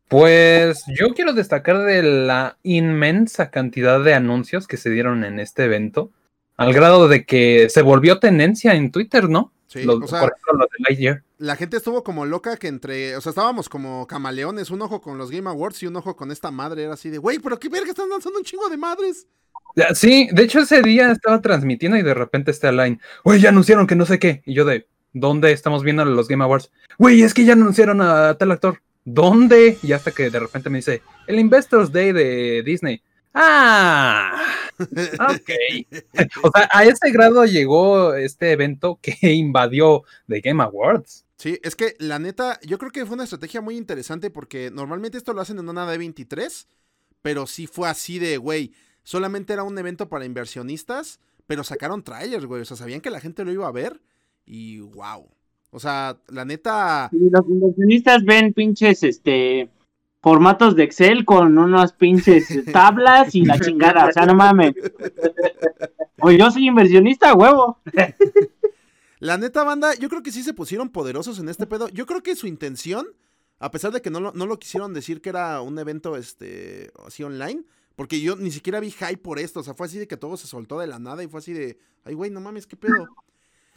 Pues 0.09 0.85
yo 0.87 1.15
quiero 1.15 1.33
destacar 1.33 1.79
de 1.85 2.03
la 2.03 2.59
inmensa 2.63 3.51
cantidad 3.51 4.03
de 4.03 4.15
anuncios 4.15 4.67
que 4.69 4.77
se 4.77 4.91
dieron 4.91 5.25
en 5.25 5.41
este 5.41 5.65
evento, 5.65 6.11
al 6.57 6.73
grado 6.73 7.09
de 7.09 7.25
que 7.25 7.69
se 7.71 7.83
volvió 7.83 8.19
tendencia 8.21 8.75
en 8.75 8.93
Twitter, 8.93 9.29
¿no? 9.29 9.53
Sí, 9.67 9.83
Los- 9.83 10.03
o 10.03 10.07
sea, 10.07 10.21
por 10.21 10.31
ejemplo, 10.31 10.53
lo 10.59 10.65
de 10.65 10.85
Lightyear. 10.89 11.23
la 11.39 11.57
gente 11.57 11.77
estuvo 11.79 12.05
como 12.05 12.25
loca 12.25 12.57
que 12.57 12.69
entre, 12.69 13.17
o 13.17 13.21
sea, 13.21 13.31
estábamos 13.31 13.69
como 13.69 14.07
camaleones, 14.07 14.71
un 14.71 14.81
ojo 14.81 15.01
con 15.01 15.19
los 15.19 15.31
Game 15.31 15.51
Awards 15.51 15.83
y 15.83 15.87
un 15.89 15.97
ojo 15.97 16.15
con 16.17 16.31
esta 16.31 16.51
madre, 16.53 16.85
era 16.85 16.95
así 16.95 17.11
de, 17.11 17.19
güey, 17.19 17.41
pero 17.41 17.59
qué 17.59 17.69
verga, 17.69 17.91
están 17.91 18.09
lanzando 18.09 18.39
un 18.39 18.45
chingo 18.45 18.69
de 18.69 18.77
madres. 18.77 19.27
Sí, 19.95 20.29
de 20.33 20.45
hecho 20.45 20.61
ese 20.61 20.81
día 20.83 21.11
estaba 21.11 21.43
transmitiendo 21.43 21.99
y 21.99 22.03
de 22.03 22.15
repente 22.15 22.51
está 22.53 22.71
line, 22.73 22.99
güey, 23.25 23.41
ya 23.41 23.49
anunciaron 23.51 23.87
que 23.87 23.97
no 23.97 24.07
sé 24.07 24.19
qué. 24.19 24.41
Y 24.47 24.55
yo 24.55 24.65
de, 24.65 24.87
¿dónde 25.13 25.53
estamos 25.53 25.83
viendo 25.83 26.05
los 26.05 26.29
Game 26.29 26.43
Awards? 26.45 26.71
Güey, 26.97 27.23
es 27.23 27.35
que 27.35 27.45
ya 27.45 27.53
anunciaron 27.55 28.01
a 28.01 28.35
tal 28.39 28.53
actor. 28.53 28.81
¿Dónde? 29.07 29.79
Y 29.85 29.93
hasta 29.93 30.11
que 30.11 30.31
de 30.31 30.41
repente 30.41 30.69
me 30.69 30.79
dice, 30.79 31.01
el 31.29 31.39
Investors 31.39 31.93
Day 31.93 32.11
de 32.11 32.65
Disney. 32.65 33.01
Ah, 33.33 34.43
ok. 34.79 35.51
O 36.43 36.51
sea, 36.53 36.69
a 36.73 36.85
ese 36.85 37.13
grado 37.13 37.45
llegó 37.45 38.15
este 38.15 38.51
evento 38.51 38.99
que 39.01 39.17
invadió 39.33 40.03
The 40.27 40.41
Game 40.41 40.63
Awards. 40.63 41.25
Sí, 41.37 41.61
es 41.63 41.77
que 41.77 41.95
la 42.01 42.19
neta, 42.19 42.59
yo 42.63 42.79
creo 42.79 42.91
que 42.91 43.07
fue 43.07 43.15
una 43.15 43.25
estrategia 43.25 43.61
muy 43.61 43.77
interesante 43.77 44.31
porque 44.31 44.73
normalmente 44.73 45.19
esto 45.19 45.35
lo 45.35 45.41
hacen 45.41 45.61
en 45.61 45.69
una 45.69 45.87
D23, 45.87 46.67
pero 47.23 47.47
sí 47.47 47.69
fue 47.69 47.89
así 47.89 48.19
de, 48.19 48.39
güey, 48.39 48.73
solamente 49.05 49.53
era 49.53 49.63
un 49.63 49.79
evento 49.79 50.09
para 50.09 50.25
inversionistas, 50.25 51.21
pero 51.47 51.63
sacaron 51.63 52.03
trailers, 52.03 52.47
güey, 52.47 52.63
o 52.63 52.65
sea, 52.65 52.77
sabían 52.77 53.01
que 53.01 53.11
la 53.11 53.21
gente 53.21 53.45
lo 53.45 53.53
iba 53.53 53.69
a 53.69 53.73
ver 53.73 54.01
y 54.47 54.81
wow. 54.81 55.36
O 55.71 55.81
sea, 55.81 56.17
la 56.29 56.45
neta, 56.45 57.11
los 57.13 57.49
inversionistas 57.49 58.25
ven 58.25 58.53
pinches, 58.53 59.03
este, 59.03 59.69
formatos 60.23 60.75
de 60.75 60.85
Excel 60.85 61.25
con 61.25 61.57
unas 61.59 61.93
pinches 61.93 62.49
tablas 62.73 63.35
y 63.35 63.45
la 63.45 63.59
chingada, 63.61 64.07
o 64.07 64.13
sea, 64.13 64.27
no 64.27 64.35
mames. 64.35 64.75
Pues 66.17 66.39
yo 66.39 66.51
soy 66.51 66.69
inversionista, 66.69 67.35
huevo. 67.35 67.79
La 69.19 69.39
neta, 69.39 69.65
banda, 69.65 69.95
yo 69.95 70.09
creo 70.09 70.23
que 70.23 70.33
sí 70.33 70.43
se 70.43 70.55
pusieron 70.55 70.89
poderosos 70.89 71.39
en 71.39 71.49
este 71.49 71.67
pedo. 71.67 71.89
Yo 71.89 72.07
creo 72.07 72.23
que 72.23 72.37
su 72.37 72.47
intención, 72.47 73.07
a 73.59 73.71
pesar 73.71 73.93
de 73.93 74.03
que 74.03 74.11
no 74.11 74.21
lo, 74.21 74.33
no 74.33 74.47
lo 74.47 74.59
quisieron 74.59 74.93
decir 74.95 75.21
que 75.21 75.29
era 75.29 75.61
un 75.61 75.79
evento 75.79 76.17
este, 76.17 76.91
así 77.07 77.23
online, 77.23 77.63
porque 77.97 78.21
yo 78.21 78.37
ni 78.37 78.51
siquiera 78.51 78.81
vi 78.81 78.91
hype 78.91 79.19
por 79.19 79.39
esto. 79.39 79.61
O 79.61 79.63
sea, 79.63 79.75
fue 79.75 79.87
así 79.87 79.99
de 79.99 80.07
que 80.07 80.17
todo 80.17 80.37
se 80.37 80.47
soltó 80.47 80.79
de 80.81 80.87
la 80.87 80.99
nada 80.99 81.23
y 81.23 81.29
fue 81.29 81.39
así 81.39 81.53
de, 81.53 81.79
ay, 82.05 82.15
güey, 82.15 82.31
no 82.31 82.41
mames, 82.41 82.67
qué 82.67 82.77
pedo. 82.77 83.07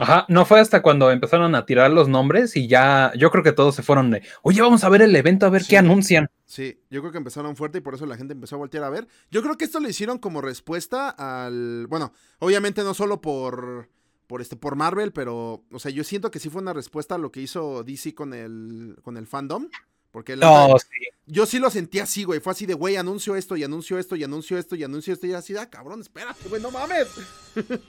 Ajá, 0.02 0.26
no 0.30 0.45
fue 0.45 0.62
hasta 0.62 0.82
cuando 0.82 1.12
empezaron 1.12 1.54
a 1.56 1.66
tirar 1.66 1.91
los 1.91 2.08
nombres 2.08 2.56
y 2.56 2.68
ya, 2.70 3.12
yo 3.18 3.30
creo 3.32 3.43
que 3.43 3.52
todos 3.52 3.76
se 3.76 3.84
fueron 3.84 4.12
de, 4.12 4.24
oye, 4.43 4.62
vamos 4.62 4.86
a 4.86 4.89
ver 4.89 5.02
el 5.02 5.14
evento, 5.14 5.45
a 5.45 5.50
ver 5.50 5.62
Sí. 5.64 5.72
qué 5.72 5.78
anuncian. 5.78 6.30
Sí, 6.45 6.80
yo 6.89 7.02
creo 7.02 7.12
que 7.12 7.18
empezaron 7.18 7.58
fuerte 7.58 7.80
y 7.80 7.82
por 7.82 7.95
eso 7.95 8.06
la 8.06 8.16
gente 8.16 8.34
empezó 8.34 8.56
a 8.56 8.60
voltear 8.60 8.86
a 8.86 8.89
ver. 8.89 9.08
Yo 9.30 9.41
creo 9.43 9.58
que 9.58 9.66
esto 9.66 9.80
lo 9.82 9.89
hicieron 9.89 10.18
como 10.18 10.41
respuesta 10.41 11.10
al. 11.10 11.86
Bueno, 11.88 12.14
obviamente 12.39 12.82
no 12.84 12.93
solo 12.93 13.20
por. 13.22 13.89
Por 14.26 14.41
este, 14.41 14.56
por 14.56 14.76
Marvel, 14.76 15.12
pero. 15.12 15.64
O 15.72 15.80
sea, 15.80 15.91
yo 15.91 16.04
siento 16.04 16.32
que 16.32 16.39
sí 16.39 16.50
fue 16.50 16.62
una 16.62 16.72
respuesta 16.74 17.16
a 17.16 17.18
lo 17.18 17.32
que 17.32 17.41
hizo 17.41 17.84
DC 17.84 18.16
con 18.16 18.34
el. 18.34 18.95
con 19.04 19.18
el 19.18 19.28
fandom. 19.28 19.68
Porque 20.12 20.36
la 20.36 20.45
No, 20.47 20.68
neta, 20.70 20.80
sí. 20.80 20.88
yo 21.28 21.45
sí 21.45 21.60
lo 21.60 21.70
sentí 21.70 22.00
así, 22.00 22.24
güey. 22.24 22.39
Fue 22.39 22.52
así 22.54 22.66
de, 22.66 22.74
güey, 22.74 22.95
anuncio 22.95 23.36
esto 23.36 23.56
y 23.58 23.64
anuncio 23.64 24.00
esto 24.00 24.16
y 24.16 24.24
anuncio 24.24 24.58
esto 24.58 24.76
y 24.76 24.84
anuncio 24.84 25.14
esto. 25.14 25.28
Y 25.28 25.34
así, 25.34 25.56
ah, 25.58 25.70
cabrón, 25.70 26.00
espérate, 26.02 26.47
güey, 26.47 26.62
no 26.62 26.72
mames. 26.72 27.08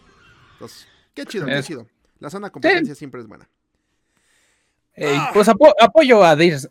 Entonces, 0.55 0.87
qué 1.15 1.25
chido, 1.25 1.47
qué 1.47 1.63
chido. 1.63 1.87
La 2.21 2.31
sana 2.31 2.51
competencia 2.51 2.95
siempre 2.95 3.21
es 3.21 3.27
buena. 3.27 3.49
Ah. 5.03 5.31
pues 5.33 5.49
apo- 5.49 5.75
apoyo 5.81 6.23
a 6.25 6.37
Disney. 6.37 6.71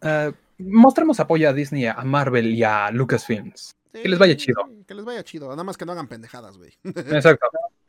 mostremos 0.60 1.20
apoyo 1.20 1.50
a 1.50 1.54
Disney, 1.54 1.86
a 1.88 1.96
Marvel 2.04 2.54
y 2.54 2.64
a 2.64 2.92
Lucasfilms. 2.92 3.76
Que 3.92 4.08
les 4.08 4.20
vaya 4.20 4.38
chido. 4.38 4.62
Sí, 4.68 4.84
Que 4.88 4.94
les 4.94 5.04
vaya 5.04 5.24
chido. 5.24 5.50
Nada 5.50 5.64
más 5.64 5.76
que 5.78 5.86
no 5.86 5.94
hagan 5.94 6.08
pendejadas, 6.08 6.58
güey. 6.58 6.72
Exacto. 6.84 7.48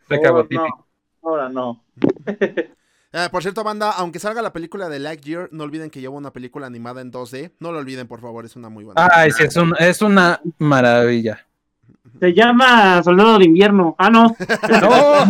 Se 0.09 0.21
cagó 0.21 0.39
Oh, 0.39 0.45
Titi. 0.45 0.57
no, 0.57 0.87
ahora 1.23 1.49
no. 1.49 1.85
Eh, 3.13 3.27
por 3.33 3.43
cierto, 3.43 3.65
banda, 3.65 3.91
aunque 3.91 4.21
salga 4.21 4.41
la 4.41 4.53
película 4.53 4.89
de 4.89 5.01
Lightyear, 5.01 5.49
no 5.51 5.65
olviden 5.65 5.91
que 5.91 6.01
llevo 6.01 6.17
una 6.17 6.33
película 6.33 6.69
animada 6.69 7.01
en 7.01 7.11
2D. 7.11 7.55
No 7.59 7.73
lo 7.73 7.79
olviden, 7.81 8.07
por 8.07 8.21
favor, 8.21 8.45
es 8.45 8.55
una 8.55 8.69
muy 8.69 8.85
buena. 8.85 9.09
Ay, 9.13 9.33
sí, 9.33 9.43
es, 9.43 9.57
un- 9.57 9.75
es 9.81 10.01
una 10.01 10.41
maravilla. 10.59 11.45
Se 12.21 12.33
llama 12.33 13.03
Soldado 13.03 13.41
de 13.41 13.47
Invierno. 13.47 13.97
Ah, 13.99 14.11
no. 14.11 14.37
No, 14.81 15.25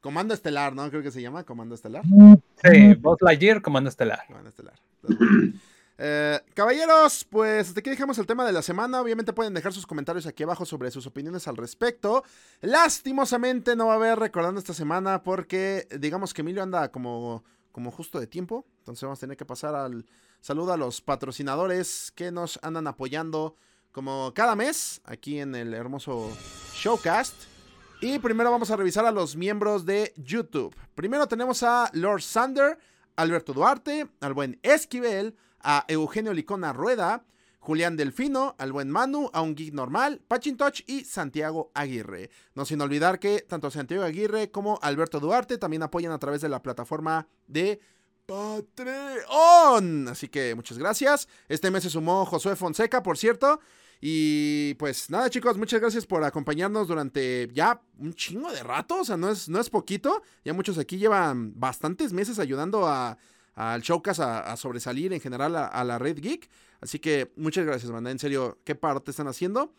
Comando 0.00 0.34
Estelar, 0.34 0.74
¿no? 0.74 0.88
Creo 0.90 1.02
que 1.02 1.10
se 1.10 1.22
llama 1.22 1.44
Comando 1.44 1.74
Estelar. 1.74 2.04
sí, 2.04 2.94
Buzz 2.94 3.20
Lightyear, 3.20 3.62
Comando 3.62 3.88
Estelar. 3.88 4.24
Comando 4.26 4.50
Estelar. 4.50 4.74
Entonces, 5.02 5.60
eh, 5.98 6.40
caballeros, 6.54 7.24
pues 7.28 7.68
hasta 7.68 7.80
aquí 7.80 7.90
dejamos 7.90 8.18
el 8.18 8.26
tema 8.26 8.44
de 8.44 8.52
la 8.52 8.62
semana. 8.62 9.00
Obviamente 9.00 9.32
pueden 9.32 9.54
dejar 9.54 9.72
sus 9.72 9.86
comentarios 9.86 10.26
aquí 10.26 10.42
abajo 10.42 10.64
sobre 10.64 10.90
sus 10.90 11.06
opiniones 11.06 11.48
al 11.48 11.56
respecto. 11.56 12.24
Lastimosamente 12.60 13.76
no 13.76 13.86
va 13.86 13.94
a 13.94 13.96
haber 13.96 14.18
recordando 14.18 14.58
esta 14.58 14.74
semana 14.74 15.22
porque 15.22 15.88
digamos 15.98 16.34
que 16.34 16.42
Emilio 16.42 16.62
anda 16.62 16.90
como, 16.90 17.44
como 17.72 17.90
justo 17.90 18.20
de 18.20 18.26
tiempo. 18.26 18.64
Entonces 18.78 19.02
vamos 19.02 19.18
a 19.18 19.20
tener 19.20 19.36
que 19.36 19.44
pasar 19.44 19.74
al 19.74 20.06
saludo 20.40 20.72
a 20.72 20.76
los 20.76 21.00
patrocinadores 21.00 22.12
que 22.14 22.30
nos 22.30 22.58
andan 22.62 22.86
apoyando 22.86 23.56
como 23.92 24.32
cada 24.34 24.54
mes 24.54 25.00
aquí 25.04 25.40
en 25.40 25.54
el 25.54 25.74
hermoso 25.74 26.30
Showcast. 26.74 27.57
Y 28.00 28.20
primero 28.20 28.52
vamos 28.52 28.70
a 28.70 28.76
revisar 28.76 29.04
a 29.06 29.10
los 29.10 29.34
miembros 29.34 29.84
de 29.84 30.12
YouTube. 30.16 30.72
Primero 30.94 31.26
tenemos 31.26 31.64
a 31.64 31.90
Lord 31.94 32.22
Sander, 32.22 32.78
Alberto 33.16 33.52
Duarte, 33.52 34.06
al 34.20 34.34
buen 34.34 34.60
Esquivel, 34.62 35.34
a 35.58 35.84
Eugenio 35.88 36.32
Licona 36.32 36.72
Rueda, 36.72 37.24
Julián 37.58 37.96
Delfino, 37.96 38.54
al 38.58 38.70
buen 38.70 38.88
Manu, 38.88 39.30
a 39.32 39.42
un 39.42 39.56
geek 39.56 39.74
normal, 39.74 40.22
Pachintoch 40.28 40.80
y 40.86 41.04
Santiago 41.04 41.72
Aguirre. 41.74 42.30
No 42.54 42.64
sin 42.64 42.80
olvidar 42.80 43.18
que 43.18 43.40
tanto 43.40 43.68
Santiago 43.68 44.04
Aguirre 44.04 44.52
como 44.52 44.78
Alberto 44.80 45.18
Duarte 45.18 45.58
también 45.58 45.82
apoyan 45.82 46.12
a 46.12 46.20
través 46.20 46.40
de 46.40 46.48
la 46.48 46.62
plataforma 46.62 47.26
de 47.48 47.80
Patreon. 48.26 50.06
Así 50.06 50.28
que 50.28 50.54
muchas 50.54 50.78
gracias. 50.78 51.26
Este 51.48 51.72
mes 51.72 51.82
se 51.82 51.90
sumó 51.90 52.24
Josué 52.26 52.54
Fonseca, 52.54 53.02
por 53.02 53.18
cierto. 53.18 53.58
Y 54.00 54.74
pues 54.74 55.10
nada, 55.10 55.28
chicos, 55.28 55.56
muchas 55.56 55.80
gracias 55.80 56.06
por 56.06 56.22
acompañarnos 56.22 56.86
durante 56.86 57.48
ya 57.52 57.80
un 57.98 58.14
chingo 58.14 58.52
de 58.52 58.62
rato. 58.62 59.00
O 59.00 59.04
sea, 59.04 59.16
no 59.16 59.30
es, 59.30 59.48
no 59.48 59.60
es 59.60 59.70
poquito. 59.70 60.22
Ya 60.44 60.52
muchos 60.52 60.78
aquí 60.78 60.98
llevan 60.98 61.58
bastantes 61.58 62.12
meses 62.12 62.38
ayudando 62.38 62.86
a, 62.86 63.18
al 63.54 63.82
Showcast 63.82 64.20
a, 64.20 64.56
sobresalir 64.56 65.12
en 65.12 65.20
general 65.20 65.56
a, 65.56 65.66
a 65.66 65.82
la 65.84 65.98
Red 65.98 66.18
Geek. 66.20 66.48
Así 66.80 67.00
que 67.00 67.32
muchas 67.36 67.66
gracias, 67.66 67.90
banda. 67.90 68.10
En 68.10 68.18
serio, 68.20 68.58
qué 68.64 68.76
parte 68.76 69.10
están 69.10 69.26
haciendo. 69.26 69.72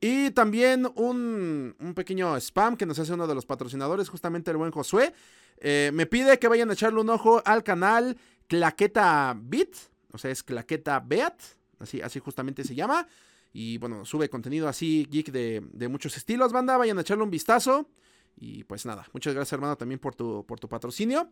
Y 0.00 0.30
también 0.30 0.90
un, 0.96 1.76
un 1.78 1.94
pequeño 1.94 2.36
spam 2.36 2.76
que 2.76 2.86
nos 2.86 2.98
hace 2.98 3.12
uno 3.12 3.26
de 3.26 3.34
los 3.34 3.44
patrocinadores, 3.44 4.08
justamente 4.08 4.50
el 4.50 4.56
buen 4.56 4.72
Josué. 4.72 5.12
Eh, 5.58 5.90
me 5.92 6.06
pide 6.06 6.38
que 6.38 6.48
vayan 6.48 6.70
a 6.70 6.72
echarle 6.72 7.00
un 7.00 7.10
ojo 7.10 7.42
al 7.44 7.62
canal 7.62 8.16
Claqueta 8.48 9.36
Beat. 9.38 9.76
O 10.12 10.18
sea, 10.18 10.30
es 10.30 10.42
Claqueta 10.42 10.98
Beat. 11.00 11.34
Así, 11.78 12.00
así 12.00 12.18
justamente 12.18 12.64
se 12.64 12.74
llama. 12.74 13.06
Y 13.52 13.78
bueno, 13.78 14.04
sube 14.04 14.28
contenido 14.28 14.68
así, 14.68 15.06
geek 15.10 15.32
de, 15.32 15.62
de 15.72 15.88
muchos 15.88 16.16
estilos, 16.16 16.52
banda. 16.52 16.76
Vayan 16.76 16.98
a 16.98 17.00
echarle 17.00 17.24
un 17.24 17.30
vistazo. 17.30 17.88
Y 18.36 18.64
pues 18.64 18.86
nada, 18.86 19.06
muchas 19.12 19.34
gracias, 19.34 19.52
hermano, 19.52 19.76
también 19.76 19.98
por 19.98 20.14
tu, 20.14 20.44
por 20.46 20.58
tu 20.58 20.68
patrocinio. 20.68 21.30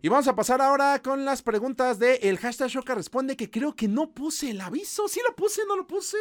Y 0.00 0.08
vamos 0.08 0.26
a 0.28 0.34
pasar 0.34 0.62
ahora 0.62 1.02
con 1.02 1.24
las 1.24 1.42
preguntas 1.42 1.98
de 1.98 2.14
el 2.22 2.38
hashtag 2.38 2.68
Shoka 2.68 2.94
Responde, 2.94 3.36
que 3.36 3.50
creo 3.50 3.76
que 3.76 3.88
no 3.88 4.12
puse 4.12 4.50
el 4.50 4.60
aviso. 4.60 5.08
Sí 5.08 5.20
lo 5.26 5.36
puse, 5.36 5.62
no 5.66 5.76
lo 5.76 5.86
puse. 5.86 6.16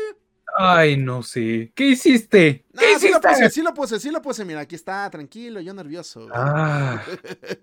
Ay, 0.57 0.97
no 0.97 1.24
sé. 1.24 1.72
¿Qué 1.74 1.86
hiciste? 1.86 2.65
¿Qué 2.78 2.99
sí 2.99 3.07
lo 3.09 3.19
hiciste? 3.19 3.30
puse, 3.30 3.49
sí 3.49 3.61
lo 3.61 3.74
puse, 3.74 3.99
sí 3.99 4.11
lo 4.11 4.22
puse. 4.22 4.43
Mira, 4.43 4.59
aquí 4.59 4.76
está, 4.76 5.09
tranquilo, 5.09 5.61
yo 5.61 5.74
nervioso. 5.74 6.28
Ah, 6.34 7.01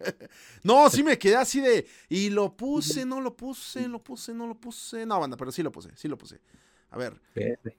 no, 0.62 0.88
sí 0.88 1.02
me 1.02 1.18
quedé 1.18 1.36
así 1.36 1.61
de. 1.61 1.86
Y 2.09 2.30
lo 2.30 2.56
puse, 2.56 3.04
no 3.04 3.20
lo 3.20 3.36
puse, 3.36 3.86
lo 3.88 4.02
puse, 4.02 4.32
no 4.32 4.46
lo 4.46 4.54
puse. 4.54 5.04
No, 5.04 5.20
banda, 5.20 5.36
pero 5.36 5.52
sí 5.52 5.62
lo 5.62 5.70
puse, 5.70 5.90
sí 5.96 6.09
lo 6.09 6.16
puse. 6.16 6.40
A 6.91 6.97
ver, 6.97 7.20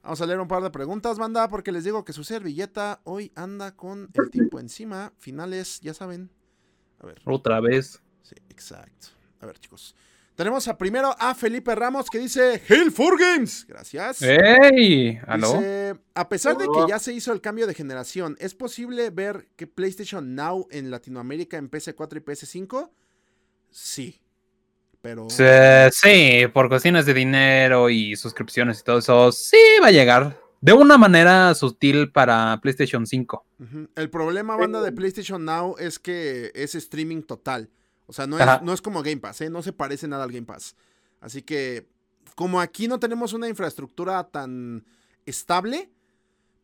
vamos 0.02 0.20
a 0.20 0.26
leer 0.26 0.38
un 0.38 0.46
par 0.46 0.62
de 0.62 0.70
preguntas, 0.70 1.18
banda, 1.18 1.48
porque 1.48 1.72
les 1.72 1.82
digo 1.82 2.04
que 2.04 2.12
su 2.12 2.22
servilleta 2.22 3.00
hoy 3.04 3.32
anda 3.34 3.74
con 3.74 4.08
el 4.14 4.30
tiempo 4.30 4.60
encima. 4.60 5.12
Finales, 5.18 5.80
ya 5.80 5.94
saben. 5.94 6.30
A 7.00 7.06
ver. 7.06 7.20
otra 7.24 7.60
vez. 7.60 8.00
Sí, 8.22 8.36
exacto. 8.48 9.08
A 9.40 9.46
ver, 9.46 9.58
chicos. 9.58 9.96
Tenemos 10.36 10.68
a, 10.68 10.78
primero 10.78 11.14
a 11.18 11.34
Felipe 11.34 11.74
Ramos 11.74 12.08
que 12.08 12.18
dice 12.18 12.62
Hail 12.68 12.92
for 12.92 13.18
Games. 13.18 13.66
Gracias. 13.68 14.22
¡Ey! 14.22 15.20
¿Aló? 15.26 15.54
Dice, 15.54 15.96
a 16.14 16.28
pesar 16.28 16.56
de 16.56 16.66
que 16.66 16.88
ya 16.88 16.98
se 16.98 17.12
hizo 17.12 17.32
el 17.32 17.40
cambio 17.40 17.66
de 17.66 17.74
generación, 17.74 18.36
¿es 18.38 18.54
posible 18.54 19.10
ver 19.10 19.48
que 19.56 19.66
PlayStation 19.66 20.34
Now 20.34 20.68
en 20.70 20.90
Latinoamérica 20.90 21.58
en 21.58 21.70
PS4 21.70 22.16
y 22.16 22.20
PS5? 22.20 22.90
Sí. 23.70 24.20
Pero... 25.02 25.28
Sí, 25.30 26.46
por 26.52 26.68
cuestiones 26.68 27.06
de 27.06 27.14
dinero 27.14 27.88
y 27.90 28.16
suscripciones 28.16 28.80
y 28.80 28.84
todo 28.84 28.98
eso, 28.98 29.32
sí 29.32 29.58
va 29.82 29.88
a 29.88 29.92
llegar. 29.92 30.38
De 30.60 30.74
una 30.74 30.98
manera 30.98 31.54
sutil 31.54 32.12
para 32.12 32.58
PlayStation 32.60 33.06
5. 33.06 33.46
Ujú. 33.60 33.88
El 33.94 34.10
problema, 34.10 34.56
banda, 34.56 34.82
de 34.82 34.92
PlayStation 34.92 35.42
Now 35.44 35.76
es 35.78 35.98
que 35.98 36.52
es 36.54 36.74
streaming 36.74 37.22
total. 37.22 37.70
O 38.06 38.12
sea, 38.12 38.26
no 38.26 38.36
es, 38.36 38.42
Ajá. 38.42 38.60
no 38.62 38.74
es 38.74 38.82
como 38.82 39.02
Game 39.02 39.18
Pass, 39.18 39.40
¿eh? 39.40 39.48
No 39.48 39.62
se 39.62 39.72
parece 39.72 40.06
nada 40.06 40.24
al 40.24 40.32
Game 40.32 40.46
Pass. 40.46 40.76
Así 41.20 41.42
que, 41.42 41.86
como 42.34 42.60
aquí 42.60 42.88
no 42.88 43.00
tenemos 43.00 43.32
una 43.32 43.48
infraestructura 43.48 44.24
tan 44.24 44.84
estable, 45.24 45.90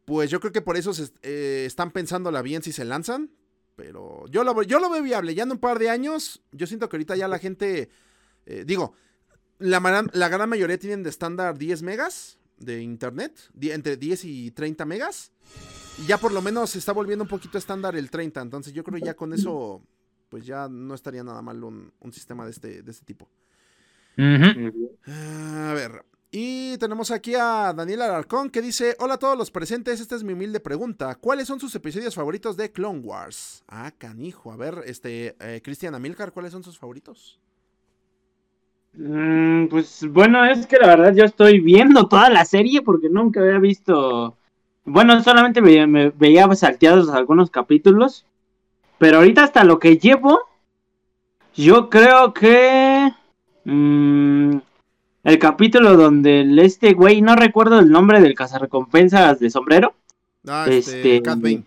pues 0.05 0.29
yo 0.31 0.41
creo 0.41 0.53
que 0.53 0.61
por 0.61 0.77
eso 0.77 0.93
se, 0.93 1.11
eh, 1.23 1.65
están 1.67 1.91
pensándola 1.91 2.43
bien 2.43 2.63
si 2.63 2.73
se 2.73 2.85
lanzan. 2.85 3.31
Pero 3.77 4.25
yo 4.29 4.43
lo, 4.43 4.63
yo 4.63 4.79
lo 4.79 4.91
veo 4.91 5.03
viable. 5.03 5.35
Ya 5.35 5.45
en 5.45 5.53
un 5.53 5.59
par 5.59 5.79
de 5.79 5.91
años, 5.91 6.43
yo 6.53 6.67
siento 6.67 6.89
que 6.89 6.97
ahorita 6.97 7.17
ya 7.17 7.29
la 7.29 7.39
gente, 7.39 7.91
eh, 8.47 8.65
digo, 8.65 8.95
la, 9.59 9.81
gran 9.81 10.49
mayoría 10.49 10.79
tienen 10.79 11.03
de 11.03 11.11
estándar 11.11 11.59
10 11.59 11.83
megas 11.83 12.39
de 12.59 12.81
internet, 12.83 13.51
entre 13.61 13.97
10 13.97 14.25
y 14.25 14.51
30 14.53 14.85
megas. 14.85 15.33
Y 15.99 16.07
ya 16.07 16.19
por 16.19 16.33
lo 16.33 16.43
menos 16.43 16.71
se 16.71 16.79
está 16.79 16.93
volviendo 16.93 17.25
un 17.25 17.29
poquito 17.29 17.59
estándar 17.59 17.97
el 17.97 18.11
30. 18.11 18.41
Entonces 18.41 18.73
yo 18.73 18.85
creo 18.85 18.99
ya 18.99 19.15
con 19.15 19.33
eso, 19.33 19.83
pues 20.29 20.47
ya 20.47 20.69
no 20.69 20.95
estaría 20.95 21.25
nada 21.25 21.43
mal 21.43 21.63
un, 21.65 21.93
un 22.01 22.13
sistema 22.13 22.45
de 22.45 22.51
este, 22.51 22.83
de 22.83 22.91
este 22.91 23.05
tipo. 23.05 23.29
A 24.19 25.73
ver. 25.75 26.05
Y 26.31 26.77
tenemos 26.79 27.11
aquí 27.13 27.35
a 27.35 27.73
Daniel 27.75 28.03
Alarcón 28.03 28.51
que 28.51 28.61
dice: 28.61 28.97
Hola 28.99 29.15
a 29.15 29.19
todos 29.19 29.39
los 29.39 29.51
presentes, 29.51 30.01
esta 30.01 30.17
es 30.17 30.25
mi 30.25 30.33
humilde 30.33 30.61
pregunta. 30.61 31.15
¿Cuáles 31.15 31.47
son 31.47 31.61
sus 31.61 31.75
episodios 31.75 32.15
favoritos 32.15 32.57
de 32.57 32.73
Clone 32.73 32.99
Wars? 33.01 33.65
Ah, 33.69 33.93
canijo. 33.97 34.53
A 34.53 34.57
ver, 34.57 34.83
este, 34.87 35.37
eh, 35.41 35.63
Cristian 35.63 35.95
Amilcar, 35.95 36.33
¿cuáles 36.33 36.53
son 36.53 36.65
sus 36.65 36.79
favoritos? 36.79 37.41
Mm, 38.97 39.67
pues 39.67 40.07
bueno, 40.11 40.45
es 40.45 40.67
que 40.67 40.79
la 40.79 40.87
verdad 40.89 41.15
yo 41.15 41.25
estoy 41.25 41.61
viendo 41.61 42.09
toda 42.09 42.31
la 42.31 42.45
serie 42.45 42.83
porque 42.83 43.09
nunca 43.09 43.41
había 43.41 43.59
visto. 43.59 44.37
Bueno, 44.85 45.23
solamente 45.23 45.61
veía, 45.61 45.87
me 45.87 46.11
veía 46.11 46.53
salteados 46.55 47.11
algunos 47.11 47.51
capítulos. 47.51 48.25
Pero 48.99 49.19
ahorita 49.19 49.45
hasta 49.45 49.65
lo 49.65 49.79
que 49.79 49.99
llevo, 49.99 50.39
yo 51.55 51.91
creo 51.91 52.33
que. 52.33 53.13
mm, 53.65 54.57
el 55.25 55.39
capítulo 55.41 55.97
donde 55.97 56.43
el- 56.43 56.59
este 56.61 56.93
güey, 56.95 57.21
no 57.21 57.35
recuerdo 57.37 57.81
el 57.81 57.91
nombre 57.91 58.21
del 58.21 58.35
cazarrecompensas 58.35 59.41
de 59.41 59.51
sombrero. 59.51 59.93
Ah, 60.47 60.67
este, 60.69 61.17
Este, 61.17 61.23
Cat 61.23 61.41
Bane. 61.41 61.65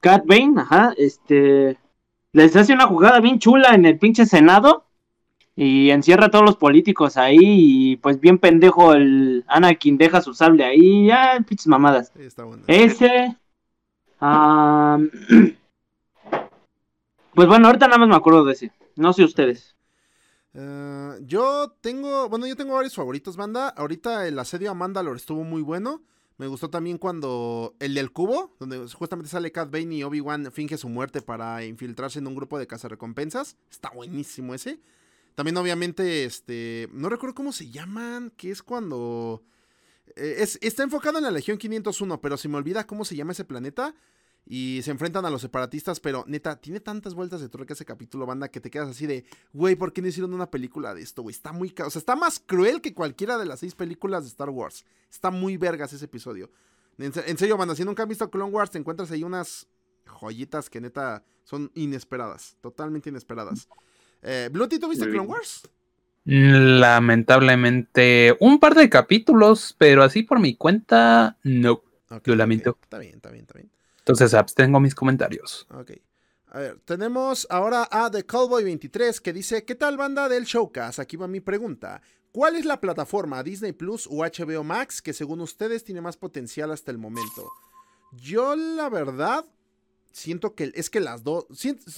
Cat 0.00 0.26
Bane, 0.26 0.54
ajá, 0.60 0.92
este. 0.98 1.78
Les 2.32 2.54
hace 2.56 2.74
una 2.74 2.86
jugada 2.88 3.20
bien 3.20 3.38
chula 3.38 3.74
en 3.74 3.86
el 3.86 3.98
pinche 3.98 4.26
Senado. 4.26 4.84
Y 5.60 5.90
encierra 5.90 6.26
a 6.26 6.30
todos 6.30 6.44
los 6.44 6.56
políticos 6.56 7.16
ahí. 7.16 7.36
Y 7.40 7.96
pues 7.96 8.20
bien 8.20 8.38
pendejo 8.38 8.94
el 8.94 9.44
Anakin 9.48 9.98
deja 9.98 10.20
su 10.20 10.32
sable 10.32 10.64
ahí. 10.64 11.08
Ya, 11.08 11.44
pinches 11.44 11.66
mamadas. 11.66 12.12
Está 12.14 12.44
bueno. 12.44 12.62
Ese. 12.68 13.36
pues 14.20 14.68
bueno, 17.48 17.66
ahorita 17.66 17.88
nada 17.88 17.98
más 17.98 18.08
me 18.08 18.14
acuerdo 18.14 18.44
de 18.44 18.52
ese. 18.52 18.70
No 18.94 19.12
sé 19.12 19.24
ustedes. 19.24 19.74
Eh, 20.54 21.18
yo 21.22 21.74
tengo, 21.80 22.28
bueno, 22.28 22.46
yo 22.46 22.54
tengo 22.54 22.74
varios 22.74 22.94
favoritos, 22.94 23.36
banda. 23.36 23.68
Ahorita 23.70 24.28
el 24.28 24.38
asedio 24.38 24.70
a 24.70 24.74
Mandalore 24.74 25.16
estuvo 25.16 25.42
muy 25.42 25.62
bueno. 25.62 26.04
Me 26.36 26.46
gustó 26.46 26.70
también 26.70 26.98
cuando 26.98 27.74
el 27.80 27.94
del 27.94 28.12
cubo, 28.12 28.54
donde 28.60 28.86
justamente 28.94 29.28
sale 29.28 29.50
Cat 29.50 29.72
Bane 29.72 29.96
y 29.96 30.04
Obi-Wan 30.04 30.52
finge 30.52 30.78
su 30.78 30.88
muerte 30.88 31.20
para 31.20 31.64
infiltrarse 31.64 32.20
en 32.20 32.28
un 32.28 32.36
grupo 32.36 32.60
de 32.60 32.68
cazarrecompensas. 32.68 33.56
Está 33.72 33.90
buenísimo 33.90 34.54
ese. 34.54 34.78
También 35.38 35.56
obviamente, 35.56 36.24
este, 36.24 36.88
no 36.92 37.08
recuerdo 37.08 37.32
cómo 37.36 37.52
se 37.52 37.70
llaman, 37.70 38.32
que 38.36 38.50
es 38.50 38.60
cuando... 38.60 39.44
eh, 40.16 40.34
es, 40.38 40.58
está 40.62 40.82
enfocado 40.82 41.18
en 41.18 41.22
la 41.22 41.30
Legión 41.30 41.58
501, 41.58 42.20
pero 42.20 42.36
se 42.36 42.48
me 42.48 42.56
olvida 42.56 42.88
cómo 42.88 43.04
se 43.04 43.14
llama 43.14 43.30
ese 43.30 43.44
planeta. 43.44 43.94
Y 44.44 44.80
se 44.82 44.90
enfrentan 44.90 45.24
a 45.26 45.30
los 45.30 45.40
separatistas, 45.42 46.00
pero 46.00 46.24
neta, 46.26 46.60
tiene 46.60 46.80
tantas 46.80 47.14
vueltas 47.14 47.40
de 47.40 47.48
tuerca 47.48 47.74
ese 47.74 47.84
capítulo, 47.84 48.26
banda, 48.26 48.48
que 48.48 48.58
te 48.60 48.68
quedas 48.68 48.88
así 48.88 49.06
de, 49.06 49.24
güey, 49.52 49.76
¿por 49.76 49.92
qué 49.92 50.02
no 50.02 50.08
hicieron 50.08 50.34
una 50.34 50.50
película 50.50 50.92
de 50.92 51.02
esto, 51.02 51.22
güey? 51.22 51.32
Está 51.36 51.52
muy... 51.52 51.72
O 51.86 51.90
sea, 51.90 52.00
está 52.00 52.16
más 52.16 52.40
cruel 52.44 52.80
que 52.80 52.92
cualquiera 52.92 53.38
de 53.38 53.46
las 53.46 53.60
seis 53.60 53.76
películas 53.76 54.24
de 54.24 54.30
Star 54.30 54.50
Wars. 54.50 54.84
Está 55.08 55.30
muy 55.30 55.56
vergas 55.56 55.92
ese 55.92 56.06
episodio. 56.06 56.50
En, 56.98 57.12
se- 57.12 57.30
en 57.30 57.38
serio, 57.38 57.56
banda, 57.56 57.76
si 57.76 57.84
nunca 57.84 58.02
han 58.02 58.08
visto 58.08 58.28
Clone 58.28 58.50
Wars, 58.50 58.72
te 58.72 58.78
encuentras 58.78 59.12
ahí 59.12 59.22
unas 59.22 59.68
joyitas 60.04 60.68
que 60.68 60.80
neta 60.80 61.24
son 61.44 61.70
inesperadas, 61.74 62.56
totalmente 62.60 63.08
inesperadas. 63.10 63.68
Eh, 64.22 64.48
Bluty, 64.52 64.78
¿tú 64.78 64.88
viste 64.88 65.08
Clone. 65.08 65.28
Wars? 65.28 65.68
Lamentablemente, 66.24 68.36
un 68.40 68.60
par 68.60 68.74
de 68.74 68.90
capítulos, 68.90 69.74
pero 69.78 70.02
así 70.02 70.22
por 70.22 70.40
mi 70.40 70.56
cuenta, 70.56 71.38
no. 71.42 71.82
Lo 72.24 72.34
lamento. 72.34 72.78
Está 72.82 72.98
bien, 72.98 73.16
está 73.16 73.30
bien, 73.30 73.42
está 73.42 73.54
bien. 73.54 73.70
Entonces 73.98 74.34
abstengo 74.34 74.80
mis 74.80 74.94
comentarios. 74.94 75.66
Ok. 75.70 75.92
A 76.50 76.60
ver, 76.60 76.80
tenemos 76.84 77.46
ahora 77.50 77.86
a 77.90 78.10
The 78.10 78.26
Cowboy23 78.26 79.20
que 79.20 79.34
dice, 79.34 79.64
¿qué 79.64 79.74
tal 79.74 79.98
banda 79.98 80.28
del 80.28 80.44
Showcast? 80.44 80.98
Aquí 80.98 81.16
va 81.16 81.28
mi 81.28 81.40
pregunta. 81.40 82.00
¿Cuál 82.32 82.56
es 82.56 82.64
la 82.64 82.80
plataforma, 82.80 83.42
Disney 83.42 83.72
Plus 83.72 84.06
o 84.06 84.24
HBO 84.24 84.64
Max, 84.64 85.02
que 85.02 85.12
según 85.12 85.40
ustedes 85.40 85.84
tiene 85.84 86.00
más 86.00 86.16
potencial 86.16 86.70
hasta 86.70 86.90
el 86.90 86.98
momento? 86.98 87.50
Yo 88.12 88.56
la 88.56 88.88
verdad 88.88 89.44
siento 90.12 90.54
que 90.54 90.72
es 90.74 90.88
que 90.88 91.00
las 91.00 91.22
dos, 91.22 91.46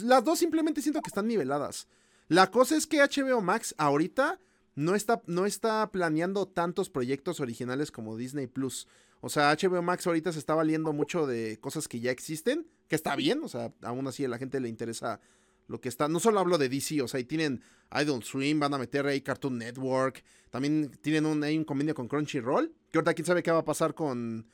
las 0.02 0.24
dos 0.24 0.38
simplemente 0.38 0.82
siento 0.82 1.00
que 1.00 1.08
están 1.08 1.28
niveladas. 1.28 1.86
La 2.30 2.52
cosa 2.52 2.76
es 2.76 2.86
que 2.86 3.00
HBO 3.00 3.40
Max 3.40 3.74
ahorita 3.76 4.38
no 4.76 4.94
está, 4.94 5.20
no 5.26 5.46
está 5.46 5.90
planeando 5.90 6.46
tantos 6.46 6.88
proyectos 6.88 7.40
originales 7.40 7.90
como 7.90 8.16
Disney 8.16 8.46
Plus. 8.46 8.86
O 9.20 9.28
sea, 9.28 9.52
HBO 9.52 9.82
Max 9.82 10.06
ahorita 10.06 10.30
se 10.30 10.38
está 10.38 10.54
valiendo 10.54 10.92
mucho 10.92 11.26
de 11.26 11.58
cosas 11.58 11.88
que 11.88 11.98
ya 11.98 12.12
existen, 12.12 12.68
que 12.86 12.94
está 12.94 13.16
bien, 13.16 13.40
o 13.42 13.48
sea, 13.48 13.72
aún 13.82 14.06
así 14.06 14.24
a 14.24 14.28
la 14.28 14.38
gente 14.38 14.60
le 14.60 14.68
interesa 14.68 15.20
lo 15.66 15.80
que 15.80 15.88
está. 15.88 16.06
No 16.06 16.20
solo 16.20 16.38
hablo 16.38 16.56
de 16.56 16.68
DC, 16.68 17.02
o 17.02 17.08
sea, 17.08 17.18
y 17.18 17.24
tienen 17.24 17.62
Idol 18.00 18.22
Swim, 18.22 18.60
van 18.60 18.74
a 18.74 18.78
meter 18.78 19.06
ahí 19.06 19.22
Cartoon 19.22 19.58
Network, 19.58 20.22
también 20.50 20.92
tienen 21.02 21.26
un, 21.26 21.42
hay 21.42 21.58
un 21.58 21.64
convenio 21.64 21.96
con 21.96 22.06
Crunchyroll, 22.06 22.72
que 22.92 22.98
ahorita 22.98 23.14
quién 23.14 23.26
sabe 23.26 23.42
qué 23.42 23.50
va 23.50 23.58
a 23.58 23.64
pasar 23.64 23.92
con, 23.92 24.46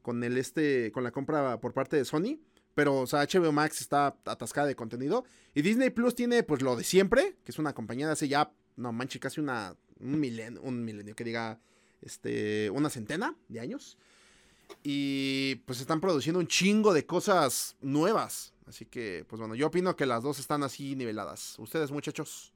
con 0.00 0.24
el 0.24 0.38
este, 0.38 0.90
con 0.92 1.04
la 1.04 1.10
compra 1.10 1.60
por 1.60 1.74
parte 1.74 1.98
de 1.98 2.06
Sony. 2.06 2.38
Pero, 2.78 2.94
o 2.94 3.06
sea, 3.08 3.26
HBO 3.26 3.50
Max 3.50 3.80
está 3.80 4.14
atascada 4.24 4.68
de 4.68 4.76
contenido. 4.76 5.24
Y 5.52 5.62
Disney 5.62 5.90
Plus 5.90 6.14
tiene, 6.14 6.44
pues, 6.44 6.62
lo 6.62 6.76
de 6.76 6.84
siempre, 6.84 7.34
que 7.44 7.50
es 7.50 7.58
una 7.58 7.72
compañía 7.72 8.06
de 8.06 8.12
hace 8.12 8.28
ya, 8.28 8.52
no 8.76 8.92
manches, 8.92 9.20
casi 9.20 9.40
una, 9.40 9.74
un 9.98 10.20
milenio, 10.20 10.62
un 10.62 10.84
milenio, 10.84 11.16
que 11.16 11.24
diga, 11.24 11.58
este, 12.02 12.70
una 12.70 12.88
centena 12.88 13.34
de 13.48 13.58
años. 13.58 13.98
Y 14.84 15.56
pues 15.66 15.80
están 15.80 16.00
produciendo 16.00 16.38
un 16.38 16.46
chingo 16.46 16.94
de 16.94 17.04
cosas 17.04 17.76
nuevas. 17.80 18.54
Así 18.68 18.84
que, 18.84 19.24
pues 19.28 19.40
bueno, 19.40 19.56
yo 19.56 19.66
opino 19.66 19.96
que 19.96 20.06
las 20.06 20.22
dos 20.22 20.38
están 20.38 20.62
así 20.62 20.94
niveladas. 20.94 21.58
¿Ustedes, 21.58 21.90
muchachos? 21.90 22.52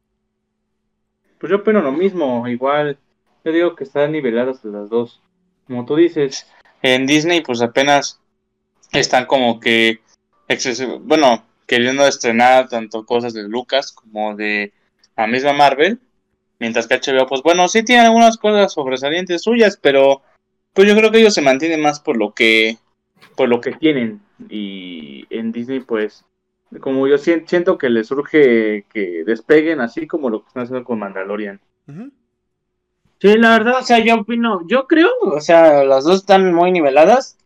Pues 1.40 1.50
yo 1.50 1.56
opino 1.56 1.82
lo 1.82 1.90
mismo, 1.90 2.46
igual. 2.46 2.96
Yo 3.44 3.50
digo 3.50 3.74
que 3.74 3.82
están 3.82 4.12
niveladas 4.12 4.64
las 4.64 4.88
dos. 4.88 5.20
Como 5.66 5.84
tú 5.84 5.96
dices, 5.96 6.46
en 6.80 7.08
Disney 7.08 7.40
pues 7.40 7.60
apenas 7.60 8.20
están 8.92 9.26
como 9.26 9.58
que, 9.58 10.00
bueno, 11.02 11.44
queriendo 11.66 12.06
estrenar 12.06 12.68
tanto 12.68 13.04
cosas 13.04 13.32
de 13.34 13.42
Lucas 13.44 13.92
como 13.92 14.34
de 14.36 14.72
la 15.16 15.26
misma 15.26 15.52
Marvel. 15.52 15.98
Mientras 16.58 16.86
que 16.86 16.94
HBO, 16.94 17.26
pues 17.26 17.42
bueno, 17.42 17.66
sí 17.68 17.82
tiene 17.84 18.02
algunas 18.02 18.36
cosas 18.38 18.72
sobresalientes 18.72 19.42
suyas, 19.42 19.78
pero 19.80 20.22
pues 20.72 20.86
yo 20.88 20.94
creo 20.96 21.10
que 21.10 21.18
ellos 21.18 21.34
se 21.34 21.42
mantienen 21.42 21.80
más 21.80 21.98
por 22.00 22.16
lo 22.16 22.32
que, 22.34 22.78
por 23.36 23.48
lo 23.48 23.60
que 23.60 23.72
tienen. 23.72 24.20
Y 24.48 25.26
en 25.30 25.52
Disney 25.52 25.80
pues 25.80 26.24
como 26.80 27.06
yo 27.06 27.18
sien- 27.18 27.44
siento 27.46 27.76
que 27.78 27.90
les 27.90 28.06
surge 28.06 28.86
que 28.92 29.24
despeguen 29.26 29.80
así 29.80 30.06
como 30.06 30.30
lo 30.30 30.40
que 30.42 30.48
están 30.48 30.62
haciendo 30.62 30.84
con 30.84 30.98
Mandalorian. 31.00 31.60
Sí, 33.20 33.36
la 33.38 33.50
verdad, 33.50 33.78
o 33.78 33.82
sea, 33.82 33.98
yo 34.00 34.16
opino, 34.16 34.66
yo 34.66 34.86
creo, 34.86 35.10
o 35.20 35.40
sea, 35.40 35.84
las 35.84 36.04
dos 36.04 36.16
están 36.20 36.52
muy 36.52 36.72
niveladas, 36.72 37.36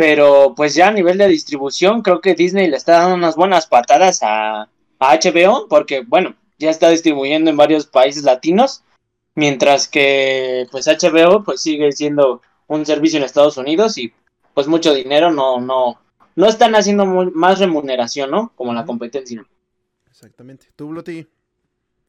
pero 0.00 0.54
pues 0.56 0.74
ya 0.74 0.88
a 0.88 0.92
nivel 0.92 1.18
de 1.18 1.28
distribución, 1.28 2.00
creo 2.00 2.22
que 2.22 2.34
Disney 2.34 2.68
le 2.68 2.78
está 2.78 3.00
dando 3.00 3.16
unas 3.16 3.36
buenas 3.36 3.66
patadas 3.66 4.20
a, 4.22 4.62
a 4.62 5.18
HBO, 5.18 5.66
porque 5.68 6.00
bueno, 6.00 6.34
ya 6.58 6.70
está 6.70 6.88
distribuyendo 6.88 7.50
en 7.50 7.58
varios 7.58 7.84
países 7.84 8.22
latinos, 8.24 8.82
mientras 9.34 9.88
que 9.88 10.66
pues 10.70 10.86
HBO 10.86 11.44
pues 11.44 11.60
sigue 11.60 11.92
siendo 11.92 12.40
un 12.66 12.86
servicio 12.86 13.18
en 13.18 13.24
Estados 13.26 13.58
Unidos 13.58 13.98
y 13.98 14.10
pues 14.54 14.68
mucho 14.68 14.94
dinero 14.94 15.32
no, 15.32 15.60
no, 15.60 16.00
no 16.34 16.46
están 16.48 16.74
haciendo 16.76 17.04
muy- 17.04 17.30
más 17.32 17.58
remuneración, 17.58 18.30
¿no? 18.30 18.54
Como 18.56 18.72
la 18.72 18.86
competencia. 18.86 19.44
Exactamente. 20.10 20.68
¿Tú, 20.76 20.88
Bluti? 20.88 21.26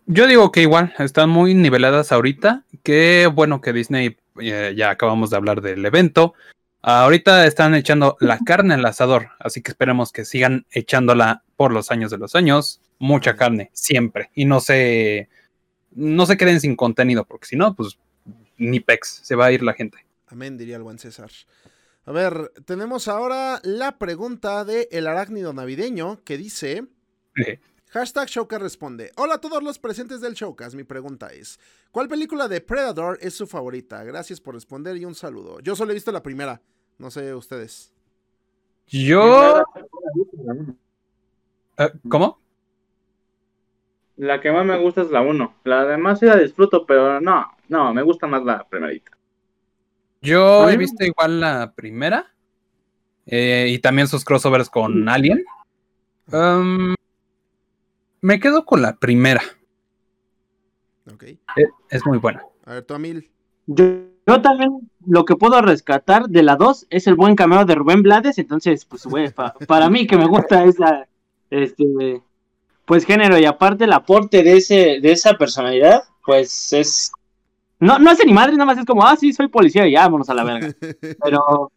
Yo 0.05 0.27
digo 0.27 0.49
que 0.53 0.61
igual, 0.61 0.93
están 0.97 1.29
muy 1.29 1.55
niveladas 1.55 2.13
ahorita. 2.13 2.63
Qué 2.83 3.29
bueno 3.33 3.59
que 3.59 3.73
Disney, 3.73 4.15
eh, 4.39 4.75
ya 4.77 4.91
acabamos 4.91 5.29
de 5.29 5.35
hablar 5.35 5.59
del 5.59 5.85
evento. 5.85 6.35
Ahorita 6.83 7.45
están 7.45 7.75
echando 7.75 8.17
la 8.19 8.39
carne 8.39 8.73
al 8.73 8.85
asador, 8.85 9.29
así 9.39 9.61
que 9.61 9.71
esperemos 9.71 10.11
que 10.11 10.25
sigan 10.25 10.65
echándola 10.71 11.43
por 11.55 11.71
los 11.71 11.91
años 11.91 12.09
de 12.09 12.17
los 12.17 12.33
años. 12.35 12.81
Mucha 12.97 13.35
carne, 13.35 13.69
siempre. 13.73 14.31
Y 14.33 14.45
no 14.45 14.59
se, 14.59 15.29
no 15.91 16.25
se 16.25 16.37
queden 16.37 16.59
sin 16.59 16.75
contenido, 16.75 17.25
porque 17.25 17.47
si 17.47 17.55
no, 17.55 17.75
pues 17.75 17.99
ni 18.57 18.79
pex, 18.79 19.21
se 19.23 19.35
va 19.35 19.45
a 19.45 19.51
ir 19.51 19.61
la 19.61 19.73
gente. 19.73 20.05
Amén, 20.27 20.57
diría 20.57 20.77
el 20.77 20.83
buen 20.83 20.97
César. 20.97 21.29
A 22.05 22.11
ver, 22.11 22.51
tenemos 22.65 23.07
ahora 23.07 23.59
la 23.63 23.99
pregunta 23.99 24.65
de 24.65 24.87
El 24.91 25.07
Arácnido 25.07 25.53
Navideño 25.53 26.23
que 26.23 26.37
dice... 26.37 26.87
Hashtag 27.93 28.29
Showcast 28.29 28.61
responde. 28.61 29.11
Hola 29.17 29.33
a 29.35 29.41
todos 29.41 29.61
los 29.61 29.77
presentes 29.77 30.21
del 30.21 30.33
Showcast. 30.33 30.75
Mi 30.75 30.85
pregunta 30.85 31.27
es: 31.27 31.59
¿Cuál 31.91 32.07
película 32.07 32.47
de 32.47 32.61
Predator 32.61 33.17
es 33.19 33.33
su 33.33 33.45
favorita? 33.45 34.01
Gracias 34.05 34.39
por 34.39 34.55
responder 34.55 34.95
y 34.95 35.03
un 35.03 35.13
saludo. 35.13 35.59
Yo 35.59 35.75
solo 35.75 35.91
he 35.91 35.95
visto 35.95 36.09
la 36.13 36.23
primera. 36.23 36.61
No 36.97 37.11
sé 37.11 37.33
ustedes. 37.35 37.91
Yo, 38.87 39.65
eh, 41.77 41.91
¿cómo? 42.07 42.39
La 44.15 44.39
que 44.39 44.53
más 44.53 44.65
me 44.65 44.79
gusta 44.79 45.01
es 45.01 45.11
la 45.11 45.21
1. 45.21 45.55
La 45.65 45.85
demás 45.85 46.19
sí 46.19 46.27
la 46.27 46.37
disfruto, 46.37 46.85
pero 46.85 47.19
no, 47.19 47.45
no, 47.67 47.93
me 47.93 48.03
gusta 48.03 48.25
más 48.25 48.45
la 48.45 48.63
primerita. 48.69 49.11
Yo 50.21 50.69
he 50.69 50.77
visto 50.77 51.03
igual 51.03 51.41
la 51.41 51.73
primera 51.75 52.33
eh, 53.25 53.67
y 53.69 53.79
también 53.79 54.07
sus 54.07 54.23
crossovers 54.23 54.69
con 54.69 55.09
Alien. 55.09 55.43
Um, 56.31 56.95
me 58.21 58.39
quedo 58.39 58.65
con 58.65 58.81
la 58.81 58.97
primera. 58.97 59.41
Ok. 61.11 61.23
Eh, 61.23 61.39
Es 61.89 62.05
muy 62.05 62.17
buena. 62.19 62.43
A 62.65 62.73
ver, 62.73 62.83
tú, 62.83 62.93
Amil. 62.93 63.29
Yo, 63.67 63.85
yo 64.27 64.41
también 64.41 64.89
lo 65.05 65.25
que 65.25 65.35
puedo 65.35 65.61
rescatar 65.61 66.27
de 66.27 66.43
la 66.43 66.55
2 66.55 66.87
es 66.89 67.07
el 67.07 67.15
buen 67.15 67.35
cameo 67.35 67.65
de 67.65 67.75
Rubén 67.75 68.01
Blades, 68.03 68.37
entonces, 68.37 68.85
pues, 68.85 69.05
güey, 69.05 69.31
pa- 69.31 69.53
para 69.67 69.89
mí 69.89 70.05
que 70.07 70.17
me 70.17 70.27
gusta 70.27 70.63
esa, 70.65 71.07
este, 71.49 72.21
pues, 72.85 73.05
género 73.05 73.37
y 73.39 73.45
aparte 73.45 73.85
el 73.85 73.93
aporte 73.93 74.43
de 74.43 74.57
ese, 74.57 74.99
de 75.01 75.11
esa 75.11 75.33
personalidad, 75.35 76.03
pues, 76.25 76.73
es, 76.73 77.11
no, 77.79 77.97
no 77.99 78.11
hace 78.11 78.25
ni 78.25 78.33
madre, 78.33 78.53
nada 78.53 78.65
más 78.65 78.77
es 78.77 78.85
como, 78.85 79.03
ah, 79.05 79.15
sí, 79.15 79.33
soy 79.33 79.47
policía 79.47 79.87
y 79.87 79.93
ya, 79.93 80.01
vámonos 80.03 80.29
a 80.29 80.33
la 80.33 80.43
verga, 80.43 80.73
pero, 81.23 81.71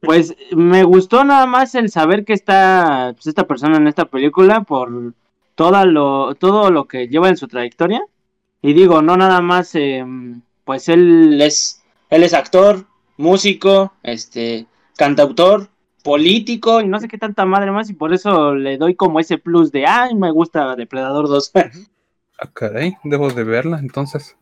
pues, 0.00 0.34
me 0.52 0.82
gustó 0.84 1.24
nada 1.24 1.46
más 1.46 1.74
el 1.74 1.90
saber 1.90 2.24
que 2.24 2.32
está, 2.32 3.12
pues, 3.14 3.26
esta 3.28 3.46
persona 3.46 3.76
en 3.76 3.86
esta 3.88 4.04
película 4.06 4.62
por 4.62 5.12
toda 5.54 5.84
lo, 5.84 6.34
todo 6.34 6.70
lo 6.70 6.86
que 6.86 7.08
lleva 7.08 7.28
en 7.28 7.36
su 7.36 7.48
trayectoria, 7.48 8.02
y 8.62 8.72
digo, 8.72 9.02
no 9.02 9.16
nada 9.16 9.40
más, 9.40 9.74
em, 9.74 10.42
pues 10.64 10.88
él 10.88 11.40
es, 11.40 11.82
él 12.10 12.22
es 12.22 12.34
actor, 12.34 12.86
músico, 13.16 13.92
este, 14.02 14.66
cantautor, 14.96 15.68
político 16.04 16.82
y 16.82 16.86
no 16.86 17.00
sé 17.00 17.08
qué 17.08 17.16
tanta 17.16 17.46
madre 17.46 17.70
más 17.72 17.88
y 17.88 17.94
por 17.94 18.12
eso 18.12 18.54
le 18.54 18.76
doy 18.76 18.94
como 18.94 19.20
ese 19.20 19.38
plus 19.38 19.72
de, 19.72 19.86
ay, 19.86 20.14
me 20.14 20.30
gusta 20.30 20.76
Depredador 20.76 21.28
2. 21.28 21.52
Ah, 22.36 22.50
caray, 22.52 22.96
debo 23.04 23.30
de 23.30 23.44
verla 23.44 23.78
entonces. 23.78 24.36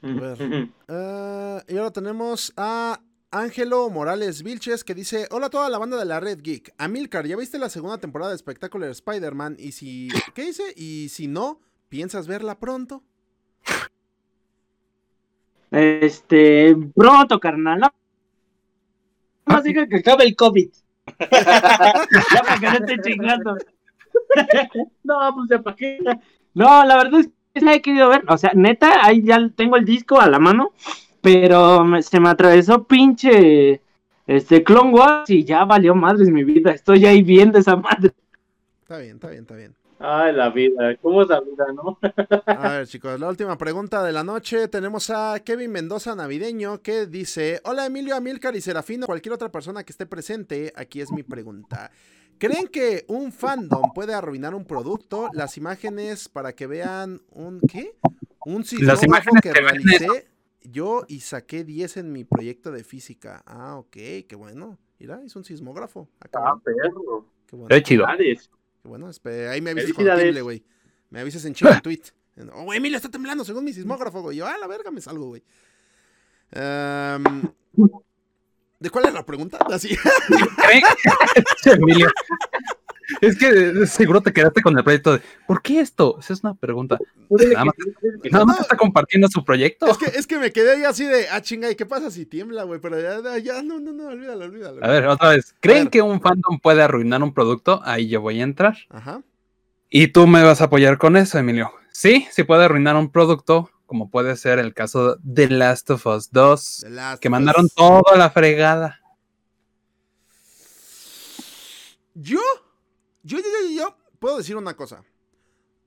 ver. 0.00 0.70
Ah, 0.88 1.62
y 1.68 1.76
ahora 1.76 1.90
tenemos 1.90 2.54
a 2.56 3.00
Ángelo 3.34 3.90
Morales 3.90 4.44
Vilches 4.44 4.84
que 4.84 4.94
dice: 4.94 5.26
Hola 5.32 5.46
a 5.46 5.50
toda 5.50 5.68
la 5.68 5.78
banda 5.78 5.96
de 5.96 6.04
la 6.04 6.20
Red 6.20 6.40
Geek. 6.40 6.72
Amilcar, 6.78 7.26
¿ya 7.26 7.36
viste 7.36 7.58
la 7.58 7.68
segunda 7.68 7.98
temporada 7.98 8.30
de 8.30 8.38
Spectacular 8.38 8.90
Spider-Man? 8.90 9.56
Y 9.58 9.72
si. 9.72 10.08
¿Qué 10.34 10.42
dice? 10.42 10.62
Y 10.76 11.08
si 11.08 11.26
no, 11.26 11.60
¿piensas 11.88 12.28
verla 12.28 12.60
pronto? 12.60 13.02
Este, 15.72 16.76
pronto, 16.94 17.40
carnal. 17.40 17.80
No 17.80 17.92
no 19.46 19.54
más 19.54 19.64
diga 19.64 19.86
que 19.88 19.96
acabe 19.96 20.24
el 20.24 20.36
COVID. 20.36 20.70
ya 21.18 22.42
para 22.46 22.60
que 22.60 22.66
no 22.66 22.86
esté 22.86 23.00
chingando. 23.02 23.56
no, 25.02 25.34
pues 25.34 25.50
ya 25.50 25.60
para 25.60 25.76
qué. 25.76 25.98
No, 26.54 26.84
la 26.84 26.96
verdad 26.98 27.20
es 27.20 27.30
que 27.52 27.60
la 27.60 27.74
he 27.74 27.82
querido 27.82 28.08
ver. 28.10 28.22
O 28.28 28.38
sea, 28.38 28.52
neta, 28.54 29.04
ahí 29.04 29.24
ya 29.24 29.38
tengo 29.56 29.76
el 29.76 29.84
disco 29.84 30.20
a 30.20 30.28
la 30.28 30.38
mano. 30.38 30.72
Pero 31.24 31.82
me- 31.84 32.02
se 32.02 32.20
me 32.20 32.28
atravesó 32.28 32.84
pinche 32.84 33.80
este 34.26 34.62
Clone 34.62 34.92
Wars 34.92 35.30
y 35.30 35.42
ya 35.42 35.64
valió 35.64 35.94
madres 35.94 36.28
mi 36.28 36.44
vida. 36.44 36.70
Estoy 36.72 37.06
ahí 37.06 37.22
viendo 37.22 37.58
esa 37.58 37.76
madre. 37.76 38.12
Está 38.82 38.98
bien, 38.98 39.14
está 39.14 39.28
bien, 39.30 39.40
está 39.42 39.54
bien. 39.56 39.74
Ay, 39.98 40.34
la 40.34 40.50
vida. 40.50 40.94
¿Cómo 41.00 41.22
es 41.22 41.28
la 41.30 41.40
vida, 41.40 41.64
no? 41.74 41.98
A 42.46 42.68
ver, 42.68 42.86
chicos, 42.86 43.18
la 43.18 43.28
última 43.28 43.56
pregunta 43.56 44.02
de 44.02 44.12
la 44.12 44.22
noche. 44.22 44.68
Tenemos 44.68 45.08
a 45.08 45.38
Kevin 45.42 45.72
Mendoza 45.72 46.14
Navideño 46.14 46.82
que 46.82 47.06
dice: 47.06 47.62
Hola 47.64 47.86
Emilio, 47.86 48.14
Amilcar 48.14 48.54
y 48.54 48.60
Serafino, 48.60 49.06
cualquier 49.06 49.32
otra 49.32 49.50
persona 49.50 49.82
que 49.82 49.92
esté 49.92 50.04
presente. 50.04 50.74
Aquí 50.76 51.00
es 51.00 51.10
mi 51.10 51.22
pregunta. 51.22 51.90
¿Creen 52.36 52.66
que 52.68 53.06
un 53.08 53.32
fandom 53.32 53.94
puede 53.94 54.12
arruinar 54.12 54.54
un 54.54 54.66
producto? 54.66 55.30
Las 55.32 55.56
imágenes 55.56 56.28
para 56.28 56.52
que 56.52 56.66
vean 56.66 57.22
un. 57.30 57.60
¿Qué? 57.60 57.94
Un 58.44 58.62
sismógrafo 58.64 59.06
imágenes 59.06 59.40
que 59.40 59.50
que 59.52 59.60
ven 59.60 59.68
realicé 59.70 60.26
yo 60.64 61.04
y 61.08 61.20
saqué 61.20 61.62
10 61.64 61.98
en 61.98 62.12
mi 62.12 62.24
proyecto 62.24 62.72
de 62.72 62.82
física. 62.84 63.42
Ah, 63.46 63.76
ok, 63.76 63.92
qué 64.28 64.34
bueno. 64.36 64.78
Mira, 64.98 65.20
hizo 65.24 65.38
un 65.38 65.44
sismógrafo. 65.44 66.08
Ah, 66.20 66.28
qué 66.28 66.38
Ah, 66.38 66.40
bueno, 66.40 66.62
perro. 66.64 67.26
qué 67.46 67.56
bueno. 67.56 67.68
Qué 67.68 67.82
chido. 67.82 68.06
Qué 68.16 68.88
bueno, 68.88 69.10
ahí 69.50 69.60
me 69.60 69.70
avisas 69.70 69.90
Felicidades. 69.92 70.22
tiemble, 70.22 70.42
güey. 70.42 70.64
Me 71.10 71.20
avisas 71.20 71.44
en 71.44 71.54
chingo 71.54 71.72
en 71.72 71.80
tweet. 71.82 72.02
Oh, 72.52 72.64
güey, 72.64 72.78
Emilio 72.78 72.96
está 72.96 73.08
temblando 73.08 73.44
según 73.44 73.64
mi 73.64 73.72
sismógrafo, 73.72 74.20
güey. 74.22 74.36
Yo, 74.38 74.46
ah, 74.46 74.56
la 74.58 74.66
verga, 74.66 74.90
me 74.90 75.00
salgo, 75.00 75.26
güey. 75.28 75.42
Em, 76.50 77.42
¿De 78.80 78.90
cuál 78.90 79.06
es 79.06 79.14
la 79.14 79.24
pregunta? 79.24 79.58
Así. 79.72 79.96
Emilio. 81.64 82.08
Es 83.20 83.36
que 83.36 83.86
seguro 83.86 84.20
te 84.20 84.32
quedaste 84.32 84.62
con 84.62 84.76
el 84.76 84.84
proyecto 84.84 85.12
de 85.12 85.22
¿por 85.46 85.62
qué 85.62 85.80
esto? 85.80 86.16
Esa 86.20 86.32
es 86.32 86.42
una 86.42 86.54
pregunta. 86.54 86.98
Nada 87.28 87.64
más, 87.64 87.74
nada 88.30 88.44
más 88.44 88.60
está 88.60 88.76
compartiendo 88.76 89.28
su 89.28 89.44
proyecto. 89.44 89.86
Es 89.86 89.98
que, 89.98 90.06
es 90.06 90.26
que 90.26 90.38
me 90.38 90.52
quedé 90.52 90.72
ahí 90.72 90.84
así 90.84 91.04
de, 91.04 91.28
ah, 91.28 91.40
chinga, 91.40 91.70
¿y 91.70 91.76
qué 91.76 91.86
pasa 91.86 92.10
si 92.10 92.26
tiembla, 92.26 92.64
güey? 92.64 92.80
Pero 92.80 93.00
ya, 93.00 93.38
ya, 93.38 93.62
no, 93.62 93.80
no, 93.80 93.92
no, 93.92 94.08
olvídalo, 94.08 94.44
olvídalo. 94.44 94.84
A 94.84 94.88
ver, 94.88 95.06
otra 95.06 95.30
vez. 95.30 95.54
¿Creen 95.60 95.88
que 95.88 96.02
un 96.02 96.20
fandom 96.20 96.58
puede 96.60 96.82
arruinar 96.82 97.22
un 97.22 97.34
producto? 97.34 97.80
Ahí 97.84 98.08
yo 98.08 98.20
voy 98.20 98.40
a 98.40 98.44
entrar. 98.44 98.76
Ajá. 98.90 99.22
Y 99.90 100.08
tú 100.08 100.26
me 100.26 100.42
vas 100.42 100.60
a 100.60 100.64
apoyar 100.64 100.98
con 100.98 101.16
eso, 101.16 101.38
Emilio. 101.38 101.70
Sí, 101.92 102.26
sí 102.32 102.42
puede 102.42 102.64
arruinar 102.64 102.96
un 102.96 103.10
producto, 103.10 103.70
como 103.86 104.10
puede 104.10 104.36
ser 104.36 104.58
el 104.58 104.74
caso 104.74 105.14
de 105.22 105.46
The 105.46 105.54
Last 105.54 105.90
of 105.90 106.06
Us 106.06 106.32
2, 106.32 106.80
The 106.82 106.90
Last 106.90 107.22
que 107.22 107.30
mandaron 107.30 107.66
Us. 107.66 107.74
todo 107.74 108.02
a 108.12 108.16
la 108.16 108.30
fregada. 108.30 109.00
Yo, 112.14 112.40
yo, 113.24 113.38
yo, 113.38 113.44
yo, 113.44 113.76
yo, 113.76 113.96
puedo 114.18 114.38
decir 114.38 114.56
una 114.56 114.74
cosa. 114.74 115.02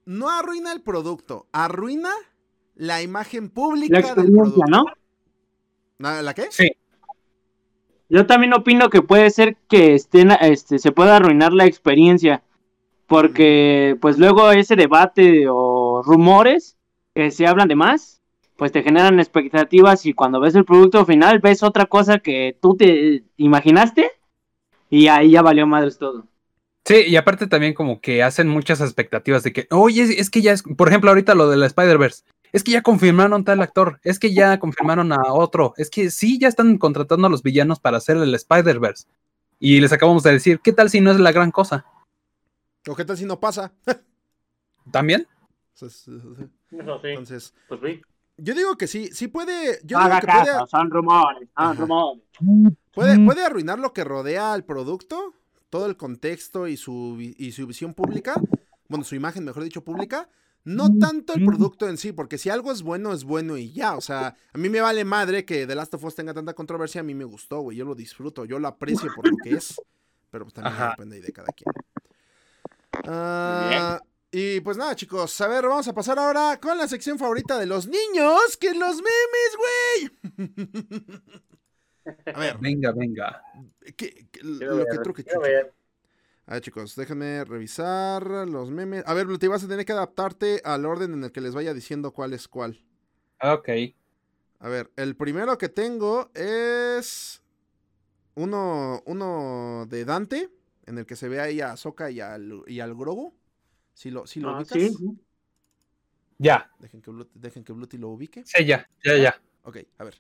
No 0.05 0.29
arruina 0.29 0.71
el 0.71 0.81
producto, 0.81 1.47
arruina 1.51 2.11
la 2.75 3.01
imagen 3.01 3.49
pública 3.49 3.99
La 3.99 4.15
del 4.15 4.31
producto. 4.31 4.61
¿no? 4.67 4.85
¿La, 5.97 6.21
la 6.21 6.33
qué? 6.33 6.47
Sí, 6.49 6.71
Yo 8.09 8.25
también 8.25 8.53
opino 8.53 8.89
que 8.89 9.01
puede 9.01 9.29
ser 9.29 9.57
que 9.69 9.93
estén, 9.95 10.31
este, 10.31 10.79
se 10.79 10.91
pueda 10.91 11.15
arruinar 11.15 11.53
la 11.53 11.65
experiencia. 11.65 12.43
Porque, 13.07 13.97
pues 14.01 14.19
luego 14.19 14.51
ese 14.51 14.75
debate 14.75 15.45
o 15.49 16.01
rumores 16.03 16.77
que 17.15 17.31
se 17.31 17.47
hablan 17.47 17.69
de 17.69 17.75
más, 17.75 18.21
pues 18.57 18.71
te 18.71 18.83
generan 18.83 19.19
expectativas 19.19 20.05
y 20.05 20.13
cuando 20.13 20.41
ves 20.41 20.55
el 20.55 20.65
producto 20.65 21.05
final 21.05 21.39
ves 21.39 21.63
otra 21.63 21.85
cosa 21.85 22.19
que 22.19 22.57
tú 22.61 22.75
te 22.75 23.23
imaginaste 23.37 24.11
y 24.89 25.07
ahí 25.07 25.31
ya 25.31 25.41
valió 25.41 25.65
madres 25.67 25.97
todo. 25.97 26.25
Sí, 26.87 27.03
y 27.05 27.17
aparte 27.17 27.47
también 27.47 27.73
como 27.73 27.99
que 27.99 28.23
hacen 28.23 28.47
muchas 28.47 28.79
expectativas 28.79 29.43
de 29.43 29.51
que, 29.51 29.67
oye, 29.71 30.03
es, 30.03 30.09
es 30.11 30.29
que 30.29 30.41
ya 30.41 30.53
es, 30.53 30.63
por 30.63 30.87
ejemplo, 30.87 31.09
ahorita 31.09 31.35
lo 31.35 31.49
de 31.49 31.57
la 31.57 31.65
Spider-Verse, 31.65 32.23
es 32.53 32.63
que 32.63 32.71
ya 32.71 32.81
confirmaron 32.81 33.43
tal 33.43 33.61
actor, 33.61 33.99
es 34.03 34.19
que 34.19 34.33
ya 34.33 34.57
confirmaron 34.57 35.11
a 35.11 35.33
otro, 35.33 35.73
es 35.75 35.89
que 35.89 36.09
sí, 36.09 36.39
ya 36.39 36.47
están 36.47 36.77
contratando 36.77 37.27
a 37.27 37.29
los 37.29 37.43
villanos 37.43 37.81
para 37.81 37.97
hacer 37.97 38.15
el 38.15 38.33
Spider-Verse. 38.33 39.05
Y 39.59 39.81
les 39.81 39.91
acabamos 39.91 40.23
de 40.23 40.31
decir, 40.31 40.61
¿qué 40.63 40.71
tal 40.71 40.89
si 40.89 41.01
no 41.01 41.11
es 41.11 41.19
la 41.19 41.33
gran 41.33 41.51
cosa? 41.51 41.85
¿O 42.87 42.95
qué 42.95 43.03
tal 43.03 43.17
si 43.17 43.25
no 43.25 43.37
pasa? 43.37 43.73
¿También? 44.89 45.27
Entonces, 45.73 46.05
sí, 46.69 46.77
entonces, 46.77 47.53
pues 47.67 47.81
sí. 47.83 48.01
yo 48.37 48.53
digo 48.53 48.77
que 48.77 48.87
sí, 48.87 49.09
sí 49.11 49.27
puede, 49.27 49.81
yo 49.83 49.97
digo 49.97 49.99
haga 49.99 50.21
que 50.21 50.27
puede, 50.27 50.45
caso, 50.45 50.67
son 50.67 50.89
rumores, 50.89 51.49
son 51.53 51.65
Ajá. 51.65 51.73
rumores. 51.73 52.23
puede, 52.93 53.19
puede 53.25 53.43
arruinar 53.43 53.77
lo 53.77 53.91
que 53.91 54.05
rodea 54.05 54.53
al 54.53 54.63
producto, 54.63 55.33
todo 55.77 55.85
el 55.85 55.95
contexto 55.95 56.67
y 56.67 56.75
su, 56.75 57.17
y 57.19 57.51
su 57.51 57.67
visión 57.67 57.93
pública, 57.93 58.33
bueno, 58.87 59.05
su 59.05 59.13
imagen, 59.13 59.45
mejor 59.45 59.63
dicho, 59.63 59.83
pública, 59.83 60.27
no 60.63 60.97
tanto 60.97 61.35
el 61.35 61.45
producto 61.45 61.87
en 61.87 61.97
sí, 61.97 62.13
porque 62.13 62.39
si 62.39 62.49
algo 62.49 62.71
es 62.71 62.81
bueno, 62.81 63.13
es 63.13 63.23
bueno 63.23 63.57
y 63.57 63.71
ya, 63.73 63.95
o 63.95 64.01
sea, 64.01 64.35
a 64.53 64.57
mí 64.57 64.69
me 64.69 64.81
vale 64.81 65.05
madre 65.05 65.45
que 65.45 65.67
The 65.67 65.75
Last 65.75 65.93
of 65.93 66.03
Us 66.03 66.15
tenga 66.15 66.33
tanta 66.33 66.55
controversia, 66.55 67.01
a 67.01 67.03
mí 67.03 67.13
me 67.13 67.25
gustó, 67.25 67.59
güey, 67.59 67.77
yo 67.77 67.85
lo 67.85 67.93
disfruto, 67.93 68.43
yo 68.45 68.57
lo 68.57 68.67
aprecio 68.67 69.11
por 69.15 69.29
lo 69.29 69.37
que 69.37 69.51
es, 69.51 69.79
pero 70.31 70.45
pues 70.45 70.55
también 70.55 70.73
Ajá. 70.73 70.89
depende 70.97 71.21
de 71.21 71.31
cada 71.31 71.49
quien. 71.49 71.71
Ah, 73.05 74.01
y 74.31 74.61
pues 74.61 74.77
nada, 74.77 74.95
chicos, 74.95 75.39
a 75.41 75.47
ver, 75.47 75.67
vamos 75.67 75.87
a 75.87 75.93
pasar 75.93 76.17
ahora 76.17 76.59
con 76.59 76.75
la 76.75 76.87
sección 76.87 77.19
favorita 77.19 77.59
de 77.59 77.67
los 77.67 77.85
niños, 77.85 78.57
que 78.59 78.69
es 78.69 78.77
los 78.77 78.95
memes, 78.95 80.09
güey. 80.33 81.13
A 82.33 82.39
ver, 82.39 82.57
Venga, 82.59 82.91
venga. 82.91 83.41
¿qué- 83.95 84.27
lo 84.41 84.85
que 84.85 84.97
truque. 84.99 85.25
A 86.45 86.53
ver, 86.53 86.61
chicos, 86.61 86.95
déjenme 86.95 87.43
revisar 87.43 88.47
los 88.47 88.71
memes. 88.71 89.03
A 89.05 89.13
ver, 89.13 89.25
Bluti, 89.27 89.47
vas 89.47 89.63
a 89.63 89.67
tener 89.67 89.85
que 89.85 89.91
adaptarte 89.91 90.61
al 90.63 90.85
orden 90.85 91.13
en 91.13 91.23
el 91.25 91.31
que 91.31 91.41
les 91.41 91.53
vaya 91.53 91.73
diciendo 91.73 92.11
cuál 92.11 92.33
es 92.33 92.47
cuál. 92.47 92.81
Ok. 93.41 93.69
A 94.59 94.69
ver, 94.69 94.89
el 94.95 95.15
primero 95.15 95.57
que 95.57 95.69
tengo 95.69 96.31
es 96.33 97.41
uno, 98.35 99.03
uno 99.05 99.85
de 99.89 100.05
Dante, 100.05 100.49
en 100.85 100.97
el 100.97 101.05
que 101.05 101.15
se 101.15 101.27
ve 101.27 101.39
ahí 101.41 101.59
a 101.61 101.75
Soka 101.75 102.09
y 102.09 102.21
al, 102.21 102.63
y 102.65 102.79
al 102.79 102.95
Grogu. 102.95 103.33
Si 103.93 104.09
lo, 104.09 104.25
si 104.25 104.39
lo 104.39 104.51
Ah, 104.51 104.57
ubicas. 104.57 104.77
sí. 104.79 104.95
Ya, 106.39 106.69
Dejen 106.79 107.01
que, 107.01 107.11
Bluti, 107.11 107.31
dejen 107.39 107.63
que 107.63 107.73
Bluti 107.73 107.97
lo 107.97 108.09
ubique. 108.09 108.43
sí, 108.45 108.63
ya, 108.65 108.87
ya, 109.03 109.17
ya. 109.17 109.41
Ok, 109.63 109.77
a 109.97 110.03
ver. 110.03 110.15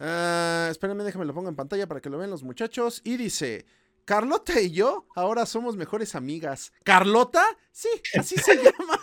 Ah, 0.00 0.68
espérenme, 0.70 1.04
déjame 1.04 1.24
lo 1.24 1.34
pongo 1.34 1.48
en 1.48 1.56
pantalla 1.56 1.86
para 1.86 2.00
que 2.00 2.10
lo 2.10 2.18
vean 2.18 2.30
los 2.30 2.42
muchachos. 2.42 3.00
Y 3.04 3.16
dice, 3.16 3.66
Carlota 4.04 4.60
y 4.60 4.70
yo 4.70 5.06
ahora 5.16 5.44
somos 5.46 5.76
mejores 5.76 6.14
amigas. 6.14 6.72
¿Carlota? 6.84 7.44
Sí, 7.72 7.88
así 8.18 8.36
se 8.36 8.56
llama. 8.62 9.00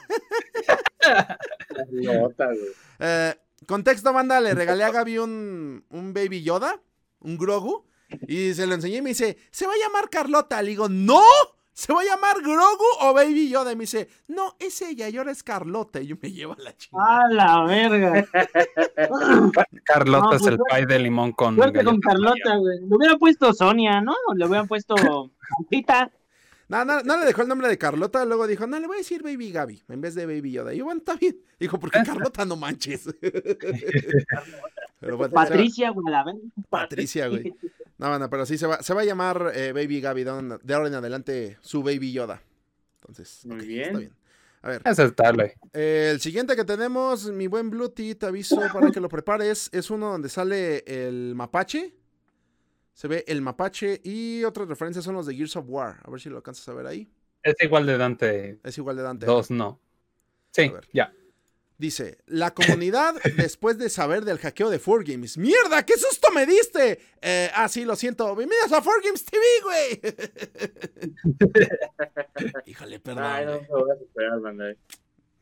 Nota, 1.92 2.48
güey. 2.48 2.74
Eh, 3.00 3.36
contexto, 3.68 4.14
banda, 4.14 4.40
le 4.40 4.54
regalé 4.54 4.84
a 4.84 4.92
Gaby 4.92 5.18
un, 5.20 5.86
un 5.90 6.14
Baby 6.14 6.44
Yoda, 6.44 6.82
un 7.20 7.38
Grogu, 7.38 7.86
y 8.28 8.54
se 8.54 8.66
lo 8.68 8.76
enseñé 8.76 8.98
y 8.98 9.02
me 9.02 9.10
dice, 9.10 9.38
¿se 9.52 9.68
va 9.68 9.74
a 9.74 9.78
llamar 9.78 10.10
Carlota? 10.10 10.62
Le 10.62 10.70
digo, 10.70 10.90
¡no! 10.90 11.22
¿Se 11.76 11.92
va 11.92 12.00
a 12.00 12.06
llamar 12.06 12.42
Grogu 12.42 12.86
o 13.02 13.14
Baby 13.14 13.50
Yoda? 13.50 13.74
Y 13.74 13.76
me 13.76 13.82
dice, 13.82 14.08
no, 14.30 14.56
es 14.60 14.82
ella 14.82 15.10
y 15.10 15.18
ahora 15.18 15.32
es 15.32 15.44
Carlota. 15.44 16.00
Y 16.00 16.08
yo 16.08 16.16
me 16.22 16.32
llevo 16.32 16.54
a 16.54 16.64
la 16.64 16.74
chingada. 16.78 17.24
A 17.26 17.28
la 17.28 17.64
verga. 17.66 18.26
Carlota 19.84 20.26
No, 20.26 20.34
es 20.36 20.42
pues, 20.42 20.54
el 20.54 20.58
pie 20.58 20.86
de 20.86 21.00
limón 21.00 21.34
con 21.34 21.58
Suerte 21.58 21.84
con. 21.84 22.00
Carlota, 22.00 22.56
güey. 22.56 22.80
Le 22.80 22.96
hubieran 22.96 23.20
puesto 23.20 23.52
Sonia, 23.52 24.00
¿no? 24.00 24.16
Le 24.36 24.46
hubieran 24.46 24.70
puesto. 24.70 24.96
No, 26.68 26.84
no, 26.84 27.02
no 27.02 27.18
le 27.20 27.26
dejó 27.26 27.44
el 27.44 27.48
nombre 27.48 27.68
de 27.68 27.78
Carlota, 27.78 28.26
luego 28.26 28.48
dijo, 28.48 28.66
no, 28.66 28.80
le 28.80 28.88
voy 28.88 28.96
a 28.96 29.00
decir 29.00 29.22
Baby 29.22 29.52
Gaby 29.52 29.84
en 29.88 30.02
vez 30.02 30.16
de 30.16 30.26
Baby 30.26 30.52
Yoda. 30.52 30.74
Y 30.74 30.78
yo, 30.80 30.86
bueno, 30.86 30.98
está 31.00 31.16
bien. 31.16 31.38
Dijo, 31.60 31.80
porque 31.80 32.00
Carlota 32.04 32.44
no 32.46 32.56
manches. 32.56 33.06
Pero 35.00 35.18
bueno, 35.18 35.34
Patricia, 35.34 35.90
güey, 35.92 36.12
la. 36.12 36.26
Patricia, 36.70 37.28
güey. 37.28 37.54
No, 37.98 38.10
bueno, 38.10 38.30
pero 38.30 38.46
sí 38.46 38.58
se 38.58 38.68
va, 38.68 38.82
se 38.82 38.94
va 38.94 39.02
a 39.02 39.06
llamar 39.06 39.52
eh, 39.56 39.72
Baby 39.74 40.02
Gaby 40.02 40.24
de 40.24 40.30
ahora 40.30 40.42
en- 40.56 40.60
de 40.62 40.74
ahora 40.74 40.88
en 40.88 40.96
adelante 40.96 41.58
su 41.62 41.84
Baby 41.84 42.12
Yoda. 42.12 42.42
Entonces, 43.02 43.46
Muy 43.46 43.66
bien. 43.66 43.86
está 43.88 44.00
bien. 44.00 44.12
A 44.64 44.70
ver, 44.70 44.82
Aceptable. 44.84 45.56
eh, 45.74 46.10
el 46.12 46.20
siguiente 46.20 46.56
que 46.56 46.66
tenemos, 46.66 47.30
mi 47.32 47.46
buen 47.46 47.70
Bluetooth, 47.70 48.18
te 48.18 48.26
aviso 48.26 48.60
para 48.74 48.90
que 48.90 49.00
lo 49.00 49.08
prepares, 49.10 49.70
es 49.72 49.92
uno 49.92 50.10
donde 50.12 50.28
sale 50.28 50.84
el 50.88 51.34
mapache. 51.36 51.94
Se 52.96 53.10
ve 53.10 53.26
el 53.28 53.42
mapache 53.42 54.00
y 54.06 54.46
otras 54.46 54.70
referencias 54.70 55.04
son 55.04 55.16
los 55.16 55.26
de 55.26 55.36
Gears 55.36 55.58
of 55.58 55.66
War. 55.68 56.00
A 56.02 56.10
ver 56.10 56.22
si 56.22 56.30
lo 56.30 56.38
alcanzas 56.38 56.66
a 56.70 56.74
ver 56.74 56.88
ahí. 56.88 57.12
Es 57.44 57.56
igual 57.60 57.86
de 57.86 57.98
Dante 57.98 58.60
Es 58.64 58.78
igual 58.78 58.96
de 58.96 59.04
Dante. 59.04 59.26
2, 59.26 59.52
no. 59.52 59.82
Sí, 60.52 60.72
ya. 60.94 61.14
Dice, 61.78 62.20
la 62.26 62.54
comunidad 62.54 63.16
después 63.36 63.78
de 63.78 63.90
saber 63.90 64.24
del 64.24 64.40
hackeo 64.40 64.70
de 64.70 64.82
4Games. 64.82 65.38
¡Mierda! 65.38 65.86
¡Qué 65.86 65.98
susto 65.98 66.32
me 66.32 66.46
diste! 66.46 67.02
Eh, 67.22 67.52
ah, 67.54 67.68
sí, 67.68 67.84
lo 67.84 67.98
siento. 67.98 68.34
Bienvenidos 68.34 68.72
a 68.72 68.82
4Games 68.82 69.26
TV, 69.26 69.44
güey. 69.64 70.02
Híjole, 72.66 73.02
perdón. 73.02 73.24
Ay, 73.26 73.46
no 73.46 74.40
banda. 74.40 74.74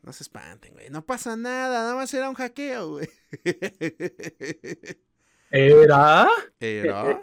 No 0.02 0.12
se 0.12 0.24
espanten, 0.24 0.72
güey. 0.72 0.90
No 0.90 1.06
pasa 1.06 1.36
nada, 1.36 1.82
nada 1.82 1.94
más 1.94 2.12
era 2.12 2.28
un 2.28 2.34
hackeo, 2.34 2.88
güey. 2.90 3.08
¿Era? 5.54 6.28
Era. 6.58 7.22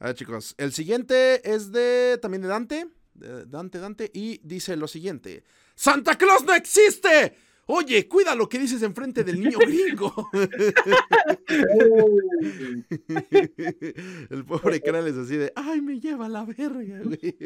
A 0.00 0.06
ver, 0.06 0.14
chicos. 0.16 0.56
El 0.58 0.72
siguiente 0.72 1.48
es 1.54 1.70
de. 1.70 2.18
también 2.20 2.42
de 2.42 2.48
Dante. 2.48 2.88
de 3.14 3.46
Dante, 3.46 3.78
Dante. 3.78 4.10
Y 4.12 4.40
dice 4.42 4.76
lo 4.76 4.88
siguiente: 4.88 5.44
¡Santa 5.76 6.18
Claus 6.18 6.42
no 6.44 6.52
existe! 6.52 7.36
Oye, 7.66 8.08
cuida 8.08 8.34
lo 8.34 8.48
que 8.48 8.58
dices 8.58 8.82
enfrente 8.82 9.22
del 9.22 9.40
niño 9.40 9.58
gringo. 9.60 10.28
El 14.30 14.44
pobre 14.44 14.80
Krales 14.80 15.16
así 15.16 15.36
de, 15.36 15.52
ay, 15.54 15.80
me 15.80 16.00
lleva 16.00 16.28
la 16.28 16.44
verga, 16.44 17.00
güey. 17.04 17.36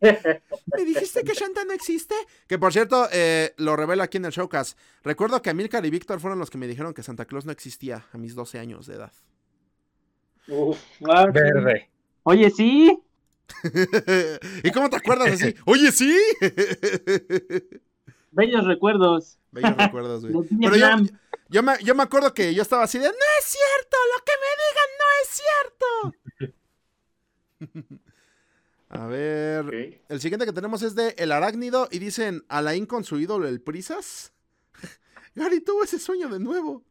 ¿Me 0.00 0.84
dijiste 0.84 1.24
que 1.24 1.34
Shanta 1.34 1.64
no 1.64 1.72
existe? 1.72 2.14
Que 2.46 2.56
por 2.58 2.72
cierto, 2.72 3.08
eh, 3.12 3.52
lo 3.56 3.74
revelo 3.74 4.04
aquí 4.04 4.18
en 4.18 4.26
el 4.26 4.32
showcast. 4.32 4.78
Recuerdo 5.02 5.42
que 5.42 5.50
Amilcar 5.50 5.84
y 5.84 5.90
Víctor 5.90 6.20
fueron 6.20 6.38
los 6.38 6.50
que 6.50 6.58
me 6.58 6.68
dijeron 6.68 6.94
que 6.94 7.02
Santa 7.02 7.24
Claus 7.24 7.44
no 7.44 7.50
existía 7.52 8.06
a 8.12 8.18
mis 8.18 8.36
12 8.36 8.60
años 8.60 8.86
de 8.86 8.94
edad. 8.94 9.12
Uf, 10.48 10.78
ah, 11.08 11.26
Verde. 11.32 11.90
Oye, 12.22 12.48
sí. 12.50 12.96
¿Y 14.62 14.70
cómo 14.70 14.88
te 14.88 14.96
acuerdas 14.96 15.32
así? 15.32 15.52
Oye, 15.64 15.90
sí. 15.90 16.16
Bellos 18.30 18.66
recuerdos. 18.66 19.38
Bellos 19.50 19.76
recuerdos, 19.76 20.26
güey. 20.26 20.48
Pero 20.60 20.76
yo, 20.76 20.88
yo 21.48 21.62
me, 21.62 21.72
yo 21.82 21.94
me 21.94 22.02
acuerdo 22.02 22.32
que 22.32 22.54
yo 22.54 22.62
estaba 22.62 22.84
así 22.84 22.98
de, 22.98 23.06
no 23.06 23.10
es 23.10 23.44
cierto, 23.44 23.96
lo 24.14 24.24
que 24.24 24.32
me 24.40 24.48
digan 24.66 24.90
no 24.98 25.06
es 25.22 26.14
cierto. 27.80 28.00
A 28.92 29.06
ver, 29.06 30.02
el 30.08 30.20
siguiente 30.20 30.46
que 30.46 30.52
tenemos 30.52 30.82
es 30.82 30.96
de 30.96 31.14
El 31.16 31.30
Arácnido 31.30 31.86
y 31.92 32.00
dicen, 32.00 32.44
Alain 32.48 32.86
con 32.86 33.04
su 33.04 33.20
ídolo, 33.20 33.46
el 33.46 33.60
Prisas. 33.60 34.32
Gary 35.36 35.60
tuvo 35.60 35.84
ese 35.84 36.00
sueño 36.00 36.28
de 36.28 36.40
nuevo. 36.40 36.82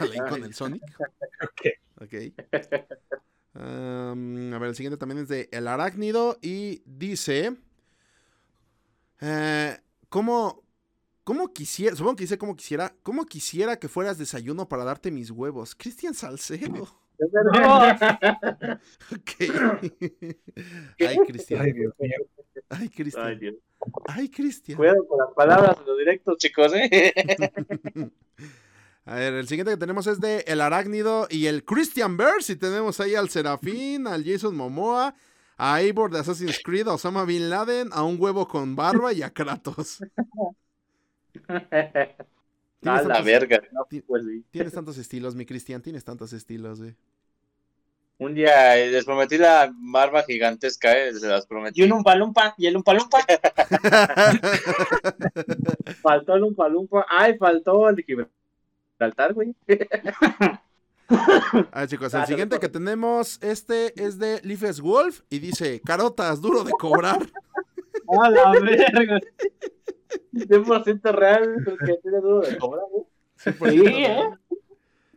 Alain 0.00 0.24
con 0.26 0.44
el 0.44 0.54
Sonic. 0.54 0.82
Ok. 1.42 1.66
Ok. 2.00 2.14
Am, 3.52 4.54
a 4.54 4.58
ver, 4.58 4.70
el 4.70 4.74
siguiente 4.74 4.96
también 4.96 5.18
es 5.22 5.28
de 5.28 5.50
El 5.52 5.68
Arácnido 5.68 6.38
y 6.40 6.82
dice... 6.86 7.56
eh, 9.20 9.76
¿Cómo, 10.08 10.64
cómo 11.24 11.52
quisiera, 11.52 11.94
supongo 11.96 12.16
que 12.16 12.24
dice 12.24 12.38
cómo 12.38 12.56
quisiera, 12.56 12.94
cómo 13.02 13.26
quisiera 13.26 13.78
que 13.78 13.88
fueras 13.88 14.18
desayuno 14.18 14.68
para 14.68 14.84
darte 14.84 15.10
mis 15.10 15.30
huevos? 15.30 15.74
Cristian 15.74 16.14
Salcedo. 16.14 16.88
Ok. 19.12 19.30
Ay, 21.00 21.18
Cristian. 21.26 21.62
Ay, 21.62 21.72
Dios 21.72 21.94
mío. 21.98 22.16
Ay, 22.68 22.78
Ay, 22.82 22.88
Cristian. 22.88 23.38
Dios. 23.38 23.54
Ay, 24.06 24.28
Cristian. 24.28 24.76
Cuidado 24.76 25.06
con 25.06 25.18
las 25.18 25.34
palabras 25.34 25.76
en 25.80 25.86
los 25.86 25.98
directos, 25.98 26.36
chicos, 26.38 26.72
¿eh? 26.74 27.12
A 29.04 29.14
ver, 29.14 29.34
el 29.34 29.48
siguiente 29.48 29.72
que 29.72 29.78
tenemos 29.78 30.06
es 30.06 30.20
de 30.20 30.44
El 30.46 30.60
Arácnido 30.60 31.26
y 31.30 31.46
el 31.46 31.64
Christian 31.64 32.18
Burst. 32.18 32.50
Y 32.50 32.56
tenemos 32.56 33.00
ahí 33.00 33.14
al 33.14 33.30
Serafín, 33.30 34.06
al 34.06 34.22
Jason 34.22 34.54
Momoa, 34.54 35.14
a 35.58 35.80
Eivor 35.82 36.10
de 36.10 36.20
Assassin's 36.20 36.60
Creed, 36.64 36.88
a 36.88 36.94
Osama 36.94 37.24
Bin 37.24 37.50
Laden, 37.50 37.90
a 37.92 38.02
un 38.04 38.16
huevo 38.18 38.48
con 38.48 38.74
barba 38.76 39.12
y 39.12 39.22
a 39.22 39.30
Kratos. 39.30 39.98
A 41.48 41.60
Tienes 42.80 43.06
la 43.08 43.14
tantos- 43.14 43.24
verga. 43.24 43.60
No, 43.72 43.86
pues, 44.06 44.24
sí. 44.24 44.44
Tienes 44.52 44.72
tantos 44.72 44.98
estilos, 44.98 45.34
mi 45.34 45.44
Cristian, 45.44 45.82
tienes 45.82 46.04
tantos 46.04 46.32
estilos, 46.32 46.80
güey. 46.80 46.94
Un 48.18 48.34
día 48.34 48.76
eh, 48.76 48.90
les 48.90 49.04
prometí 49.04 49.36
la 49.38 49.72
barba 49.76 50.22
gigantesca, 50.24 50.92
¿eh? 50.96 51.12
Se 51.14 51.26
las 51.28 51.46
prometí. 51.46 51.80
Y 51.80 51.84
un 51.84 51.92
umpalumpa, 51.92 52.54
y 52.56 52.66
el 52.66 52.76
umpalumpa. 52.76 53.18
Faltó 56.02 56.34
el 56.34 56.42
Umpalumpa. 56.44 57.06
Ay, 57.08 57.36
faltó 57.38 57.88
el 57.88 57.96
de 57.96 58.02
Gibraltar, 58.04 59.34
güey. 59.34 59.54
A 61.72 61.80
ver, 61.80 61.88
chicos, 61.88 62.12
el 62.14 62.26
siguiente 62.26 62.58
que 62.58 62.68
tenemos, 62.68 63.38
este 63.42 63.92
es 64.02 64.18
de 64.18 64.40
Leafes 64.44 64.80
Wolf 64.80 65.20
y 65.30 65.38
dice, 65.38 65.80
carotas, 65.84 66.40
duro 66.40 66.64
de 66.64 66.72
cobrar. 66.72 67.18
A 68.22 68.30
la 68.30 68.50
verga. 68.52 69.20
100% 70.34 71.12
real, 71.12 71.62
porque 71.64 71.94
tiene 72.02 72.18
duda 72.20 72.48
de 72.48 72.58
cobrar, 72.58 72.84
¿eh? 72.96 73.04
Sí, 73.36 73.50
Sí, 73.70 74.04
¿eh? 74.04 74.30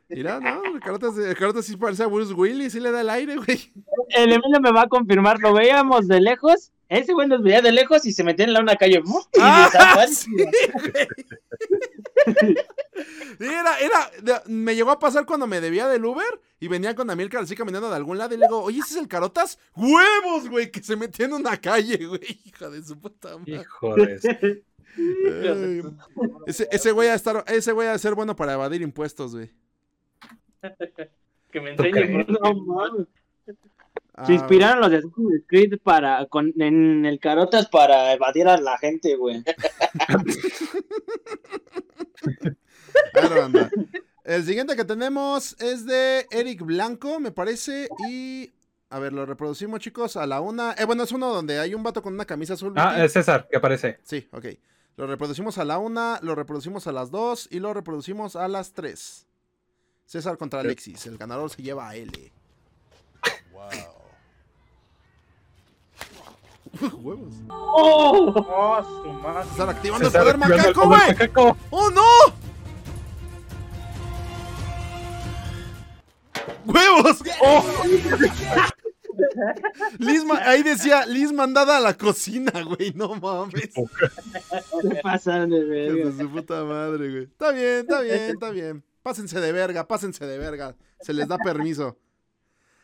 Mira, 0.10 0.40
no, 0.42 0.62
el 0.76 0.80
carotas, 0.82 1.18
el 1.18 1.36
carotas 1.38 1.66
sí 1.66 1.78
parece 1.78 2.04
a 2.04 2.08
Bruce 2.08 2.34
Willis, 2.34 2.74
sí 2.74 2.80
le 2.82 2.92
da 2.92 3.00
el 3.02 3.10
aire, 3.10 3.38
güey. 3.38 3.72
El 4.10 4.32
Emilio 4.34 4.60
me 4.62 4.72
va 4.74 4.82
a 4.84 4.88
confirmar, 4.90 5.40
lo 5.40 5.54
veíamos 5.54 6.08
de 6.10 6.20
lejos. 6.20 6.72
Ese 6.90 7.14
güey 7.14 7.30
nos 7.30 7.42
veía 7.42 7.62
de 7.62 7.72
lejos 7.72 8.06
y 8.06 8.12
se 8.12 8.22
metía 8.26 8.44
en 8.46 8.52
la 8.52 8.60
una 8.60 8.76
calle. 8.76 9.00
¡buf! 9.00 9.26
Y 9.34 9.40
Ah, 9.42 9.70
desaparecía. 9.72 10.52
Era, 13.40 13.80
era, 13.80 14.12
me 14.46 14.76
llegó 14.76 14.92
a 14.92 15.00
pasar 15.00 15.26
cuando 15.26 15.48
me 15.48 15.62
debía 15.62 15.88
del 15.88 16.06
Uber 16.06 16.40
y 16.60 16.68
venía 16.68 16.94
con 16.94 17.10
Amilcar 17.10 17.42
así 17.42 17.56
caminando 17.56 17.90
de 17.90 17.96
algún 17.96 18.20
lado 18.20 18.36
y 18.36 18.38
le 18.38 18.46
digo, 18.46 18.62
oye, 18.62 18.78
¿ese 18.80 18.94
es 18.94 19.00
el 19.00 19.08
Carotas? 19.08 19.58
¡Huevos, 19.76 20.48
güey! 20.48 20.70
Que 20.70 20.84
se 20.84 20.96
metió 20.96 21.26
en 21.26 21.34
una 21.34 21.58
calle, 21.58 22.06
güey. 22.06 22.22
Hija 22.46 22.70
de 22.70 22.84
su 22.84 23.00
puta 23.00 23.40
madre. 23.40 23.62
Hijo 23.62 23.96
de. 23.96 24.64
Ay, 24.98 25.82
ese, 26.46 26.68
ese 26.72 26.92
güey 26.92 27.10
a 27.10 27.16
estar, 27.16 27.44
ese 27.48 27.72
güey 27.72 27.88
a 27.88 27.98
ser 27.98 28.14
bueno 28.14 28.36
para 28.36 28.54
evadir 28.54 28.84
impuestos, 28.84 29.34
güey. 29.34 29.50
Que 31.52 31.62
me 31.62 31.76
¿Tú 31.76 31.84
enseñe. 31.84 32.26
No. 32.28 33.08
Ah, 34.14 34.26
Se 34.26 34.34
inspiraron 34.34 34.82
los 34.82 34.92
de 34.92 34.98
Assassin's 34.98 35.44
Creed 35.48 35.80
para, 35.82 36.26
con, 36.28 36.54
en 36.62 37.06
el 37.06 37.18
Carotas 37.20 37.68
para 37.70 38.12
evadir 38.14 38.46
a 38.48 38.58
la 38.58 38.78
gente, 38.78 39.16
güey. 39.16 39.42
Claro. 43.14 43.50
El 44.24 44.44
siguiente 44.46 44.76
que 44.76 44.86
tenemos 44.86 45.56
es 45.60 45.86
de 45.86 46.28
Eric 46.32 46.62
Blanco, 46.62 47.20
me 47.20 47.32
parece. 47.32 47.90
Y. 48.10 48.52
A 48.90 49.00
ver, 49.00 49.14
lo 49.14 49.26
reproducimos, 49.26 49.80
chicos, 49.80 50.18
a 50.18 50.28
la 50.28 50.42
una. 50.42 50.74
Eh, 50.78 50.86
bueno, 50.86 51.04
es 51.04 51.12
uno 51.12 51.34
donde 51.34 51.60
hay 51.60 51.74
un 51.74 51.82
vato 51.82 52.02
con 52.02 52.14
una 52.14 52.26
camisa 52.26 52.54
azul. 52.54 52.74
Ah, 52.76 53.04
es 53.04 53.14
César, 53.14 53.48
que 53.50 53.58
aparece. 53.58 54.00
Sí, 54.04 54.28
ok. 54.32 54.46
Lo 54.98 55.08
reproducimos 55.08 55.58
a 55.58 55.66
la 55.66 55.78
una, 55.78 56.20
lo 56.22 56.36
reproducimos 56.36 56.86
a 56.88 56.92
las 56.92 57.10
dos 57.10 57.48
y 57.50 57.60
lo 57.60 57.74
reproducimos 57.74 58.36
a 58.36 58.48
las 58.48 58.74
tres. 58.74 59.26
César 60.06 60.38
contra 60.38 60.60
Alexis. 60.60 61.06
El 61.08 61.18
ganador 61.18 61.50
se 61.50 61.64
lleva 61.64 61.88
a 61.90 61.96
L. 61.96 62.34
Huevos. 67.02 67.34
¡Oh! 67.50 68.34
Oh, 68.36 69.04
su 69.04 69.14
madre. 69.14 69.50
Están 69.50 69.70
activando 69.70 70.08
el 70.08 70.14
poder 70.14 70.38
macaco, 70.38 70.88
güey. 70.88 71.56
¡Oh, 71.70 71.90
no! 71.92 72.02
¡Huevos! 76.66 77.24
¡Oh! 77.42 77.64
Liz 80.00 80.24
ahí 80.44 80.64
decía 80.64 81.06
Liz 81.06 81.32
mandada 81.32 81.78
a 81.78 81.80
la 81.80 81.98
cocina, 81.98 82.52
güey. 82.64 82.94
No 82.96 83.16
mames. 83.16 83.70
Se 83.74 84.96
pasan 85.04 85.50
de 85.50 85.64
verga. 85.64 86.12
Su 86.18 86.30
puta 86.30 86.64
madre, 86.64 87.10
güey. 87.10 87.24
Está 87.24 87.52
bien, 87.52 87.80
está 87.82 88.02
bien, 88.02 88.22
está 88.22 88.50
bien. 88.50 88.84
Pásense 89.04 89.40
de 89.40 89.52
verga, 89.52 89.88
pásense 89.88 90.26
de 90.26 90.38
verga. 90.38 90.76
Se 91.02 91.14
les 91.14 91.28
da 91.28 91.38
permiso. 91.38 91.98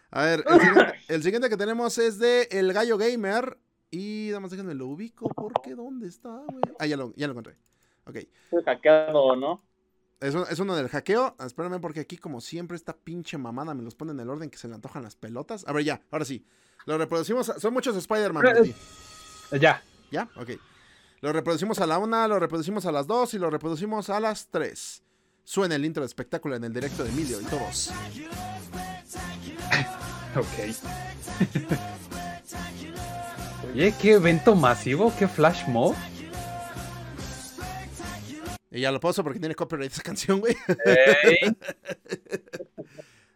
A 0.09 0.23
ver, 0.23 0.43
el 0.47 0.59
siguiente, 0.59 0.93
el 1.09 1.23
siguiente 1.23 1.49
que 1.49 1.57
tenemos 1.57 1.97
es 1.97 2.17
de 2.17 2.47
El 2.51 2.73
Gallo 2.73 2.97
Gamer. 2.97 3.57
Y 3.91 4.27
nada 4.29 4.39
más 4.41 4.51
déjenme 4.51 4.73
lo 4.73 4.87
ubico. 4.87 5.29
¿Por 5.29 5.53
qué? 5.61 5.75
¿Dónde 5.75 6.07
está, 6.07 6.29
güey? 6.47 6.61
Ah, 6.79 6.85
ya 6.85 6.97
lo, 6.97 7.13
ya 7.15 7.27
lo 7.27 7.31
encontré. 7.31 7.55
Ok. 8.05 8.17
Fue 8.49 8.63
hackeado, 8.63 9.35
¿no? 9.35 9.61
Es, 10.19 10.33
es 10.35 10.59
uno 10.59 10.75
del 10.75 10.89
hackeo. 10.89 11.35
Espérame, 11.39 11.79
porque 11.79 12.01
aquí, 12.01 12.17
como 12.17 12.41
siempre, 12.41 12.75
esta 12.75 12.95
pinche 12.97 13.37
mamada 13.37 13.73
me 13.73 13.83
los 13.83 13.95
pone 13.95 14.11
en 14.11 14.19
el 14.19 14.29
orden 14.29 14.49
que 14.49 14.57
se 14.57 14.67
le 14.67 14.75
antojan 14.75 15.03
las 15.03 15.15
pelotas. 15.15 15.65
A 15.67 15.73
ver, 15.73 15.85
ya, 15.85 16.01
ahora 16.11 16.25
sí. 16.25 16.45
Lo 16.85 16.97
reproducimos. 16.97 17.49
a- 17.49 17.59
son 17.59 17.73
muchos 17.73 17.95
Spider-Man. 17.95 18.43
Martí. 18.43 18.73
Ya. 19.59 19.81
¿Ya? 20.11 20.29
Ok. 20.35 20.51
Lo 21.21 21.33
reproducimos 21.33 21.79
a 21.79 21.87
la 21.87 21.97
una, 21.97 22.27
lo 22.27 22.39
reproducimos 22.39 22.85
a 22.85 22.91
las 22.91 23.07
dos 23.07 23.33
y 23.33 23.39
lo 23.39 23.49
reproducimos 23.49 24.09
a 24.09 24.19
las 24.19 24.47
tres. 24.49 25.01
Suena 25.43 25.75
el 25.75 25.85
intro 25.85 26.01
de 26.01 26.07
espectáculo 26.07 26.55
en 26.55 26.63
el 26.65 26.73
directo 26.73 27.03
de 27.03 27.09
Emilio 27.09 27.39
y 27.41 27.45
todos. 27.45 27.91
Ok. 30.35 30.45
Oye, 33.73 33.93
qué 34.01 34.13
evento 34.13 34.55
masivo, 34.55 35.13
qué 35.17 35.27
flash 35.27 35.67
mob. 35.67 35.95
Y 38.71 38.81
ya 38.81 38.91
lo 38.91 38.99
pauso 38.99 39.23
porque 39.23 39.39
tiene 39.39 39.55
copyright 39.55 39.91
esa 39.91 40.01
canción, 40.03 40.39
güey. 40.39 40.55
Hey, 40.85 41.37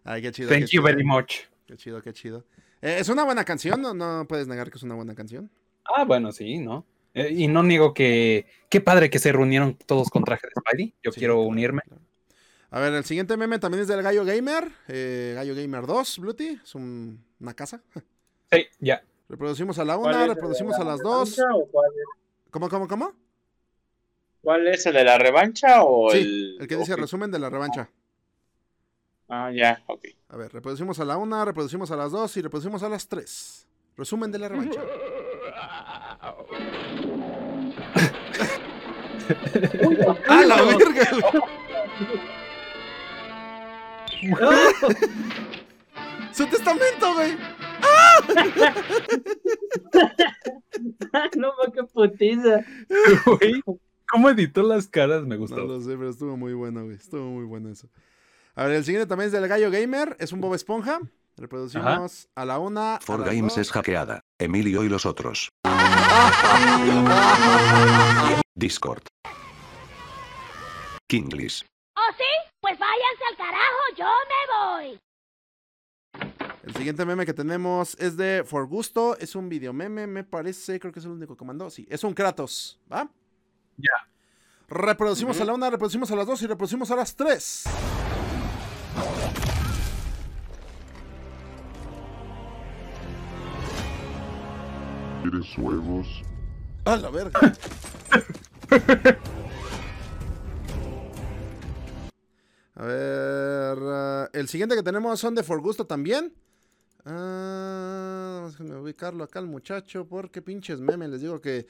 Ay, 0.03 0.21
qué 0.21 0.31
chido. 0.31 0.49
thank 0.49 0.59
qué 0.61 0.63
you 0.65 0.67
chido, 0.67 0.83
very 0.83 1.03
much. 1.03 1.35
Qué 1.67 1.77
chido, 1.77 2.01
qué 2.01 2.11
chido. 2.13 2.45
Eh, 2.81 2.97
es 2.99 3.09
una 3.09 3.23
buena 3.23 3.45
canción, 3.45 3.81
no, 3.81 3.93
no 3.93 4.25
puedes 4.27 4.47
negar 4.47 4.69
que 4.71 4.77
es 4.77 4.83
una 4.83 4.95
buena 4.95 5.13
canción. 5.15 5.49
Ah, 5.85 6.03
bueno, 6.05 6.31
sí, 6.31 6.57
¿no? 6.57 6.85
Eh, 7.13 7.29
y 7.31 7.47
no 7.47 7.61
niego 7.63 7.93
que. 7.93 8.47
Qué 8.69 8.81
padre 8.81 9.09
que 9.09 9.19
se 9.19 9.31
reunieron 9.31 9.75
todos 9.75 10.09
con 10.09 10.23
traje 10.23 10.47
de 10.47 10.53
Spidey. 10.59 10.93
Yo 11.03 11.11
Sí, 11.11 11.19
quiero 11.19 11.35
claro, 11.35 11.47
unirme. 11.49 11.81
claro. 11.87 12.01
A 12.71 12.79
ver, 12.79 12.93
el 12.93 13.03
siguiente 13.03 13.35
meme 13.37 13.59
también 13.59 13.81
es 13.81 13.87
del 13.87 14.01
Gallo 14.01 14.23
Gamer. 14.25 14.67
eh, 14.87 15.33
Gallo 15.35 15.53
Gamer 15.55 15.85
2, 15.85 16.19
Bluety. 16.19 16.59
Es 16.63 16.73
un- 16.75 17.23
una 17.39 17.53
casa. 17.53 17.81
Sí, 18.53 18.65
ya. 18.81 19.01
Reproducimos 19.31 19.79
a 19.79 19.85
la 19.85 19.95
¿Cuál 19.97 20.13
una, 20.13 20.17
es 20.17 20.21
el 20.23 20.27
de 20.27 20.33
reproducimos 20.35 20.77
la 20.77 20.83
a 20.83 20.85
las 20.85 20.99
dos. 20.99 21.37
revancha 21.37 21.55
o 21.55 21.65
¿Cuál 21.71 21.89
es, 21.95 22.51
¿Cómo, 22.51 22.69
cómo, 22.69 22.87
cómo? 22.87 23.13
cuál 24.43 24.67
es 24.67 24.85
el 24.85 24.93
de 24.93 25.03
la 25.05 25.17
revancha 25.17 25.83
o 25.83 26.11
Sí, 26.11 26.17
el.? 26.17 26.57
el 26.59 26.67
que 26.67 26.75
dice 26.75 26.95
resumen 26.97 27.31
de 27.31 27.39
la 27.39 27.49
revancha. 27.49 27.89
Ah, 29.29 29.49
ya, 29.55 29.81
ok. 29.87 30.03
A 30.27 30.35
ver, 30.35 30.51
reproducimos 30.51 30.99
a 30.99 31.05
la 31.05 31.15
una, 31.17 31.45
reproducimos 31.45 31.89
a 31.91 31.95
las 31.95 32.11
dos 32.11 32.35
y 32.35 32.41
reproducimos 32.41 32.83
a 32.83 32.89
las 32.89 33.07
tres. 33.07 33.65
Resumen 33.95 34.33
de 34.33 34.39
la 34.39 34.49
revancha. 34.49 34.81
¡A 40.27 40.41
la 40.45 40.61
verga! 40.63 41.09
¡Su 46.33 46.45
testamento, 46.47 47.13
güey! 47.13 47.37
no, 51.37 51.51
qué 51.73 51.83
putiza. 51.83 52.63
Güey, 53.25 53.61
¿Cómo 54.09 54.29
editó 54.29 54.63
las 54.63 54.87
caras? 54.87 55.23
Me 55.23 55.35
No 55.35 55.41
gustó. 55.41 55.57
lo 55.61 55.79
sé, 55.81 55.95
pero 55.97 56.09
estuvo 56.09 56.35
muy 56.37 56.53
bueno, 56.53 56.83
güey. 56.83 56.95
Estuvo 56.95 57.29
muy 57.29 57.45
bueno 57.45 57.69
eso. 57.69 57.87
A 58.55 58.65
ver, 58.65 58.73
el 58.75 58.83
siguiente 58.85 59.07
también 59.07 59.27
es 59.27 59.31
del 59.31 59.47
Gallo 59.47 59.71
Gamer. 59.71 60.15
Es 60.19 60.31
un 60.33 60.41
Bob 60.41 60.53
Esponja. 60.55 60.99
Reproducimos 61.37 62.27
a 62.35 62.45
la 62.45 62.59
una. 62.59 62.95
a 62.95 62.99
For 62.99 63.23
Games 63.23 63.53
dos. 63.55 63.59
es 63.59 63.71
hackeada. 63.71 64.19
Emilio 64.37 64.83
y 64.83 64.89
los 64.89 65.05
otros. 65.05 65.49
Discord. 68.55 69.03
Kinglis. 71.07 71.63
¿Oh, 71.97 72.11
sí? 72.17 72.25
Pues 72.61 72.77
váyanse 72.77 73.23
al 73.31 73.37
carajo, 73.37 73.79
yo 73.97 74.05
me 74.29 74.89
voy. 74.89 74.99
El 76.71 76.77
siguiente 76.77 77.05
meme 77.05 77.25
que 77.25 77.33
tenemos 77.33 77.97
es 77.99 78.15
de 78.15 78.45
For 78.45 78.65
Gusto. 78.65 79.17
Es 79.17 79.35
un 79.35 79.49
video 79.49 79.73
meme, 79.73 80.07
me 80.07 80.23
parece. 80.23 80.79
Creo 80.79 80.93
que 80.93 80.99
es 80.99 81.05
el 81.05 81.11
único 81.11 81.35
que 81.35 81.43
mandó. 81.43 81.69
Sí, 81.69 81.85
es 81.89 82.01
un 82.05 82.13
Kratos. 82.13 82.79
¿Va? 82.89 83.11
Ya. 83.75 83.89
Reproducimos 84.69 85.41
a 85.41 85.45
la 85.45 85.53
una, 85.53 85.69
reproducimos 85.69 86.09
a 86.11 86.15
las 86.15 86.25
dos 86.25 86.41
y 86.41 86.47
reproducimos 86.47 86.89
a 86.89 86.95
las 86.95 87.13
tres. 87.13 87.65
¿Quieres 95.23 95.57
huevos? 95.57 96.23
A 96.85 96.95
la 96.95 97.09
verga. 97.09 97.37
A 102.75 102.85
ver. 102.85 103.77
ah, 103.81 104.29
el 104.31 104.47
siguiente 104.47 104.75
que 104.75 104.83
tenemos 104.83 105.19
son 105.19 105.35
de 105.35 105.43
For 105.43 105.59
Gusto 105.59 105.85
también. 105.85 106.33
Ah, 107.05 108.47
déjenme 108.49 108.75
ubicarlo 108.75 109.23
acá 109.23 109.39
al 109.39 109.47
muchacho. 109.47 110.05
Porque 110.05 110.41
pinches 110.41 110.79
memes. 110.79 111.09
Les 111.09 111.21
digo 111.21 111.39
que. 111.39 111.65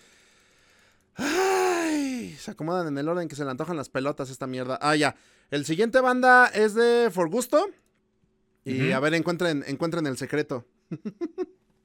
Ay, 1.15 2.35
se 2.37 2.51
acomodan 2.51 2.87
en 2.87 2.97
el 2.97 3.07
orden 3.09 3.27
que 3.27 3.35
se 3.35 3.43
le 3.43 3.51
antojan 3.51 3.77
las 3.77 3.89
pelotas 3.89 4.29
esta 4.29 4.47
mierda. 4.47 4.79
Ah, 4.81 4.95
ya. 4.95 5.15
El 5.49 5.65
siguiente 5.65 5.99
banda 5.99 6.47
es 6.47 6.73
de 6.73 7.09
For 7.11 7.29
Gusto. 7.29 7.67
Y 8.63 8.91
a 8.91 8.99
ver, 8.99 9.13
encuentren, 9.15 9.63
encuentren 9.67 10.05
el 10.05 10.17
secreto. 10.17 10.65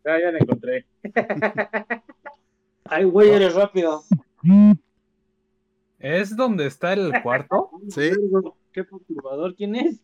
Ya, 0.05 0.21
ya 0.21 0.31
la 0.31 0.39
encontré. 0.39 0.87
Ay, 2.85 3.05
güey, 3.05 3.31
eres 3.31 3.55
rápido. 3.55 4.05
¿Es 5.99 6.37
donde 6.37 6.67
está 6.67 6.93
el 6.93 7.13
cuarto? 7.23 7.71
Sí, 7.89 8.11
Qué 8.73 8.85
perturbador, 8.85 9.55
¿quién 9.57 9.75
es? 9.75 10.01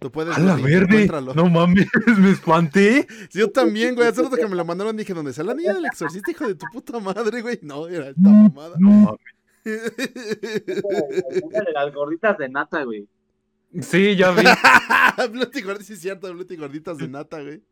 Tú 0.00 0.10
puedes. 0.10 0.36
¡A 0.36 0.40
la 0.40 0.56
verde! 0.56 0.86
encuéntralo. 0.86 1.34
No 1.34 1.48
mames, 1.48 1.86
me 2.18 2.30
espanté. 2.30 3.06
Yo 3.30 3.50
también, 3.50 3.94
güey. 3.94 4.08
Hace 4.08 4.22
rato 4.22 4.36
que 4.36 4.48
me 4.48 4.56
lo 4.56 4.64
mandaron 4.64 4.96
dije, 4.96 5.14
¿dónde 5.14 5.30
está 5.30 5.44
la 5.44 5.54
niña 5.54 5.74
del 5.74 5.84
exorcista, 5.86 6.30
hijo 6.30 6.48
de 6.48 6.56
tu 6.56 6.66
puta 6.72 6.98
madre, 6.98 7.42
güey? 7.42 7.60
No, 7.62 7.86
era 7.86 8.08
esta 8.08 8.28
mamada. 8.28 8.74
No 8.78 8.90
mames. 8.90 9.20
Una 11.42 11.60
de 11.60 11.72
las 11.72 11.94
gorditas 11.94 12.38
de 12.38 12.48
nata, 12.48 12.82
güey. 12.82 13.06
Sí, 13.80 14.16
ya 14.16 14.32
vi. 14.32 14.42
Bluty 15.32 15.62
gorditas, 15.62 15.86
sí 15.86 15.92
es 15.92 16.00
cierto, 16.00 16.32
Bluty 16.32 16.56
gorditas 16.56 16.98
de 16.98 17.06
nata, 17.06 17.40
güey. 17.40 17.62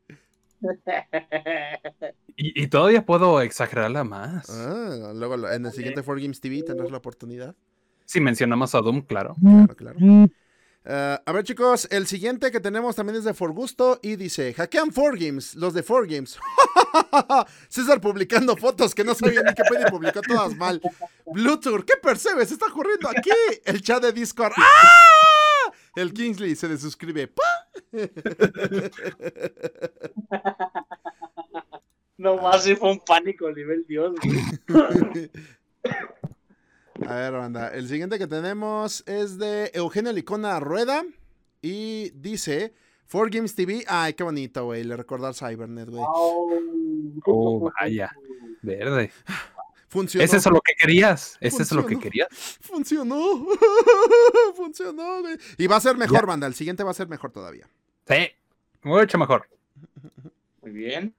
Y, 2.36 2.62
y 2.62 2.66
todavía 2.68 3.04
puedo 3.04 3.40
exagerarla 3.40 4.04
más. 4.04 4.48
Ah, 4.50 5.12
luego 5.14 5.48
en 5.48 5.66
el 5.66 5.72
siguiente 5.72 6.02
4Games 6.02 6.40
TV 6.40 6.62
tendrás 6.62 6.90
la 6.90 6.98
oportunidad. 6.98 7.56
Si 8.04 8.20
mencionamos 8.20 8.74
a 8.74 8.80
Doom, 8.80 9.02
claro. 9.02 9.34
Claro, 9.40 9.76
claro. 9.76 9.98
Ah, 10.90 11.22
a 11.26 11.32
ver, 11.32 11.44
chicos, 11.44 11.86
el 11.90 12.06
siguiente 12.06 12.50
que 12.50 12.60
tenemos 12.60 12.96
también 12.96 13.18
es 13.18 13.24
de 13.24 13.34
For 13.34 13.52
Gusto 13.52 14.00
y 14.02 14.16
dice: 14.16 14.54
Hackean 14.54 14.90
4Games, 14.90 15.54
los 15.54 15.74
de 15.74 15.84
4Games. 15.84 16.38
César 17.68 18.00
publicando 18.00 18.56
fotos 18.56 18.94
que 18.94 19.04
no 19.04 19.14
sabía 19.14 19.42
ni 19.42 19.52
qué 19.52 19.64
pedo 19.68 19.86
y 19.86 19.90
publicó 19.90 20.22
todas 20.22 20.56
mal. 20.56 20.80
Bluetooth, 21.26 21.84
¿qué 21.84 21.98
percebes? 22.02 22.50
Está 22.50 22.68
ocurriendo 22.68 23.10
aquí. 23.10 23.28
El 23.66 23.82
chat 23.82 24.02
de 24.02 24.12
Discord. 24.12 24.54
¡Ah! 24.56 25.72
El 25.94 26.14
Kingsley 26.14 26.56
se 26.56 26.68
desuscribe. 26.68 27.30
No 32.18 32.36
más, 32.36 32.64
sí 32.64 32.74
fue 32.74 32.90
un 32.90 32.98
pánico 32.98 33.48
nivel 33.52 33.86
Dios, 33.86 34.16
güey. 34.20 34.40
A 37.06 37.14
ver, 37.14 37.32
banda. 37.32 37.68
El 37.68 37.88
siguiente 37.88 38.18
que 38.18 38.26
tenemos 38.26 39.04
es 39.06 39.38
de 39.38 39.70
Eugenio 39.74 40.12
Licona 40.12 40.58
Rueda. 40.60 41.04
Y 41.62 42.10
dice: 42.10 42.74
4Games 43.10 43.54
TV. 43.54 43.84
Ay, 43.86 44.14
qué 44.14 44.22
bonito, 44.24 44.64
güey. 44.64 44.84
Le 44.84 44.96
recordar 44.96 45.34
Cybernet, 45.34 45.88
güey. 45.88 46.02
Oh, 47.26 47.70
vaya. 47.80 48.12
Verde. 48.62 49.10
Funcionó. 49.88 50.24
¿Es 50.24 50.34
eso 50.34 50.50
lo 50.50 50.60
que 50.60 50.74
querías? 50.74 51.38
¿Es 51.40 51.58
eso 51.58 51.74
lo 51.74 51.86
que 51.86 51.98
querías? 51.98 52.28
Funcionó. 52.60 53.46
Funcionó, 54.56 55.20
güey. 55.20 55.38
Y 55.56 55.66
va 55.66 55.76
a 55.76 55.80
ser 55.80 55.96
mejor, 55.96 56.26
banda. 56.26 56.46
El 56.46 56.54
siguiente 56.54 56.84
va 56.84 56.90
a 56.90 56.94
ser 56.94 57.08
mejor 57.08 57.32
todavía. 57.32 57.66
Sí. 58.06 58.28
Mucho 58.82 59.18
mejor. 59.18 59.48
Muy 60.62 60.72
bien. 60.72 61.14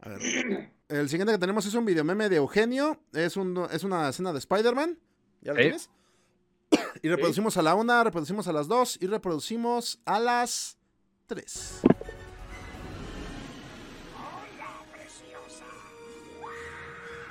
A 0.00 0.10
ver. 0.10 0.70
El 0.88 1.08
siguiente 1.08 1.32
que 1.32 1.38
tenemos 1.38 1.66
es 1.66 1.74
un 1.74 1.84
video 1.84 2.04
meme 2.04 2.28
de 2.28 2.36
Eugenio. 2.36 3.00
Es, 3.12 3.36
un, 3.36 3.66
es 3.72 3.82
una 3.82 4.08
escena 4.08 4.32
de 4.32 4.38
Spider-Man. 4.38 4.98
¿Ya 5.42 5.52
lo 5.52 5.56
Sí. 5.58 5.62
tienes? 5.62 5.90
Y 7.02 7.08
reproducimos 7.08 7.56
a 7.56 7.62
la 7.62 7.74
una, 7.74 8.02
reproducimos 8.04 8.48
a 8.48 8.52
las 8.52 8.68
dos 8.68 8.98
y 9.00 9.06
reproducimos 9.06 10.00
a 10.06 10.18
las 10.18 10.78
tres. 11.26 11.80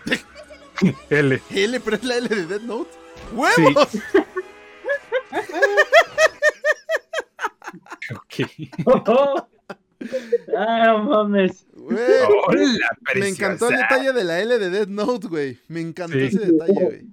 L. 1.10 1.42
L, 1.50 1.80
pero 1.80 1.96
es 1.96 2.04
la 2.04 2.18
L 2.18 2.28
de 2.28 2.46
Dead 2.46 2.62
Note. 2.62 2.92
¡Huevos! 3.34 3.88
Ok. 8.12 8.48
Ah, 10.58 10.84
no 10.88 11.04
mames. 11.04 11.66
Güey, 11.74 11.98
Hola, 12.48 12.90
me 13.16 13.28
encantó 13.30 13.70
el 13.70 13.78
detalle 13.78 14.14
de 14.14 14.24
la 14.24 14.40
L 14.40 14.58
de 14.60 14.70
Dead 14.70 14.88
Note, 14.88 15.28
güey. 15.28 15.60
Me 15.68 15.82
encantó 15.82 16.18
Sí. 16.18 16.26
ese 16.26 16.40
detalle, 16.40 16.74
güey. 16.84 17.06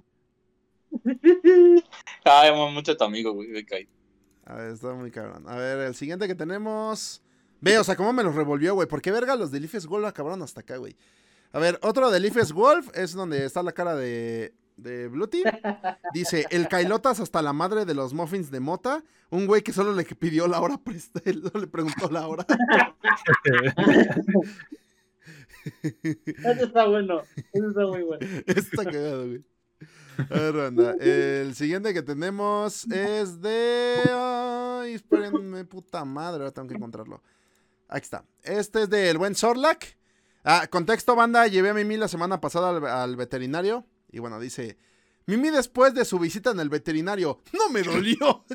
Ay, 2.23 2.49
amo 2.49 2.71
mucho 2.71 2.91
a 2.93 2.97
tu 2.97 3.03
amigo, 3.03 3.33
güey. 3.33 3.49
me. 3.49 3.87
A 4.45 4.55
ver, 4.55 4.71
está 4.71 4.93
muy 4.93 5.11
cabrón. 5.11 5.47
A 5.47 5.55
ver, 5.55 5.79
el 5.79 5.95
siguiente 5.95 6.27
que 6.27 6.35
tenemos. 6.35 7.21
Ve, 7.61 7.77
o 7.77 7.83
sea, 7.83 7.95
cómo 7.95 8.11
me 8.13 8.23
los 8.23 8.35
revolvió, 8.35 8.73
güey. 8.75 8.87
¿Por 8.87 9.01
qué 9.01 9.11
verga 9.11 9.35
los 9.35 9.51
de 9.51 9.59
Leafes 9.59 9.87
Wolf 9.87 10.05
acabaron 10.05 10.41
hasta 10.41 10.61
acá, 10.61 10.77
güey? 10.77 10.95
A 11.53 11.59
ver, 11.59 11.79
otro 11.81 12.11
de 12.11 12.19
Leafes 12.19 12.51
Wolf 12.51 12.89
es 12.93 13.13
donde 13.13 13.45
está 13.45 13.63
la 13.63 13.71
cara 13.71 13.95
de, 13.95 14.53
de 14.77 15.07
Bluty. 15.07 15.43
Dice, 16.13 16.45
el 16.49 16.67
Kailotas 16.67 17.19
hasta 17.19 17.41
la 17.41 17.53
madre 17.53 17.85
de 17.85 17.93
los 17.93 18.13
muffins 18.13 18.51
de 18.51 18.59
mota. 18.59 19.03
Un 19.29 19.47
güey 19.47 19.63
que 19.63 19.73
solo 19.73 19.93
le 19.93 20.03
pidió 20.03 20.47
la 20.47 20.61
hora 20.61 20.77
presta, 20.77 21.19
no 21.53 21.59
le 21.59 21.67
preguntó 21.67 22.09
la 22.09 22.27
hora. 22.27 22.45
Eso 25.63 26.65
está 26.65 26.85
bueno. 26.87 27.21
Eso 27.51 27.69
está 27.69 27.85
muy 27.87 28.03
bueno. 28.03 28.27
Está 28.47 28.83
cagado, 28.85 29.27
güey. 29.27 29.43
A 30.29 30.51
ver. 30.51 31.01
El 31.01 31.55
siguiente 31.55 31.93
que 31.93 32.03
tenemos 32.03 32.85
es 32.91 33.41
de. 33.41 33.95
Ay, 34.11 34.93
espérenme, 34.93 35.65
puta 35.65 36.05
madre. 36.05 36.41
Ahora 36.43 36.51
tengo 36.51 36.67
que 36.67 36.75
encontrarlo. 36.75 37.21
Aquí 37.87 38.03
está. 38.03 38.23
Este 38.43 38.83
es 38.83 38.89
del 38.89 39.17
buen 39.17 39.35
Sorlac. 39.35 39.97
Ah, 40.43 40.67
contexto, 40.69 41.15
banda. 41.15 41.47
Llevé 41.47 41.69
a 41.69 41.73
Mimi 41.73 41.97
la 41.97 42.07
semana 42.07 42.39
pasada 42.39 42.69
al, 42.69 42.85
al 42.85 43.15
veterinario. 43.15 43.85
Y 44.13 44.19
bueno, 44.19 44.39
dice. 44.39 44.77
Mimi 45.25 45.49
después 45.49 45.93
de 45.93 46.05
su 46.05 46.19
visita 46.19 46.51
en 46.51 46.59
el 46.59 46.69
veterinario. 46.69 47.41
¡No 47.51 47.69
me 47.69 47.83
dolió! 47.83 48.45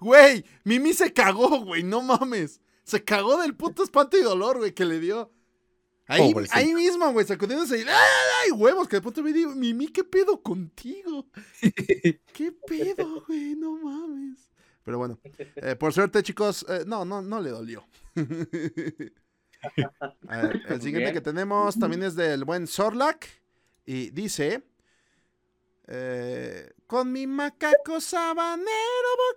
Güey, 0.00 0.44
Mimi 0.64 0.92
se 0.92 1.12
cagó, 1.12 1.64
güey. 1.64 1.82
No 1.82 2.02
mames. 2.02 2.60
Se 2.84 3.04
cagó 3.04 3.40
del 3.40 3.54
puto 3.54 3.82
espanto 3.82 4.18
y 4.18 4.22
dolor, 4.22 4.58
güey, 4.58 4.74
que 4.74 4.84
le 4.84 4.98
dio. 5.00 5.32
Ahí, 6.06 6.34
ahí 6.52 6.74
mismo, 6.74 7.12
güey, 7.12 7.26
sacudiéndose 7.26 7.78
y 7.78 7.82
¡ay, 7.82 7.86
ay, 8.44 8.50
huevos! 8.52 8.88
Que 8.88 8.96
de 8.96 9.02
pronto 9.02 9.22
me 9.22 9.32
digo, 9.32 9.54
Mimi, 9.54 9.88
¿qué 9.88 10.04
pedo 10.04 10.42
contigo? 10.42 11.26
¿Qué 12.32 12.52
pedo, 12.66 13.24
güey? 13.26 13.54
No 13.56 13.76
mames. 13.76 14.50
Pero 14.84 14.96
bueno, 14.96 15.20
eh, 15.56 15.76
por 15.76 15.92
suerte, 15.92 16.22
chicos, 16.22 16.64
eh, 16.68 16.84
no, 16.86 17.04
no, 17.04 17.20
no 17.20 17.40
le 17.40 17.50
dolió. 17.50 17.86
A 20.28 20.36
ver, 20.42 20.62
el 20.68 20.80
siguiente 20.80 21.10
bien. 21.10 21.14
que 21.14 21.20
tenemos 21.20 21.78
también 21.78 22.02
es 22.02 22.14
del 22.14 22.44
buen 22.44 22.66
Sorlac 22.66 23.28
y 23.86 24.10
dice... 24.10 24.62
eh, 25.86 26.70
con 26.86 27.10
mi 27.12 27.26
macaco 27.26 28.00
sabanero 28.00 29.08
voy 29.18 29.36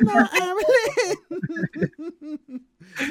camino 0.00 0.20
a 0.20 0.54
Belén. 2.18 2.66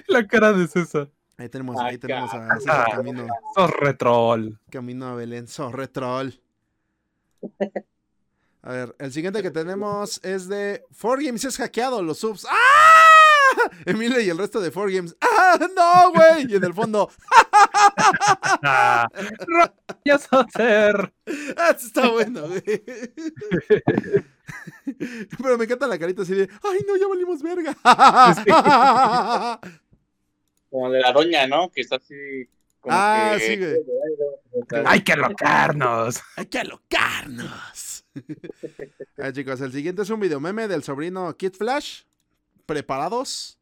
La 0.08 0.26
cara 0.28 0.52
de 0.54 0.68
César. 0.68 1.10
Ahí 1.38 1.50
tenemos, 1.50 1.78
ahí 1.80 1.98
tenemos 1.98 2.34
a, 2.34 2.58
ese 2.58 2.70
Ah. 2.70 2.86
camino, 2.92 3.28
Sos 3.56 3.70
retrol. 3.72 4.60
camino 4.72 5.08
a 5.08 5.16
Belén. 5.16 5.48
Sorretrol. 5.48 6.42
A 8.64 8.72
ver, 8.72 8.96
el 9.00 9.12
siguiente 9.14 9.42
que 9.44 9.52
tenemos 9.52 10.20
es 10.24 10.48
de 10.50 10.84
4Games 11.00 11.46
es 11.48 11.58
hackeado, 11.58 12.02
los 12.02 12.18
subs. 12.20 12.46
¡Ah! 12.50 13.07
Emilio 13.86 14.20
y 14.20 14.30
el 14.30 14.38
resto 14.38 14.60
de 14.60 14.72
4Games. 14.72 15.16
¡Ah! 15.22 15.60
¡No, 15.76 16.12
güey! 16.12 16.52
Y 16.52 16.56
en 16.56 16.64
el 16.64 16.74
fondo, 16.74 17.10
Ah, 18.64 19.08
rayos 19.12 20.28
hacer. 20.32 21.14
¡ah! 21.58 21.70
Está 21.72 22.10
bueno, 22.10 22.48
güey. 22.48 22.62
Pero 25.42 25.58
me 25.58 25.66
encanta 25.66 25.88
la 25.88 26.00
carita 26.00 26.22
así 26.24 26.34
de, 26.34 26.50
¡ay, 26.64 26.80
no, 26.88 26.98
ya 26.98 27.08
valimos 27.08 27.42
verga! 27.42 27.76
Como 30.70 30.92
de 30.92 31.00
la 31.00 31.12
doña, 31.14 31.48
¿no? 31.48 31.70
Que 31.72 31.82
está 31.82 31.96
así. 31.98 32.16
Como 32.80 32.96
Ah, 32.96 33.36
que- 33.38 33.46
sí, 33.46 33.58
güey. 33.58 33.76
Hay 34.86 35.02
que 35.02 35.16
locarnos. 35.16 36.22
Hay 36.36 36.46
que 36.48 36.60
alocarnos. 36.60 38.06
ah, 39.18 39.32
chicos, 39.32 39.62
el 39.62 39.72
siguiente 39.72 40.02
es 40.02 40.10
un 40.10 40.20
video 40.20 40.40
meme 40.40 40.68
del 40.68 40.84
sobrino 40.84 41.36
Kid 41.38 41.54
Flash. 41.54 42.04
¿Preparados? 42.66 43.57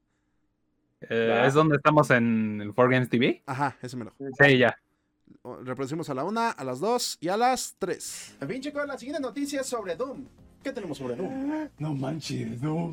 Eh, 1.10 1.44
¿Es 1.45 1.53
donde 1.53 1.76
estamos 1.77 2.10
en 2.11 2.60
el 2.61 2.73
4Games 2.73 3.10
TV? 3.10 3.44
Ajá, 3.45 3.77
ese 3.82 3.98
me 3.98 4.06
lo. 4.06 4.14
Sí, 4.40 4.57
ya. 4.57 4.77
Reproducimos 5.64 6.10
a 6.10 6.14
la 6.14 6.23
una, 6.23 6.52
a 6.52 6.64
las 6.64 6.80
dos 6.80 7.18
y 7.22 7.27
a 7.27 7.36
las 7.38 7.76
tres. 7.77 8.36
En 8.41 8.48
fin, 8.48 8.61
chicos, 8.61 8.88
la 8.88 8.98
siguiente 8.98 9.22
noticia 9.22 9.61
es 9.61 9.68
sobre 9.68 9.95
Doom. 9.95 10.26
¿Qué 10.64 10.73
tenemos 10.73 10.98
sobre 10.98 11.15
Doom? 11.15 11.69
No 11.77 11.94
manches, 11.94 12.60
no. 12.64 12.91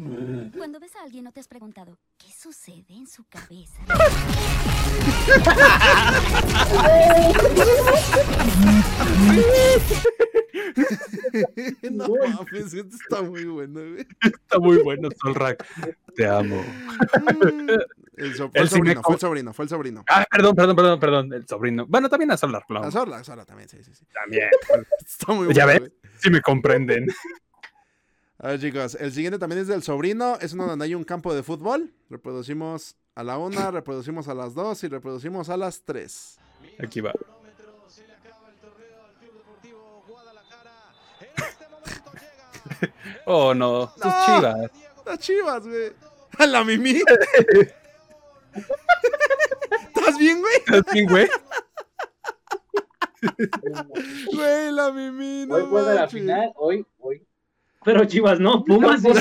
Cuando 0.54 0.78
ves 0.78 0.94
a 0.96 1.04
alguien 1.04 1.24
no 1.24 1.32
te 1.32 1.40
has 1.40 1.48
preguntado 1.48 1.96
qué 2.18 2.30
sucede 2.30 2.84
en 2.90 3.06
su 3.06 3.24
cabeza. 3.24 3.80
no 11.90 12.08
mames, 12.08 12.74
esto 12.74 12.94
está 12.94 13.22
muy 13.22 13.44
bueno, 13.44 13.80
güey. 13.80 14.06
Está 14.20 14.58
muy 14.58 14.82
bueno, 14.82 15.08
Solrak. 15.22 15.64
Te 16.14 16.28
amo. 16.28 16.62
El, 18.16 18.34
so- 18.34 18.50
fue 18.50 18.66
sobrino, 18.66 19.02
fue 19.02 19.14
el 19.14 19.20
sobrino, 19.20 19.52
fue 19.54 19.64
el 19.64 19.68
sobrino. 19.70 20.04
Ah, 20.08 20.24
perdón, 20.30 20.54
perdón, 20.54 20.76
perdón, 20.76 21.00
perdón. 21.00 21.32
El 21.32 21.46
sobrino. 21.48 21.86
Bueno, 21.86 22.08
también 22.10 22.30
a 22.30 22.36
Solrak. 22.36 22.64
A 22.70 22.90
Sorla, 22.90 23.16
a 23.18 23.24
Sorla 23.24 23.44
también, 23.46 23.68
sí, 23.68 23.82
sí, 23.82 23.94
sí. 23.94 24.04
También. 24.12 24.48
Está 25.06 25.32
muy 25.32 25.46
bueno. 25.46 25.52
¿Ya 25.52 25.66
ves? 25.66 25.90
Sí 26.18 26.30
me 26.30 26.40
comprenden. 26.42 27.06
A 28.38 28.48
ver, 28.48 28.60
chicos, 28.60 28.96
el 28.96 29.12
siguiente 29.12 29.38
también 29.38 29.60
es 29.62 29.68
del 29.68 29.84
sobrino. 29.84 30.36
Es 30.40 30.52
uno 30.52 30.66
donde 30.66 30.84
hay 30.84 30.96
un 30.96 31.04
campo 31.04 31.32
de 31.32 31.44
fútbol. 31.44 31.94
Reproducimos 32.10 32.96
a 33.14 33.22
la 33.22 33.38
una, 33.38 33.70
reproducimos 33.70 34.26
a 34.26 34.34
las 34.34 34.52
dos 34.54 34.82
y 34.82 34.88
reproducimos 34.88 35.48
a 35.48 35.56
las 35.56 35.82
tres. 35.84 36.38
Aquí 36.82 37.00
va. 37.00 37.12
Oh, 43.24 43.54
no. 43.54 43.88
Tus 43.94 44.04
No. 44.04 44.26
chivas. 44.26 44.70
Las 45.06 45.18
chivas, 45.18 45.66
güey. 45.66 45.92
A 46.38 46.46
la 46.46 46.64
mimi. 46.64 47.00
¿Estás 48.52 50.18
bien, 50.18 50.40
güey? 50.40 50.54
¿Estás 50.56 50.84
bien, 50.92 51.08
güey? 51.08 51.28
Güey, 54.34 54.72
la 54.72 54.90
mimi, 54.92 55.46
no 55.46 55.54
Hoy 55.54 55.66
juega 55.68 55.94
la 55.94 56.08
final, 56.08 56.52
hoy, 56.56 56.84
hoy. 56.98 57.24
Pero 57.84 58.04
Chivas 58.04 58.40
no, 58.40 58.64
Pumas. 58.64 59.02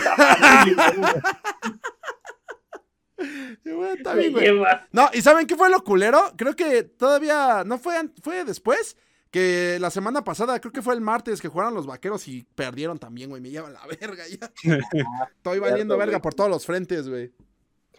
Güey, 3.64 3.98
Está 3.98 4.16
bien, 4.16 4.34
güey. 4.34 4.49
No, 4.91 5.10
¿y 5.14 5.22
saben 5.22 5.45
qué 5.45 5.56
fue 5.56 5.70
lo 5.70 5.84
culero? 5.84 6.34
Creo 6.36 6.56
que 6.56 6.84
todavía, 6.84 7.64
no 7.64 7.78
fue, 7.78 7.95
fue 8.24 8.44
después, 8.44 8.98
que 9.30 9.78
la 9.80 9.91
semana 9.91 10.24
pasada, 10.24 10.60
creo 10.60 10.74
que 10.74 10.82
fue 10.82 10.94
el 10.94 11.02
martes 11.02 11.40
que 11.40 11.48
jugaron 11.48 11.74
los 11.74 11.86
vaqueros 11.86 12.28
y 12.28 12.44
perdieron 12.56 12.98
también, 12.98 13.30
güey, 13.30 13.41
me 13.41 13.49
llevan 13.49 13.74
la 13.74 13.86
verga 13.86 14.24
ya. 14.28 14.52
Estoy 15.38 15.60
valiendo 15.60 15.98
verga 15.98 16.22
por 16.22 16.34
todos 16.34 16.49
los 16.49 16.66
frentes, 16.66 17.08
güey. 17.08 17.32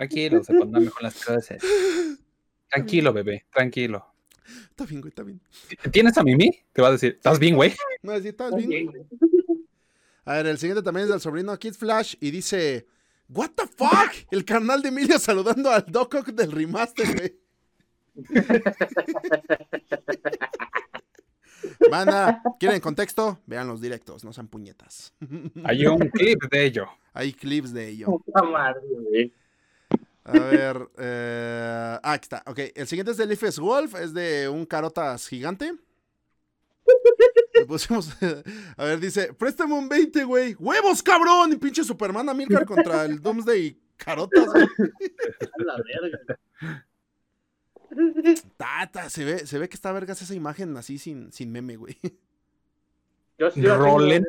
Tranquilo, 0.03 0.43
se 0.43 0.55
pondrán 0.55 0.85
mejor 0.85 1.03
las 1.03 1.25
cosas. 1.25 1.63
Tranquilo, 2.69 3.13
bebé, 3.13 3.45
tranquilo. 3.53 4.05
Está 4.71 4.85
bien, 4.85 5.01
güey, 5.01 5.11
está 5.11 5.23
bien. 5.23 5.41
¿Tienes 5.93 6.19
a 6.19 6.25
Mimi? 6.25 6.51
Te 6.73 6.83
va 6.83 6.89
a 6.89 6.93
decir, 6.93 7.13
¿estás 7.15 7.39
bien, 7.39 7.55
güey? 7.55 7.73
No, 8.03 8.19
sí, 8.19 8.29
¿estás 8.29 8.57
bien? 8.57 8.91
A 10.25 10.35
ver, 10.35 10.47
el 10.47 10.59
siguiente 10.59 10.83
también 10.83 11.05
es 11.05 11.11
del 11.11 11.21
sobrino 11.21 11.57
Kid 11.57 11.75
Flash 11.75 12.17
y 12.21 12.33
dice, 12.33 12.89
What 13.29 13.51
the 13.51 13.69
fuck? 13.69 14.13
El 14.33 14.45
carnal 14.45 14.83
de 14.83 14.89
Emilio 14.89 15.21
saludando 15.21 15.71
al 15.71 15.85
Doc 15.87 16.15
Ock 16.15 16.29
del 16.31 16.51
remaster, 16.51 17.07
güey. 17.17 17.39
Banda, 21.89 22.43
¿quieren 22.59 22.81
contexto? 22.81 23.39
Vean 23.47 23.69
los 23.69 23.81
directos, 23.81 24.25
no 24.25 24.33
sean 24.33 24.49
puñetas. 24.49 25.15
Hay 25.63 25.87
un 25.87 25.99
clip 26.09 26.43
de 26.51 26.65
ello. 26.65 26.89
Hay 27.13 27.33
clips 27.33 27.73
de 27.73 27.89
ello. 27.89 28.07
Puta 28.07 28.43
madre, 28.43 28.81
güey. 28.89 29.33
A 30.25 30.33
ver, 30.33 30.89
eh, 30.99 31.99
ah, 32.03 32.13
aquí 32.13 32.25
está. 32.25 32.43
Ok, 32.47 32.59
el 32.75 32.87
siguiente 32.87 33.11
es 33.11 33.17
de 33.17 33.27
Leafes 33.27 33.59
Wolf, 33.59 33.95
es 33.97 34.15
de 34.15 34.49
un 34.49 34.65
carotas 34.67 35.27
gigante. 35.27 35.75
Le 37.55 37.67
pusimos, 37.67 38.17
a 38.77 38.85
ver, 38.85 39.01
dice, 39.01 39.35
préstame 39.35 39.75
un 39.75 39.89
20, 39.89 40.25
güey. 40.25 40.55
¡Huevos, 40.59 41.03
cabrón! 41.03 41.53
Y 41.53 41.57
pinche 41.57 41.83
Superman 41.83 42.29
Amilcar 42.29 42.65
contra 42.65 43.05
el 43.05 43.21
Doomsday 43.21 43.77
carotas, 43.97 44.47
güey. 44.47 44.65
A 45.59 45.63
la 45.65 45.77
verga. 45.77 46.19
Tata, 48.57 49.11
se 49.11 49.25
ve, 49.25 49.47
se 49.47 49.59
ve 49.59 49.69
que 49.69 49.75
está 49.75 49.93
vergas 49.93 50.23
esa 50.23 50.35
imagen 50.35 50.77
así 50.77 50.99
sin, 50.99 51.31
sin 51.33 51.53
meme, 51.53 51.77
güey. 51.77 51.99
Rolen, 53.39 54.25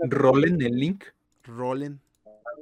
rolen 0.00 0.62
el 0.62 0.76
link. 0.76 1.04
Rolen. 1.44 2.00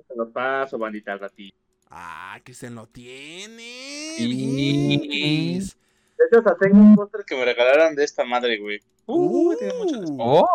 Te 0.07 0.15
lo 0.17 0.31
paso, 0.31 0.79
bandita 0.79 1.17
ratito. 1.17 1.57
Ah, 1.91 2.39
Cristian 2.45 2.75
lo 2.75 2.87
tiene. 2.87 4.17
Bien. 4.19 5.61
De 5.61 6.25
hecho, 6.27 6.39
hasta 6.39 6.57
tengo 6.59 6.77
un 6.79 6.97
póster 6.97 7.25
que 7.27 7.35
me 7.37 7.45
regalaron 7.45 7.95
de 7.95 8.05
esta 8.05 8.25
madre, 8.25 8.59
güey. 8.59 8.81
Uh, 9.07 9.55
tiene 9.57 9.75
mucho 9.75 10.01
después. 10.01 10.19
Oh, 10.21 10.47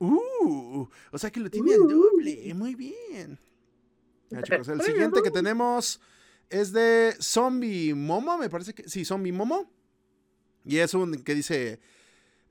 Uh, 0.00 0.86
o 1.12 1.18
sea 1.18 1.30
que 1.30 1.40
lo 1.40 1.48
tiene 1.48 1.72
al 1.74 1.80
doble. 1.88 2.52
Muy 2.54 2.74
bien. 2.74 3.38
Ya, 4.28 4.42
chicos, 4.42 4.68
el 4.68 4.82
siguiente 4.82 5.22
que 5.22 5.30
tenemos 5.30 6.00
es 6.50 6.72
de 6.72 7.14
Zombie 7.20 7.94
Momo, 7.94 8.36
me 8.36 8.50
parece 8.50 8.74
que. 8.74 8.88
Sí, 8.88 9.04
Zombie 9.04 9.32
Momo. 9.32 9.70
Y 10.64 10.78
es 10.78 10.92
un 10.94 11.22
que 11.22 11.34
dice. 11.34 11.80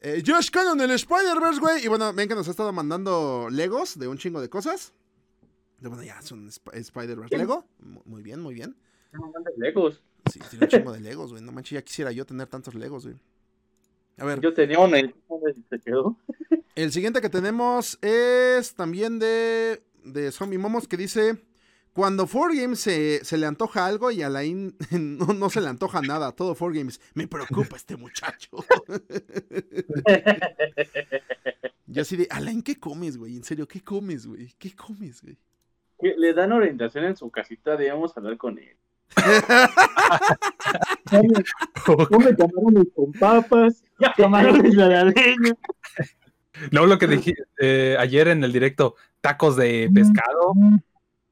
eh, 0.02 0.24
Josh 0.26 0.50
Cannon, 0.50 0.80
el 0.82 0.92
Spider-Verse, 0.92 1.60
güey. 1.60 1.84
Y 1.84 1.90
bueno, 1.90 2.12
ven 2.14 2.28
que 2.30 2.36
nos 2.36 2.48
ha 2.48 2.52
estado 2.52 2.72
mandando 2.72 3.50
Legos 3.52 4.00
de 4.00 4.08
un 4.08 4.18
chingo 4.18 4.40
de 4.42 4.50
cosas. 4.50 4.94
Bueno, 5.90 6.04
ya 6.04 6.20
es 6.20 6.32
un 6.32 6.48
Sp- 6.50 6.72
Spider-Verse 6.74 7.38
Lego. 7.38 7.66
Mu- 7.80 8.02
Muy 8.06 8.22
bien, 8.24 8.40
muy 8.42 8.54
bien. 8.54 8.76
De 9.12 9.52
Legos. 9.58 10.02
Sí, 10.32 10.40
tiene 10.50 10.66
un 10.66 10.72
chingo 10.72 10.92
de 10.94 11.00
Legos, 11.02 11.32
güey. 11.32 11.44
No 11.44 11.52
manches, 11.52 11.72
ya 11.72 11.82
quisiera 11.84 12.12
yo 12.12 12.26
tener 12.26 12.48
tantos 12.48 12.74
Legos, 12.76 13.06
güey. 13.06 13.18
A 14.18 14.26
ver, 14.26 14.40
Yo 14.42 14.54
tenía 14.54 14.80
uno 14.80 14.98
y 14.98 15.14
se 15.70 15.80
quedó. 15.80 16.18
El 16.76 16.92
siguiente 16.92 17.20
que 17.22 17.30
tenemos 17.30 17.98
es 18.02 18.74
también 18.76 19.20
de, 19.20 19.84
de 20.04 20.32
Zombie 20.32 20.58
Momos 20.58 20.88
que 20.88 20.98
dice: 20.98 21.44
Cuando 21.94 22.26
4Games 22.28 22.76
se, 22.76 23.24
se 23.26 23.38
le 23.38 23.46
antoja 23.46 23.86
algo 23.86 24.10
y 24.12 24.22
a 24.24 24.28
Alain 24.28 24.76
no, 24.92 25.28
no 25.34 25.50
se 25.50 25.62
le 25.62 25.68
antoja 25.68 26.02
nada, 26.02 26.32
todo 26.32 26.56
4Games, 26.56 27.00
me 27.16 27.28
preocupa 27.28 27.76
este 27.76 27.98
muchacho. 27.98 28.50
Yo 31.88 32.02
así 32.02 32.16
de: 32.18 32.28
Alain, 32.30 32.62
¿qué 32.62 32.80
comes, 32.80 33.18
güey? 33.18 33.36
En 33.36 33.44
serio, 33.44 33.68
¿qué 33.68 33.82
comes, 33.84 34.26
güey? 34.26 34.54
¿Qué 34.58 34.76
comes, 34.76 35.22
güey? 35.22 35.38
Le 36.18 36.34
dan 36.34 36.52
orientación 36.52 37.06
en 37.06 37.16
su 37.16 37.30
casita, 37.30 37.78
debemos 37.78 38.16
hablar 38.18 38.38
con 38.38 38.58
él. 38.60 38.76
Come 41.86 42.36
camarones 42.36 42.88
con 42.96 43.12
papas, 43.14 43.84
camarones 44.18 44.78
a 44.78 44.88
la 44.88 45.04
leña. 45.06 45.56
no 46.72 46.86
lo 46.86 46.98
que 46.98 47.08
dije 47.08 47.36
eh, 47.60 47.96
ayer 48.00 48.28
en 48.30 48.44
el 48.44 48.52
directo, 48.52 48.96
tacos 49.22 49.56
de 49.56 49.90
pescado. 49.94 50.54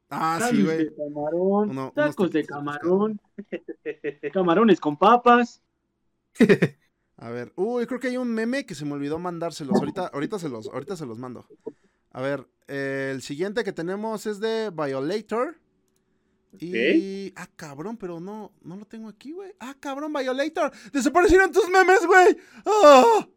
Ah, 0.09 0.39
sí, 0.41 0.57
Tacos 0.57 0.65
güey. 0.65 0.77
de 0.77 0.95
camarón, 0.95 1.91
tacos 1.93 2.31
de 2.31 2.39
de 2.41 2.45
camarón, 2.45 3.19
camarones 4.33 4.79
con 4.79 4.97
papas. 4.97 5.61
A 7.17 7.29
ver, 7.29 7.53
uy, 7.55 7.85
creo 7.85 7.99
que 7.99 8.07
hay 8.07 8.17
un 8.17 8.33
meme 8.33 8.65
que 8.65 8.75
se 8.75 8.83
me 8.83 8.93
olvidó 8.93 9.19
mandárselos. 9.19 9.77
Ahorita, 9.77 10.07
ahorita, 10.07 10.39
se, 10.39 10.49
los, 10.49 10.67
ahorita 10.67 10.95
se 10.95 11.05
los 11.05 11.17
mando. 11.19 11.45
A 12.11 12.21
ver, 12.21 12.45
el 12.71 13.21
siguiente 13.21 13.63
que 13.63 13.73
tenemos 13.73 14.25
es 14.25 14.39
de 14.39 14.69
Violator. 14.69 15.57
Y. 16.59 17.33
Ah, 17.35 17.47
cabrón, 17.55 17.97
pero 17.97 18.19
no, 18.19 18.51
no 18.61 18.75
lo 18.75 18.85
tengo 18.85 19.09
aquí, 19.09 19.31
güey. 19.33 19.51
Ah, 19.59 19.75
cabrón, 19.79 20.13
Violator. 20.13 20.71
Desaparecieron 20.91 21.51
tus 21.51 21.69
memes, 21.69 22.05
güey. 22.05 22.37
¡Ah! 22.65 23.27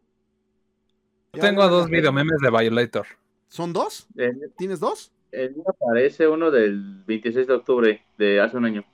Yo 1.33 1.41
tengo 1.41 1.61
a 1.61 1.67
dos 1.67 1.89
ya. 1.89 1.97
videomemes 1.97 2.39
de 2.41 2.49
Violator. 2.49 3.07
¿Son 3.49 3.73
dos? 3.73 4.07
El, 4.15 4.53
¿Tienes 4.57 4.79
dos? 4.79 5.11
el 5.31 5.53
mío 5.53 5.65
aparece 5.67 6.27
uno 6.27 6.49
del 6.49 7.03
26 7.05 7.47
de 7.47 7.53
octubre 7.53 8.05
de 8.17 8.39
hace 8.39 8.55
un 8.55 8.65
año. 8.65 8.85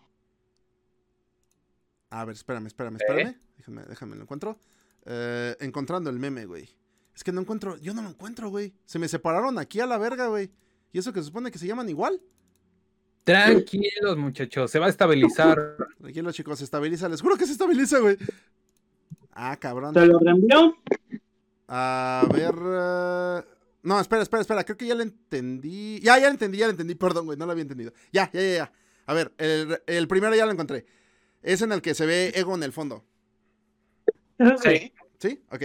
A 2.09 2.25
ver, 2.25 2.35
espérame, 2.35 2.67
espérame, 2.67 2.95
espérame. 2.95 3.35
Déjame, 3.57 3.83
déjame, 3.83 4.15
lo 4.15 4.23
encuentro. 4.23 4.57
Eh, 5.05 5.55
encontrando 5.59 6.09
el 6.09 6.19
meme, 6.19 6.45
güey. 6.45 6.67
Es 7.15 7.23
que 7.23 7.31
no 7.31 7.41
encuentro, 7.41 7.77
yo 7.77 7.93
no 7.93 8.01
lo 8.01 8.09
encuentro, 8.09 8.49
güey. 8.49 8.73
Se 8.85 8.97
me 8.99 9.07
separaron 9.07 9.57
aquí 9.59 9.79
a 9.79 9.85
la 9.85 9.97
verga, 9.97 10.27
güey. 10.27 10.51
Y 10.93 10.99
eso 10.99 11.11
que 11.13 11.19
se 11.19 11.25
supone 11.27 11.51
que 11.51 11.59
se 11.59 11.67
llaman 11.67 11.89
igual. 11.89 12.21
Tranquilos, 13.23 14.17
muchachos, 14.17 14.71
se 14.71 14.79
va 14.79 14.87
a 14.87 14.89
estabilizar. 14.89 15.77
Tranquilos, 15.99 16.35
chicos, 16.35 16.57
se 16.57 16.63
estabiliza. 16.65 17.07
Les 17.09 17.21
juro 17.21 17.37
que 17.37 17.45
se 17.45 17.51
estabiliza, 17.51 17.99
güey. 17.99 18.17
Ah, 19.31 19.55
cabrón. 19.57 19.93
¿Te 19.93 20.05
lo 20.05 20.19
reenvió? 20.19 20.75
A 21.67 22.27
ver. 22.33 22.55
eh, 22.55 23.55
No, 23.83 23.99
espera, 23.99 24.23
espera, 24.23 24.41
espera. 24.41 24.63
Creo 24.63 24.77
que 24.77 24.87
ya 24.87 24.95
lo 24.95 25.03
entendí. 25.03 25.99
Ya, 26.01 26.17
ya 26.17 26.25
lo 26.27 26.31
entendí, 26.31 26.57
ya 26.57 26.65
lo 26.65 26.71
entendí. 26.71 26.95
Perdón, 26.95 27.25
güey, 27.25 27.37
no 27.37 27.45
lo 27.45 27.51
había 27.51 27.61
entendido. 27.61 27.93
Ya, 28.11 28.29
ya, 28.33 28.41
ya, 28.41 28.55
ya. 28.55 28.71
A 29.05 29.13
ver, 29.13 29.33
el, 29.37 29.81
el 29.85 30.07
primero 30.07 30.35
ya 30.35 30.45
lo 30.45 30.51
encontré. 30.51 30.85
Es 31.41 31.61
en 31.61 31.71
el 31.71 31.81
que 31.81 31.93
se 31.93 32.05
ve 32.05 32.31
Ego 32.35 32.55
en 32.55 32.63
el 32.63 32.71
fondo. 32.71 33.03
Sí. 34.63 34.91
¿Sí? 35.19 35.43
Ok. 35.51 35.63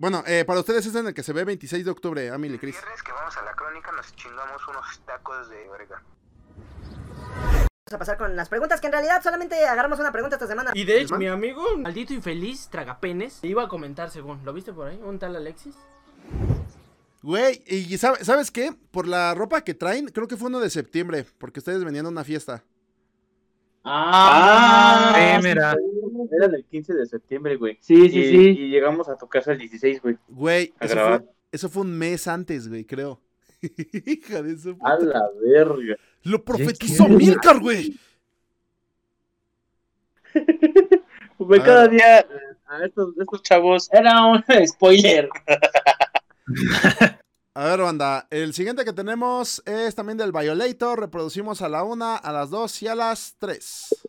Bueno, 0.00 0.24
eh, 0.26 0.46
para 0.46 0.60
ustedes 0.60 0.86
es 0.86 0.94
en 0.94 1.08
el 1.08 1.12
que 1.12 1.22
se 1.22 1.34
ve 1.34 1.44
26 1.44 1.84
de 1.84 1.90
octubre, 1.90 2.26
Emily 2.26 2.58
Chris. 2.58 2.74
Viernes 2.74 3.02
que 3.02 3.12
vamos 3.12 3.36
a 3.36 3.42
la 3.44 3.52
crónica 3.52 3.92
nos 3.92 4.16
chingamos 4.16 4.66
unos 4.66 4.98
tacos 5.04 5.50
de 5.50 5.68
verga. 5.68 6.02
Vamos 7.28 7.92
a 7.92 7.98
pasar 7.98 8.16
con 8.16 8.34
las 8.34 8.48
preguntas 8.48 8.80
que 8.80 8.86
en 8.86 8.92
realidad 8.94 9.22
solamente 9.22 9.62
agarramos 9.66 10.00
una 10.00 10.10
pregunta 10.10 10.36
esta 10.36 10.46
semana. 10.46 10.70
Y 10.72 10.84
de 10.84 11.02
hecho, 11.02 11.16
mi 11.18 11.26
amigo, 11.26 11.62
maldito 11.76 12.14
infeliz, 12.14 12.68
tragapenes, 12.70 13.40
iba 13.42 13.64
a 13.64 13.68
comentar 13.68 14.10
según. 14.10 14.42
¿Lo 14.42 14.54
viste 14.54 14.72
por 14.72 14.88
ahí? 14.88 14.98
¿Un 15.04 15.18
tal 15.18 15.36
Alexis? 15.36 15.74
Güey, 17.22 17.62
y 17.66 17.98
sabe- 17.98 18.24
¿sabes 18.24 18.50
qué? 18.50 18.72
Por 18.92 19.06
la 19.06 19.34
ropa 19.34 19.60
que 19.60 19.74
traen, 19.74 20.06
creo 20.06 20.26
que 20.28 20.38
fue 20.38 20.48
uno 20.48 20.60
de 20.60 20.70
septiembre, 20.70 21.26
porque 21.36 21.60
ustedes 21.60 21.84
venían 21.84 22.06
a 22.06 22.08
una 22.08 22.24
fiesta. 22.24 22.64
Ah, 23.84 25.12
Sí, 25.14 25.42
mira. 25.46 25.74
Era 26.30 26.46
el 26.46 26.64
15 26.64 26.94
de 26.94 27.06
septiembre, 27.06 27.56
güey. 27.56 27.78
Sí, 27.80 28.08
sí, 28.10 28.30
sí. 28.30 28.48
Y 28.50 28.70
llegamos 28.70 29.08
a 29.08 29.16
tu 29.16 29.28
casa 29.28 29.52
el 29.52 29.58
16, 29.58 30.02
güey. 30.02 30.16
Güey, 30.28 30.74
eso. 31.52 31.68
Fue, 31.68 31.82
un 31.82 31.96
mes 31.96 32.26
antes, 32.26 32.68
güey, 32.68 32.84
creo. 32.84 33.20
A 34.82 34.98
la 34.98 35.30
verga. 35.42 35.96
Lo 36.22 36.44
profetizó 36.44 37.08
Milcar, 37.08 37.60
güey. 37.60 37.94
Güey, 41.38 41.60
ah. 41.62 41.64
cada 41.64 41.88
día 41.88 42.26
a 42.66 42.84
estos, 42.84 43.14
chavos 43.42 43.88
era 43.92 44.26
un 44.26 44.44
spoiler. 44.66 45.28
A 47.54 47.64
ver, 47.64 47.80
banda, 47.80 48.28
el 48.30 48.54
siguiente 48.54 48.84
que 48.84 48.92
tenemos 48.92 49.60
es 49.66 49.94
también 49.94 50.16
del 50.18 50.32
Violator. 50.32 51.00
Reproducimos 51.00 51.62
a 51.62 51.68
la 51.68 51.82
una, 51.82 52.16
a 52.16 52.30
las 52.30 52.50
dos 52.50 52.80
y 52.82 52.88
a 52.88 52.94
las 52.94 53.34
tres 53.38 53.99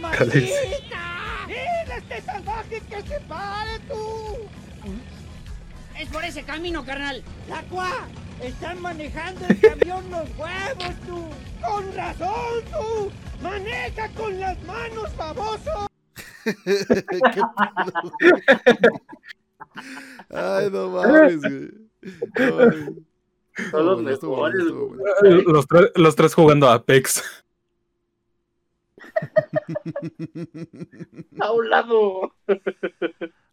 mamacita! 0.00 1.46
¡Mira 1.46 1.96
este 1.98 2.22
salvaje 2.22 2.80
que 2.88 3.02
se 3.02 3.20
pare 3.28 3.78
tú! 3.88 4.48
Es 5.98 6.08
por 6.10 6.24
ese 6.24 6.42
camino, 6.44 6.84
carnal. 6.84 7.22
¡La 7.48 7.62
cuá! 7.62 8.06
¡Están 8.42 8.80
manejando 8.80 9.46
el 9.48 9.60
camión 9.78 10.10
los 10.10 10.28
huevos, 10.38 10.94
tú! 11.06 11.28
¡Con 11.66 11.92
razón, 11.94 12.62
tú! 12.70 13.10
¡Maneja 13.42 14.08
con 14.10 14.38
las 14.38 14.60
manos, 14.62 15.16
baboso! 15.16 15.86
¿Qué 16.44 16.54
pedo, 16.94 18.12
güey? 18.20 18.32
Ay, 20.30 20.70
no 20.70 20.88
mames, 20.90 21.40
güey. 21.40 21.70
No 22.38 22.56
mames. 22.56 22.90
Son 23.72 23.86
los 23.86 24.02
mejores. 24.02 24.62
Los, 25.46 25.66
tres- 25.66 25.90
los 25.96 26.14
tres 26.16 26.34
jugando 26.34 26.68
a 26.68 26.74
Apex. 26.74 27.22
A 31.40 31.52
un 31.52 31.70
lado. 31.70 32.34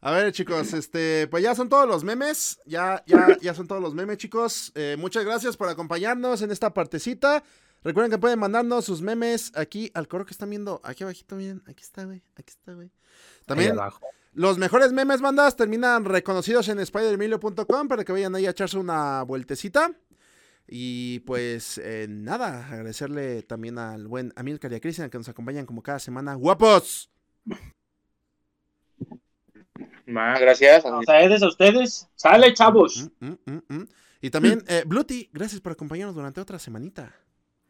A 0.02 0.12
ver, 0.12 0.32
chicos, 0.32 0.74
este, 0.74 1.28
pues 1.28 1.44
ya 1.44 1.56
son 1.56 1.70
todos 1.70 1.88
los 1.88 2.04
memes. 2.04 2.60
Ya, 2.66 3.04
ya, 3.06 3.38
ya 3.42 3.54
son 3.54 3.68
todos 3.68 3.82
los 3.82 3.94
memes, 3.94 4.18
chicos. 4.18 4.72
Eh, 4.76 4.96
muchas 5.00 5.26
gracias 5.26 5.58
por 5.58 5.70
acompañarnos 5.70 6.42
en 6.42 6.52
esta 6.52 6.74
partecita. 6.74 7.44
Recuerden 7.84 8.12
que 8.12 8.18
pueden 8.18 8.40
mandarnos 8.40 8.86
sus 8.86 9.02
memes 9.02 9.52
aquí 9.56 9.92
al 9.94 10.08
coro 10.08 10.26
que 10.26 10.32
están 10.32 10.50
viendo. 10.50 10.82
Aquí 10.84 11.04
abajito, 11.04 11.36
miren. 11.36 11.62
Aquí 11.68 11.84
está, 11.84 12.06
güey. 12.06 12.24
Aquí 12.36 12.52
está, 12.52 12.74
güey. 12.74 12.92
También 13.46 13.74
abajo. 13.74 14.02
los 14.34 14.58
mejores 14.58 14.92
memes, 14.92 15.22
bandas, 15.22 15.56
terminan 15.56 16.04
reconocidos 16.04 16.68
en 16.70 16.84
spideremilio.com 16.84 17.88
para 17.88 18.04
que 18.04 18.12
vayan 18.12 18.34
ahí 18.36 18.48
a 18.48 18.50
echarse 18.50 18.78
una 18.78 19.22
vueltecita. 19.22 19.92
Y 20.68 21.20
pues 21.20 21.78
eh, 21.78 22.08
nada, 22.10 22.68
agradecerle 22.68 23.44
también 23.44 23.78
al 23.78 24.08
buen 24.08 24.34
Amilcar 24.36 24.72
y 24.72 24.76
a 24.76 24.80
Cristian 24.80 25.10
que 25.10 25.18
nos 25.18 25.30
acompañan 25.30 25.66
como 25.66 25.84
cada 25.84 26.00
semana. 26.00 26.34
¡Guapos! 26.34 27.12
Gracias. 30.06 30.86
O 30.86 31.04
sea, 31.04 31.22
es 31.22 31.42
a 31.44 31.48
ustedes. 31.48 32.08
Sale, 32.16 32.54
chavos. 32.54 33.10
Mm, 33.20 33.28
mm, 33.28 33.38
mm, 33.46 33.62
mm. 33.76 33.88
Y 34.22 34.30
también, 34.30 34.64
eh, 34.68 34.84
Bluty, 34.86 35.30
gracias 35.34 35.62
por 35.62 35.74
acompañarnos 35.74 36.16
durante 36.16 36.42
otra 36.42 36.58
semanita. 36.58 37.14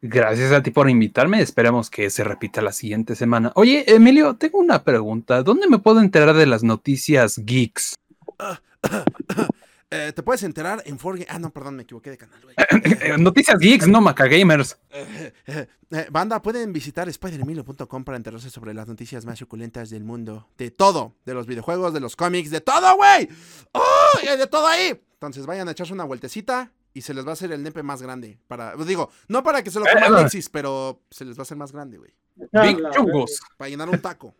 Gracias 0.02 0.52
a 0.52 0.62
ti 0.62 0.70
por 0.70 0.88
invitarme. 0.88 1.40
Esperemos 1.40 1.90
que 1.90 2.10
se 2.10 2.24
repita 2.24 2.62
la 2.62 2.72
siguiente 2.72 3.14
semana. 3.14 3.52
Oye, 3.54 3.84
Emilio, 3.86 4.36
tengo 4.36 4.58
una 4.58 4.84
pregunta. 4.84 5.42
¿Dónde 5.42 5.68
me 5.68 5.78
puedo 5.78 6.00
enterar 6.00 6.34
de 6.34 6.46
las 6.46 6.62
noticias 6.62 7.38
geeks? 7.44 7.96
Eh, 9.88 10.12
te 10.12 10.22
puedes 10.22 10.42
enterar 10.42 10.82
en 10.84 10.98
4 10.98 11.24
Ah, 11.28 11.38
no, 11.38 11.52
perdón, 11.52 11.76
me 11.76 11.84
equivoqué 11.84 12.10
de 12.10 12.18
canal, 12.18 12.40
güey. 12.42 12.56
Eh, 13.02 13.16
noticias 13.18 13.58
geeks, 13.58 13.86
no 13.86 14.00
Macagamers. 14.00 14.76
Eh, 14.90 15.32
eh, 15.46 15.68
eh, 15.90 16.06
banda, 16.10 16.42
pueden 16.42 16.72
visitar 16.72 17.12
spideremilio.com 17.12 18.04
para 18.04 18.16
enterarse 18.16 18.50
sobre 18.50 18.74
las 18.74 18.88
noticias 18.88 19.24
más 19.24 19.38
suculentas 19.38 19.90
del 19.90 20.02
mundo. 20.02 20.48
De 20.58 20.70
todo. 20.70 21.14
De 21.24 21.34
los 21.34 21.46
videojuegos, 21.46 21.94
de 21.94 22.00
los 22.00 22.16
cómics, 22.16 22.50
de 22.50 22.60
todo, 22.60 22.96
güey. 22.96 23.28
¡Oh! 23.72 24.18
y 24.24 24.26
hay 24.26 24.38
de 24.38 24.46
todo 24.48 24.66
ahí. 24.66 25.00
Entonces 25.14 25.46
vayan 25.46 25.68
a 25.68 25.70
echarse 25.70 25.92
una 25.92 26.04
vueltecita 26.04 26.72
y 26.92 27.02
se 27.02 27.14
les 27.14 27.24
va 27.24 27.30
a 27.30 27.32
hacer 27.34 27.52
el 27.52 27.62
nepe 27.62 27.82
más 27.82 28.02
grande. 28.02 28.38
Para, 28.48 28.74
digo, 28.76 29.10
no 29.28 29.42
para 29.42 29.62
que 29.62 29.70
se 29.70 29.78
lo 29.78 29.84
coma 29.86 30.06
Eh, 30.06 30.18
Alexis, 30.18 30.48
pero 30.48 31.02
se 31.10 31.24
les 31.24 31.36
va 31.36 31.40
a 31.40 31.42
hacer 31.42 31.56
más 31.56 31.70
grande, 31.70 31.98
güey. 31.98 32.12
Big 32.34 32.78
chungos. 32.90 33.40
Para 33.56 33.68
llenar 33.68 33.88
un 33.88 34.00
taco. 34.00 34.34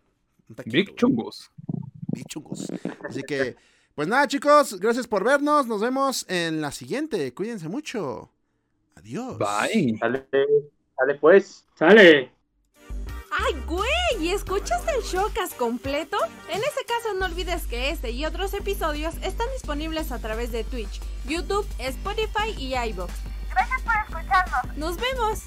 Un 0.48 0.56
taquito, 0.56 0.76
Big 0.76 0.94
chungos. 0.96 1.50
Big 2.12 2.26
chungos. 2.26 2.66
Así 3.08 3.22
que, 3.22 3.56
pues 3.96 4.08
nada, 4.08 4.28
chicos, 4.28 4.78
gracias 4.78 5.08
por 5.08 5.24
vernos. 5.24 5.66
Nos 5.66 5.80
vemos 5.80 6.26
en 6.28 6.60
la 6.60 6.70
siguiente. 6.70 7.32
Cuídense 7.32 7.68
mucho. 7.68 8.30
Adiós. 8.94 9.38
Bye. 9.38 9.96
Sale, 9.98 10.28
sale 10.96 11.14
pues. 11.18 11.64
Sale. 11.74 12.30
¡Ay, 13.30 13.54
güey! 13.66 13.88
¿Y 14.20 14.32
escuchaste 14.32 14.90
el 14.98 15.02
showcast 15.02 15.56
completo? 15.56 16.18
En 16.50 16.58
ese 16.60 16.84
caso 16.86 17.14
no 17.18 17.24
olvides 17.24 17.66
que 17.66 17.88
este 17.88 18.10
y 18.10 18.26
otros 18.26 18.52
episodios 18.52 19.14
están 19.22 19.48
disponibles 19.54 20.12
a 20.12 20.18
través 20.18 20.52
de 20.52 20.62
Twitch, 20.64 21.00
YouTube, 21.26 21.66
Spotify 21.78 22.54
y 22.58 22.74
iVoox. 22.74 23.10
Gracias 23.50 23.82
por 23.82 23.94
escucharnos. 23.94 24.76
¡Nos 24.76 24.96
vemos! 24.98 25.44